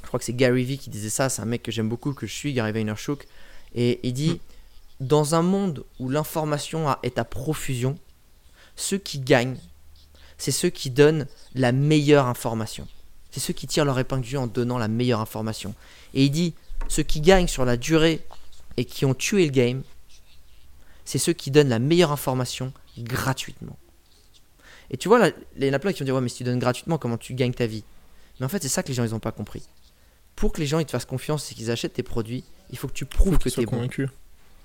crois 0.09 0.19
que 0.19 0.25
c'est 0.25 0.35
Gary 0.35 0.65
Vee 0.65 0.79
qui 0.79 0.91
disait 0.91 1.11
ça, 1.11 1.29
c'est 1.29 1.43
un 1.43 1.47
mec 1.47 1.63
que 1.63 1.71
j'aime 1.71 1.89
beaucoup, 1.89 2.13
que 2.13 2.27
je 2.27 2.33
suis, 2.33 2.53
Gary 2.53 2.73
Vaynerchuk, 2.73 3.27
et 3.75 4.01
il 4.03 4.13
dit, 4.13 4.41
dans 5.01 5.35
un 5.35 5.43
monde 5.43 5.85
où 5.99 6.09
l'information 6.09 6.97
est 7.03 7.19
à 7.19 7.25
profusion, 7.25 7.99
ceux 8.75 8.99
qui 8.99 9.19
gagnent, 9.19 9.59
c'est 10.39 10.51
ceux 10.51 10.71
qui 10.71 10.91
donnent 10.91 11.27
la 11.55 11.73
meilleure 11.73 12.27
information. 12.27 12.89
C'est 13.31 13.41
ceux 13.41 13.53
qui 13.53 13.67
tirent 13.67 13.85
leur 13.85 13.99
épingle 13.99 14.23
du 14.23 14.31
jeu 14.31 14.39
en 14.39 14.47
donnant 14.47 14.79
la 14.79 14.89
meilleure 14.89 15.21
information. 15.21 15.75
Et 16.15 16.25
il 16.25 16.31
dit, 16.31 16.55
ceux 16.89 17.03
qui 17.03 17.21
gagnent 17.21 17.49
sur 17.49 17.65
la 17.65 17.77
durée 17.77 18.25
et 18.77 18.85
qui 18.85 19.05
ont 19.05 19.15
tué 19.15 19.45
le 19.45 19.51
game, 19.51 19.83
c'est 21.05 21.19
ceux 21.19 21.33
qui 21.33 21.51
donnent 21.51 21.69
la 21.69 21.79
meilleure 21.79 22.13
information 22.13 22.73
gratuitement. 22.99 23.77
Et 24.91 24.97
tu 24.97 25.09
vois, 25.09 25.31
il 25.57 25.65
y 25.65 25.71
en 25.71 25.75
a 25.75 25.79
plein 25.79 25.93
qui 25.93 26.01
vont 26.01 26.05
dire, 26.07 26.15
ouais, 26.15 26.21
mais 26.21 26.29
si 26.29 26.39
tu 26.39 26.45
donnes 26.45 26.59
gratuitement, 26.59 26.99
comment 26.99 27.19
tu 27.19 27.35
gagnes 27.35 27.53
ta 27.53 27.67
vie? 27.67 27.85
Mais 28.41 28.47
en 28.47 28.49
fait, 28.49 28.63
c'est 28.63 28.69
ça 28.69 28.83
que 28.83 28.89
les 28.89 28.95
gens, 28.95 29.05
ils 29.05 29.11
n'ont 29.11 29.19
pas 29.19 29.33
compris 29.33 29.63
pour 30.39 30.53
que 30.53 30.61
les 30.61 30.67
gens 30.67 30.79
ils 30.79 30.87
te 30.87 30.93
fassent 30.93 31.05
confiance 31.05 31.51
et 31.51 31.55
qu'ils 31.57 31.71
achètent 31.73 31.95
tes 31.95 32.05
produits, 32.05 32.45
il 32.71 32.79
faut 32.79 32.87
que 32.87 32.93
tu 32.93 33.07
prouves 33.07 33.39
que 33.39 33.49
tu 33.49 33.61
es 33.61 33.67
bon. 33.67 33.89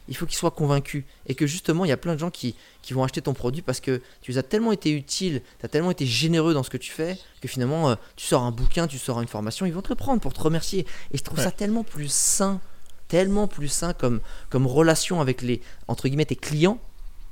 Il 0.08 0.16
faut 0.16 0.26
qu'ils 0.26 0.38
soient 0.38 0.52
convaincus. 0.52 1.04
Et 1.26 1.34
que 1.34 1.48
justement, 1.48 1.84
il 1.84 1.88
y 1.88 1.94
a 1.94 1.98
plein 1.98 2.14
de 2.14 2.20
gens 2.20 2.30
qui, 2.30 2.56
qui, 2.82 2.94
vont 2.94 3.04
acheter 3.04 3.22
ton 3.22 3.34
produit 3.34 3.62
parce 3.62 3.80
que 3.80 4.02
tu 4.22 4.38
as 4.38 4.44
tellement 4.44 4.72
été 4.72 4.92
utile, 4.92 5.42
tu 5.60 5.66
as 5.66 5.70
tellement 5.70 5.90
été 5.92 6.06
généreux 6.06 6.54
dans 6.54 6.62
ce 6.62 6.70
que 6.70 6.78
tu 6.78 6.92
fais, 6.92 7.18
que 7.42 7.48
finalement, 7.48 7.90
euh, 7.90 7.96
tu 8.18 8.28
sors 8.28 8.44
un 8.44 8.52
bouquin, 8.52 8.86
tu 8.86 9.00
sors 9.00 9.20
une 9.22 9.28
formation, 9.28 9.66
ils 9.66 9.74
vont 9.74 9.82
te 9.82 9.90
le 9.90 9.96
prendre 9.96 10.22
pour 10.22 10.34
te 10.34 10.42
remercier. 10.42 10.86
Et 11.12 11.18
je 11.18 11.24
trouve 11.24 11.40
ça 11.40 11.52
tellement 11.52 11.84
plus 11.84 12.12
sain, 12.12 12.60
tellement 13.08 13.48
plus 13.48 13.70
sain 13.70 13.94
comme, 13.94 14.20
comme 14.50 14.68
relation 14.68 15.22
avec 15.22 15.42
les, 15.42 15.62
entre 15.88 16.08
guillemets, 16.08 16.26
tes 16.26 16.36
clients. 16.36 16.80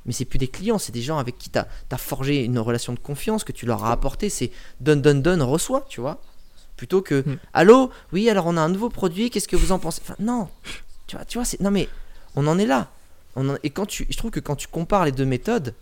Mais 0.04 0.12
c'est 0.12 0.24
plus 0.24 0.38
des 0.38 0.48
clients, 0.48 0.78
c'est 0.78 0.90
des 0.90 1.02
gens 1.02 1.18
avec 1.18 1.38
qui 1.38 1.50
tu 1.50 1.58
as, 1.58 1.68
as, 1.90 1.98
forgé 1.98 2.42
une 2.42 2.58
relation 2.58 2.92
de 2.92 2.98
confiance, 2.98 3.44
que 3.44 3.52
tu 3.52 3.66
leur 3.66 3.84
as 3.84 3.92
apporté. 3.92 4.30
C'est 4.30 4.50
donne, 4.80 5.00
donne, 5.00 5.22
donne, 5.22 5.42
reçois, 5.42 5.86
tu 5.88 6.00
vois. 6.00 6.20
Plutôt 6.82 7.00
que 7.00 7.22
hmm. 7.24 7.36
Allô, 7.52 7.92
oui, 8.12 8.28
alors 8.28 8.46
on 8.48 8.56
a 8.56 8.60
un 8.60 8.68
nouveau 8.68 8.88
produit, 8.88 9.30
qu'est-ce 9.30 9.46
que 9.46 9.54
vous 9.54 9.70
en 9.70 9.78
pensez? 9.78 10.00
Enfin, 10.02 10.16
non, 10.18 10.48
tu 11.06 11.14
vois, 11.14 11.24
tu 11.24 11.38
vois, 11.38 11.44
c'est. 11.44 11.60
Non, 11.60 11.70
mais 11.70 11.88
on 12.34 12.44
en 12.48 12.58
est 12.58 12.66
là. 12.66 12.90
On 13.36 13.50
en- 13.50 13.56
et 13.62 13.70
quand 13.70 13.86
tu, 13.86 14.04
je 14.10 14.16
trouve 14.16 14.32
que 14.32 14.40
quand 14.40 14.56
tu 14.56 14.66
compares 14.66 15.04
les 15.04 15.12
deux 15.12 15.24
méthodes, 15.24 15.74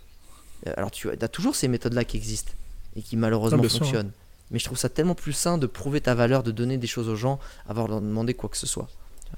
euh, 0.67 0.73
alors 0.77 0.91
tu 0.91 1.09
as 1.09 1.27
toujours 1.27 1.55
ces 1.55 1.67
méthodes-là 1.67 2.03
qui 2.03 2.17
existent 2.17 2.51
et 2.95 3.01
qui 3.01 3.17
malheureusement 3.17 3.63
Ah, 3.65 3.67
sûr, 3.67 3.79
fonctionnent. 3.79 4.11
Mais 4.51 4.59
je 4.59 4.65
trouve 4.65 4.77
ça 4.77 4.89
tellement 4.89 5.15
plus 5.15 5.33
sain 5.33 5.57
de 5.57 5.65
prouver 5.65 6.01
ta 6.01 6.13
valeur, 6.13 6.43
de 6.43 6.51
donner 6.51 6.77
des 6.77 6.85
choses 6.85 7.09
aux 7.09 7.15
gens, 7.15 7.39
avant 7.67 7.85
de 7.85 7.89
leur 7.89 8.01
demander 8.01 8.35
quoi 8.35 8.47
que 8.47 8.57
ce 8.57 8.67
soit. 8.67 8.87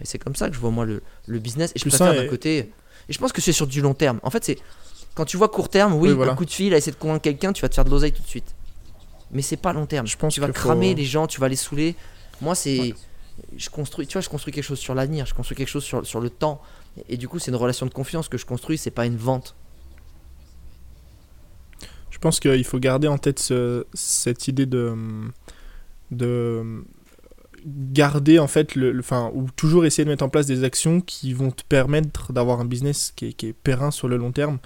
Et 0.02 0.06
c'est 0.06 0.20
comme 0.20 0.36
ça 0.36 0.50
que 0.50 0.56
je 0.56 0.60
vois 0.60 0.70
moi 0.72 0.84
le, 0.84 1.02
le 1.28 1.40
business. 1.40 1.72
Et 1.76 1.80
je 1.80 1.84
Plus 1.84 1.92
préfère 1.92 2.14
d'un 2.14 2.24
et- 2.24 2.28
côté. 2.28 2.74
Et 3.08 3.14
je 3.14 3.20
pense 3.20 3.32
que 3.32 3.40
c'est 3.40 3.54
sur 3.54 3.68
du 3.68 3.80
long 3.80 3.94
terme. 3.94 4.20
En 4.24 4.30
fait, 4.32 4.44
c'est 4.44 4.60
quand 5.16 5.24
tu 5.24 5.38
vois 5.38 5.48
court 5.48 5.70
terme, 5.70 5.94
oui, 5.94 6.10
Oui, 6.10 6.14
voilà. 6.14 6.34
un 6.34 6.36
coup 6.36 6.44
de 6.44 6.52
fil, 6.52 6.74
à 6.74 6.78
essayer 6.78 6.92
de 6.92 6.98
convaincre 6.98 7.22
quelqu'un, 7.22 7.54
tu 7.54 7.62
vas 7.62 7.70
te 7.70 7.76
faire 7.76 7.86
de 7.86 7.90
l'oseille 7.90 8.12
tout 8.12 8.22
de 8.22 8.28
suite. 8.28 8.54
Mais 9.34 9.42
c'est 9.42 9.58
pas 9.58 9.74
long 9.74 9.86
terme. 9.86 10.08
Je 10.08 10.16
pense 10.18 10.34
tu 10.34 10.40
vas 10.42 10.48
faut- 10.48 10.54
cramer 10.54 10.94
les 10.96 11.06
gens, 11.06 11.28
tu 11.28 11.40
vas 11.42 11.48
les 11.50 11.56
saouler. 11.56 11.96
Moi, 12.42 12.56
c'est 12.56 12.80
Ouais. 12.80 12.94
je 13.58 13.70
construis, 13.70 14.06
tu 14.08 14.14
vois, 14.14 14.22
je 14.22 14.30
construis 14.30 14.54
quelque 14.54 14.64
chose 14.64 14.80
sur 14.80 14.94
l'avenir, 14.96 15.26
je 15.26 15.34
construis 15.34 15.58
quelque 15.58 15.70
chose 15.70 15.84
sur, 15.84 16.06
sur 16.06 16.20
le 16.22 16.30
temps. 16.30 16.62
Et, 17.10 17.16
et 17.16 17.18
du 17.18 17.28
coup, 17.28 17.40
c'est 17.40 17.50
une 17.52 17.58
relation 17.58 17.86
de 17.86 17.94
confiance 17.94 18.30
que 18.30 18.38
je 18.38 18.46
construis, 18.46 18.78
c'est 18.78 18.92
pas 18.92 19.06
une 19.06 19.18
vente. 19.18 19.56
Je 22.12 22.18
pense 22.20 22.40
qu'il 22.40 22.64
faut 22.64 22.80
garder 22.80 23.08
en 23.08 23.18
tête 23.18 23.40
ce- 23.40 23.86
cette 23.94 24.48
idée 24.48 24.66
de, 24.66 24.96
de 26.12 26.84
garder 27.66 28.40
en 28.40 28.48
fait 28.48 28.76
le, 28.76 28.92
le- 28.92 29.00
enfin 29.00 29.32
ou 29.34 29.48
toujours 29.56 29.86
essayer 29.86 30.06
de 30.06 30.10
mettre 30.10 30.24
en 30.24 30.30
place 30.30 30.46
des 30.46 30.64
actions 30.64 31.02
qui 31.02 31.34
vont 31.34 31.52
te 31.52 31.64
permettre 31.64 32.32
d'avoir 32.34 32.60
un 32.60 32.66
business 32.66 33.12
qui 33.16 33.28
est, 33.30 33.34
qui 33.34 33.48
est 33.48 33.54
périn 33.54 33.90
sur 33.92 34.08
le 34.08 34.18
long 34.18 34.32
terme 34.32 34.60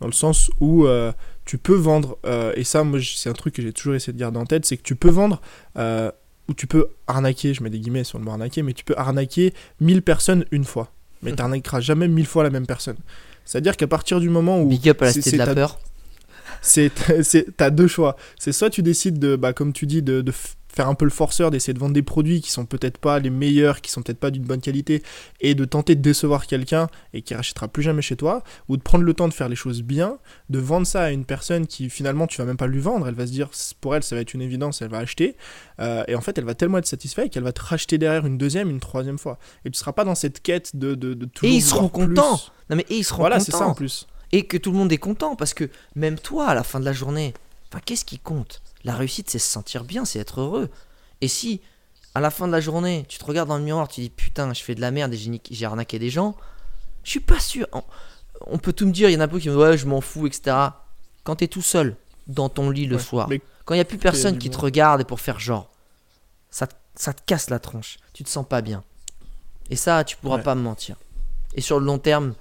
dans 0.00 0.06
le 0.06 0.12
sens 0.12 0.50
où 0.60 0.86
euh, 0.86 1.12
tu 1.48 1.56
peux 1.56 1.74
vendre 1.74 2.18
euh, 2.26 2.52
et 2.56 2.62
ça 2.62 2.84
moi 2.84 2.98
c'est 3.02 3.30
un 3.30 3.32
truc 3.32 3.54
que 3.54 3.62
j'ai 3.62 3.72
toujours 3.72 3.94
essayé 3.94 4.12
de 4.12 4.18
garder 4.18 4.38
en 4.38 4.44
tête 4.44 4.66
c'est 4.66 4.76
que 4.76 4.82
tu 4.82 4.96
peux 4.96 5.08
vendre 5.08 5.40
euh, 5.78 6.10
ou 6.46 6.52
tu 6.52 6.66
peux 6.66 6.88
arnaquer 7.06 7.54
je 7.54 7.62
mets 7.62 7.70
des 7.70 7.80
guillemets 7.80 8.04
sur 8.04 8.18
le 8.18 8.24
mot 8.26 8.32
arnaquer 8.32 8.62
mais 8.62 8.74
tu 8.74 8.84
peux 8.84 8.92
arnaquer 8.98 9.54
1000 9.80 10.02
personnes 10.02 10.44
une 10.50 10.64
fois 10.64 10.92
mais 11.22 11.30
Mhm. 11.30 11.36
tu 11.36 11.42
n'arnaqueras 11.42 11.80
jamais 11.80 12.06
1000 12.06 12.26
fois 12.26 12.42
la 12.42 12.50
même 12.50 12.66
personne 12.66 12.98
c'est 13.46 13.56
à 13.56 13.60
dire 13.62 13.78
qu'à 13.78 13.86
partir 13.86 14.20
du 14.20 14.28
moment 14.28 14.60
où 14.60 14.66
Big 14.68 14.90
up 14.90 15.00
à 15.00 15.06
la 15.06 15.12
cité 15.14 15.32
de 15.32 15.38
la 15.38 15.54
peur. 15.54 15.80
c'est 16.60 16.92
t'as 17.56 17.70
deux 17.70 17.86
choix 17.88 18.16
c'est 18.38 18.52
soit 18.52 18.68
tu 18.68 18.82
décides 18.82 19.18
de 19.18 19.34
bah 19.34 19.54
comme 19.54 19.72
tu 19.72 19.86
dis 19.86 20.02
de, 20.02 20.22
faire 20.72 20.88
un 20.88 20.94
peu 20.94 21.04
le 21.04 21.10
forceur 21.10 21.50
d'essayer 21.50 21.72
de 21.74 21.78
vendre 21.78 21.94
des 21.94 22.02
produits 22.02 22.40
qui 22.40 22.50
sont 22.50 22.66
peut-être 22.66 22.98
pas 22.98 23.18
les 23.18 23.30
meilleurs 23.30 23.80
qui 23.80 23.90
sont 23.90 24.02
peut-être 24.02 24.18
pas 24.20 24.30
d'une 24.30 24.44
bonne 24.44 24.60
qualité 24.60 25.02
et 25.40 25.54
de 25.54 25.64
tenter 25.64 25.94
de 25.94 26.00
décevoir 26.02 26.46
quelqu'un 26.46 26.88
et 27.14 27.22
qui 27.22 27.34
rachètera 27.34 27.68
plus 27.68 27.82
jamais 27.82 28.02
chez 28.02 28.16
toi 28.16 28.42
ou 28.68 28.76
de 28.76 28.82
prendre 28.82 29.04
le 29.04 29.14
temps 29.14 29.28
de 29.28 29.34
faire 29.34 29.48
les 29.48 29.56
choses 29.56 29.82
bien 29.82 30.18
de 30.50 30.58
vendre 30.58 30.86
ça 30.86 31.02
à 31.04 31.10
une 31.10 31.24
personne 31.24 31.66
qui 31.66 31.88
finalement 31.90 32.26
tu 32.26 32.38
vas 32.38 32.44
même 32.44 32.56
pas 32.56 32.66
lui 32.66 32.80
vendre 32.80 33.08
elle 33.08 33.14
va 33.14 33.26
se 33.26 33.32
dire 33.32 33.48
pour 33.80 33.96
elle 33.96 34.02
ça 34.02 34.14
va 34.14 34.20
être 34.20 34.34
une 34.34 34.42
évidence 34.42 34.82
elle 34.82 34.90
va 34.90 34.98
acheter 34.98 35.36
Euh, 35.80 36.02
et 36.08 36.14
en 36.16 36.20
fait 36.20 36.36
elle 36.38 36.44
va 36.44 36.54
tellement 36.54 36.78
être 36.78 36.86
satisfaite 36.86 37.32
qu'elle 37.32 37.44
va 37.44 37.52
te 37.52 37.60
racheter 37.62 37.98
derrière 37.98 38.26
une 38.26 38.36
deuxième 38.36 38.68
une 38.68 38.80
troisième 38.80 39.18
fois 39.18 39.38
et 39.64 39.70
tu 39.70 39.78
seras 39.78 39.92
pas 39.92 40.04
dans 40.04 40.14
cette 40.16 40.42
quête 40.42 40.74
de, 40.76 40.94
de, 40.94 41.14
de 41.14 41.26
toujours 41.26 41.54
ils 41.56 41.62
seront 41.62 41.88
plus. 41.88 42.08
contents. 42.14 42.40
Non 42.68 42.76
mais 42.76 42.84
et 42.90 42.96
ils 42.96 43.04
seront 43.04 43.22
voilà 43.22 43.38
c'est 43.40 43.52
ça 43.52 43.58
contents. 43.58 43.70
en 43.70 43.74
plus 43.74 44.06
et 44.32 44.42
que 44.46 44.56
tout 44.58 44.72
le 44.72 44.76
monde 44.78 44.92
est 44.92 44.98
content 44.98 45.36
parce 45.36 45.54
que 45.54 45.70
même 45.94 46.18
toi 46.18 46.48
à 46.48 46.54
la 46.54 46.62
fin 46.64 46.80
de 46.80 46.84
la 46.84 46.92
journée 46.92 47.32
enfin 47.70 47.80
qu'est-ce 47.84 48.04
qui 48.04 48.18
compte? 48.18 48.62
La 48.84 48.94
réussite 48.94 49.30
c'est 49.30 49.38
se 49.38 49.48
sentir 49.50 49.84
bien 49.84 50.04
c'est 50.04 50.18
être 50.18 50.40
heureux. 50.40 50.70
Et 51.20 51.28
si 51.28 51.60
à 52.14 52.20
la 52.20 52.30
fin 52.30 52.46
de 52.46 52.52
la 52.52 52.60
journée 52.60 53.04
tu 53.08 53.18
te 53.18 53.24
regardes 53.24 53.48
dans 53.48 53.58
le 53.58 53.64
miroir 53.64 53.88
tu 53.88 54.00
dis 54.00 54.10
putain 54.10 54.52
je 54.54 54.62
fais 54.62 54.74
de 54.74 54.80
la 54.80 54.90
merde 54.90 55.12
et 55.14 55.40
j'ai 55.50 55.66
arnaqué 55.66 55.98
des 55.98 56.10
gens 56.10 56.36
je 57.04 57.10
suis 57.10 57.20
pas 57.20 57.40
sûr. 57.40 57.66
On, 58.46 58.58
peut 58.58 58.72
tout 58.72 58.86
me 58.86 58.92
dire 58.92 59.08
il 59.08 59.14
y 59.14 59.16
en 59.16 59.20
a 59.20 59.26
beaucoup 59.26 59.40
qui 59.40 59.48
me 59.48 59.54
disent 59.54 59.62
ouais 59.62 59.76
je 59.78 59.86
m'en 59.86 60.00
fous 60.00 60.26
etc 60.26 60.56
quand 61.24 61.36
t'es 61.36 61.48
tout 61.48 61.62
seul 61.62 61.96
dans 62.26 62.48
ton 62.48 62.70
lit 62.70 62.86
le 62.86 62.96
Ouais, 62.96 63.02
soir 63.02 63.28
quand 63.64 63.74
il 63.74 63.78
y 63.78 63.80
a 63.80 63.84
plus 63.84 63.98
personne 63.98 64.38
qui 64.38 64.48
te 64.50 64.58
regarde 64.58 65.00
et 65.00 65.04
pour 65.04 65.20
faire 65.20 65.38
genre 65.40 65.70
ça, 66.50 66.66
te- 66.66 66.74
ça 66.94 67.12
te 67.12 67.20
casse 67.26 67.50
la 67.50 67.58
tronche. 67.58 67.98
Tu 68.14 68.24
te 68.24 68.30
sens 68.30 68.46
pas 68.48 68.62
bien. 68.62 68.82
Et 69.68 69.76
ça 69.76 70.04
tu 70.04 70.16
pourras 70.16 70.36
Ouais. 70.38 70.42
pas 70.42 70.54
me 70.54 70.62
mentir. 70.62 70.96
Et 71.54 71.60
sur 71.60 71.78
le 71.78 71.84
long 71.84 71.98
terme 71.98 72.34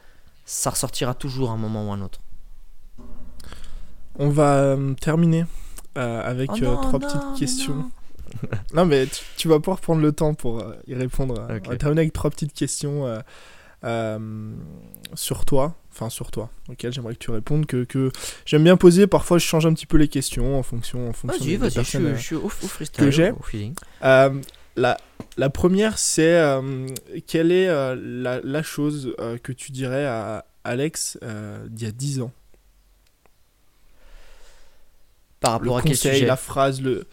ça 0.46 0.70
ressortira 0.70 1.14
toujours 1.14 1.50
à 1.50 1.54
un 1.54 1.58
moment 1.58 1.90
ou 1.90 1.92
un 1.92 2.02
autre 2.02 2.22
On 4.18 4.30
va 4.30 4.56
euh, 4.58 4.94
terminer 4.96 5.46
euh, 5.98 6.22
avec 6.24 6.50
Oh 6.54 6.58
euh, 6.64 6.66
non, 6.76 6.82
trois 6.82 7.00
non, 7.00 7.08
petites 7.08 7.40
questions. 7.40 7.76
non. 7.76 7.92
Non, 8.74 8.86
mais 8.86 9.06
tu, 9.08 9.24
tu 9.38 9.48
vas 9.48 9.60
pouvoir 9.60 9.80
prendre 9.80 10.02
le 10.02 10.12
temps 10.12 10.34
pour 10.34 10.60
euh, 10.60 10.74
y 10.88 10.94
répondre. 10.96 11.48
On 11.50 11.70
va 11.70 11.78
terminer 11.78 12.02
avec 12.02 12.14
trois 12.14 12.30
petites 12.30 12.54
questions 12.54 13.06
euh, 13.08 13.20
euh, 13.86 14.52
sur 15.14 15.46
toi, 15.46 15.76
enfin 15.94 16.10
sur 16.10 16.30
toi, 16.30 16.50
auxquelles 16.70 16.92
j'aimerais 16.94 17.14
que 17.14 17.20
tu 17.20 17.32
répondes. 17.32 17.66
Que, 17.66 17.84
que 17.86 18.12
j'aime 18.46 18.64
bien 18.66 18.76
poser. 18.76 19.08
Parfois, 19.08 19.38
je 19.38 19.46
change 19.46 19.66
un 19.66 19.74
petit 19.74 19.86
peu 19.86 19.98
les 19.98 20.08
questions 20.10 20.60
en 20.60 20.64
fonction, 20.64 21.08
en 21.10 21.14
fonction 21.14 21.40
Vas-y, 21.40 21.52
des 21.52 21.58
vas-y, 21.58 21.70
je, 21.70 21.76
personnes, 21.76 22.02
suis- 22.02 22.08
euh, 22.12 22.16
je 22.18 22.22
suis 22.24 22.36
au, 22.36 22.46
au 22.46 22.50
freestyle. 22.50 23.06
que 23.06 23.12
j'ai. 23.12 23.32
euh, 24.04 24.30
la, 24.76 24.98
la 25.38 25.50
première, 25.50 25.98
c'est 25.98 26.38
euh, 26.38 26.86
quelle 27.28 27.52
est 27.52 27.70
euh, 27.70 27.96
la, 28.00 28.42
la 28.44 28.62
chose 28.62 29.16
euh, 29.20 29.38
que 29.42 29.52
tu 29.54 29.72
dirais 29.72 30.06
à 30.06 30.46
Alex 30.66 31.18
euh, 31.24 31.66
d'il 31.70 31.86
y 31.88 31.90
a 31.90 31.94
10 31.94 32.22
ans? 32.22 32.32
Par 35.40 35.60
le 35.60 35.70
rapport 35.70 35.78
à 35.78 35.82
quel 35.82 35.92
conseil, 35.92 36.14
sujet 36.14 36.26
la 36.26 36.36
phrase, 36.36 36.82
le... 36.82 37.06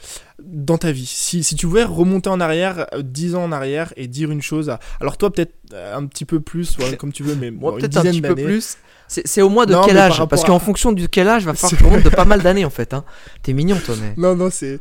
dans 0.43 0.79
ta 0.79 0.93
vie. 0.93 1.05
Si, 1.07 1.45
si 1.45 1.57
tu 1.57 1.67
pouvais 1.67 1.85
remonter 1.85 2.31
en 2.31 2.41
arrière, 2.41 2.87
euh, 2.95 3.03
10 3.03 3.35
ans 3.35 3.45
en 3.45 3.53
arrière, 3.53 3.93
et 3.97 4.09
dire 4.09 4.31
une 4.31 4.41
chose 4.41 4.71
à... 4.71 4.81
Alors 5.01 5.19
toi, 5.19 5.31
peut-être 5.31 5.55
euh, 5.73 5.97
un 5.97 6.07
petit 6.07 6.25
peu 6.25 6.41
plus, 6.41 6.79
ouais, 6.79 6.97
comme 6.97 7.13
tu 7.13 7.23
veux, 7.23 7.35
mais 7.35 7.51
Moi, 7.51 7.73
bon, 7.73 7.79
peut-être 7.79 7.99
un 7.99 8.03
petit 8.03 8.23
peu 8.23 8.35
plus. 8.35 8.79
C'est 9.09 9.43
au 9.43 9.51
mois 9.51 9.67
de 9.67 9.73
Non, 9.73 9.83
quel 9.85 9.97
par 9.97 10.05
âge? 10.05 10.25
Parce 10.29 10.45
à- 10.45 10.47
qu'en 10.47 10.59
fonction 10.59 10.93
de 10.93 11.05
quel 11.07 11.29
âge, 11.29 11.45
va 11.45 11.55
falloir 11.55 11.79
que 11.79 11.85
remonte 11.85 12.03
de 12.03 12.09
pas 12.09 12.25
mal 12.25 12.41
d'années 12.43 12.65
en 12.65 12.71
fait. 12.71 12.95
Hein. 12.95 13.05
T'es 13.43 13.53
mignon, 13.53 13.79
toi, 13.85 13.95
mais. 14.01 14.15
Non, 14.17 14.35
non, 14.35 14.49
c'est... 14.51 14.81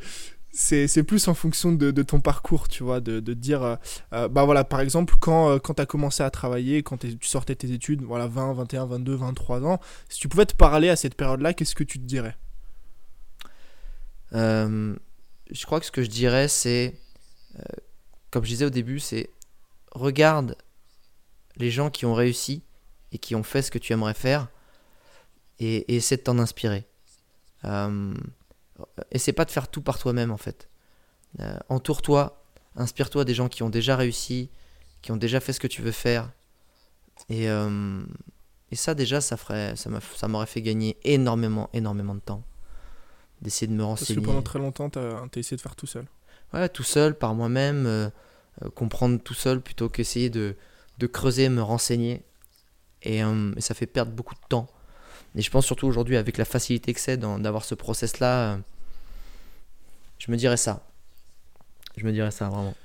C'est, 0.55 1.01
plus 1.01 1.27
en 1.27 1.33
fonction 1.33 1.71
de, 1.71 1.89
de 1.89 2.03
ton 2.03 2.19
parcours, 2.21 2.69
tu 2.69 2.83
vois, 2.83 2.99
de, 3.01 3.19
de 3.19 3.33
dire, 3.33 3.63
euh, 3.63 3.75
euh, 4.13 4.27
bah 4.27 4.45
voilà, 4.45 4.63
par 4.63 4.81
exemple, 4.81 5.15
quand, 5.19 5.49
euh, 5.49 5.57
quand 5.57 5.73
tu 5.73 5.81
as 5.81 5.87
commencé 5.87 6.21
à 6.21 6.29
travailler, 6.29 6.83
quand 6.83 6.97
tu 6.97 7.17
sortais 7.21 7.55
tes 7.55 7.71
études, 7.71 8.03
voilà, 8.03 8.27
20, 8.27 8.53
21, 8.53 8.85
22, 8.85 9.15
23 9.15 9.65
ans, 9.65 9.79
si 10.09 10.19
tu 10.19 10.27
pouvais 10.27 10.45
te 10.45 10.53
parler 10.53 10.89
à 10.89 10.95
cette 10.95 11.15
période-là, 11.15 11.55
qu'est-ce 11.55 11.73
que 11.73 11.83
tu 11.83 11.97
te 11.97 12.05
dirais? 12.05 12.35
Euh, 14.35 14.95
je 15.51 15.65
crois 15.65 15.79
que 15.79 15.85
ce 15.85 15.91
que 15.91 16.03
je 16.03 16.09
dirais, 16.09 16.47
c'est. 16.47 16.95
euh, 17.59 17.61
comme 18.31 18.43
je 18.43 18.49
disais 18.49 18.65
au 18.65 18.69
début, 18.69 18.99
c'est. 18.99 19.29
Regarde 19.91 20.57
les 21.57 21.69
gens 21.69 21.91
qui 21.91 22.05
ont 22.05 22.15
réussi 22.15 22.63
et 23.11 23.19
qui 23.19 23.35
ont 23.35 23.43
fait 23.43 23.61
ce 23.61 23.69
que 23.69 23.77
tu 23.77 23.93
aimerais 23.93 24.15
faire 24.15 24.47
et, 25.59 25.95
essaie 25.95 26.17
de 26.17 26.23
t'en 26.23 26.39
inspirer. 26.39 26.87
Euh, 27.65 28.13
essaie 29.11 29.33
pas 29.33 29.45
de 29.45 29.51
faire 29.51 29.67
tout 29.67 29.81
par 29.81 29.99
toi-même 29.99 30.31
en 30.31 30.37
fait. 30.37 30.67
Euh, 31.39 31.57
Entoure-toi, 31.69 32.43
inspire-toi 32.75 33.23
des 33.23 33.35
gens 33.35 33.49
qui 33.49 33.61
ont 33.61 33.69
déjà 33.69 33.95
réussi, 33.95 34.49
qui 35.03 35.11
ont 35.11 35.17
déjà 35.17 35.39
fait 35.39 35.53
ce 35.53 35.59
que 35.59 35.67
tu 35.67 35.83
veux 35.83 35.91
faire. 35.91 36.31
Et, 37.29 37.45
et 38.71 38.75
ça 38.75 38.95
déjà, 38.95 39.21
ça 39.21 39.37
ça 39.75 40.27
m'aurait 40.27 40.47
fait 40.47 40.63
gagner 40.63 40.97
énormément, 41.03 41.69
énormément 41.73 42.15
de 42.15 42.19
temps. 42.19 42.43
D'essayer 43.43 43.67
de 43.67 43.73
me 43.73 43.83
Parce 43.83 43.99
que 43.99 44.05
renseigner. 44.05 44.25
pendant 44.25 44.41
très 44.41 44.57
longtemps, 44.57 44.89
tu 44.89 44.97
as 44.99 45.27
essayé 45.35 45.57
de 45.57 45.61
faire 45.61 45.75
tout 45.75 45.85
seul. 45.85 46.05
Ouais, 46.53 46.69
tout 46.69 46.83
seul, 46.83 47.15
par 47.17 47.35
moi-même, 47.35 47.85
euh, 47.85 48.09
euh, 48.63 48.69
comprendre 48.69 49.19
tout 49.21 49.33
seul 49.33 49.59
plutôt 49.59 49.89
qu'essayer 49.89 50.29
de, 50.29 50.55
de 50.99 51.07
creuser, 51.07 51.49
me 51.49 51.61
renseigner. 51.61 52.23
Et, 53.01 53.21
euh, 53.23 53.53
et 53.57 53.61
ça 53.61 53.73
fait 53.73 53.85
perdre 53.85 54.13
beaucoup 54.13 54.33
de 54.33 54.39
temps. 54.47 54.67
Et 55.35 55.41
je 55.41 55.51
pense 55.51 55.65
surtout 55.65 55.87
aujourd'hui, 55.87 56.15
avec 56.15 56.37
la 56.37 56.45
facilité 56.45 56.93
que 56.93 56.99
c'est 57.01 57.17
d'avoir 57.17 57.65
ce 57.65 57.75
process-là, 57.75 58.59
je 60.19 60.31
me 60.31 60.37
dirais 60.37 60.57
ça. 60.57 60.87
Je 61.97 62.05
me 62.05 62.11
dirais 62.11 62.31
ça, 62.31 62.49
vraiment. 62.49 62.75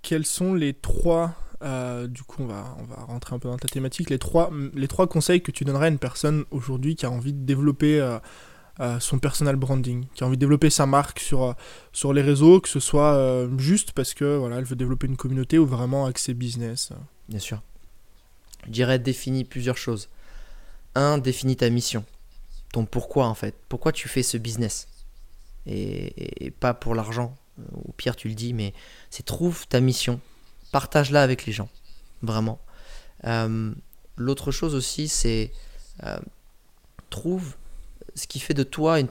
Quels 0.00 0.24
sont 0.24 0.54
les 0.54 0.72
trois, 0.74 1.34
euh, 1.62 2.06
du 2.06 2.22
coup 2.22 2.42
on 2.42 2.46
va, 2.46 2.76
on 2.78 2.84
va 2.84 2.96
rentrer 3.04 3.34
un 3.34 3.38
peu 3.38 3.48
dans 3.48 3.58
ta 3.58 3.68
thématique, 3.68 4.10
les 4.10 4.18
trois, 4.18 4.50
les 4.74 4.88
trois 4.88 5.06
conseils 5.06 5.42
que 5.42 5.50
tu 5.50 5.64
donnerais 5.64 5.86
à 5.86 5.88
une 5.88 5.98
personne 5.98 6.44
aujourd'hui 6.50 6.94
qui 6.96 7.06
a 7.06 7.10
envie 7.10 7.32
de 7.32 7.44
développer 7.44 8.00
euh, 8.00 8.18
euh, 8.80 9.00
son 9.00 9.18
personal 9.18 9.56
branding, 9.56 10.06
qui 10.14 10.22
a 10.22 10.26
envie 10.26 10.36
de 10.36 10.40
développer 10.40 10.70
sa 10.70 10.86
marque 10.86 11.18
sur, 11.20 11.54
sur 11.92 12.12
les 12.12 12.22
réseaux, 12.22 12.60
que 12.60 12.68
ce 12.68 12.80
soit 12.80 13.48
juste 13.58 13.92
parce 13.92 14.14
que 14.14 14.36
voilà, 14.36 14.56
elle 14.58 14.64
veut 14.64 14.76
développer 14.76 15.06
une 15.08 15.16
communauté 15.16 15.58
ou 15.58 15.66
vraiment 15.66 16.06
accès 16.06 16.32
business? 16.34 16.92
Bien 17.28 17.40
sûr. 17.40 17.60
Je 18.66 18.70
dirais 18.70 18.98
définis 18.98 19.44
plusieurs 19.44 19.76
choses. 19.76 20.08
Un, 20.94 21.18
définis 21.18 21.56
ta 21.56 21.70
mission. 21.70 22.04
Ton 22.72 22.84
pourquoi 22.84 23.26
en 23.26 23.34
fait. 23.34 23.54
Pourquoi 23.68 23.92
tu 23.92 24.08
fais 24.08 24.22
ce 24.22 24.36
business? 24.36 24.88
Et, 25.66 26.46
et- 26.46 26.50
pas 26.50 26.74
pour 26.74 26.94
l'argent. 26.94 27.34
Ou 27.84 27.92
pire, 27.92 28.14
tu 28.14 28.28
le 28.28 28.34
dis, 28.34 28.52
mais 28.54 28.72
c'est 29.10 29.24
trouve 29.24 29.66
ta 29.66 29.80
mission. 29.80 30.20
Partage-la 30.72 31.22
avec 31.22 31.46
les 31.46 31.52
gens. 31.52 31.68
Vraiment. 32.22 32.58
Euh, 33.24 33.72
L'autre 34.18 34.50
chose 34.50 34.74
aussi, 34.74 35.06
c'est 35.06 35.52
euh, 36.02 36.18
trouve 37.08 37.54
ce 38.16 38.26
qui 38.26 38.40
fait 38.40 38.54
de 38.54 38.64
toi 38.64 38.98
une, 38.98 39.08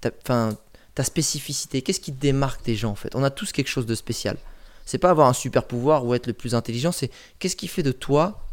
ta, 0.00 1.04
spécificité. 1.04 1.82
Qu'est-ce 1.82 2.00
qui 2.00 2.12
te 2.12 2.20
démarque 2.20 2.64
des 2.64 2.74
gens 2.74 2.90
en 2.90 2.96
fait? 2.96 3.14
On 3.14 3.22
a 3.22 3.30
tous 3.30 3.52
quelque 3.52 3.68
chose 3.68 3.86
de 3.86 3.94
spécial. 3.94 4.36
C'est 4.84 4.98
pas 4.98 5.10
avoir 5.10 5.28
un 5.28 5.32
super 5.32 5.64
pouvoir 5.64 6.04
ou 6.04 6.14
être 6.14 6.26
le 6.26 6.32
plus 6.32 6.54
intelligent, 6.54 6.92
c'est 6.92 7.10
qu'est-ce 7.38 7.56
qui 7.56 7.68
fait 7.68 7.82
de 7.82 7.92
toi 7.92 8.44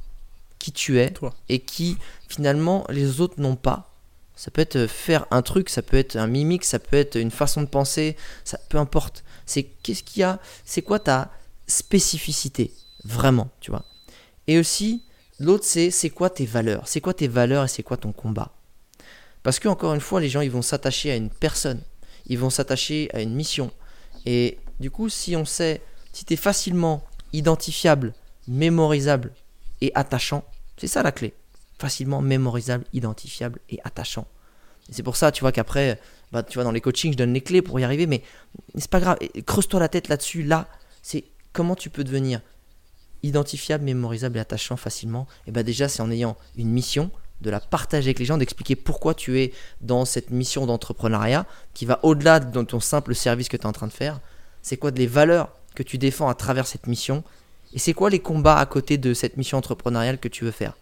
qui 0.59 0.71
tu 0.71 0.99
es 0.99 1.11
Toi. 1.11 1.33
et 1.49 1.59
qui 1.59 1.97
finalement 2.27 2.85
les 2.89 3.21
autres 3.21 3.39
n'ont 3.39 3.55
pas. 3.55 3.91
Ça 4.35 4.51
peut 4.51 4.61
être 4.61 4.85
faire 4.85 5.25
un 5.31 5.41
truc, 5.41 5.69
ça 5.69 5.81
peut 5.81 5.97
être 5.97 6.15
un 6.17 6.27
mimique, 6.27 6.65
ça 6.65 6.77
peut 6.77 6.97
être 6.97 7.15
une 7.15 7.31
façon 7.31 7.61
de 7.61 7.67
penser, 7.67 8.17
ça 8.43 8.59
peu 8.69 8.77
importe. 8.77 9.23
C'est 9.45 9.63
qu'est-ce 9.63 10.03
qu'il 10.03 10.21
y 10.21 10.23
a, 10.23 10.39
c'est 10.65 10.81
quoi 10.81 10.99
ta 10.99 11.31
spécificité 11.67 12.73
vraiment, 13.03 13.49
tu 13.59 13.71
vois. 13.71 13.85
Et 14.47 14.59
aussi, 14.59 15.03
l'autre, 15.39 15.65
c'est 15.65 15.91
c'est 15.91 16.09
quoi 16.09 16.29
tes 16.29 16.45
valeurs? 16.45 16.87
C'est 16.87 17.01
quoi 17.01 17.13
tes 17.13 17.27
valeurs 17.27 17.65
et 17.65 17.67
c'est 17.67 17.83
quoi 17.83 17.97
ton 17.97 18.11
combat? 18.11 18.51
Parce 19.43 19.59
que, 19.59 19.67
encore 19.67 19.93
une 19.93 20.01
fois, 20.01 20.19
les 20.21 20.29
gens, 20.29 20.41
ils 20.41 20.51
vont 20.51 20.61
s'attacher 20.61 21.11
à 21.11 21.15
une 21.15 21.29
personne, 21.29 21.81
ils 22.27 22.39
vont 22.39 22.49
s'attacher 22.49 23.09
à 23.13 23.21
une 23.21 23.35
mission. 23.35 23.71
Et 24.25 24.57
du 24.79 24.89
coup, 24.89 25.09
si 25.09 25.35
on 25.35 25.45
sait, 25.45 25.81
si 26.13 26.25
tu 26.25 26.33
es 26.33 26.37
facilement 26.37 27.03
identifiable, 27.31 28.13
mémorisable 28.47 29.31
et 29.81 29.91
attachant, 29.93 30.43
c'est 30.77 30.87
ça 30.87 31.03
la 31.03 31.11
clé. 31.11 31.33
Facilement 31.77 32.21
mémorisable, 32.21 32.85
identifiable 32.93 33.59
et 33.69 33.79
attachant. 33.83 34.27
C'est 34.89 35.03
pour 35.03 35.15
ça, 35.15 35.31
tu 35.31 35.41
vois, 35.41 35.51
qu'après, 35.51 35.99
bah, 36.31 36.43
tu 36.43 36.55
vois, 36.55 36.63
dans 36.63 36.71
les 36.71 36.81
coachings, 36.81 37.11
je 37.11 37.17
donne 37.17 37.33
les 37.33 37.41
clés 37.41 37.61
pour 37.61 37.79
y 37.79 37.83
arriver, 37.83 38.07
mais 38.07 38.23
c'est 38.75 38.89
pas 38.89 38.99
grave. 38.99 39.17
Creuse-toi 39.45 39.79
la 39.79 39.89
tête 39.89 40.07
là-dessus. 40.07 40.43
Là, 40.43 40.67
c'est 41.01 41.25
comment 41.55 41.75
tu 41.75 41.89
peux 41.89 42.03
devenir 42.03 42.41
identifiable, 43.23 43.83
mémorisable 43.83 44.37
et 44.37 44.41
attachant 44.41 44.77
facilement? 44.77 45.25
Et 45.47 45.51
bah 45.51 45.63
déjà, 45.63 45.87
c'est 45.87 46.01
en 46.01 46.11
ayant 46.11 46.37
une 46.57 46.69
mission, 46.69 47.09
de 47.41 47.49
la 47.49 47.59
partager 47.59 48.07
avec 48.07 48.19
les 48.19 48.25
gens, 48.25 48.37
d'expliquer 48.37 48.75
pourquoi 48.75 49.13
tu 49.13 49.39
es 49.39 49.53
dans 49.81 50.05
cette 50.05 50.29
mission 50.29 50.65
d'entrepreneuriat 50.65 51.45
qui 51.73 51.85
va 51.85 51.99
au-delà 52.03 52.39
de 52.39 52.61
ton 52.63 52.79
simple 52.79 53.15
service 53.15 53.49
que 53.49 53.57
tu 53.57 53.63
es 53.63 53.65
en 53.65 53.73
train 53.73 53.87
de 53.87 53.93
faire. 53.93 54.19
C'est 54.61 54.77
quoi 54.77 54.91
les 54.91 55.07
valeurs 55.07 55.49
que 55.75 55.83
tu 55.83 55.97
défends 55.97 56.29
à 56.29 56.33
travers 56.33 56.67
cette 56.67 56.87
mission? 56.87 57.23
Et 57.73 57.79
c'est 57.79 57.93
quoi 57.93 58.09
les 58.09 58.19
combats 58.19 58.57
à 58.57 58.65
côté 58.65 58.97
de 58.97 59.13
cette 59.13 59.37
mission 59.37 59.57
entrepreneuriale 59.57 60.17
que 60.17 60.29
tu 60.29 60.45
veux 60.45 60.51
faire? 60.51 60.77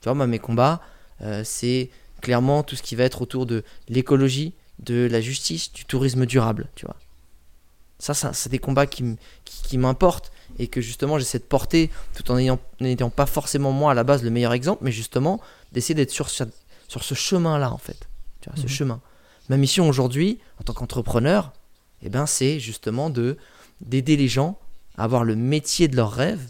Tu 0.00 0.04
vois, 0.04 0.14
moi, 0.14 0.26
mes 0.26 0.38
combats, 0.38 0.80
euh, 1.22 1.42
c'est 1.44 1.90
clairement 2.20 2.62
tout 2.62 2.76
ce 2.76 2.82
qui 2.82 2.94
va 2.94 3.04
être 3.04 3.22
autour 3.22 3.46
de 3.46 3.64
l'écologie, 3.88 4.54
de 4.78 5.08
la 5.10 5.20
justice, 5.20 5.72
du 5.72 5.84
tourisme 5.84 6.26
durable. 6.26 6.68
Ça, 7.98 8.14
ça 8.14 8.32
c'est 8.32 8.48
des 8.48 8.58
combats 8.58 8.86
qui, 8.86 9.16
qui, 9.44 9.78
m'importent 9.78 10.30
et 10.58 10.68
que 10.68 10.80
justement 10.80 11.18
j'essaie 11.18 11.38
de 11.38 11.44
porter 11.44 11.90
tout 12.14 12.30
en 12.30 12.36
n'ayant 12.36 13.10
pas 13.10 13.26
forcément 13.26 13.72
moi 13.72 13.90
à 13.90 13.94
la 13.94 14.04
base 14.04 14.22
le 14.22 14.30
meilleur 14.30 14.52
exemple, 14.52 14.84
mais 14.84 14.92
justement 14.92 15.40
d'essayer 15.72 15.94
d'être 15.94 16.10
sur, 16.10 16.30
sur, 16.30 16.46
ce 16.88 17.14
chemin-là 17.14 17.72
en 17.72 17.78
fait, 17.78 18.08
tu 18.40 18.48
vois, 18.48 18.56
ce 18.56 18.62
mhm. 18.62 18.68
chemin. 18.68 19.00
Ma 19.48 19.56
mission 19.56 19.88
aujourd'hui 19.88 20.38
en 20.60 20.64
tant 20.64 20.74
qu'entrepreneur, 20.74 21.52
eh 22.02 22.08
ben, 22.08 22.26
c'est 22.26 22.60
justement 22.60 23.10
de 23.10 23.36
d'aider 23.80 24.16
les 24.16 24.28
gens 24.28 24.58
à 24.96 25.04
avoir 25.04 25.24
le 25.24 25.36
métier 25.36 25.88
de 25.88 25.96
leur 25.96 26.12
rêve 26.12 26.40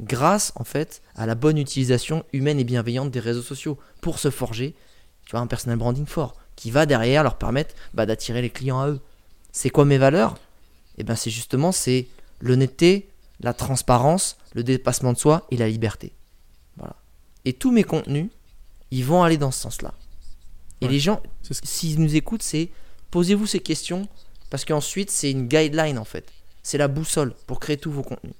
grâce 0.00 0.52
en 0.54 0.64
fait 0.64 1.02
à 1.16 1.26
la 1.26 1.34
bonne 1.34 1.58
utilisation 1.58 2.24
humaine 2.32 2.60
et 2.60 2.64
bienveillante 2.64 3.10
des 3.10 3.20
réseaux 3.20 3.42
sociaux 3.42 3.78
pour 4.00 4.18
se 4.18 4.30
forger 4.30 4.74
tu 5.28 5.32
vois 5.32 5.40
un 5.40 5.46
personal 5.46 5.76
branding 5.76 6.06
fort 6.06 6.36
qui 6.56 6.70
va 6.70 6.86
derrière 6.86 7.22
leur 7.22 7.36
permettre 7.36 7.74
bah, 7.92 8.06
d'attirer 8.06 8.40
les 8.40 8.48
clients 8.48 8.80
à 8.80 8.88
eux. 8.88 9.00
C'est 9.52 9.68
quoi 9.68 9.84
mes 9.84 9.98
valeurs? 9.98 10.38
Eh 10.98 11.04
ben 11.04 11.16
c'est 11.16 11.30
justement 11.30 11.72
c'est 11.72 12.06
l'honnêteté, 12.40 13.08
la 13.40 13.54
transparence, 13.54 14.36
le 14.54 14.62
dépassement 14.62 15.12
de 15.12 15.18
soi 15.18 15.46
et 15.50 15.56
la 15.56 15.68
liberté. 15.68 16.12
Voilà. 16.76 16.96
Et 17.44 17.52
tous 17.52 17.72
mes 17.72 17.84
contenus, 17.84 18.28
ils 18.90 19.04
vont 19.04 19.22
aller 19.22 19.36
dans 19.36 19.50
ce 19.50 19.60
sens-là. 19.60 19.94
Et 20.80 20.86
les 20.86 21.00
gens, 21.00 21.20
s'ils 21.50 22.00
nous 22.00 22.14
écoutent, 22.14 22.42
c'est 22.42 22.70
posez-vous 23.10 23.46
ces 23.46 23.60
questions 23.60 24.06
parce 24.50 24.64
qu'ensuite 24.64 25.10
c'est 25.10 25.30
une 25.30 25.48
guideline 25.48 25.98
en 25.98 26.04
fait 26.04 26.30
c'est 26.68 26.78
la 26.78 26.88
boussole 26.88 27.32
pour 27.46 27.60
créer 27.60 27.78
tous 27.78 27.90
vos 27.90 28.02
contenus. 28.02 28.34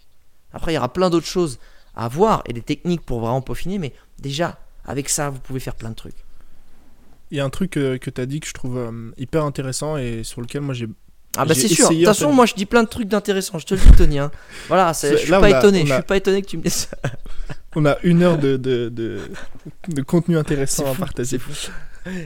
Après, 0.53 0.73
il 0.73 0.75
y 0.75 0.79
aura 0.79 0.93
plein 0.93 1.09
d'autres 1.09 1.27
choses 1.27 1.59
à 1.97 2.09
voir 2.09 2.43
et 2.45 2.53
des 2.53 2.61
techniques 2.61 3.01
pour 3.01 3.21
vraiment 3.21 3.41
peaufiner, 3.41 3.79
mais 3.79 3.95
déjà, 4.19 4.59
avec 4.85 5.09
ça, 5.09 5.31
vous 5.31 5.41
pouvez 5.41 5.61
faire 5.61 5.75
plein 5.75 5.89
de 5.89 5.95
trucs. 5.95 6.27
Il 7.31 7.39
y 7.39 7.41
a 7.41 7.45
un 7.45 7.51
truc 7.51 7.79
euh, 7.79 7.97
que 7.97 8.11
tu 8.11 8.21
as 8.21 8.27
dit 8.27 8.41
que 8.41 8.47
je 8.47 8.53
trouve 8.53 8.77
euh, 8.77 9.13
hyper 9.17 9.45
intéressant 9.45 9.97
et 9.97 10.25
sur 10.25 10.43
lequel 10.43 10.61
moi 10.61 10.75
j'ai. 10.75 10.89
Ah 11.39 11.45
bah 11.45 11.55
c'est 11.55 11.69
sûr. 11.69 11.89
De 11.89 11.95
toute 11.95 12.05
façon, 12.05 12.33
moi 12.33 12.47
je 12.47 12.55
dis 12.55 12.67
plein 12.67 12.83
de 12.83 12.89
trucs 12.89 13.09
d'intéressant. 13.09 13.59
Je 13.59 13.67
te 13.67 13.75
le 13.75 13.81
dis, 13.81 13.91
Tony. 13.93 14.19
Hein. 14.19 14.31
Voilà, 14.69 14.93
je 15.03 15.17
suis 15.17 15.31
pas 15.31 15.51
étonné. 15.51 15.87
Je 15.87 15.95
suis 15.95 16.03
pas 16.03 16.17
étonné 16.17 16.43
que 16.43 16.49
tu 16.49 16.57
me 16.59 16.63
dises 16.63 16.89
ça. 16.91 16.97
on 17.77 17.87
a 17.87 17.97
une 18.03 18.23
heure 18.23 18.39
de, 18.39 18.57
de, 18.57 18.91
de, 18.91 20.03
contenu 20.03 20.37
intéressant 20.37 20.91
à 20.91 20.95
partager. 20.95 21.39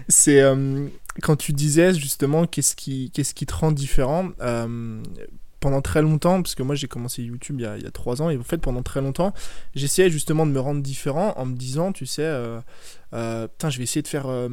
C'est 0.09 0.41
euh, 0.41 0.87
quand 1.21 1.37
tu 1.37 1.53
disais 1.53 1.93
justement 1.93 2.47
qu'est-ce 2.47 2.75
qui, 2.75 3.11
qu'est-ce 3.13 3.35
qui 3.35 3.47
te 3.47 3.55
rend 3.55 3.73
différent 3.73 4.31
pendant 5.63 5.81
très 5.81 6.03
longtemps, 6.03 6.43
parce 6.43 6.57
que 6.57 6.65
moi 6.65 6.75
j'ai 6.75 6.89
commencé 6.89 7.23
YouTube 7.23 7.61
il 7.61 7.63
y, 7.63 7.67
a, 7.67 7.77
il 7.77 7.85
y, 7.85 7.87
a, 7.87 7.93
trois 7.93 8.21
ans, 8.21 8.29
et 8.31 8.37
en 8.37 8.43
fait 8.43 8.59
pendant 8.59 8.83
très 8.83 9.01
longtemps, 9.01 9.33
j'essayais 9.77 10.11
justement 10.11 10.45
de 10.45 10.51
me 10.51 10.59
rendre 10.59 10.83
différent 10.83 11.35
en 11.37 11.47
me 11.47 11.55
disant, 11.55 11.93
tu 11.93 12.05
sais, 12.05 12.25
euh, 12.25 12.61
euh, 13.15 13.47
putain, 13.47 13.71
je 13.71 13.79
vais 13.79 13.85
essayer 13.85 14.03
de 14.03 14.09
faire 14.09 14.27
euh, 14.27 14.49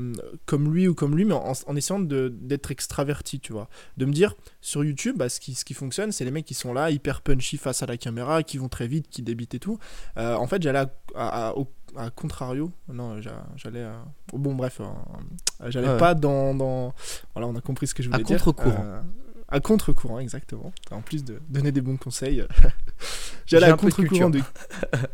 comme 0.46 0.72
lui 0.72 0.88
ou 0.88 0.94
comme 0.94 1.18
lui, 1.18 1.26
mais 1.26 1.34
en, 1.34 1.76
essayant 1.76 2.00
d'être 2.00 2.70
extraverti, 2.70 3.40
tu 3.40 3.54
vois. 3.54 3.70
De 3.98 4.06
me 4.06 4.14
dire, 4.14 4.36
sur 4.62 4.84
YouTube, 4.84 5.18
bah, 5.18 5.30
ce, 5.30 5.40
qui, 5.40 5.56
ce 5.56 5.66
qui 5.66 5.74
fonctionne, 5.74 6.12
c'est 6.12 6.26
les 6.26 6.32
mecs 6.32 6.46
qui 6.46 6.54
sont 6.54 6.74
là, 6.74 6.92
hyper 6.92 7.22
punchy 7.22 7.58
face 7.58 7.82
à 7.82 7.88
la 7.88 7.98
caméra, 7.98 8.44
qui 8.44 8.60
vont 8.60 8.70
très 8.70 8.88
vite, 8.88 9.08
qui 9.10 9.24
débitent 9.24 9.56
et 9.56 9.60
tout. 9.60 9.80
en 10.16 10.46
fait, 10.46 10.62
j'allais 10.62 10.86
à, 11.16 11.54
à, 11.96 12.10
contrario, 12.12 12.72
non, 12.88 13.20
j'allais 13.56 13.88
Bon, 14.32 14.54
bref, 14.54 14.80
j'allais 15.70 15.98
pas 15.98 16.14
dans, 16.14 16.54
dans, 16.54 16.94
Voilà, 17.34 17.48
on 17.48 17.56
a 17.56 17.62
compris 17.62 17.88
ce 17.88 17.96
que 17.96 18.04
je 18.04 18.12
voulais 18.12 18.24
dire. 18.24 18.36
À 18.36 18.40
contre-courant 18.40 19.02
à 19.50 19.60
contre-courant, 19.60 20.20
exactement. 20.20 20.72
En 20.92 21.02
plus 21.02 21.24
de 21.24 21.40
donner 21.50 21.72
des 21.72 21.82
bons 21.82 21.98
conseils, 21.98 22.44
j'allais 23.46 23.68
à 23.68 23.74
contre-courant 23.74 24.30
de, 24.30 24.42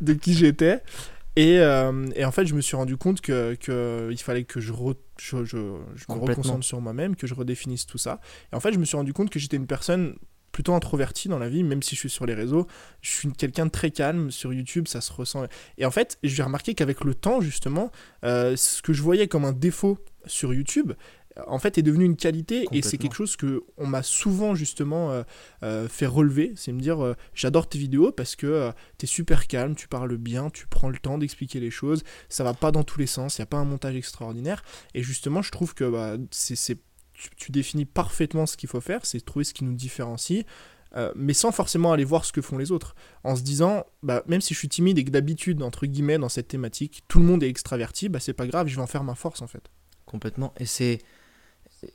de, 0.01 0.13
qui 0.13 0.33
j'étais. 0.33 0.81
Et, 1.37 1.59
euh, 1.59 2.07
et, 2.15 2.23
en 2.23 2.31
fait, 2.31 2.45
je 2.45 2.55
me 2.55 2.61
suis 2.61 2.77
rendu 2.77 2.95
compte 2.95 3.19
qu'il 3.19 3.57
que 3.57 4.07
il 4.09 4.17
fallait 4.17 4.45
que 4.45 4.61
je, 4.61 4.71
je, 5.17 5.43
je, 5.43 5.57
me 5.57 6.17
reconcentre 6.17 6.63
sur 6.63 6.79
moi-même, 6.79 7.17
que 7.17 7.27
je 7.27 7.33
redéfinisse 7.33 7.85
tout 7.85 7.97
ça. 7.97 8.21
Et 8.53 8.55
en 8.55 8.61
fait, 8.61 8.71
je 8.71 8.79
me 8.79 8.85
suis 8.85 8.95
rendu 8.95 9.11
compte 9.11 9.29
que 9.29 9.37
j'étais 9.37 9.57
une 9.57 9.67
personne 9.67 10.15
plutôt 10.53 10.73
introvertie 10.73 11.27
dans 11.27 11.37
la 11.37 11.49
vie, 11.49 11.63
même 11.63 11.83
si 11.83 11.95
je 11.95 11.99
suis 11.99 12.09
sur 12.09 12.25
les 12.25 12.33
réseaux. 12.33 12.67
Je 13.01 13.09
suis 13.09 13.29
quelqu'un 13.33 13.65
de 13.65 13.71
très 13.71 13.91
calme. 13.91 14.31
Sur 14.31 14.53
YouTube, 14.53 14.87
ça 14.87 15.01
se 15.01 15.11
ressent. 15.11 15.45
Et 15.77 15.85
en 15.85 15.91
fait, 15.91 16.17
j'ai 16.23 16.43
remarqué 16.43 16.73
qu'avec 16.73 17.03
le 17.03 17.13
temps, 17.13 17.41
justement, 17.41 17.91
euh, 18.23 18.55
ce 18.55 18.81
que 18.81 18.93
je 18.93 19.01
voyais 19.01 19.27
comme 19.27 19.43
un 19.43 19.51
défaut 19.51 19.97
sur 20.25 20.53
YouTube, 20.53 20.93
en 21.47 21.59
fait 21.59 21.77
est 21.77 21.81
devenu 21.81 22.05
une 22.05 22.15
qualité 22.15 22.65
et 22.71 22.81
c'est 22.81 22.97
quelque 22.97 23.15
chose 23.15 23.35
que 23.35 23.63
on 23.77 23.87
m'a 23.87 24.03
souvent 24.03 24.55
justement 24.55 25.11
euh, 25.11 25.23
euh, 25.63 25.87
fait 25.87 26.05
relever 26.05 26.53
c'est 26.55 26.71
me 26.71 26.79
dire 26.79 27.03
euh, 27.03 27.13
j'adore 27.33 27.67
tes 27.67 27.77
vidéos 27.77 28.11
parce 28.11 28.35
que 28.35 28.71
tu 28.97 29.05
es 29.05 29.07
super 29.07 29.47
calme 29.47 29.75
tu 29.75 29.87
parles 29.87 30.17
bien 30.17 30.49
tu 30.49 30.67
prends 30.67 30.89
le 30.89 30.97
temps 30.97 31.17
d'expliquer 31.17 31.59
les 31.59 31.71
choses 31.71 32.03
ça 32.29 32.43
va 32.43 32.53
pas 32.53 32.71
dans 32.71 32.83
tous 32.83 32.99
les 32.99 33.07
sens 33.07 33.37
il 33.37 33.41
y 33.41 33.43
a 33.43 33.47
pas 33.47 33.57
un 33.57 33.65
montage 33.65 33.95
extraordinaire 33.95 34.63
et 34.93 35.03
justement 35.03 35.41
je 35.41 35.51
trouve 35.51 35.73
que 35.73 35.89
bah, 35.89 36.17
c'est 36.31 36.79
tu, 37.37 37.51
définis 37.51 37.85
parfaitement 37.85 38.45
ce 38.45 38.57
qu'il 38.57 38.69
faut 38.69 38.81
faire 38.81 39.05
c'est 39.05 39.23
trouver 39.23 39.45
ce 39.45 39.53
qui 39.53 39.63
nous 39.63 39.73
différencie 39.73 40.45
mais 41.17 41.33
sans 41.33 41.51
forcément 41.51 41.91
aller 41.91 42.05
voir 42.05 42.23
ce 42.23 42.31
que 42.31 42.41
font 42.41 42.57
les 42.57 42.71
autres. 42.71 42.95
En 43.25 43.35
se 43.35 43.41
disant, 43.41 43.83
bah, 44.01 44.23
même 44.27 44.39
si 44.39 44.53
je 44.53 44.59
suis 44.59 44.69
timide 44.69 44.97
et 44.97 45.03
que 45.03 45.09
d'habitude, 45.09 45.61
entre 45.61 45.87
guillemets, 45.87 46.17
dans 46.17 46.29
cette 46.29 46.47
thématique, 46.47 47.03
tout 47.09 47.19
le 47.19 47.25
monde 47.25 47.43
est 47.43 47.49
extraverti, 47.49 48.07
bah, 48.07 48.21
c'est 48.21 48.31
pas 48.31 48.47
grave, 48.47 48.67
je 48.67 48.77
vais 48.77 48.81
en 48.81 48.87
faire 48.87 49.03
ma 49.03 49.13
force 49.13 49.41
en 49.41 49.47
fait. 49.47 49.69
Complètement. 50.05 50.53
Et 50.57 50.65
c'est 50.65 50.99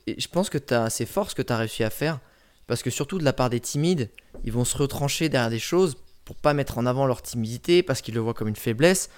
je 0.07 0.27
pense 0.27 0.49
que 0.49 0.57
c'est 0.89 1.05
fort 1.05 1.29
ce 1.29 1.35
que 1.35 1.41
tu 1.41 1.53
as 1.53 1.57
réussi 1.57 1.83
à 1.83 1.89
faire. 1.89 2.19
Parce 2.67 2.83
que 2.83 2.89
surtout 2.89 3.17
de 3.17 3.25
la 3.25 3.33
part 3.33 3.49
des 3.49 3.59
timides, 3.59 4.09
ils 4.43 4.51
vont 4.51 4.63
se 4.63 4.77
retrancher 4.77 5.27
derrière 5.27 5.49
des 5.49 5.59
choses 5.59 5.97
pour 6.23 6.35
pas 6.35 6.53
mettre 6.53 6.77
en 6.77 6.85
avant 6.85 7.05
leur 7.05 7.21
timidité 7.21 7.83
parce 7.83 8.01
qu'ils 8.01 8.13
le 8.13 8.21
voient 8.21 8.33
comme 8.33 8.47
une 8.47 8.55
faiblesse. 8.55 9.09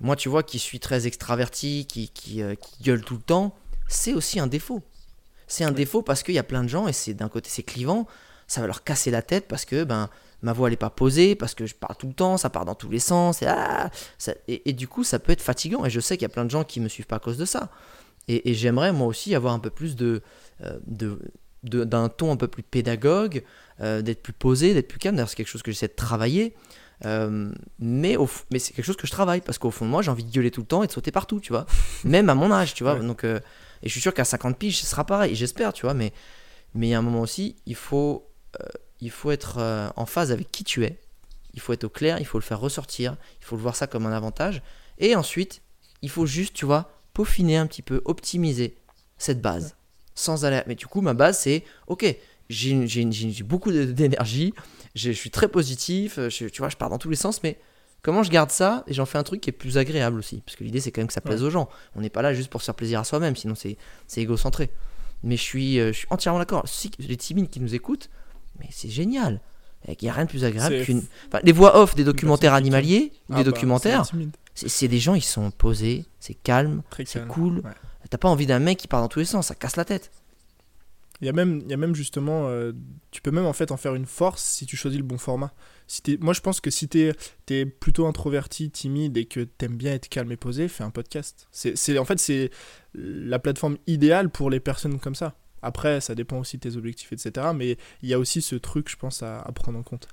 Moi, 0.00 0.16
tu 0.16 0.28
vois, 0.28 0.42
qui 0.42 0.58
suis 0.58 0.80
très 0.80 1.06
extraverti, 1.06 1.86
qui, 1.86 2.08
qui, 2.08 2.42
euh, 2.42 2.54
gueule 2.82 3.02
tout 3.02 3.14
le 3.14 3.22
temps, 3.22 3.56
c'est 3.88 4.12
aussi 4.12 4.40
un 4.40 4.46
défaut. 4.46 4.82
C'est 5.46 5.64
un 5.64 5.70
défaut 5.70 6.02
parce 6.02 6.22
qu'il 6.22 6.34
y 6.34 6.38
a 6.38 6.42
plein 6.42 6.64
de 6.64 6.68
gens 6.68 6.88
et 6.88 6.92
c'est 6.92 7.14
d'un 7.14 7.28
côté 7.28 7.48
c'est 7.50 7.62
clivant, 7.62 8.06
ça 8.48 8.60
va 8.60 8.66
leur 8.66 8.82
casser 8.82 9.10
la 9.10 9.22
tête 9.22 9.46
parce 9.46 9.64
que 9.64 9.84
ben 9.84 10.10
ma 10.42 10.52
voix 10.52 10.68
n'est 10.68 10.76
pas 10.76 10.90
posée, 10.90 11.34
parce 11.34 11.54
que 11.54 11.64
je 11.64 11.74
parle 11.74 11.96
tout 11.96 12.06
le 12.06 12.12
temps, 12.12 12.36
ça 12.36 12.50
part 12.50 12.66
dans 12.66 12.74
tous 12.74 12.90
les 12.90 12.98
sens, 12.98 13.40
et, 13.40 13.46
ah, 13.46 13.90
et, 14.46 14.68
et, 14.68 14.72
du 14.74 14.86
coup 14.86 15.04
ça 15.04 15.18
peut 15.18 15.32
être 15.32 15.40
fatigant. 15.40 15.86
Et 15.86 15.90
je 15.90 16.00
sais 16.00 16.16
qu'il 16.16 16.22
y 16.22 16.26
a 16.26 16.30
plein 16.30 16.44
de 16.44 16.50
gens 16.50 16.64
qui 16.64 16.80
me 16.80 16.88
suivent 16.88 17.06
pas 17.06 17.16
à 17.16 17.20
cause 17.20 17.38
de 17.38 17.46
ça. 17.46 17.70
Et, 18.28 18.54
j'aimerais 18.54 18.92
moi 18.92 19.06
aussi 19.06 19.34
avoir 19.34 19.52
un 19.54 19.58
peu 19.58 19.70
plus 19.70 19.96
de, 19.96 20.22
euh, 20.62 20.78
de, 20.86 21.18
d'un 21.62 22.08
ton 22.08 22.32
un 22.32 22.36
peu 22.36 22.48
plus 22.48 22.62
pédagogue, 22.62 23.42
euh, 23.80 24.02
d'être 24.02 24.22
plus 24.22 24.32
posé, 24.32 24.74
d'être 24.74 24.88
plus 24.88 24.98
calme. 24.98 25.16
D'ailleurs, 25.16 25.28
c'est 25.28 25.36
quelque 25.36 25.48
chose 25.48 25.62
que 25.62 25.70
j'essaie 25.70 25.88
de 25.88 25.94
travailler. 25.94 26.54
Euh, 27.04 27.52
mais, 27.78 28.16
mais 28.50 28.58
c'est 28.58 28.72
quelque 28.72 28.84
chose 28.84 28.96
que 28.96 29.06
je 29.06 29.12
travaille 29.12 29.40
parce 29.40 29.58
qu'au 29.58 29.70
fond 29.70 29.84
de 29.84 29.90
moi, 29.90 30.00
j'ai 30.00 30.10
envie 30.10 30.24
de 30.24 30.30
gueuler 30.30 30.50
tout 30.50 30.60
le 30.60 30.66
temps 30.66 30.82
et 30.82 30.86
de 30.86 30.92
sauter 30.92 31.10
partout, 31.10 31.40
tu 31.40 31.52
vois. 31.52 31.66
Même 32.04 32.30
à 32.30 32.34
mon 32.34 32.50
âge, 32.50 32.74
tu 32.74 32.82
vois. 32.82 32.98
Donc, 32.98 33.24
et 33.24 33.40
je 33.82 33.88
suis 33.90 34.00
sûr 34.00 34.14
qu'à 34.14 34.24
50 34.24 34.58
piges, 34.58 34.78
ce 34.78 34.86
sera 34.86 35.04
pareil, 35.04 35.34
j'espère, 35.34 35.72
tu 35.72 35.82
vois. 35.82 35.94
Mais, 35.94 36.12
mais 36.74 36.88
il 36.88 36.90
y 36.90 36.94
a 36.94 36.98
un 36.98 37.02
moment 37.02 37.20
aussi, 37.20 37.56
il 37.66 37.74
faut, 37.74 38.26
il 39.00 39.10
faut 39.10 39.30
être 39.30 39.92
en 39.96 40.06
phase 40.06 40.32
avec 40.32 40.50
qui 40.50 40.64
tu 40.64 40.84
es. 40.84 40.98
Il 41.52 41.60
faut 41.60 41.72
être 41.72 41.84
au 41.84 41.88
clair, 41.88 42.18
il 42.18 42.26
faut 42.26 42.38
le 42.38 42.42
faire 42.42 42.58
ressortir, 42.58 43.16
il 43.40 43.44
faut 43.44 43.56
le 43.56 43.62
voir 43.62 43.76
ça 43.76 43.86
comme 43.86 44.06
un 44.06 44.12
avantage. 44.12 44.62
Et 44.98 45.14
ensuite, 45.14 45.62
il 46.02 46.10
faut 46.10 46.26
juste, 46.26 46.54
tu 46.54 46.64
vois, 46.64 46.93
peaufiner 47.14 47.56
un 47.56 47.66
petit 47.66 47.82
peu, 47.82 48.02
optimiser 48.04 48.76
cette 49.16 49.40
base. 49.40 49.76
Sans 50.14 50.44
aller. 50.44 50.60
Mais 50.66 50.74
du 50.74 50.86
coup, 50.86 51.00
ma 51.00 51.14
base, 51.14 51.38
c'est 51.38 51.64
ok, 51.86 52.16
j'ai 52.50 53.44
beaucoup 53.44 53.72
d'énergie, 53.72 54.52
je 54.94 55.10
suis 55.10 55.30
très 55.30 55.48
positif, 55.48 56.18
tu 56.28 56.58
vois, 56.58 56.68
je 56.68 56.76
pars 56.76 56.90
dans 56.90 56.98
tous 56.98 57.10
les 57.10 57.16
sens, 57.16 57.42
mais 57.42 57.58
comment 58.02 58.22
je 58.22 58.30
garde 58.30 58.50
ça 58.50 58.84
et 58.86 58.92
j'en 58.92 59.06
fais 59.06 59.18
un 59.18 59.22
truc 59.22 59.40
qui 59.40 59.50
est 59.50 59.54
plus 59.54 59.78
agréable 59.78 60.18
aussi? 60.18 60.42
Parce 60.44 60.56
que 60.56 60.64
l'idée, 60.64 60.80
c'est 60.80 60.92
quand 60.92 61.00
même 61.00 61.08
que 61.08 61.14
ça 61.14 61.20
plaise 61.20 61.42
aux 61.42 61.50
gens. 61.50 61.68
On 61.96 62.00
n'est 62.00 62.10
pas 62.10 62.22
là 62.22 62.34
juste 62.34 62.50
pour 62.50 62.60
se 62.60 62.66
faire 62.66 62.74
plaisir 62.74 63.00
à 63.00 63.04
soi-même, 63.04 63.34
sinon 63.34 63.54
c'est 63.54 63.76
égocentré. 64.16 64.70
Mais 65.22 65.36
je 65.36 65.42
suis, 65.42 65.80
euh, 65.80 65.92
je 65.92 65.98
suis 65.98 66.06
entièrement 66.10 66.38
d'accord. 66.38 66.68
Si 66.68 66.90
les 66.98 67.16
timides 67.16 67.48
qui 67.48 67.58
nous 67.58 67.74
écoutent, 67.74 68.10
mais 68.60 68.68
c'est 68.70 68.90
génial. 68.90 69.40
Il 69.88 69.96
n'y 70.02 70.08
a 70.08 70.12
rien 70.12 70.24
de 70.24 70.30
plus 70.30 70.44
agréable 70.44 70.82
qu'une. 70.82 71.02
Enfin, 71.28 71.40
les 71.42 71.52
voix 71.52 71.78
off 71.78 71.94
des 71.94 72.02
Une 72.02 72.06
documentaires 72.06 72.54
animaliers 72.54 73.12
ou 73.28 73.34
Ah 73.34 73.36
des 73.38 73.44
bah, 73.44 73.50
documentaires, 73.50 74.04
c'est 74.54 74.88
des 74.88 74.98
gens, 74.98 75.14
ils 75.14 75.22
sont 75.22 75.50
posés, 75.50 76.04
c'est 76.20 76.34
calme, 76.34 76.82
c'est 77.06 77.20
cool. 77.28 77.58
Ouais. 77.64 77.72
T'as 78.10 78.18
pas 78.18 78.28
envie 78.28 78.46
d'un 78.46 78.58
mec 78.60 78.78
qui 78.78 78.86
part 78.88 79.00
dans 79.00 79.08
tous 79.08 79.18
les 79.18 79.24
sens, 79.24 79.48
ça 79.48 79.54
casse 79.54 79.76
la 79.76 79.84
tête. 79.84 80.10
Il 81.20 81.26
y 81.26 81.30
a 81.30 81.32
même, 81.32 81.60
il 81.64 81.70
y 81.70 81.74
a 81.74 81.76
même 81.76 81.94
justement, 81.94 82.48
euh, 82.48 82.72
tu 83.12 83.22
peux 83.22 83.30
même 83.30 83.46
en 83.46 83.52
fait 83.52 83.70
en 83.70 83.76
faire 83.76 83.94
une 83.94 84.04
force 84.04 84.42
si 84.42 84.66
tu 84.66 84.76
choisis 84.76 84.98
le 84.98 85.04
bon 85.06 85.16
format. 85.16 85.52
Si 85.86 86.02
t'es- 86.02 86.18
moi 86.20 86.34
je 86.34 86.40
pense 86.40 86.60
que 86.60 86.70
si 86.70 86.88
tu 86.88 87.12
es, 87.50 87.66
plutôt 87.66 88.06
introverti, 88.06 88.70
timide 88.70 89.16
et 89.16 89.24
que 89.24 89.40
t'aimes 89.40 89.76
bien 89.76 89.92
être 89.94 90.08
calme 90.08 90.30
et 90.32 90.36
posé, 90.36 90.68
fais 90.68 90.82
un 90.84 90.90
podcast. 90.90 91.46
C'est, 91.52 91.76
c'est- 91.76 91.96
en 91.98 92.04
fait 92.04 92.18
c'est 92.18 92.50
la 92.94 93.38
plateforme 93.38 93.78
idéale 93.86 94.28
pour 94.28 94.50
les 94.50 94.60
personnes 94.60 94.98
comme 94.98 95.14
ça. 95.14 95.34
Après, 95.62 96.00
ça 96.02 96.14
dépend 96.14 96.38
aussi 96.40 96.58
de 96.58 96.68
tes 96.68 96.76
objectifs, 96.76 97.10
etc. 97.12 97.46
Mais 97.54 97.78
il 98.02 98.08
y 98.08 98.12
a 98.12 98.18
aussi 98.18 98.42
ce 98.42 98.54
truc, 98.56 98.90
je 98.90 98.96
pense, 98.96 99.22
à, 99.22 99.40
à 99.40 99.50
prendre 99.52 99.78
en 99.78 99.82
compte. 99.82 100.08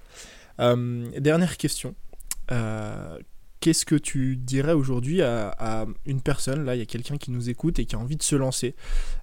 Euh, 0.62 1.10
dernière 1.20 1.58
question. 1.58 1.94
Euh, 2.52 3.18
Qu'est-ce 3.62 3.86
que 3.86 3.96
tu 3.96 4.38
dirais 4.38 4.74
aujourd'hui 4.74 5.22
à, 5.22 5.86
une 6.08 6.22
personne, 6.22 6.66
là, 6.66 6.76
il 6.76 6.80
y 6.80 6.82
a 6.82 6.88
quelqu'un 6.88 7.18
qui 7.18 7.30
nous 7.30 7.48
écoute 7.48 7.78
et 7.78 7.86
qui 7.86 7.96
a 7.96 8.00
envie 8.00 8.18
de 8.18 8.24
se 8.24 8.36
lancer, 8.36 8.76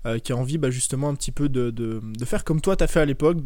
euh, 0.06 0.20
qui 0.20 0.32
a 0.32 0.36
envie 0.36 0.58
bah, 0.58 0.70
justement 0.70 1.08
un 1.08 1.16
petit 1.16 1.32
peu 1.32 1.48
de, 1.48 1.70
de, 1.70 2.24
faire 2.24 2.44
comme 2.44 2.60
toi, 2.60 2.76
tu 2.76 2.84
as 2.84 2.86
fait 2.86 3.00
à 3.00 3.04
l'époque, 3.04 3.38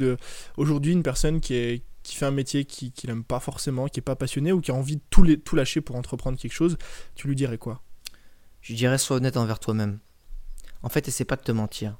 aujourd'hui 0.58 0.92
une 0.92 1.02
personne 1.02 1.40
qui, 1.40 1.82
qui 2.02 2.14
fait 2.14 2.26
un 2.26 2.30
métier 2.30 2.66
qui, 2.66 2.92
qui 2.92 3.06
n'aime 3.06 3.24
pas 3.24 3.40
forcément, 3.40 3.88
qui 3.88 4.00
n'est 4.00 4.04
pas 4.04 4.16
passionné 4.16 4.52
ou 4.52 4.60
qui 4.60 4.70
a 4.70 4.74
envie 4.74 4.96
de 4.96 5.02
tout, 5.08 5.56
lâcher 5.56 5.80
pour 5.80 5.96
entreprendre 5.96 6.38
quelque 6.38 6.52
chose, 6.52 6.76
tu 7.14 7.26
lui 7.26 7.36
dirais 7.36 7.58
quoi? 7.58 7.80
Je 8.60 8.74
dirais 8.74 8.98
sois 8.98 9.16
honnête 9.16 9.38
envers 9.38 9.60
toi-même. 9.60 9.98
En 10.82 10.90
fait, 10.90 11.08
essaie 11.08 11.24
pas 11.24 11.36
de 11.36 11.42
te 11.42 11.52
mentir. 11.52 11.96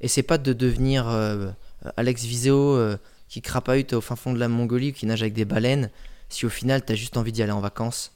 Essaie 0.00 0.22
pas 0.22 0.38
de 0.38 0.52
devenir 0.52 1.08
euh, 1.08 1.50
Alex 1.98 2.24
Viseo 2.24 2.76
euh, 2.76 2.96
qui 3.28 3.42
crapahute 3.42 3.92
au 3.92 4.00
fin 4.00 4.16
fond 4.16 4.32
de 4.32 4.38
la 4.38 4.48
Mongolie 4.48 4.90
ou 4.90 4.92
qui 4.92 5.06
nage 5.06 5.22
avec 5.22 5.34
des 5.34 5.44
baleines 5.44 5.90
si 6.28 6.46
au 6.46 6.50
final 6.50 6.84
t'as 6.84 6.94
juste 6.94 7.16
envie 7.16 7.32
d'y 7.32 7.42
aller 7.42 7.52
en 7.52 7.60
vacances 7.60 8.13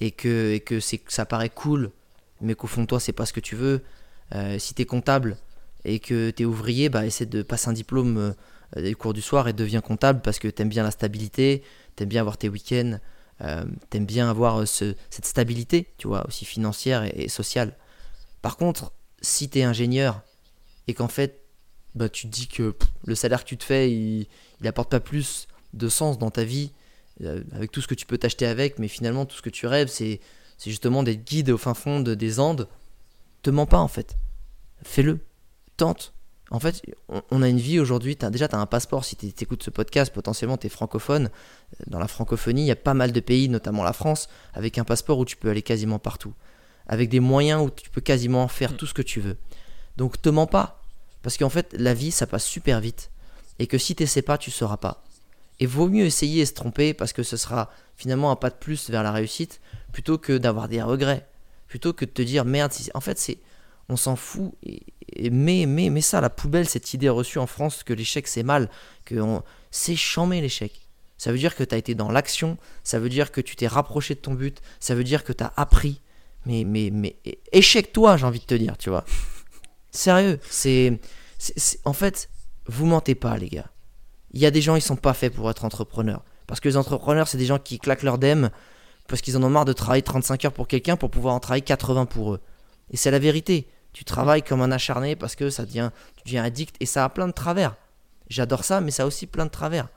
et 0.00 0.10
que, 0.10 0.58
que, 0.58 0.80
ça 0.80 1.24
paraît 1.26 1.50
cool 1.50 1.90
mais 2.40 2.54
qu'au 2.54 2.66
fond 2.66 2.82
de 2.82 2.86
toi 2.86 3.00
c'est 3.00 3.12
pas 3.12 3.26
ce 3.26 3.32
que 3.32 3.40
tu 3.40 3.56
veux. 3.56 3.82
Euh, 4.34 4.58
si 4.58 4.74
t'es 4.74 4.84
comptable 4.84 5.36
et 5.84 6.00
que 6.00 6.30
t'es 6.30 6.44
ouvrier, 6.44 6.88
bah 6.88 7.06
essaie 7.06 7.26
de 7.26 7.42
passer 7.42 7.68
un 7.68 7.72
diplôme 7.72 8.16
euh, 8.18 8.82
des 8.82 8.94
cours 8.94 9.14
du 9.14 9.22
soir 9.22 9.48
et 9.48 9.52
deviens 9.52 9.80
comptable 9.80 10.20
parce 10.20 10.38
que 10.38 10.48
t'aimes 10.48 10.68
bien 10.68 10.82
la 10.82 10.90
stabilité, 10.90 11.62
t'aimes 11.94 12.08
bien 12.08 12.20
avoir 12.20 12.36
tes 12.36 12.48
week-ends, 12.48 12.98
euh, 13.42 13.64
bien 14.00 14.28
avoir 14.28 14.60
euh, 14.62 14.66
ce- 14.66 14.94
cette 15.10 15.26
stabilité, 15.26 15.92
tu 15.98 16.08
vois, 16.08 16.26
aussi 16.26 16.44
financière 16.44 17.04
et, 17.18 17.28
sociale. 17.28 17.76
Par 18.42 18.56
contre, 18.56 18.92
si 19.20 19.48
t'es 19.48 19.62
ingénieur 19.62 20.22
et 20.88 20.94
qu'en 20.94 21.08
fait, 21.08 21.40
bah, 21.94 22.08
tu 22.08 22.26
te 22.28 22.32
dis 22.32 22.48
que 22.48 22.74
le 23.04 23.14
salaire 23.14 23.44
que 23.44 23.48
tu 23.48 23.56
te 23.56 23.64
fais, 23.64 23.90
il, 23.90 24.26
il 24.60 24.66
apporte 24.66 24.90
pas 24.90 25.00
plus 25.00 25.46
de 25.72 25.88
sens 25.88 26.18
dans 26.18 26.30
ta 26.30 26.44
vie, 26.44 26.72
avec 27.52 27.70
tout 27.72 27.80
ce 27.80 27.86
que 27.88 27.94
tu 27.94 28.06
peux 28.06 28.18
t'acheter 28.18 28.46
avec, 28.46 28.78
mais 28.78 28.88
finalement, 28.88 29.24
tout 29.26 29.36
ce 29.36 29.42
que 29.42 29.50
tu 29.50 29.66
rêves, 29.66 29.88
c'est 29.88 30.20
justement 30.64 31.02
d'être 31.02 31.24
guide 31.24 31.50
au 31.50 31.58
fin 31.58 31.74
fond 31.74 32.00
de- 32.00 32.14
des 32.14 32.40
Andes. 32.40 32.68
Te 33.42 33.50
mens 33.50 33.66
pas 33.66 33.78
en 33.78 33.88
fait. 33.88 34.16
Fais-le. 34.82 35.20
Tente. 35.76 36.12
En 36.50 36.60
fait, 36.60 36.82
on, 37.08 37.22
on 37.30 37.42
a 37.42 37.48
une 37.48 37.58
vie 37.58 37.80
aujourd'hui. 37.80 38.16
Déjà, 38.30 38.46
tu 38.48 38.54
as 38.54 38.58
un 38.60 38.66
passeport. 38.66 39.04
Si 39.04 39.16
tu 39.16 39.26
écoutes 39.26 39.62
ce 39.64 39.70
podcast, 39.70 40.12
potentiellement, 40.12 40.56
tu 40.56 40.66
es 40.68 40.70
francophone. 40.70 41.26
Euh, 41.26 41.84
Dans 41.88 41.98
la 41.98 42.06
francophonie, 42.08 42.62
il 42.62 42.66
y 42.66 42.70
a 42.70 42.76
pas 42.76 42.94
mal 42.94 43.10
de 43.12 43.20
pays, 43.20 43.48
notamment 43.48 43.82
la 43.82 43.92
France, 43.92 44.28
avec 44.54 44.78
un 44.78 44.84
passeport 44.84 45.18
où 45.18 45.24
tu 45.24 45.36
peux 45.36 45.50
aller 45.50 45.62
quasiment 45.62 45.98
partout. 45.98 46.34
Avec 46.86 47.08
des 47.08 47.18
moyens 47.20 47.62
où 47.66 47.70
tu 47.70 47.90
peux 47.90 48.00
quasiment 48.00 48.46
faire 48.46 48.76
tout 48.76 48.86
ce 48.86 48.94
que 48.94 49.02
tu 49.02 49.20
veux. 49.20 49.36
Donc, 49.96 50.22
te 50.22 50.28
mens 50.28 50.46
pas. 50.46 50.82
Parce 51.22 51.36
qu'en 51.36 51.48
fait, 51.50 51.74
la 51.76 51.94
vie, 51.94 52.12
ça 52.12 52.28
passe 52.28 52.44
super 52.44 52.80
vite. 52.80 53.10
Et 53.58 53.66
que 53.66 53.76
si 53.78 53.96
tu 53.96 54.06
pas, 54.22 54.38
tu 54.38 54.50
sauras 54.52 54.76
pas. 54.76 55.02
Et 55.60 55.66
vaut 55.66 55.88
mieux 55.88 56.04
essayer 56.04 56.42
et 56.42 56.46
se 56.46 56.52
tromper 56.52 56.92
parce 56.94 57.12
que 57.12 57.22
ce 57.22 57.36
sera 57.36 57.70
finalement 57.96 58.30
un 58.30 58.36
pas 58.36 58.50
de 58.50 58.56
plus 58.56 58.90
vers 58.90 59.02
la 59.02 59.12
réussite 59.12 59.60
plutôt 59.92 60.18
que 60.18 60.36
d'avoir 60.36 60.68
des 60.68 60.82
regrets. 60.82 61.26
Plutôt 61.66 61.92
que 61.92 62.04
de 62.04 62.10
te 62.10 62.22
dire 62.22 62.44
merde, 62.44 62.72
en 62.94 63.00
fait, 63.00 63.18
c'est 63.18 63.38
on 63.88 63.96
s'en 63.96 64.16
fout. 64.16 64.52
Mets, 65.30 65.64
mets, 65.66 65.90
mets 65.90 66.00
ça 66.00 66.20
la 66.20 66.28
poubelle, 66.30 66.68
cette 66.68 66.92
idée 66.92 67.08
reçue 67.08 67.38
en 67.38 67.46
France 67.46 67.84
que 67.84 67.92
l'échec 67.94 68.26
c'est 68.28 68.42
mal. 68.42 68.68
que 69.04 69.14
C'est 69.70 69.96
chambé 69.96 70.40
l'échec. 70.40 70.72
Ça 71.18 71.32
veut 71.32 71.38
dire 71.38 71.56
que 71.56 71.64
tu 71.64 71.74
as 71.74 71.78
été 71.78 71.94
dans 71.94 72.10
l'action, 72.10 72.58
ça 72.84 72.98
veut 72.98 73.08
dire 73.08 73.32
que 73.32 73.40
tu 73.40 73.56
t'es 73.56 73.66
rapproché 73.66 74.14
de 74.14 74.20
ton 74.20 74.34
but, 74.34 74.60
ça 74.80 74.94
veut 74.94 75.04
dire 75.04 75.24
que 75.24 75.32
tu 75.32 75.42
as 75.42 75.52
appris. 75.56 76.00
Mais, 76.44 76.64
mais, 76.64 76.90
mais 76.92 77.16
échec-toi, 77.52 78.18
j'ai 78.18 78.26
envie 78.26 78.40
de 78.40 78.44
te 78.44 78.54
dire, 78.54 78.76
tu 78.76 78.90
vois. 78.90 79.04
Sérieux, 79.90 80.38
c'est- 80.50 81.00
En 81.84 81.92
fait, 81.92 82.28
vous 82.66 82.86
mentez 82.86 83.14
pas, 83.14 83.36
les 83.38 83.48
gars. 83.48 83.70
Il 84.36 84.40
y 84.40 84.44
a 84.44 84.50
des 84.50 84.60
gens, 84.60 84.76
ils 84.76 84.82
sont 84.82 84.96
pas 84.96 85.14
faits 85.14 85.32
pour 85.32 85.50
être 85.50 85.64
entrepreneurs. 85.64 86.22
Parce 86.46 86.60
que 86.60 86.68
les 86.68 86.76
entrepreneurs, 86.76 87.26
c'est 87.26 87.38
des 87.38 87.46
gens 87.46 87.58
qui 87.58 87.78
claquent 87.78 88.02
leur 88.02 88.18
dème 88.18 88.50
parce 89.08 89.22
qu'ils 89.22 89.34
en 89.38 89.42
ont 89.42 89.48
marre 89.48 89.64
de 89.64 89.72
travailler 89.72 90.02
35 90.02 90.44
heures 90.44 90.52
pour 90.52 90.68
quelqu'un 90.68 90.98
pour 90.98 91.10
pouvoir 91.10 91.34
en 91.34 91.40
travailler 91.40 91.64
80 91.64 92.04
pour 92.04 92.34
eux. 92.34 92.40
Et 92.90 92.98
c'est 92.98 93.10
la 93.10 93.18
vérité. 93.18 93.66
Tu 93.94 94.04
travailles 94.04 94.42
comme 94.42 94.60
un 94.60 94.70
acharné 94.70 95.16
parce 95.16 95.36
que 95.36 95.48
ça 95.48 95.64
devient, 95.64 95.90
tu 96.16 96.24
deviens 96.26 96.44
addict 96.44 96.76
et 96.80 96.84
ça 96.84 97.02
a 97.02 97.08
plein 97.08 97.28
de 97.28 97.32
travers. 97.32 97.76
J'adore 98.28 98.62
ça, 98.62 98.82
mais 98.82 98.90
ça 98.90 99.04
a 99.04 99.06
aussi 99.06 99.26
plein 99.26 99.46
de 99.46 99.50
travers. 99.50 99.88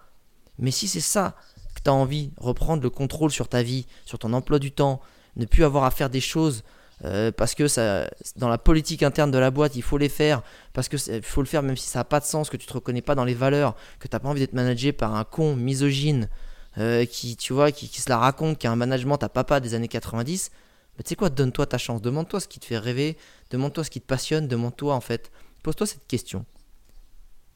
Mais 0.58 0.72
si 0.72 0.88
c'est 0.88 1.02
ça 1.02 1.36
que 1.76 1.82
tu 1.82 1.90
as 1.90 1.94
envie, 1.94 2.32
reprendre 2.38 2.82
le 2.82 2.90
contrôle 2.90 3.32
sur 3.32 3.50
ta 3.50 3.62
vie, 3.62 3.88
sur 4.06 4.20
ton 4.20 4.32
emploi 4.32 4.58
du 4.58 4.72
temps, 4.72 5.02
ne 5.36 5.44
plus 5.44 5.66
avoir 5.66 5.84
à 5.84 5.92
faire 5.92 6.10
des 6.10 6.22
choses 6.22 6.64
euh, 7.06 7.32
parce 7.32 7.56
que 7.56 7.68
ça, 7.68 8.10
dans 8.36 8.50
la 8.50 8.58
politique 8.58 9.04
interne 9.04 9.32
de 9.32 9.38
la 9.38 9.52
boîte, 9.52 9.76
il 9.76 9.82
faut 9.82 9.98
les 9.98 10.10
faire, 10.10 10.42
parce 10.74 10.90
que 10.90 10.98
faut 11.22 11.42
le 11.42 11.48
faire 11.48 11.64
même 11.64 11.78
si 11.78 11.88
ça 11.88 12.00
n'a 12.00 12.04
pas 12.04 12.20
de 12.20 12.26
sens, 12.26 12.50
que 12.50 12.58
tu 12.58 12.68
te 12.68 12.74
reconnais 12.74 13.02
pas 13.02 13.16
dans 13.16 13.24
les 13.24 13.34
valeurs, 13.34 13.76
que 14.00 14.08
tu 14.08 14.16
n'as 14.16 14.20
pas 14.20 14.30
envie 14.30 14.42
d'être 14.42 14.54
managé 14.54 14.92
par 14.92 15.16
un 15.16 15.24
con 15.24 15.56
misogyne 15.56 16.30
euh, 16.78 17.06
qui, 17.06 17.38
tu 17.38 17.54
vois, 17.54 17.72
qui, 17.72 17.90
qui 17.90 18.02
se 18.02 18.10
la 18.10 18.18
raconte, 18.18 18.58
qui 18.58 18.68
a 18.68 18.72
un 18.72 18.76
management 18.76 19.22
à 19.24 19.30
papa 19.30 19.60
des 19.60 19.74
années 19.74 19.88
90. 19.88 20.52
Mais 20.98 21.04
tu 21.04 21.10
sais 21.10 21.16
quoi, 21.16 21.30
donne-toi 21.30 21.66
ta 21.66 21.78
chance, 21.78 22.02
demande-toi 22.02 22.42
ce 22.42 22.48
qui 22.48 22.60
te 22.60 22.66
fait 22.66 22.78
rêver, 22.78 23.18
demande-toi 23.52 23.86
ce 23.86 23.90
qui 23.90 24.02
te 24.02 24.06
passionne, 24.06 24.48
demande-toi 24.48 24.94
en 24.94 25.02
fait, 25.02 25.32
pose-toi 25.64 25.88
cette 25.88 26.06
question. 26.08 26.46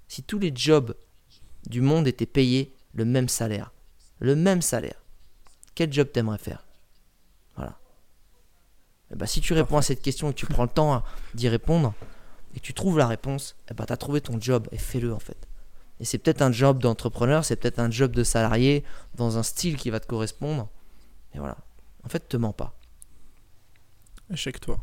Si 0.07 0.23
tous 0.23 0.39
les 0.39 0.53
jobs 0.55 0.95
du 1.67 1.81
monde 1.81 2.07
étaient 2.07 2.25
payés 2.25 2.73
le 2.93 3.03
même 3.03 3.27
salaire, 3.27 3.71
le 4.19 4.35
même 4.35 4.61
salaire, 4.61 5.03
quel 5.75 5.91
job 5.91 6.09
t'aimerais 6.11 6.37
faire? 6.37 6.65
Voilà. 7.55 7.77
Ben, 9.11 9.25
si 9.27 9.41
tu 9.41 9.53
réponds 9.53 9.77
à 9.77 9.81
cette 9.81 10.01
question 10.01 10.29
et 10.29 10.33
que 10.33 10.39
tu 10.39 10.45
prends 10.47 10.63
le 10.63 10.69
temps 10.69 11.03
d'y 11.35 11.47
répondre, 11.49 11.93
et 12.55 12.59
que 12.59 12.65
tu 12.65 12.73
trouves 12.73 12.97
la 12.97 13.07
réponse, 13.07 13.55
eh 13.69 13.73
ben, 13.73 13.85
tu 13.85 13.93
as 13.93 13.97
trouvé 13.97 14.21
ton 14.21 14.39
job 14.39 14.67
et 14.71 14.77
fais-le 14.77 15.13
en 15.13 15.19
fait. 15.19 15.37
Et 15.99 16.05
c'est 16.05 16.17
peut-être 16.17 16.41
un 16.41 16.51
job 16.51 16.79
d'entrepreneur, 16.79 17.45
c'est 17.45 17.55
peut-être 17.55 17.79
un 17.79 17.89
job 17.91 18.11
de 18.11 18.23
salarié 18.23 18.83
dans 19.15 19.37
un 19.37 19.43
style 19.43 19.75
qui 19.77 19.89
va 19.91 19.99
te 19.99 20.07
correspondre. 20.07 20.69
Et 21.35 21.39
voilà. 21.39 21.57
En 22.03 22.09
fait, 22.09 22.27
te 22.27 22.37
mens 22.37 22.53
pas. 22.53 22.73
Échec-toi. 24.31 24.79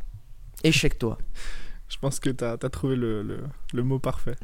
Échec-toi. 0.63 1.17
Je 1.89 1.97
pense 1.97 2.19
que 2.19 2.29
tu 2.29 2.43
as, 2.43 2.57
trouvé 2.69 2.95
le, 2.95 3.21
le- 3.21 3.43
le 3.73 3.83
mot 3.83 3.99
parfait. 3.99 4.35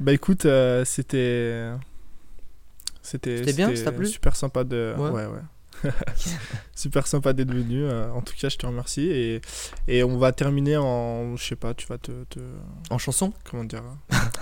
bah 0.00 0.12
écoute, 0.12 0.46
euh, 0.46 0.84
c'était. 0.84 1.70
C'était 3.02 3.38
C'était 3.38 3.52
bien, 3.54 3.74
ça 3.74 3.84
t'a 3.86 3.92
plu? 3.92 4.06
super 4.06 4.36
sympa 4.36 4.62
de. 4.62 4.94
Ouais. 4.96 5.10
Ouais, 5.10 5.26
ouais. 5.26 5.40
super 6.74 7.06
sympa 7.06 7.32
d'être 7.32 7.52
venu. 7.52 7.84
euh, 7.84 8.10
en 8.12 8.22
tout 8.22 8.34
cas, 8.38 8.48
je 8.48 8.56
te 8.56 8.66
remercie. 8.66 9.06
Et, 9.10 9.40
et 9.88 10.04
on 10.04 10.18
va 10.18 10.32
terminer 10.32 10.76
en. 10.76 11.36
Je 11.36 11.44
sais 11.44 11.56
pas, 11.56 11.74
tu 11.74 11.86
vas 11.86 11.98
te. 11.98 12.12
te- 12.24 12.40
En 12.90 12.98
chanson? 12.98 13.32
Comment 13.50 13.64
dire 13.64 13.82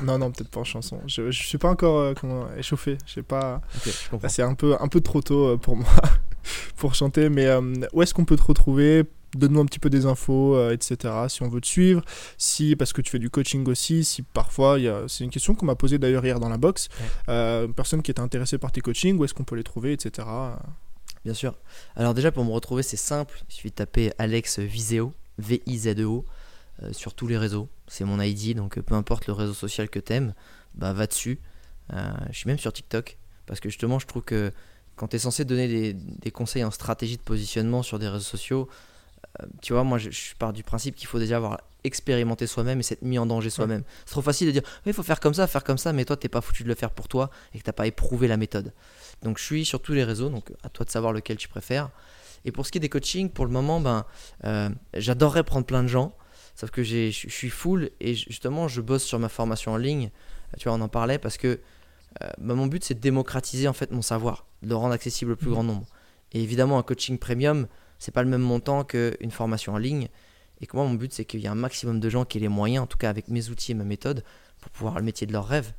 Non, 0.02 0.18
non, 0.18 0.30
peut-être 0.30 0.50
pas 0.50 0.60
en 0.60 0.64
chanson. 0.64 1.00
Je, 1.06 1.30
je 1.30 1.42
suis 1.42 1.58
pas 1.58 1.70
encore 1.70 1.98
euh, 1.98 2.14
comment, 2.18 2.46
échauffé. 2.56 2.98
Je 3.06 3.12
sais 3.14 3.22
pas. 3.22 3.60
C'est 4.28 4.42
un 4.42 4.54
peu, 4.54 4.76
un 4.80 4.88
peu 4.88 5.00
trop 5.00 5.20
tôt 5.22 5.48
euh, 5.48 5.56
pour 5.56 5.76
moi 5.76 5.88
pour 6.76 6.94
chanter. 6.94 7.28
Mais 7.28 7.46
euh, 7.46 7.60
où 7.92 8.02
est-ce 8.02 8.14
qu'on 8.14 8.24
peut 8.24 8.36
te 8.36 8.42
retrouver? 8.44 9.04
Donne-nous 9.36 9.60
un 9.60 9.66
petit 9.66 9.78
peu 9.78 9.90
des 9.90 10.06
infos, 10.06 10.56
euh, 10.56 10.72
etc. 10.72 11.14
Si 11.28 11.40
on 11.44 11.48
veut 11.48 11.60
te 11.60 11.66
suivre, 11.68 12.02
si 12.36 12.74
parce 12.74 12.92
que 12.92 13.00
tu 13.00 13.12
fais 13.12 13.20
du 13.20 13.30
coaching 13.30 13.64
aussi, 13.68 14.02
si 14.04 14.22
parfois 14.22 14.74
a, 14.74 15.06
c'est 15.06 15.22
une 15.22 15.30
question 15.30 15.54
qu'on 15.54 15.66
m'a 15.66 15.76
posée 15.76 15.98
d'ailleurs 16.00 16.24
hier 16.24 16.40
dans 16.40 16.48
la 16.48 16.56
box. 16.56 16.88
Ouais. 16.98 17.06
Euh, 17.28 17.66
une 17.66 17.72
personne 17.74 18.02
qui 18.02 18.10
était 18.10 18.18
intéressée 18.20 18.58
par 18.58 18.72
tes 18.72 18.80
coachings, 18.80 19.16
où 19.18 19.24
est-ce 19.24 19.32
qu'on 19.32 19.44
peut 19.44 19.54
les 19.54 19.62
trouver, 19.62 19.92
etc. 19.92 20.26
Bien 21.24 21.34
sûr. 21.34 21.54
Alors 21.96 22.14
déjà 22.14 22.32
pour 22.32 22.44
me 22.44 22.50
retrouver 22.50 22.82
c'est 22.82 22.96
simple, 22.96 23.42
il 23.48 23.54
suffit 23.54 23.70
de 23.70 23.74
taper 23.74 24.12
Alex 24.18 24.58
Viseo, 24.58 25.12
V-I-Z-E-O, 25.38 26.24
euh, 26.82 26.92
sur 26.92 27.14
tous 27.14 27.26
les 27.26 27.36
réseaux. 27.36 27.68
C'est 27.88 28.04
mon 28.04 28.20
ID, 28.20 28.56
donc 28.56 28.78
euh, 28.78 28.82
peu 28.82 28.94
importe 28.94 29.26
le 29.26 29.34
réseau 29.34 29.54
social 29.54 29.90
que 29.90 29.98
t'aimes, 29.98 30.34
bah 30.74 30.92
va 30.92 31.06
dessus. 31.06 31.40
Euh, 31.92 32.10
je 32.30 32.38
suis 32.38 32.48
même 32.48 32.58
sur 32.58 32.72
TikTok, 32.72 33.18
parce 33.46 33.60
que 33.60 33.68
justement 33.68 33.98
je 33.98 34.06
trouve 34.06 34.22
que 34.22 34.50
quand 34.96 35.08
tu 35.08 35.16
es 35.16 35.18
censé 35.18 35.44
donner 35.44 35.92
des, 35.94 36.30
conseils 36.30 36.64
en 36.64 36.70
stratégie 36.70 37.16
de 37.16 37.22
positionnement 37.22 37.82
sur 37.82 37.98
des 37.98 38.08
réseaux 38.08 38.24
sociaux, 38.24 38.68
tu 39.62 39.72
vois, 39.72 39.84
moi 39.84 39.96
je 39.98 40.10
pars 40.38 40.52
du 40.52 40.62
principe 40.62 40.94
qu'il 40.94 41.06
faut 41.06 41.18
déjà 41.18 41.36
avoir 41.36 41.58
expérimenté 41.84 42.46
soi-même 42.46 42.80
et 42.80 42.82
s'être 42.82 43.02
mis 43.02 43.18
en 43.18 43.26
danger 43.26 43.50
soi-même. 43.50 43.82
C'est 44.04 44.12
trop 44.12 44.22
facile 44.22 44.46
de 44.48 44.52
dire, 44.52 44.62
oui, 44.64 44.90
il 44.90 44.92
faut 44.92 45.02
faire 45.02 45.20
comme 45.20 45.34
ça, 45.34 45.46
faire 45.46 45.64
comme 45.64 45.78
ça, 45.78 45.92
mais 45.92 46.04
toi 46.04 46.16
t'es 46.16 46.28
pas 46.28 46.40
foutu 46.40 46.62
de 46.62 46.68
le 46.68 46.74
faire 46.74 46.90
pour 46.90 47.08
toi 47.08 47.30
et 47.54 47.58
que 47.58 47.64
t'as 47.64 47.72
pas 47.72 47.86
éprouvé 47.86 48.28
la 48.28 48.36
méthode. 48.36 48.72
Donc 49.22 49.38
je 49.38 49.44
suis 49.44 49.64
sur 49.64 49.80
tous 49.80 49.92
les 49.92 50.04
réseaux, 50.04 50.28
donc 50.28 50.50
à 50.62 50.68
toi 50.68 50.84
de 50.86 50.90
savoir 50.90 51.12
lequel 51.12 51.36
tu 51.36 51.48
préfères. 51.48 51.90
Et 52.44 52.52
pour 52.52 52.66
ce 52.66 52.72
qui 52.72 52.78
est 52.78 52.80
des 52.80 52.88
coachings, 52.88 53.28
pour 53.30 53.44
le 53.44 53.52
moment, 53.52 53.80
ben, 53.80 54.04
euh, 54.44 54.70
j'adorerais 54.94 55.44
prendre 55.44 55.66
plein 55.66 55.82
de 55.82 55.88
gens, 55.88 56.14
sauf 56.54 56.70
que 56.70 56.82
je 56.82 57.10
suis 57.10 57.50
full 57.50 57.90
et 58.00 58.14
justement 58.14 58.66
je 58.68 58.80
bosse 58.80 59.04
sur 59.04 59.18
ma 59.18 59.28
formation 59.28 59.72
en 59.72 59.76
ligne. 59.76 60.10
Tu 60.58 60.68
vois, 60.68 60.76
on 60.76 60.80
en 60.80 60.88
parlait 60.88 61.18
parce 61.18 61.36
que 61.36 61.60
euh, 62.22 62.30
bah, 62.38 62.54
mon 62.54 62.66
but 62.66 62.82
c'est 62.82 62.94
de 62.94 63.00
démocratiser 63.00 63.68
en 63.68 63.72
fait 63.72 63.90
mon 63.90 64.02
savoir, 64.02 64.46
de 64.62 64.68
le 64.70 64.76
rendre 64.76 64.92
accessible 64.94 65.32
au 65.32 65.36
plus 65.36 65.46
Mhm. 65.48 65.52
grand 65.52 65.64
nombre. 65.64 65.86
Et 66.32 66.42
évidemment, 66.42 66.78
un 66.78 66.82
coaching 66.82 67.18
premium, 67.18 67.66
c'est 67.98 68.12
pas 68.12 68.22
le 68.22 68.28
même 68.28 68.40
montant 68.40 68.84
qu'une 68.84 69.30
formation 69.30 69.74
en 69.74 69.78
ligne. 69.78 70.08
Et 70.60 70.66
que 70.66 70.76
moi, 70.76 70.84
mon 70.86 70.94
but 70.94 71.12
c'est 71.12 71.24
qu'il 71.24 71.40
y 71.40 71.44
ait 71.46 71.48
un 71.48 71.54
maximum 71.54 72.00
de 72.00 72.08
gens 72.10 72.24
qui 72.24 72.38
aient 72.38 72.42
les 72.42 72.48
moyens, 72.48 72.84
en 72.84 72.86
tout 72.86 72.98
cas 72.98 73.08
avec 73.10 73.28
mes 73.28 73.48
outils 73.48 73.72
et 73.72 73.74
ma 73.74 73.84
méthode, 73.84 74.24
pour 74.60 74.70
pouvoir 74.70 74.96
le 74.98 75.02
métier 75.04 75.26
de 75.26 75.32
leur 75.32 75.46
rêve. 75.46 75.72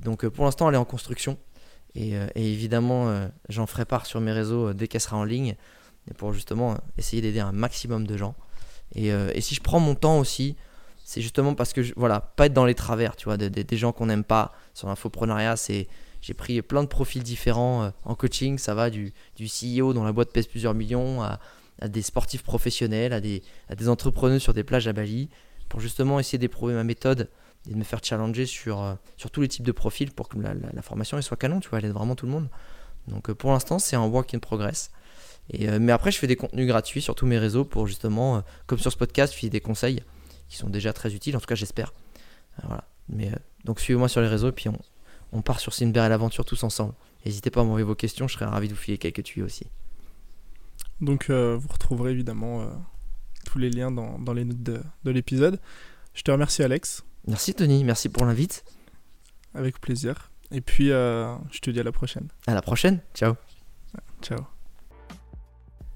Donc 0.00 0.24
euh, 0.24 0.30
pour 0.30 0.44
l'instant, 0.44 0.68
elle 0.68 0.74
est 0.74 0.78
en 0.78 0.84
construction. 0.84 1.38
Et, 1.94 2.16
euh, 2.16 2.26
évidemment, 2.34 3.08
euh, 3.08 3.28
j'en 3.48 3.66
ferai 3.66 3.84
part 3.84 4.04
sur 4.04 4.20
mes 4.20 4.32
réseaux 4.32 4.72
dès 4.74 4.88
qu'elle 4.88 5.00
sera 5.00 5.16
en 5.16 5.24
ligne, 5.24 5.54
pour 6.18 6.32
justement 6.32 6.76
essayer 6.98 7.22
d'aider 7.22 7.40
un 7.40 7.52
maximum 7.52 8.06
de 8.06 8.16
gens. 8.16 8.34
Et, 8.94 9.10
si 9.40 9.54
je 9.54 9.60
prends 9.60 9.80
mon 9.80 9.94
temps 9.94 10.18
aussi, 10.18 10.56
c'est 11.04 11.20
justement 11.20 11.54
parce 11.54 11.72
que, 11.72 11.80
voilà, 11.96 12.20
pas 12.20 12.46
être 12.46 12.52
dans 12.52 12.64
les 12.64 12.74
travers, 12.74 13.16
tu 13.16 13.24
vois, 13.24 13.36
de- 13.36 13.48
de- 13.48 13.62
des 13.62 13.76
gens 13.76 13.92
qu'on 13.92 14.06
n'aime 14.06 14.22
pas 14.24 14.52
sur 14.74 14.86
l'infoprenariat. 14.88 15.56
C'est, 15.56 15.88
j'ai 16.20 16.34
pris 16.34 16.62
plein 16.62 16.82
de 16.82 16.88
profils 16.88 17.22
différents 17.22 17.90
en 18.04 18.14
coaching. 18.14 18.58
Ça 18.58 18.74
va 18.74 18.90
du, 18.90 19.12
du 19.36 19.46
CEO 19.48 19.92
dont 19.92 20.04
la 20.04 20.12
boîte 20.12 20.30
pèse 20.32 20.46
plusieurs 20.46 20.74
millions 20.74 21.22
à, 21.22 21.40
à 21.80 21.88
des 21.88 22.02
sportifs 22.02 22.42
professionnels, 22.42 23.12
à 23.12 23.20
des, 23.20 23.42
à 23.68 23.74
des 23.74 23.88
entrepreneurs 23.88 24.40
sur 24.40 24.54
des 24.54 24.64
plages 24.64 24.88
à 24.88 24.92
Bali, 24.92 25.28
pour 25.68 25.80
justement 25.80 26.18
essayer 26.20 26.38
d'éprouver 26.38 26.74
ma 26.74 26.84
méthode 26.84 27.28
et 27.68 27.72
de 27.72 27.76
me 27.76 27.84
faire 27.84 28.00
challenger 28.02 28.46
sur, 28.46 28.80
euh, 28.80 28.94
sur 29.16 29.30
tous 29.30 29.40
les 29.40 29.48
types 29.48 29.64
de 29.64 29.72
profils 29.72 30.10
pour 30.12 30.28
que 30.28 30.38
la, 30.38 30.54
la- 30.54 30.82
formation 30.82 31.16
elle 31.16 31.22
soit 31.22 31.36
canon, 31.36 31.60
tu 31.60 31.68
vois, 31.68 31.78
elle 31.80 31.86
aide 31.86 31.92
vraiment 31.92 32.14
tout 32.14 32.26
le 32.26 32.32
monde. 32.32 32.48
Donc 33.08 33.28
euh, 33.28 33.34
pour 33.34 33.50
l'instant, 33.52 33.78
c'est 33.78 33.96
un 33.96 34.06
work 34.06 34.32
in 34.34 34.38
progress. 34.38 34.90
Et, 35.50 35.68
euh, 35.68 35.78
mais 35.80 35.92
après, 35.92 36.10
je 36.12 36.18
fais 36.18 36.26
des 36.26 36.36
contenus 36.36 36.66
gratuits 36.66 37.02
sur 37.02 37.14
tous 37.14 37.26
mes 37.26 37.38
réseaux 37.38 37.64
pour 37.64 37.86
justement, 37.86 38.42
comme 38.66 38.78
sur 38.78 38.92
ce 38.92 38.96
podcast, 38.96 39.32
filer 39.32 39.50
des 39.50 39.60
conseils 39.60 40.02
qui 40.48 40.56
sont 40.56 40.68
déjà 40.68 40.92
très 40.92 41.14
utiles, 41.14 41.36
en 41.36 41.40
tout 41.40 41.46
cas 41.46 41.54
j'espère. 41.56 41.92
Voilà. 42.62 42.84
Mais, 43.08 43.30
donc 43.64 43.80
suivez-moi 43.80 44.08
sur 44.08 44.20
les 44.20 44.28
réseaux 44.28 44.48
et 44.48 44.52
puis 44.52 44.68
on, 44.68 44.78
on 45.32 45.42
part 45.42 45.60
sur 45.60 45.72
une 45.80 45.92
belle 45.92 46.12
aventure 46.12 46.44
tous 46.44 46.62
ensemble. 46.62 46.94
N'hésitez 47.24 47.50
pas 47.50 47.60
à 47.60 47.64
m'envoyer 47.64 47.84
vos 47.84 47.96
questions, 47.96 48.28
je 48.28 48.34
serais 48.34 48.44
ravi 48.44 48.68
de 48.68 48.74
vous 48.74 48.80
filer 48.80 48.98
quelques 48.98 49.24
tuyaux 49.24 49.46
aussi. 49.46 49.66
Donc 51.00 51.28
euh, 51.30 51.56
vous 51.60 51.68
retrouverez 51.68 52.12
évidemment 52.12 52.62
euh, 52.62 52.66
tous 53.44 53.58
les 53.58 53.70
liens 53.70 53.90
dans, 53.90 54.18
dans 54.18 54.32
les 54.32 54.44
notes 54.44 54.62
de, 54.62 54.80
de 55.04 55.10
l'épisode. 55.10 55.60
Je 56.14 56.22
te 56.22 56.30
remercie 56.30 56.62
Alex, 56.62 57.04
Merci 57.26 57.54
Tony, 57.54 57.84
merci 57.84 58.08
pour 58.08 58.24
l'invite. 58.24 58.64
avec 59.54 59.80
plaisir. 59.80 60.30
Et 60.52 60.60
puis 60.60 60.90
euh, 60.92 61.34
je 61.50 61.58
te 61.60 61.70
dis 61.70 61.80
à 61.80 61.82
la 61.82 61.92
prochaine. 61.92 62.28
À 62.46 62.54
la 62.54 62.62
prochaine, 62.62 63.00
ciao. 63.14 63.34
Ciao. 64.22 64.55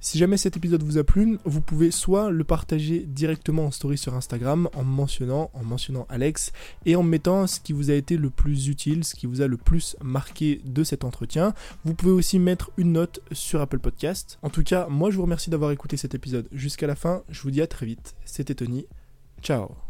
Si 0.02 0.16
jamais 0.16 0.38
cet 0.38 0.56
épisode 0.56 0.82
vous 0.82 0.96
a 0.96 1.04
plu, 1.04 1.38
vous 1.44 1.60
pouvez 1.60 1.90
soit 1.90 2.30
le 2.30 2.42
partager 2.42 3.00
directement 3.00 3.66
en 3.66 3.70
story 3.70 3.98
sur 3.98 4.14
Instagram 4.14 4.68
en 4.74 4.82
me 4.82 4.90
mentionnant, 4.90 5.50
en 5.52 5.62
mentionnant 5.62 6.06
Alex 6.08 6.52
et 6.86 6.96
en 6.96 7.02
mettant 7.02 7.46
ce 7.46 7.60
qui 7.60 7.74
vous 7.74 7.90
a 7.90 7.94
été 7.94 8.16
le 8.16 8.30
plus 8.30 8.68
utile, 8.68 9.04
ce 9.04 9.14
qui 9.14 9.26
vous 9.26 9.42
a 9.42 9.46
le 9.46 9.58
plus 9.58 9.96
marqué 10.02 10.62
de 10.64 10.84
cet 10.84 11.04
entretien. 11.04 11.52
Vous 11.84 11.92
pouvez 11.92 12.12
aussi 12.12 12.38
mettre 12.38 12.70
une 12.78 12.92
note 12.92 13.20
sur 13.32 13.60
Apple 13.60 13.78
Podcast. 13.78 14.38
En 14.42 14.48
tout 14.48 14.62
cas, 14.62 14.86
moi 14.88 15.10
je 15.10 15.16
vous 15.16 15.22
remercie 15.22 15.50
d'avoir 15.50 15.70
écouté 15.70 15.98
cet 15.98 16.14
épisode 16.14 16.48
jusqu'à 16.50 16.86
la 16.86 16.96
fin. 16.96 17.22
Je 17.28 17.42
vous 17.42 17.50
dis 17.50 17.60
à 17.60 17.66
très 17.66 17.84
vite. 17.84 18.14
C'était 18.24 18.54
Tony. 18.54 18.86
Ciao. 19.42 19.89